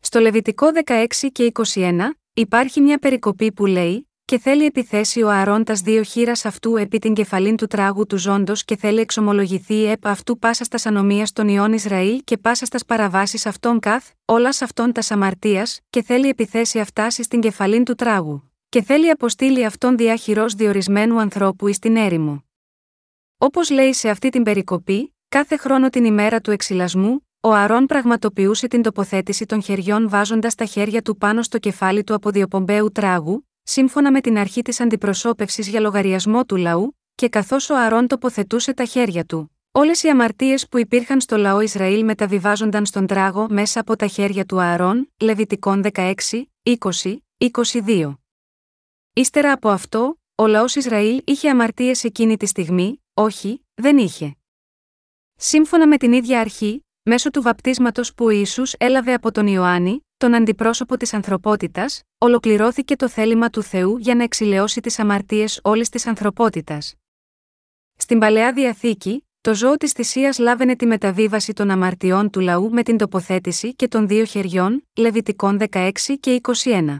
Στο 0.00 0.20
Λεβιτικό 0.20 0.66
16 0.84 1.06
και 1.32 1.52
21, 1.74 2.00
υπάρχει 2.32 2.80
μια 2.80 2.98
περικοπή 2.98 3.52
που 3.52 3.66
λέει: 3.66 4.10
και 4.26 4.38
θέλει 4.38 4.64
επιθέσει 4.64 5.22
ο 5.22 5.30
Αρών 5.30 5.64
τα 5.64 5.74
δύο 5.74 6.02
χείρας 6.02 6.44
αυτού 6.44 6.76
επί 6.76 6.98
την 6.98 7.14
κεφαλήν 7.14 7.56
του 7.56 7.66
τράγου 7.66 8.06
του 8.06 8.18
ζώντος 8.18 8.64
και 8.64 8.76
θέλει 8.76 9.00
εξομολογηθεί 9.00 9.84
επ' 9.84 10.06
αυτού 10.06 10.38
πάσα 10.38 10.64
στα 10.64 10.78
ανομία 10.88 11.26
των 11.32 11.48
ιών 11.48 11.72
Ισραήλ 11.72 12.20
και 12.24 12.36
πάσα 12.36 12.64
στα 12.64 12.78
παραβάσεις 12.86 13.46
αυτών 13.46 13.80
καθ, 13.80 14.10
όλας 14.24 14.62
αυτών 14.62 14.92
τα 14.92 15.02
αμαρτία, 15.08 15.66
και 15.90 16.02
θέλει 16.02 16.28
επιθέσει 16.28 16.78
αυτάσει 16.80 17.22
στην 17.22 17.40
κεφαλήν 17.40 17.84
του 17.84 17.94
τράγου. 17.94 18.52
Και 18.68 18.82
θέλει 18.82 19.10
αποστείλει 19.10 19.64
αυτόν 19.64 19.96
διάχυρο 19.96 20.46
διορισμένου 20.46 21.20
ανθρώπου 21.20 21.68
εις 21.68 21.78
την 21.78 21.96
έρημο. 21.96 22.44
Όπως 23.38 23.70
λέει 23.70 23.92
σε 23.92 24.08
αυτή 24.08 24.28
την 24.28 24.42
περικοπή, 24.42 25.14
κάθε 25.28 25.56
χρόνο 25.56 25.88
την 25.88 26.04
ημέρα 26.04 26.40
του 26.40 26.50
εξυλασμού, 26.50 27.26
ο 27.40 27.52
Αρών 27.52 27.86
πραγματοποιούσε 27.86 28.68
την 28.68 28.82
τοποθέτηση 28.82 29.46
των 29.46 29.62
χεριών 29.62 30.08
βάζοντας 30.08 30.54
τα 30.54 30.64
χέρια 30.64 31.02
του 31.02 31.16
πάνω 31.16 31.42
στο 31.42 31.58
κεφάλι 31.58 32.04
του 32.04 32.14
αποδιοπομπαίου 32.14 32.92
τράγου, 32.92 33.46
σύμφωνα 33.68 34.10
με 34.10 34.20
την 34.20 34.38
αρχή 34.38 34.62
της 34.62 34.80
αντιπροσώπευσης 34.80 35.68
για 35.68 35.80
λογαριασμό 35.80 36.44
του 36.44 36.56
λαού, 36.56 36.96
και 37.14 37.28
καθώς 37.28 37.70
ο 37.70 37.76
Αρών 37.76 38.06
τοποθετούσε 38.06 38.74
τα 38.74 38.84
χέρια 38.84 39.24
του, 39.24 39.50
Όλες 39.78 40.02
οι 40.02 40.08
αμαρτίες 40.08 40.68
που 40.68 40.78
υπήρχαν 40.78 41.20
στο 41.20 41.36
λαό 41.36 41.60
Ισραήλ 41.60 42.04
μεταβιβάζονταν 42.04 42.86
στον 42.86 43.06
τράγο 43.06 43.46
μέσα 43.50 43.80
από 43.80 43.96
τα 43.96 44.06
χέρια 44.06 44.44
του 44.44 44.60
Ααρών, 44.60 45.12
Λεβιτικών 45.20 45.82
16, 45.92 46.14
20, 46.62 47.16
22. 47.86 48.14
Ύστερα 49.12 49.52
από 49.52 49.68
αυτό, 49.68 50.18
ο 50.34 50.46
λαός 50.46 50.74
Ισραήλ 50.74 51.22
είχε 51.24 51.50
αμαρτίες 51.50 52.04
εκείνη 52.04 52.36
τη 52.36 52.46
στιγμή, 52.46 53.02
όχι, 53.14 53.64
δεν 53.74 53.98
είχε. 53.98 54.36
Σύμφωνα 55.36 55.86
με 55.86 55.96
την 55.96 56.12
ίδια 56.12 56.40
αρχή, 56.40 56.86
μέσω 57.02 57.30
του 57.30 57.42
βαπτίσματος 57.42 58.14
που 58.14 58.24
ο 58.24 58.30
Ιησούς 58.30 58.72
έλαβε 58.78 59.12
από 59.12 59.32
τον 59.32 59.46
Ιωάννη, 59.46 60.05
τον 60.16 60.34
αντιπρόσωπο 60.34 60.96
της 60.96 61.14
ανθρωπότητας, 61.14 62.02
ολοκληρώθηκε 62.18 62.96
το 62.96 63.08
θέλημα 63.08 63.50
του 63.50 63.62
Θεού 63.62 63.96
για 63.96 64.14
να 64.14 64.22
εξηλαιώσει 64.22 64.80
τις 64.80 64.98
αμαρτίες 64.98 65.60
όλης 65.62 65.88
της 65.88 66.06
ανθρωπότητας. 66.06 66.94
Στην 67.96 68.18
παλαιά 68.18 68.52
διαθήκη, 68.52 69.26
το 69.40 69.54
ζώο 69.54 69.76
της 69.76 69.92
θυσίας 69.92 70.38
λάβαινε 70.38 70.76
τη 70.76 70.86
μεταβίβαση 70.86 71.52
των 71.52 71.70
αμαρτιών 71.70 72.30
του 72.30 72.40
λαού 72.40 72.70
με 72.70 72.82
την 72.82 72.96
τοποθέτηση 72.96 73.74
και 73.74 73.88
των 73.88 74.06
δύο 74.08 74.24
χεριών, 74.24 74.86
Λεβιτικών 74.96 75.58
16 75.70 75.92
και 76.20 76.40
21. 76.42 76.96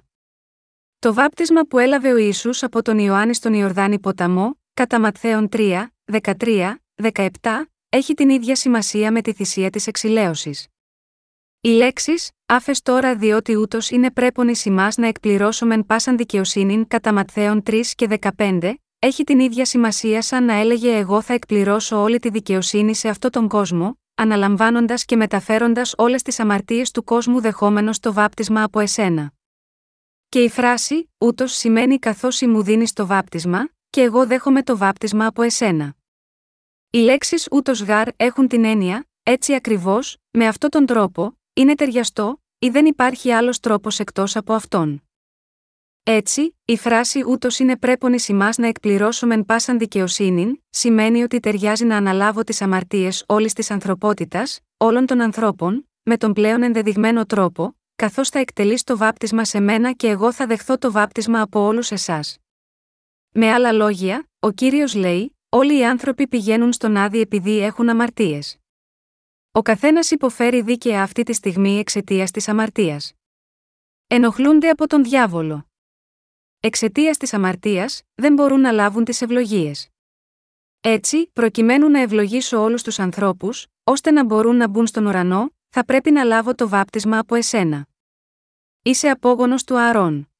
Το 0.98 1.14
βάπτισμα 1.14 1.62
που 1.62 1.78
έλαβε 1.78 2.12
ο 2.12 2.16
Ιησούς 2.16 2.62
από 2.62 2.82
τον 2.82 2.98
Ιωάννη 2.98 3.34
στον 3.34 3.54
Ιορδάνη 3.54 3.98
ποταμό, 3.98 4.60
κατά 4.74 5.00
Ματθαίον 5.00 5.48
3, 5.52 5.86
13, 6.12 6.74
17, 7.02 7.28
έχει 7.88 8.14
την 8.14 8.28
ίδια 8.28 8.56
σημασία 8.56 9.12
με 9.12 9.22
τη 9.22 9.32
θυσία 9.32 9.70
της 9.70 9.86
εξηλαίωσης. 9.86 10.66
Οι 11.60 11.68
λέξεις, 11.68 12.30
άφες 12.46 12.82
τώρα 12.82 13.16
διότι 13.16 13.56
ούτως 13.56 13.90
είναι 13.90 14.10
πρέπον 14.10 14.48
ει 14.48 14.54
να 14.96 15.06
εκπληρώσομεν 15.06 15.86
πάσαν 15.86 16.16
δικαιοσύνην 16.16 16.86
κατά 16.86 17.12
Ματθαίον 17.12 17.62
3 17.66 17.80
και 17.94 18.18
15, 18.36 18.74
έχει 18.98 19.24
την 19.24 19.40
ίδια 19.40 19.64
σημασία 19.64 20.22
σαν 20.22 20.44
να 20.44 20.54
έλεγε 20.54 20.96
Εγώ 20.96 21.22
θα 21.22 21.32
εκπληρώσω 21.32 22.02
όλη 22.02 22.18
τη 22.18 22.30
δικαιοσύνη 22.30 22.94
σε 22.94 23.08
αυτόν 23.08 23.30
τον 23.30 23.48
κόσμο, 23.48 23.98
αναλαμβάνοντας 24.14 25.04
και 25.04 25.16
μεταφέροντας 25.16 25.94
όλες 25.96 26.22
τις 26.22 26.40
αμαρτίες 26.40 26.90
του 26.90 27.04
κόσμου 27.04 27.40
δεχόμενος 27.40 28.00
το 28.00 28.12
βάπτισμα 28.12 28.62
από 28.62 28.80
εσένα. 28.80 29.32
Και 30.28 30.42
η 30.42 30.48
φράση, 30.48 31.10
ούτως 31.18 31.52
σημαίνει 31.52 31.98
καθώς 31.98 32.40
μου 32.40 32.62
δίνεις 32.62 32.92
το 32.92 33.06
βάπτισμα, 33.06 33.68
και 33.90 34.00
εγώ 34.00 34.26
δέχομαι 34.26 34.62
το 34.62 34.76
βάπτισμα 34.76 35.26
από 35.26 35.42
εσένα. 35.42 35.94
Οι 36.90 36.98
λέξεις 36.98 37.48
ούτως 37.50 37.82
γάρ 37.82 38.08
έχουν 38.16 38.48
την 38.48 38.64
έννοια, 38.64 39.06
έτσι 39.22 39.54
ακριβώς, 39.54 40.16
με 40.30 40.46
αυτόν 40.46 40.70
τον 40.70 40.86
τρόπο, 40.86 41.38
είναι 41.58 41.74
ταιριαστό, 41.74 42.42
ή 42.58 42.68
δεν 42.68 42.86
υπάρχει 42.86 43.32
άλλος 43.32 43.60
τρόπος 43.60 43.98
εκτός 43.98 44.36
από 44.36 44.52
αυτόν. 44.52 45.02
Έτσι, 46.02 46.56
η 46.64 46.76
φράση 46.76 47.22
ούτως 47.26 47.58
είναι 47.58 47.76
πρέπον 47.76 48.12
ει 48.12 48.18
να 48.56 48.66
εκπληρώσουμε 48.66 49.42
πάσαν 49.42 49.78
δικαιοσύνη, 49.78 50.64
σημαίνει 50.70 51.22
ότι 51.22 51.40
ταιριάζει 51.40 51.84
να 51.84 51.96
αναλάβω 51.96 52.42
τις 52.42 52.62
αμαρτίες 52.62 53.24
όλης 53.26 53.52
της 53.52 53.70
ανθρωπότητας, 53.70 54.60
όλων 54.76 55.06
των 55.06 55.20
ανθρώπων, 55.20 55.88
με 56.02 56.16
τον 56.16 56.32
πλέον 56.32 56.62
ενδεδειγμένο 56.62 57.26
τρόπο, 57.26 57.76
καθώς 57.96 58.28
θα 58.28 58.38
εκτελείς 58.38 58.84
το 58.84 58.96
βάπτισμα 58.96 59.44
σε 59.44 59.60
μένα 59.60 59.92
και 59.92 60.08
εγώ 60.08 60.32
θα 60.32 60.46
δεχθώ 60.46 60.78
το 60.78 60.92
βάπτισμα 60.92 61.40
από 61.40 61.60
όλους 61.60 61.90
εσάς. 61.90 62.38
Με 63.30 63.52
άλλα 63.52 63.72
λόγια, 63.72 64.28
ο 64.38 64.50
κύριος 64.50 64.94
λέει: 64.94 65.36
Όλοι 65.48 65.78
οι 65.78 65.84
άνθρωποι 65.84 66.28
πηγαίνουν 66.28 66.72
στον 66.72 66.96
άδει 66.96 67.20
επειδή 67.20 67.58
έχουν 67.58 67.88
αμαρτίες. 67.88 68.58
Ο 69.56 69.62
καθένας 69.62 70.10
υποφέρει 70.10 70.62
δίκαια 70.62 71.02
αυτή 71.02 71.22
τη 71.22 71.32
στιγμή 71.32 71.78
εξαιτίας 71.78 72.30
της 72.30 72.48
αμαρτίας. 72.48 73.12
Ενοχλούνται 74.06 74.68
από 74.68 74.86
τον 74.86 75.04
διάβολο. 75.04 75.68
Εξαιτίας 76.60 77.16
της 77.16 77.34
αμαρτίας, 77.34 78.02
δεν 78.14 78.32
μπορούν 78.32 78.60
να 78.60 78.72
λάβουν 78.72 79.04
τις 79.04 79.22
ευλογίες. 79.22 79.88
Έτσι, 80.80 81.30
προκειμένου 81.32 81.88
να 81.88 82.00
ευλογήσω 82.00 82.62
όλους 82.62 82.82
τους 82.82 82.98
ανθρώπους, 82.98 83.66
ώστε 83.84 84.10
να 84.10 84.24
μπορούν 84.24 84.56
να 84.56 84.68
μπουν 84.68 84.86
στον 84.86 85.06
ουρανό, 85.06 85.50
θα 85.68 85.84
πρέπει 85.84 86.10
να 86.10 86.24
λάβω 86.24 86.54
το 86.54 86.68
βάπτισμα 86.68 87.18
από 87.18 87.34
εσένα. 87.34 87.86
Είσαι 88.82 89.08
απόγονος 89.08 89.64
του 89.64 89.78
Ααρών. 89.78 90.30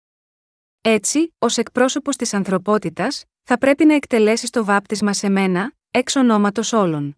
Έτσι, 0.81 1.35
ως 1.39 1.59
εκπρόσωπος 1.59 2.17
της 2.17 2.35
ανθρωπότητας, 2.35 3.25
θα 3.43 3.59
πρέπει 3.59 3.85
να 3.85 3.95
εκτελέσεις 3.95 4.51
το 4.51 4.65
βάπτισμα 4.65 5.13
σε 5.13 5.29
μένα, 5.29 5.73
εξ 5.91 6.17
ονόματος 6.17 6.73
όλων. 6.73 7.17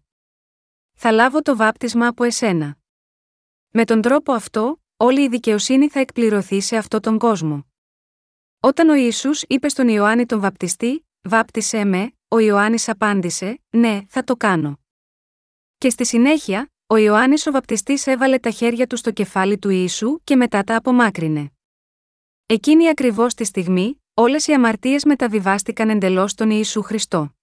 Θα 1.01 1.11
λάβω 1.11 1.41
το 1.41 1.55
βάπτισμα 1.55 2.07
από 2.07 2.23
εσένα. 2.23 2.77
Με 3.69 3.85
τον 3.85 4.01
τρόπο 4.01 4.33
αυτό, 4.33 4.81
όλη 4.97 5.21
η 5.21 5.27
δικαιοσύνη 5.27 5.89
θα 5.89 5.99
εκπληρωθεί 5.99 6.61
σε 6.61 6.77
αυτόν 6.77 7.01
τον 7.01 7.17
κόσμο. 7.17 7.65
Όταν 8.59 8.89
ο 8.89 8.93
Ισού 8.93 9.29
είπε 9.47 9.69
στον 9.69 9.87
Ιωάννη 9.87 10.25
τον 10.25 10.39
βαπτιστή, 10.39 11.07
Βάπτισέ 11.21 11.85
με, 11.85 12.11
ο 12.27 12.39
Ιωάννης 12.39 12.89
απάντησε, 12.89 13.61
Ναι, 13.69 13.99
θα 14.07 14.23
το 14.23 14.35
κάνω. 14.35 14.79
Και 15.77 15.89
στη 15.89 16.05
συνέχεια, 16.05 16.71
ο 16.87 16.97
Ιωάννης 16.97 17.47
ο 17.47 17.51
βαπτιστής 17.51 18.07
έβαλε 18.07 18.37
τα 18.39 18.49
χέρια 18.49 18.87
του 18.87 18.97
στο 18.97 19.11
κεφάλι 19.11 19.57
του 19.57 19.69
Ιησού 19.69 20.19
και 20.23 20.35
μετά 20.35 20.63
τα 20.63 20.75
απομάκρυνε. 20.75 21.51
Εκείνη 22.45 22.89
ακριβώς 22.89 23.33
τη 23.33 23.43
στιγμή, 23.43 24.03
όλες 24.13 24.47
οι 24.47 24.53
αμαρτίες 24.53 25.05
μεταβιβάστηκαν 25.05 25.89
εντελώς 25.89 26.31
στον 26.31 26.49
Ιησού 26.49 26.81
Χριστό. 26.81 27.38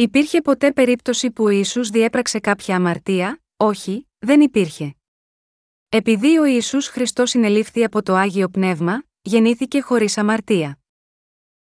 Υπήρχε 0.00 0.40
ποτέ 0.40 0.72
περίπτωση 0.72 1.30
που 1.30 1.44
ο 1.44 1.48
Ιησούς 1.48 1.90
διέπραξε 1.90 2.38
κάποια 2.38 2.76
αμαρτία, 2.76 3.42
όχι, 3.56 4.08
δεν 4.18 4.40
υπήρχε. 4.40 4.94
Επειδή 5.88 6.38
ο 6.38 6.44
Ιησούς 6.44 6.86
Χριστός 6.88 7.30
συνελήφθη 7.30 7.84
από 7.84 8.02
το 8.02 8.14
Άγιο 8.14 8.48
Πνεύμα, 8.48 9.02
γεννήθηκε 9.22 9.80
χωρίς 9.80 10.18
αμαρτία. 10.18 10.78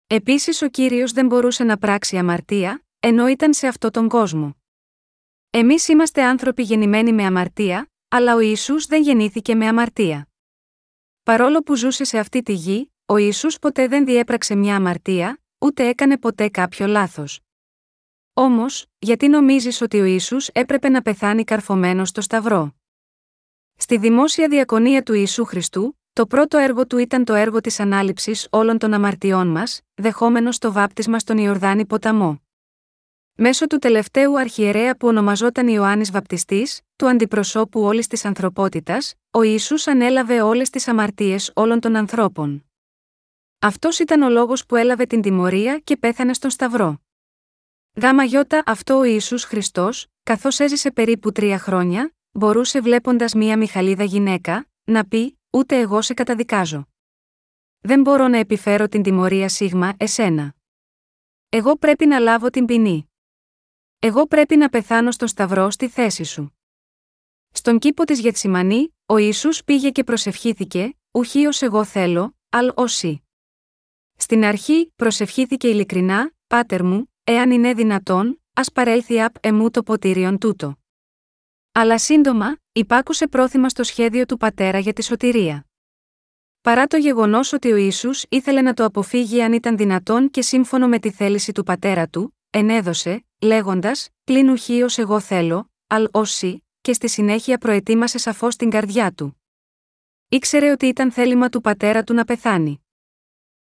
Επίσης 0.06 0.62
ο 0.62 0.68
Κύριος 0.68 1.12
δεν 1.12 1.26
μπορούσε 1.26 1.64
να 1.64 1.78
πράξει 1.78 2.16
αμαρτία, 2.16 2.84
ενώ 3.00 3.28
ήταν 3.28 3.54
σε 3.54 3.66
αυτόν 3.66 3.90
τον 3.90 4.08
κόσμο. 4.08 4.56
Εμείς 5.50 5.88
είμαστε 5.88 6.24
άνθρωποι 6.24 6.62
γεννημένοι 6.62 7.12
με 7.12 7.24
αμαρτία, 7.24 7.90
αλλά 8.08 8.34
ο 8.34 8.40
Ιησούς 8.40 8.86
δεν 8.86 9.02
γεννήθηκε 9.02 9.54
με 9.54 9.66
αμαρτία. 9.66 10.28
Παρόλο 11.22 11.62
που 11.62 11.76
ζούσε 11.76 12.04
σε 12.04 12.18
αυτή 12.18 12.42
τη 12.42 12.52
γη, 12.52 12.92
ο 13.06 13.16
Ιησούς 13.16 13.58
ποτέ 13.58 13.88
δεν 13.88 14.04
διέπραξε 14.04 14.54
μια 14.54 14.76
αμαρτία, 14.76 15.42
ούτε 15.58 15.88
έκανε 15.88 16.18
ποτέ 16.18 16.48
κάποιο 16.48 16.86
λάθος. 16.86 17.38
Όμως, 18.36 18.86
γιατί 18.98 19.28
νομίζεις 19.28 19.80
ότι 19.80 20.00
ο 20.00 20.04
Ιησούς 20.04 20.48
έπρεπε 20.48 20.88
να 20.88 21.02
πεθάνει 21.02 21.44
καρφωμένος 21.44 22.08
στο 22.08 22.20
Σταυρό; 22.20 22.74
Στη 23.76 23.98
δημόσια 23.98 24.48
διακονία 24.48 25.02
του 25.02 25.14
Ιησού 25.14 25.44
Χριστού, 25.44 25.98
το 26.12 26.26
πρώτο 26.26 26.58
έργο 26.58 26.86
του 26.86 26.98
ήταν 26.98 27.24
το 27.24 27.34
έργο 27.34 27.60
της 27.60 27.80
ανάληψης 27.80 28.46
όλων 28.50 28.78
των 28.78 28.92
αμαρτιών 28.92 29.48
μας, 29.48 29.80
δεχόμενος 29.94 30.58
το 30.58 30.72
βάπτισμα 30.72 31.18
στον 31.18 31.38
Ιορδάνη 31.38 31.86
ποταμό. 31.86 32.42
Μέσω 33.34 33.66
του 33.66 33.78
τελευταίου 33.78 34.38
αρχιερέα 34.38 34.96
που 34.96 35.08
ονομαζόταν 35.08 35.68
Ιωάννης 35.68 36.10
Βαπτιστής, 36.10 36.80
του 36.96 37.08
αντιπροσώπου 37.08 37.80
όλης 37.80 38.06
της 38.06 38.24
ανθρωπότητας, 38.24 39.14
ο 39.30 39.42
Ιησούς 39.42 39.86
ανέλαβε 39.86 40.42
όλες 40.42 40.70
τις 40.70 40.88
αμαρτίες 40.88 41.50
όλων 41.54 41.80
των 41.80 41.96
ανθρώπων. 41.96 42.64
Αυτός 43.58 43.98
ήταν 43.98 44.22
ο 44.22 44.28
λόγος 44.28 44.66
που 44.66 44.76
έλαβε 44.76 45.06
την 45.06 45.22
τιμωρία 45.22 45.78
και 45.78 45.96
πέθανε 45.96 46.34
στον 46.34 46.50
Σταυρό. 46.50 47.03
Γάμα 48.00 48.24
γιώτα 48.24 48.62
αυτό 48.66 48.98
ο 48.98 49.04
Ιησούς 49.04 49.44
Χριστός, 49.44 50.06
καθώς 50.22 50.60
έζησε 50.60 50.92
περίπου 50.92 51.32
τρία 51.32 51.58
χρόνια, 51.58 52.14
μπορούσε 52.32 52.80
βλέποντας 52.80 53.34
μία 53.34 53.56
Μιχαλίδα 53.56 54.04
γυναίκα, 54.04 54.66
να 54.84 55.06
πει 55.06 55.38
«Ούτε 55.50 55.78
εγώ 55.78 56.02
σε 56.02 56.14
καταδικάζω». 56.14 56.88
Δεν 57.80 58.00
μπορώ 58.00 58.28
να 58.28 58.38
επιφέρω 58.38 58.88
την 58.88 59.02
τιμωρία 59.02 59.48
σίγμα 59.48 59.94
εσένα. 59.96 60.54
Εγώ 61.48 61.76
πρέπει 61.76 62.06
να 62.06 62.18
λάβω 62.18 62.50
την 62.50 62.64
ποινή. 62.64 63.10
Εγώ 63.98 64.26
πρέπει 64.26 64.56
να 64.56 64.68
πεθάνω 64.68 65.10
στον 65.10 65.28
Σταυρό 65.28 65.70
στη 65.70 65.88
θέση 65.88 66.24
σου. 66.24 66.58
Στον 67.50 67.78
κήπο 67.78 68.04
της 68.04 68.20
Γετσιμανή, 68.20 68.94
ο 69.06 69.16
Ιησούς 69.16 69.64
πήγε 69.64 69.90
και 69.90 70.04
προσευχήθηκε, 70.04 70.96
ουχή 71.10 71.46
ως 71.46 71.62
εγώ 71.62 71.84
θέλω, 71.84 72.36
αλ 72.48 72.72
όσοι. 72.74 73.22
Στην 74.16 74.44
αρχή, 74.44 74.92
προσευχήθηκε 74.96 75.68
ειλικρινά, 75.68 76.32
«Πάτερ 76.46 76.84
μου, 76.84 77.13
εάν 77.24 77.50
είναι 77.50 77.74
δυνατόν, 77.74 78.42
ας 78.54 78.72
παρέλθει 78.72 79.22
απ' 79.22 79.36
εμού 79.40 79.70
το 79.70 79.82
ποτήριον 79.82 80.38
τούτο». 80.38 80.78
Αλλά 81.72 81.98
σύντομα, 81.98 82.56
υπάκουσε 82.72 83.26
πρόθυμα 83.26 83.68
στο 83.68 83.82
σχέδιο 83.82 84.26
του 84.26 84.36
πατέρα 84.36 84.78
για 84.78 84.92
τη 84.92 85.02
σωτηρία. 85.02 85.66
Παρά 86.60 86.86
το 86.86 86.96
γεγονός 86.96 87.52
ότι 87.52 87.72
ο 87.72 87.76
Ιησούς 87.76 88.24
ήθελε 88.28 88.60
να 88.60 88.74
το 88.74 88.84
αποφύγει 88.84 89.42
αν 89.42 89.52
ήταν 89.52 89.76
δυνατόν 89.76 90.30
και 90.30 90.42
σύμφωνο 90.42 90.88
με 90.88 90.98
τη 90.98 91.10
θέληση 91.10 91.52
του 91.52 91.62
πατέρα 91.62 92.08
του, 92.08 92.36
ενέδωσε, 92.50 93.24
λέγοντας: 93.40 94.08
Πλην 94.24 94.48
ουχίω 94.48 94.86
εγώ 94.96 95.20
θέλω, 95.20 95.70
αλ 95.86 96.08
όσοι, 96.10 96.64
και 96.80 96.92
στη 96.92 97.08
συνέχεια 97.08 97.58
προετοίμασε 97.58 98.18
σαφώς 98.18 98.56
την 98.56 98.70
καρδιά 98.70 99.12
του. 99.12 99.40
Ήξερε 100.28 100.70
ότι 100.70 100.86
ήταν 100.86 101.12
θέλημα 101.12 101.48
του 101.48 101.60
πατέρα 101.60 102.04
του 102.04 102.14
να 102.14 102.24
πεθάνει. 102.24 102.84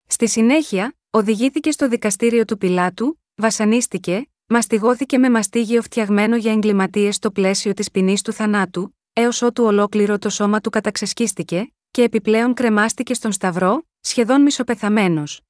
Στη 0.07 0.29
συνέχεια, 0.29 0.97
οδηγήθηκε 1.11 1.71
στο 1.71 1.89
δικαστήριο 1.89 2.45
του 2.45 2.59
Πιλάτου, 2.59 3.21
βασανίστηκε, 3.37 4.31
μαστιγώθηκε 4.47 5.19
με 5.19 5.31
μαστίγιο 5.31 5.83
φτιαγμένο 5.83 6.37
για 6.37 6.53
εγκληματίες 6.53 7.15
στο 7.15 7.31
πλαίσιο 7.31 7.73
της 7.73 7.91
ποινής 7.91 8.23
του 8.23 8.33
θανάτου, 8.33 8.97
έως 9.13 9.43
ότου 9.43 9.65
ολόκληρο 9.65 10.19
το 10.19 10.31
σώμα 10.31 10.61
του 10.61 10.71
καταξεσκίστηκε, 10.71 11.73
και 11.91 12.03
επιπλέον 12.03 12.55
κρεμάστηκε 12.55 13.15
στον 13.15 13.33
Σταυρό, 13.33 13.87
σχεδόν 14.01 14.43
μισοπεθαμένος. 14.43 15.41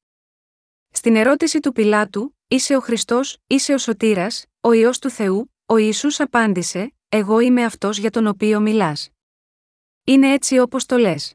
Στην 0.91 1.17
ερώτηση 1.17 1.61
του 1.61 1.73
Πιλάτου, 1.73 2.37
Είσαι 2.49 2.77
ο 2.77 2.81
Χριστός, 2.81 3.39
είσαι 3.47 3.73
ο 3.73 3.79
Σωτήρας, 3.79 4.45
ο 4.61 4.73
ιό 4.73 4.91
του 5.01 5.11
Θεού, 5.11 5.55
ο 5.67 5.77
Ισού 5.77 6.09
απάντησε: 6.23 6.95
Εγώ 7.09 7.41
είμαι 7.41 7.65
αυτός 7.65 7.99
για 7.99 8.11
τον 8.11 8.27
οποίο 8.27 8.61
μιλάς. 8.61 9.09
Είναι 10.05 10.33
έτσι 10.33 10.59
όπως 10.59 10.87
το 10.87 10.97
λες. 10.97 11.35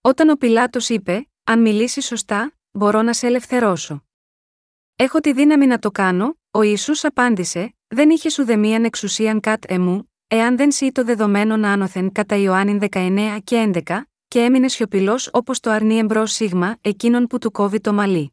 Όταν 0.00 0.28
ο 0.28 0.34
Πιλάτος 0.34 0.88
είπε: 0.88 1.28
Αν 1.44 1.60
μιλήσεις 1.60 2.06
σωστά, 2.06 2.52
μπορώ 2.70 3.02
να 3.02 3.12
σε 3.12 3.26
ελευθερώσω. 3.26 4.04
Έχω 5.02 5.20
τη 5.20 5.32
δύναμη 5.32 5.66
να 5.66 5.78
το 5.78 5.90
κάνω, 5.90 6.38
ο 6.50 6.62
Ισού 6.62 6.92
απάντησε: 7.02 7.74
Δεν 7.88 8.10
είχε 8.10 8.42
ουδεμίαν 8.42 8.84
εξουσίαν 8.84 9.40
κατ' 9.40 9.70
εμού, 9.70 10.10
εάν 10.26 10.56
δεν 10.56 10.72
σύ 10.72 10.92
το 10.92 11.04
δεδομένο 11.04 11.68
άνωθεν 11.68 12.12
κατά 12.12 12.36
Ιωάννη 12.36 12.78
19 12.90 13.38
και 13.44 13.70
11, 13.86 14.00
και 14.28 14.40
έμεινε 14.40 14.68
σιωπηλός 14.68 15.30
όπως 15.32 15.60
το 15.60 15.70
αρνεί 15.70 15.98
εμπρός 15.98 16.32
σίγμα, 16.32 16.76
εκείνον 16.80 17.26
που 17.26 17.38
του 17.38 17.50
κόβει 17.50 17.80
το 17.80 17.92
μαλλί. 17.92 18.32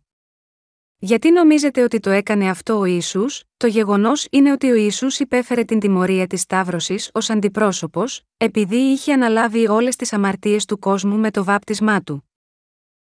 Γιατί 0.98 1.32
νομίζετε 1.32 1.84
ότι 1.84 2.00
το 2.00 2.10
έκανε 2.10 2.50
αυτό 2.50 2.80
ο 2.80 2.86
Ισού, 2.86 3.26
το 3.58 3.68
γεγονός 3.68 4.28
είναι 4.32 4.52
ότι 4.52 4.72
ο 4.72 4.76
Ισού 4.76 5.08
υπέφερε 5.18 5.64
την 5.64 5.80
τιμωρία 5.80 6.28
της 6.28 6.42
Σταύρωσης 6.42 7.10
ως 7.14 7.30
αντιπρόσωπος, 7.30 8.24
επειδή 8.38 8.78
είχε 8.78 9.14
αναλάβει 9.14 9.68
όλες 9.68 9.96
τις 9.96 10.14
αμαρτίες 10.14 10.66
του 10.66 10.80
κόσμου 10.80 11.18
με 11.18 11.32
το 11.32 11.44
βάπτισμά 11.44 12.02
του. 12.02 12.30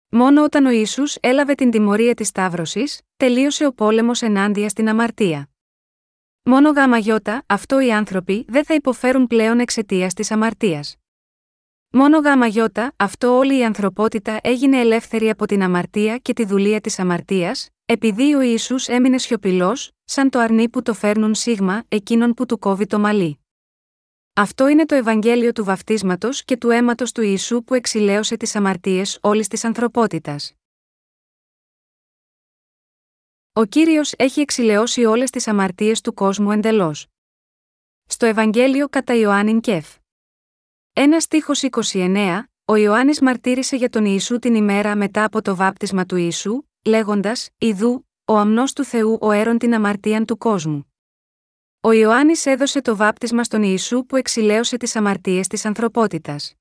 Μόνο 0.09 0.43
όταν 0.43 0.65
ο 0.65 0.69
Ισού 0.69 1.03
έλαβε 1.19 1.53
την 1.53 1.71
τιμωρία 1.71 2.13
της 2.13 2.27
Σταύρωσης, 2.27 3.01
τελείωσε 3.19 3.65
ο 3.65 3.73
πόλεμος 3.73 4.21
ενάντια 4.21 4.69
στην 4.69 4.89
αμαρτία. 4.89 5.49
Μόνο 6.43 6.69
γάμα 6.69 6.97
γιώτα, 6.97 7.43
αυτό 7.45 7.79
οι 7.79 7.91
άνθρωποι 7.91 8.45
δεν 8.47 8.65
θα 8.65 8.73
υποφέρουν 8.73 9.27
πλέον 9.27 9.59
εξαιτίας 9.59 10.13
της 10.13 10.31
αμαρτίας. 10.31 10.95
Μόνο 11.89 12.19
γάμα 12.19 12.47
γιώτα, 12.47 12.93
αυτό 12.95 13.37
όλη 13.37 13.57
η 13.57 13.63
ανθρωπότητα 13.63 14.39
έγινε 14.43 14.79
ελεύθερη 14.79 15.29
από 15.29 15.45
την 15.45 15.63
αμαρτία 15.63 16.17
και 16.17 16.33
τη 16.33 16.45
δουλεία 16.45 16.81
της 16.81 16.99
αμαρτίας, 16.99 17.69
επειδή 17.85 18.33
ο 18.33 18.41
Ιησούς 18.41 18.87
έμεινε 18.87 19.17
σιωπηλός, 19.17 19.91
σαν 20.03 20.29
το 20.29 20.39
αρνί 20.39 20.69
που 20.69 20.81
το 20.81 20.93
φέρνουν 20.93 21.35
σίγμα, 21.35 21.83
εκείνον 21.87 22.33
που 22.33 22.45
του 22.45 22.59
κόβει 22.59 22.85
το 22.85 22.99
μαλλί. 22.99 23.39
Αυτό 24.33 24.67
είναι 24.67 24.85
το 24.85 24.95
Ευαγγέλιο 24.95 25.51
του 25.51 25.63
βαφτίσματος 25.63 26.43
και 26.43 26.57
του 26.57 26.69
αίματος 26.69 27.11
του 27.11 27.21
Ιησού 27.21 27.63
που 27.63 27.73
εξηλαίωσε 27.73 28.37
τις 28.37 28.55
αμαρτίες 28.55 29.19
όλης 29.21 29.47
της 29.47 29.63
ανθρωπότητας. 29.63 30.53
Ο 33.59 33.65
κύριος 33.65 34.13
έχει 34.17 34.41
εξηλαιώσει 34.41 35.05
όλες 35.05 35.29
τις 35.29 35.47
αμαρτίες 35.47 36.01
του 36.01 36.13
κόσμου 36.13 36.51
εντελώς. 36.51 37.07
Στο 38.05 38.25
Ευαγγέλιο 38.25 38.89
κατά 38.89 39.13
Ιωάννην 39.13 39.59
Κεφ. 39.59 39.95
Ένα 40.93 41.19
στίχος 41.19 41.61
29, 41.61 42.43
ο 42.65 42.75
Ιωάννης 42.75 43.21
μαρτύρησε 43.21 43.75
για 43.75 43.89
τον 43.89 44.05
Ιησού 44.05 44.39
την 44.39 44.55
ημέρα 44.55 44.95
μετά 44.95 45.23
από 45.23 45.41
το 45.41 45.55
βάπτισμα 45.55 46.05
του 46.05 46.15
Ιησού, 46.15 46.61
λέγοντας: 46.85 47.49
Ιδού, 47.57 48.07
ο 48.25 48.37
αμνός 48.37 48.73
του 48.73 48.83
Θεού 48.83 49.17
ο 49.21 49.31
έρων 49.31 49.57
την 49.57 49.73
αμαρτίαν 49.73 50.25
του 50.25 50.37
κόσμου. 50.37 50.93
Ο 51.81 51.91
Ιωάννης 51.91 52.45
έδωσε 52.45 52.81
το 52.81 52.95
βάπτισμα 52.95 53.43
στον 53.43 53.63
Ιησού 53.63 54.05
που 54.05 54.15
εξηλαίωσε 54.15 54.77
τις 54.77 54.95
αμαρτίες 54.95 55.47
της 55.47 55.65
ανθρωπότητας. 55.65 56.53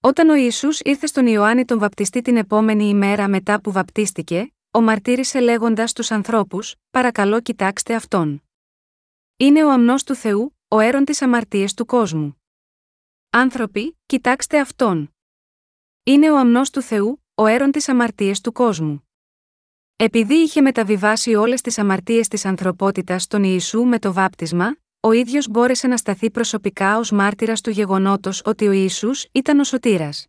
Όταν 0.00 0.28
ο 0.28 0.34
Ιησούς 0.34 0.80
ήρθε 0.80 1.06
στον 1.06 1.26
Ιωάννη 1.26 1.64
τον 1.64 1.78
βαπτιστή 1.78 2.22
την 2.22 2.36
επόμενη 2.36 2.84
ημέρα 2.88 3.28
μετά 3.28 3.60
που 3.60 3.72
βαπτίστηκε, 3.72 4.52
ο 4.74 4.80
μαρτύρησε 4.80 5.40
λέγοντας 5.40 5.90
στου 5.90 6.14
ανθρώπους: 6.14 6.74
Παρακαλώ 6.90 7.40
κοιτάξτε 7.40 7.94
αυτόν. 7.94 8.42
Είναι 9.36 9.64
ο 9.64 9.70
αμνός 9.70 10.04
του 10.04 10.14
Θεού, 10.14 10.56
ο 10.68 10.78
έρων 10.78 11.04
της 11.04 11.22
αμαρτίες 11.22 11.74
του 11.74 11.86
κόσμου. 11.86 12.42
Άνθρωποι, 13.30 13.98
κοιτάξτε 14.06 14.60
αυτόν. 14.60 15.14
Είναι 16.02 16.30
ο 16.30 16.38
αμνός 16.38 16.70
του 16.70 16.82
Θεού, 16.82 17.24
ο 17.34 17.46
έρων 17.46 17.70
της 17.70 17.88
αμαρτίες 17.88 18.40
του 18.40 18.52
κόσμου. 18.52 19.08
Επειδή 19.96 20.34
είχε 20.34 20.60
μεταβιβάσει 20.60 21.34
όλες 21.34 21.60
τις 21.60 21.78
αμαρτίες 21.78 22.28
της 22.28 22.44
ανθρωπότητας 22.44 23.22
στον 23.22 23.42
Ιησού 23.44 23.84
με 23.84 23.98
το 23.98 24.12
βάπτισμα, 24.12 24.76
ο 25.00 25.12
ίδιος 25.12 25.48
μπόρεσε 25.48 25.86
να 25.86 25.96
σταθεί 25.96 26.30
προσωπικά 26.30 26.98
ως 26.98 27.10
μάρτυρας 27.10 27.60
του 27.60 27.70
γεγονότος 27.70 28.42
ότι 28.44 28.68
ο 28.68 28.72
Ιησούς 28.72 29.26
ήταν 29.32 29.60
ο 29.60 29.64
σωτήρας. 29.64 30.26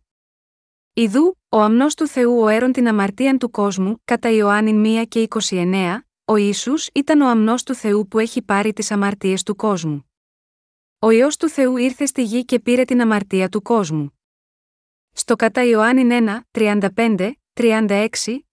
Ιδού, 0.92 1.38
ο 1.54 1.60
αμνός 1.60 1.94
του 1.94 2.06
Θεού 2.06 2.40
ο 2.40 2.48
έρων 2.48 2.72
την 2.72 2.88
αμαρτία 2.88 3.36
του 3.36 3.50
κόσμου, 3.50 4.02
κατά 4.04 4.30
Ιωάννη 4.30 5.02
1 5.02 5.08
και 5.08 5.26
29, 5.48 5.98
ο 6.24 6.36
Ιησούς 6.36 6.88
ήταν 6.94 7.20
ο 7.20 7.28
αμνός 7.28 7.62
του 7.62 7.74
Θεού 7.74 8.08
που 8.08 8.18
έχει 8.18 8.42
πάρει 8.42 8.72
τις 8.72 8.90
αμαρτίες 8.90 9.42
του 9.42 9.56
κόσμου. 9.56 10.10
Ο 10.98 11.10
ιό 11.10 11.28
του 11.38 11.48
Θεού 11.48 11.76
ήρθε 11.76 12.06
στη 12.06 12.22
γη 12.22 12.44
και 12.44 12.60
πήρε 12.60 12.84
την 12.84 13.00
αμαρτία 13.00 13.48
του 13.48 13.62
κόσμου. 13.62 14.18
Στο 15.12 15.36
κατά 15.36 15.64
Ιωάννη 15.64 16.18
1, 16.52 16.60
35, 16.94 17.30
36, 17.54 18.08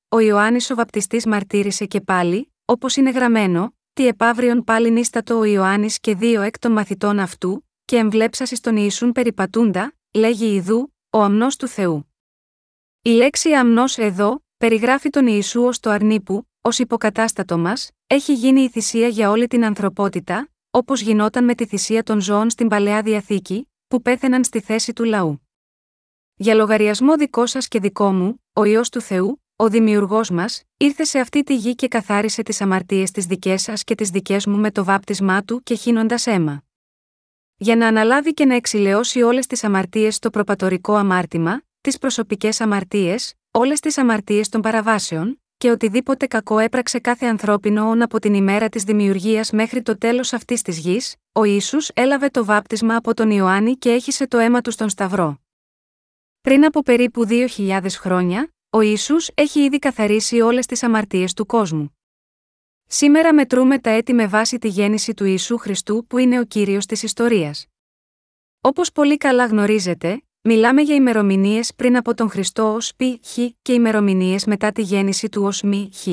ο 0.10 0.19
Ιωάννης 0.19 0.69
ο 0.69 0.76
βαπτιστής 0.76 1.26
μαρτύρησε 1.26 1.86
και 1.86 2.02
πάλι, 2.02 2.53
όπως 2.65 2.95
είναι 2.95 3.10
γραμμένο, 3.10 3.76
τι 3.94 4.07
επαύριον 4.07 4.64
πάλι 4.64 4.91
νίστατο 4.91 5.38
ο 5.38 5.44
Ιωάννης 5.44 5.99
και 5.99 6.15
δύο 6.15 6.41
εκ 6.41 6.60
των 6.60 6.72
μαθητών 6.72 7.19
αυτού, 7.19 7.68
και 7.86 7.95
εμβλέψασις 7.98 8.60
τον 8.60 8.76
Ιησούν 8.78 9.11
περιπατούντα, 9.11 9.94
λέγει 10.14 10.53
Ιδού, 10.53 10.94
ο 11.10 11.22
αμνός 11.22 11.56
του 11.56 11.68
Θεού. 11.68 12.10
Η 13.03 13.10
λέξη 13.10 13.53
αμνός 13.53 13.98
εδώ, 13.98 14.44
περιγράφει 14.57 15.10
τον 15.10 15.28
Ιησού 15.28 15.64
ως 15.64 15.80
το 15.80 15.90
αρνί 15.90 16.22
που, 16.22 16.48
ως 16.61 16.80
υποκατάστατο 16.80 17.57
μας, 17.57 17.90
έχει 18.07 18.34
γίνει 18.34 18.61
η 18.61 18.69
θυσία 18.69 19.07
για 19.07 19.30
όλη 19.30 19.48
την 19.48 19.65
ανθρωπότητα, 19.65 20.49
όπως 20.72 21.02
γινόταν 21.02 21.44
με 21.44 21.56
τη 21.56 21.65
θυσία 21.65 22.03
των 22.03 22.22
ζώων 22.22 22.49
στην 22.49 22.68
παλαιά 22.68 23.02
διαθήκη, 23.02 23.72
που 23.88 24.02
πέθαιναν 24.02 24.44
στη 24.44 24.60
θέση 24.60 24.94
του 24.94 25.03
λαού. 25.03 25.41
Για 26.36 26.53
λογαριασμό 26.53 27.15
δικό 27.15 27.45
σας 27.45 27.68
και 27.68 27.80
δικό 27.80 28.11
μου, 28.11 28.44
ο 28.53 28.64
ιό 28.64 28.82
του 28.91 29.02
Θεού, 29.02 29.44
ο 29.56 29.69
Δημιουργός 29.69 30.30
μας, 30.30 30.64
ήρθε 30.78 31.03
σε 31.03 31.19
αυτή 31.19 31.44
τη 31.44 31.56
γη 31.56 31.76
και 31.76 31.88
καθάρισε 31.88 32.44
τις 32.44 32.61
αμαρτίες 32.61 33.11
τις 33.11 33.26
δικές 33.26 33.61
σας 33.61 33.84
και 33.84 33.95
τις 33.95 34.10
δικές 34.10 34.45
μου 34.45 34.57
με 34.57 34.72
το 34.72 34.84
βάπτισμά 34.84 35.44
του 35.44 35.61
και 35.64 35.76
χύνοντας 35.76 36.28
αίμα. 36.28 36.64
Για 37.56 37.76
να 37.76 37.88
αναλάβει 37.88 38.34
και 38.34 38.45
να 38.45 38.56
εξηλαιώσει 38.56 39.22
όλες 39.22 39.48
τις 39.48 39.64
αμαρτίες 39.64 40.15
στο 40.15 40.30
προπατορικό 40.30 40.95
αμάρτημα, 40.95 41.61
τις 41.81 41.97
προσωπικές 41.97 42.61
αμαρτίες, 42.61 43.33
όλες 43.51 43.79
τις 43.79 43.97
αμαρτίες 43.97 44.49
των 44.49 44.61
παραβάσεων, 44.61 45.41
και 45.57 45.71
οτιδήποτε 45.71 46.25
κακό 46.27 46.59
έπραξε 46.59 46.99
κάθε 46.99 47.25
ανθρώπινο 47.25 47.89
όν 47.89 48.01
από 48.01 48.19
την 48.19 48.33
ημέρα 48.33 48.69
της 48.69 48.83
δημιουργίας 48.83 49.51
μέχρι 49.51 49.81
το 49.81 49.97
τέλος 49.97 50.33
αυτής 50.33 50.61
της 50.61 50.77
γης, 50.77 51.15
ο 51.31 51.43
ίσου 51.43 51.77
έλαβε 51.93 52.29
το 52.29 52.45
βάπτισμα 52.45 52.95
από 52.95 53.13
τον 53.13 53.31
Ιωάννη 53.31 53.75
και 53.75 53.91
έχισε 53.91 54.27
το 54.27 54.37
αίμα 54.37 54.61
του 54.61 54.71
στον 54.71 54.89
Σταυρό. 54.89 55.41
Πριν 56.41 56.65
από 56.65 56.81
περίπου 56.81 57.27
2.000 57.27 57.85
χρόνια, 57.89 58.53
ο 58.69 58.81
Ιησούς 58.81 59.29
έχει 59.33 59.59
ήδη 59.63 59.79
καθαρίσει 59.79 60.41
όλες 60.41 60.65
τις 60.65 60.83
αμαρτίες 60.83 61.33
του 61.33 61.45
κόσμου. 61.45 61.97
Σήμερα 62.87 63.33
μετρούμε 63.33 63.79
τα 63.79 63.89
έτη 63.89 64.13
με 64.13 64.27
βάση 64.27 64.57
τη 64.57 64.67
γέννηση 64.67 65.13
του 65.13 65.25
Ιησού 65.25 65.57
Χριστού 65.57 66.05
που 66.07 66.17
είναι 66.17 66.39
ο 66.39 66.43
Κύριος 66.43 66.85
της 66.85 67.03
ιστορίας. 67.03 67.65
Όπως 68.61 68.91
πολύ 68.91 69.17
καλά 69.17 69.45
γνωρίζετε, 69.45 70.23
μιλάμε 70.43 70.81
για 70.81 70.95
ημερομηνίες 70.95 71.76
πριν 71.76 71.97
από 71.97 72.13
τον 72.13 72.30
Χριστό 72.30 72.73
ως 72.73 72.95
π, 72.95 73.01
χ 73.26 73.38
και 73.61 73.73
ημερομηνίες 73.73 74.45
μετά 74.45 74.72
τη 74.72 74.81
γέννηση 74.81 75.30
του 75.30 75.43
ως 75.43 75.61
μη, 75.61 75.89
χ. 75.93 76.07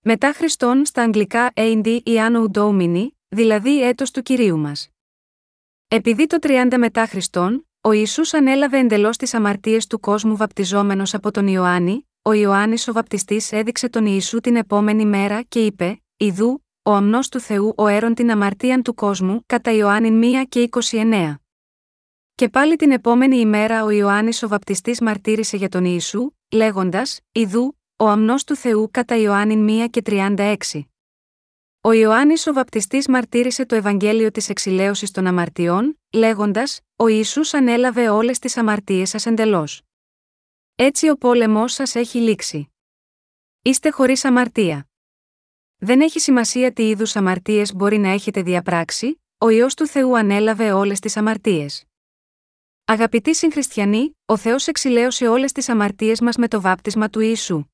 Μετά 0.00 0.32
Χριστόν 0.32 0.84
στα 0.84 1.02
αγγλικά 1.02 1.52
AD 1.56 1.86
ή 1.86 2.12
Anno 2.16 2.46
Domini, 2.52 3.06
δηλαδή 3.28 3.82
έτος 3.82 4.10
του 4.10 4.22
Κυρίου 4.22 4.58
μας. 4.58 4.88
Επειδή 5.88 6.26
το 6.26 6.38
30 6.40 6.74
μετά 6.78 7.06
Χριστόν, 7.06 7.68
ο 7.80 7.92
Ιησούς 7.92 8.34
ανέλαβε 8.34 8.78
εντελώς 8.78 9.16
τις 9.16 9.34
αμαρτίες 9.34 9.86
του 9.86 10.00
κόσμου 10.00 10.36
βαπτιζόμενος 10.36 11.14
από 11.14 11.30
τον 11.30 11.46
Ιωάννη, 11.46 12.08
ο 12.22 12.32
Ιωάννης 12.32 12.88
ο 12.88 12.92
βαπτιστής 12.92 13.52
έδειξε 13.52 13.88
τον 13.88 14.06
Ιησού 14.06 14.40
την 14.40 14.56
επόμενη 14.56 15.06
μέρα 15.06 15.42
και 15.42 15.64
είπε: 15.64 16.02
Ιδού, 16.16 16.64
ο 16.82 16.92
αμνός 16.92 17.28
του 17.28 17.40
Θεού 17.40 17.72
ο 17.76 17.86
έρων 17.86 18.14
την 18.14 18.30
αμαρτίαν 18.30 18.82
του 18.82 18.94
κόσμου, 18.94 19.42
κατά 19.46 19.70
Ιωάννη 19.70 20.30
1 20.42 20.44
και 20.48 20.68
29. 20.70 21.34
Και 22.36 22.48
πάλι 22.48 22.76
την 22.76 22.90
επόμενη 22.90 23.36
ημέρα 23.36 23.84
ο 23.84 23.90
Ιωάννης 23.90 24.42
ο 24.42 24.48
βαπτιστής 24.48 25.00
μαρτύρησε 25.00 25.56
για 25.56 25.68
τον 25.68 25.84
Ιησού, 25.84 26.30
λέγοντας: 26.50 27.20
Ιδού, 27.32 27.78
ο 27.96 28.08
αμνός 28.08 28.44
του 28.44 28.56
Θεού 28.56 28.88
κατά 28.90 29.16
Ιωάννη 29.16 29.84
1 29.84 29.90
και 29.90 30.02
36. 30.04 30.56
Ο 31.80 31.92
Ιωάννης 31.92 32.46
ο 32.46 32.52
βαπτιστής 32.52 33.08
μαρτύρησε 33.08 33.66
το 33.66 33.74
Ευαγγέλιο 33.74 34.30
της 34.30 34.48
εξηλαίωσης 34.48 35.10
των 35.10 35.26
αμαρτιών, 35.26 36.00
λέγοντας: 36.12 36.80
Ο 36.96 37.06
Ιησούς 37.06 37.54
ανέλαβε 37.54 38.08
όλες 38.08 38.38
τις 38.38 38.56
αμαρτίες 38.56 39.08
σας 39.08 39.26
εντελώς. 39.26 39.82
Έτσι 40.74 41.08
ο 41.08 41.16
πόλεμός 41.16 41.72
σας 41.72 41.94
έχει 41.94 42.18
λήξει. 42.18 42.72
Είστε 43.62 43.90
χωρίς 43.90 44.24
αμαρτία. 44.24 44.88
Δεν 45.76 46.00
έχει 46.00 46.18
σημασία 46.20 46.72
τι 46.72 46.88
είδους 46.88 47.16
αμαρτίες 47.16 47.74
μπορεί 47.74 47.98
να 47.98 48.08
έχετε 48.08 48.42
διαπράξει, 48.42 49.22
ο 49.38 49.48
ιό 49.48 49.66
του 49.66 49.86
Θεού 49.86 50.18
ανέλαβε 50.18 50.72
όλες 50.72 51.00
τις 51.00 51.16
αμαρτίες. 51.16 51.84
Αγαπητοί 52.86 53.34
συγχριστιανοί, 53.34 54.16
ο 54.24 54.36
Θεός 54.36 54.66
εξηλαίωσε 54.66 55.28
όλες 55.28 55.52
τις 55.52 55.68
αμαρτίες 55.68 56.20
μας 56.20 56.36
με 56.36 56.48
το 56.48 56.60
βάπτισμα 56.60 57.10
του 57.10 57.20
Ιησού. 57.20 57.64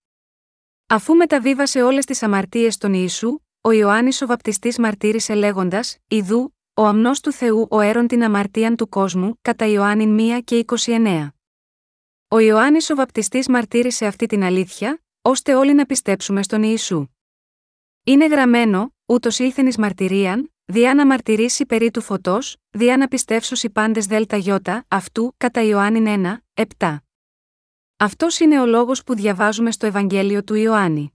Αφού 0.87 1.15
μεταβίβασε 1.15 1.83
όλες 1.83 2.05
τις 2.05 2.23
αμαρτίες 2.23 2.75
στον 2.75 2.93
Ιησού, 2.95 3.39
ο 3.61 3.71
Ιωάννης 3.71 4.23
ο 4.23 4.27
βαπτιστής 4.27 4.79
μαρτύρησε 4.79 5.35
λέγοντας: 5.35 5.97
Ιδού, 6.09 6.57
ο 6.75 6.85
αμνός 6.85 7.21
του 7.21 7.33
Θεού 7.33 7.67
ο 7.71 7.81
έρων 7.81 8.07
την 8.07 8.25
αμαρτίαν 8.25 8.77
του 8.77 8.89
κόσμου, 8.89 9.39
κατά 9.43 9.67
Ιωάννη 9.67 10.35
1 10.39 10.41
και 10.45 10.65
29. 10.67 11.29
Ο 12.29 12.39
Ιωάννης 12.39 12.91
ο 12.91 12.95
βαπτιστής 12.95 13.49
μαρτύρησε 13.49 14.07
αυτή 14.07 14.27
την 14.27 14.43
αλήθεια, 14.43 15.03
ώστε 15.23 15.55
όλοι 15.55 15.75
να 15.75 15.87
πιστέψουμε 15.87 16.43
στον 16.43 16.63
Ιησού. 16.63 17.07
Είναι 18.05 18.27
γραμμένο, 18.27 18.95
ούτως 19.07 19.39
ήλθεν 19.39 19.67
εις 19.67 19.77
μαρτυρίαν, 19.77 20.53
διά 20.71 20.95
να 20.95 21.07
μαρτυρήσει 21.07 21.67
περί 21.67 21.91
του 21.91 22.01
φωτός, 22.01 22.57
διά 22.71 22.97
να 22.97 23.09
πιστεύσωση 23.09 23.71
πάντες 23.71 24.07
δέλτα 24.07 24.37
γιώτα, 24.37 24.85
αυτού, 24.89 25.35
κατά 25.37 25.63
Ιωάννη 25.63 26.21
1, 26.55 26.65
7. 26.79 26.97
Αυτός 27.97 28.39
είναι 28.39 28.61
ο 28.61 28.67
λόγος 28.67 29.03
που 29.03 29.15
διαβάζουμε 29.15 29.71
στο 29.73 29.87
Ευαγγέλιο 29.87 30.45
του 30.45 30.55
Ιωάννη. 30.55 31.13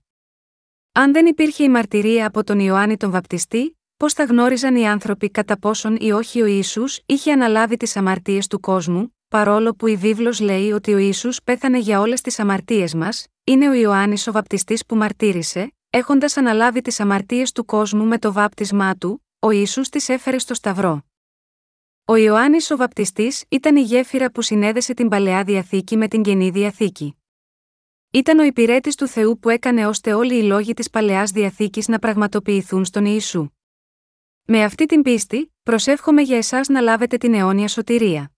Αν 0.92 1.12
δεν 1.12 1.26
υπήρχε 1.26 1.64
η 1.64 1.68
μαρτυρία 1.68 2.26
από 2.26 2.44
τον 2.44 2.58
Ιωάννη 2.58 2.96
τον 2.96 3.10
Βαπτιστή, 3.10 3.78
πώς 3.96 4.12
θα 4.12 4.24
γνώριζαν 4.24 4.76
οι 4.76 4.88
άνθρωποι 4.88 5.30
κατά 5.30 5.58
πόσον 5.58 5.96
ή 6.00 6.12
όχι 6.12 6.42
ο 6.42 6.46
Ιησούς 6.46 7.00
είχε 7.06 7.32
αναλάβει 7.32 7.76
τις 7.76 7.96
αμαρτίες 7.96 8.46
του 8.46 8.60
κόσμου, 8.60 9.16
παρόλο 9.28 9.74
που 9.74 9.86
η 9.86 9.96
βίβλος 9.96 10.40
λέει 10.40 10.72
ότι 10.72 10.94
ο 10.94 10.98
Ιησούς 10.98 11.42
πέθανε 11.42 11.78
για 11.78 12.00
όλες 12.00 12.20
τις 12.20 12.38
αμαρτίες 12.38 12.94
μας, 12.94 13.26
είναι 13.44 13.68
ο 13.68 13.72
Ιωάννης 13.72 14.26
ο 14.26 14.32
Βαπτιστής 14.32 14.86
που 14.86 14.96
μαρτύρησε, 14.96 15.74
έχοντας 15.90 16.36
αναλάβει 16.36 16.80
τις 16.80 17.00
αμαρτίες 17.00 17.52
του 17.52 17.64
κόσμου 17.64 18.04
με 18.04 18.18
το 18.18 18.32
βάπτισμά 18.32 18.94
του, 18.94 19.25
ο 19.38 19.50
ίσου 19.50 19.80
τις 19.80 20.08
έφερε 20.08 20.38
στο 20.38 20.54
Σταυρό. 20.54 21.04
Ο 22.04 22.16
Ιωάννης 22.16 22.70
ο 22.70 22.76
Βαπτιστής 22.76 23.44
ήταν 23.48 23.76
η 23.76 23.80
γέφυρα 23.80 24.30
που 24.30 24.42
συνέδεσε 24.42 24.94
την 24.94 25.08
παλαιά 25.08 25.44
διαθήκη 25.44 25.96
με 25.96 26.08
την 26.08 26.22
καινή 26.22 26.50
διαθήκη. 26.50 27.16
Ήταν 28.10 28.38
ο 28.38 28.42
υπηρέτης 28.42 28.94
του 28.94 29.06
Θεού 29.06 29.38
που 29.38 29.48
έκανε 29.48 29.86
ώστε 29.86 30.12
όλοι 30.12 30.38
οι 30.38 30.42
λόγοι 30.42 30.74
της 30.74 30.90
παλαιάς 30.90 31.30
διαθήκης 31.30 31.88
να 31.88 31.98
πραγματοποιηθούν 31.98 32.84
στον 32.84 33.04
Ιησού. 33.04 33.48
Με 34.44 34.64
αυτή 34.64 34.86
την 34.86 35.02
πίστη, 35.02 35.54
προσεύχομαι 35.62 36.22
για 36.22 36.36
εσάς 36.36 36.68
να 36.68 36.80
λάβετε 36.80 37.16
την 37.16 37.34
αιώνια 37.34 37.68
σωτηρία. 37.68 38.30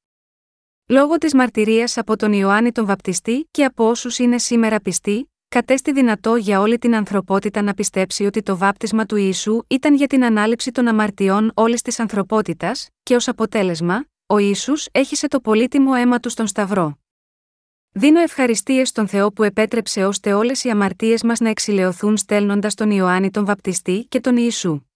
Λόγω 0.86 1.18
της 1.18 1.34
μαρτυρίας 1.34 1.96
από 1.96 2.16
τον 2.16 2.32
Ιωάννη 2.32 2.72
τον 2.72 2.86
Βαπτιστή 2.86 3.48
και 3.50 3.64
από 3.64 3.88
όσους 3.88 4.18
είναι 4.18 4.38
σήμερα 4.38 4.80
πιστοί, 4.80 5.32
κατέστη 5.48 5.92
δυνατό 5.92 6.36
για 6.36 6.60
όλη 6.60 6.78
την 6.78 6.94
ανθρωπότητα 6.94 7.62
να 7.62 7.74
πιστέψει 7.74 8.24
ότι 8.24 8.42
το 8.42 8.56
βάπτισμα 8.56 9.06
του 9.06 9.16
Ιησού 9.16 9.62
ήταν 9.66 9.94
για 9.94 10.06
την 10.06 10.24
ανάληψη 10.24 10.70
των 10.70 10.88
αμαρτιών 10.88 11.50
όλης 11.54 11.82
της 11.82 11.98
ανθρωπότητας, 12.00 12.88
και 13.02 13.14
ως 13.14 13.28
αποτέλεσμα, 13.28 14.04
ο 14.26 14.38
Ιησούς 14.38 14.88
έχισε 14.92 15.28
το 15.28 15.40
πολύτιμο 15.40 15.92
αίμα 15.96 16.20
του 16.20 16.28
στον 16.28 16.46
Σταυρό. 16.46 16.98
Δίνω 17.90 18.20
ευχαριστίες 18.20 18.88
στον 18.88 19.08
Θεό 19.08 19.32
που 19.32 19.42
επέτρεψε 19.42 20.04
ώστε 20.04 20.32
όλες 20.32 20.64
οι 20.64 20.70
αμαρτίες 20.70 21.22
μας 21.22 21.40
να 21.40 21.48
εξηλαιωθούν 21.48 22.16
στέλνοντας 22.16 22.74
τον 22.74 22.90
Ιωάννη 22.90 23.30
τον 23.30 23.44
Βαπτιστή 23.44 24.06
και 24.08 24.20
τον 24.20 24.36
Ιησού. 24.36 24.87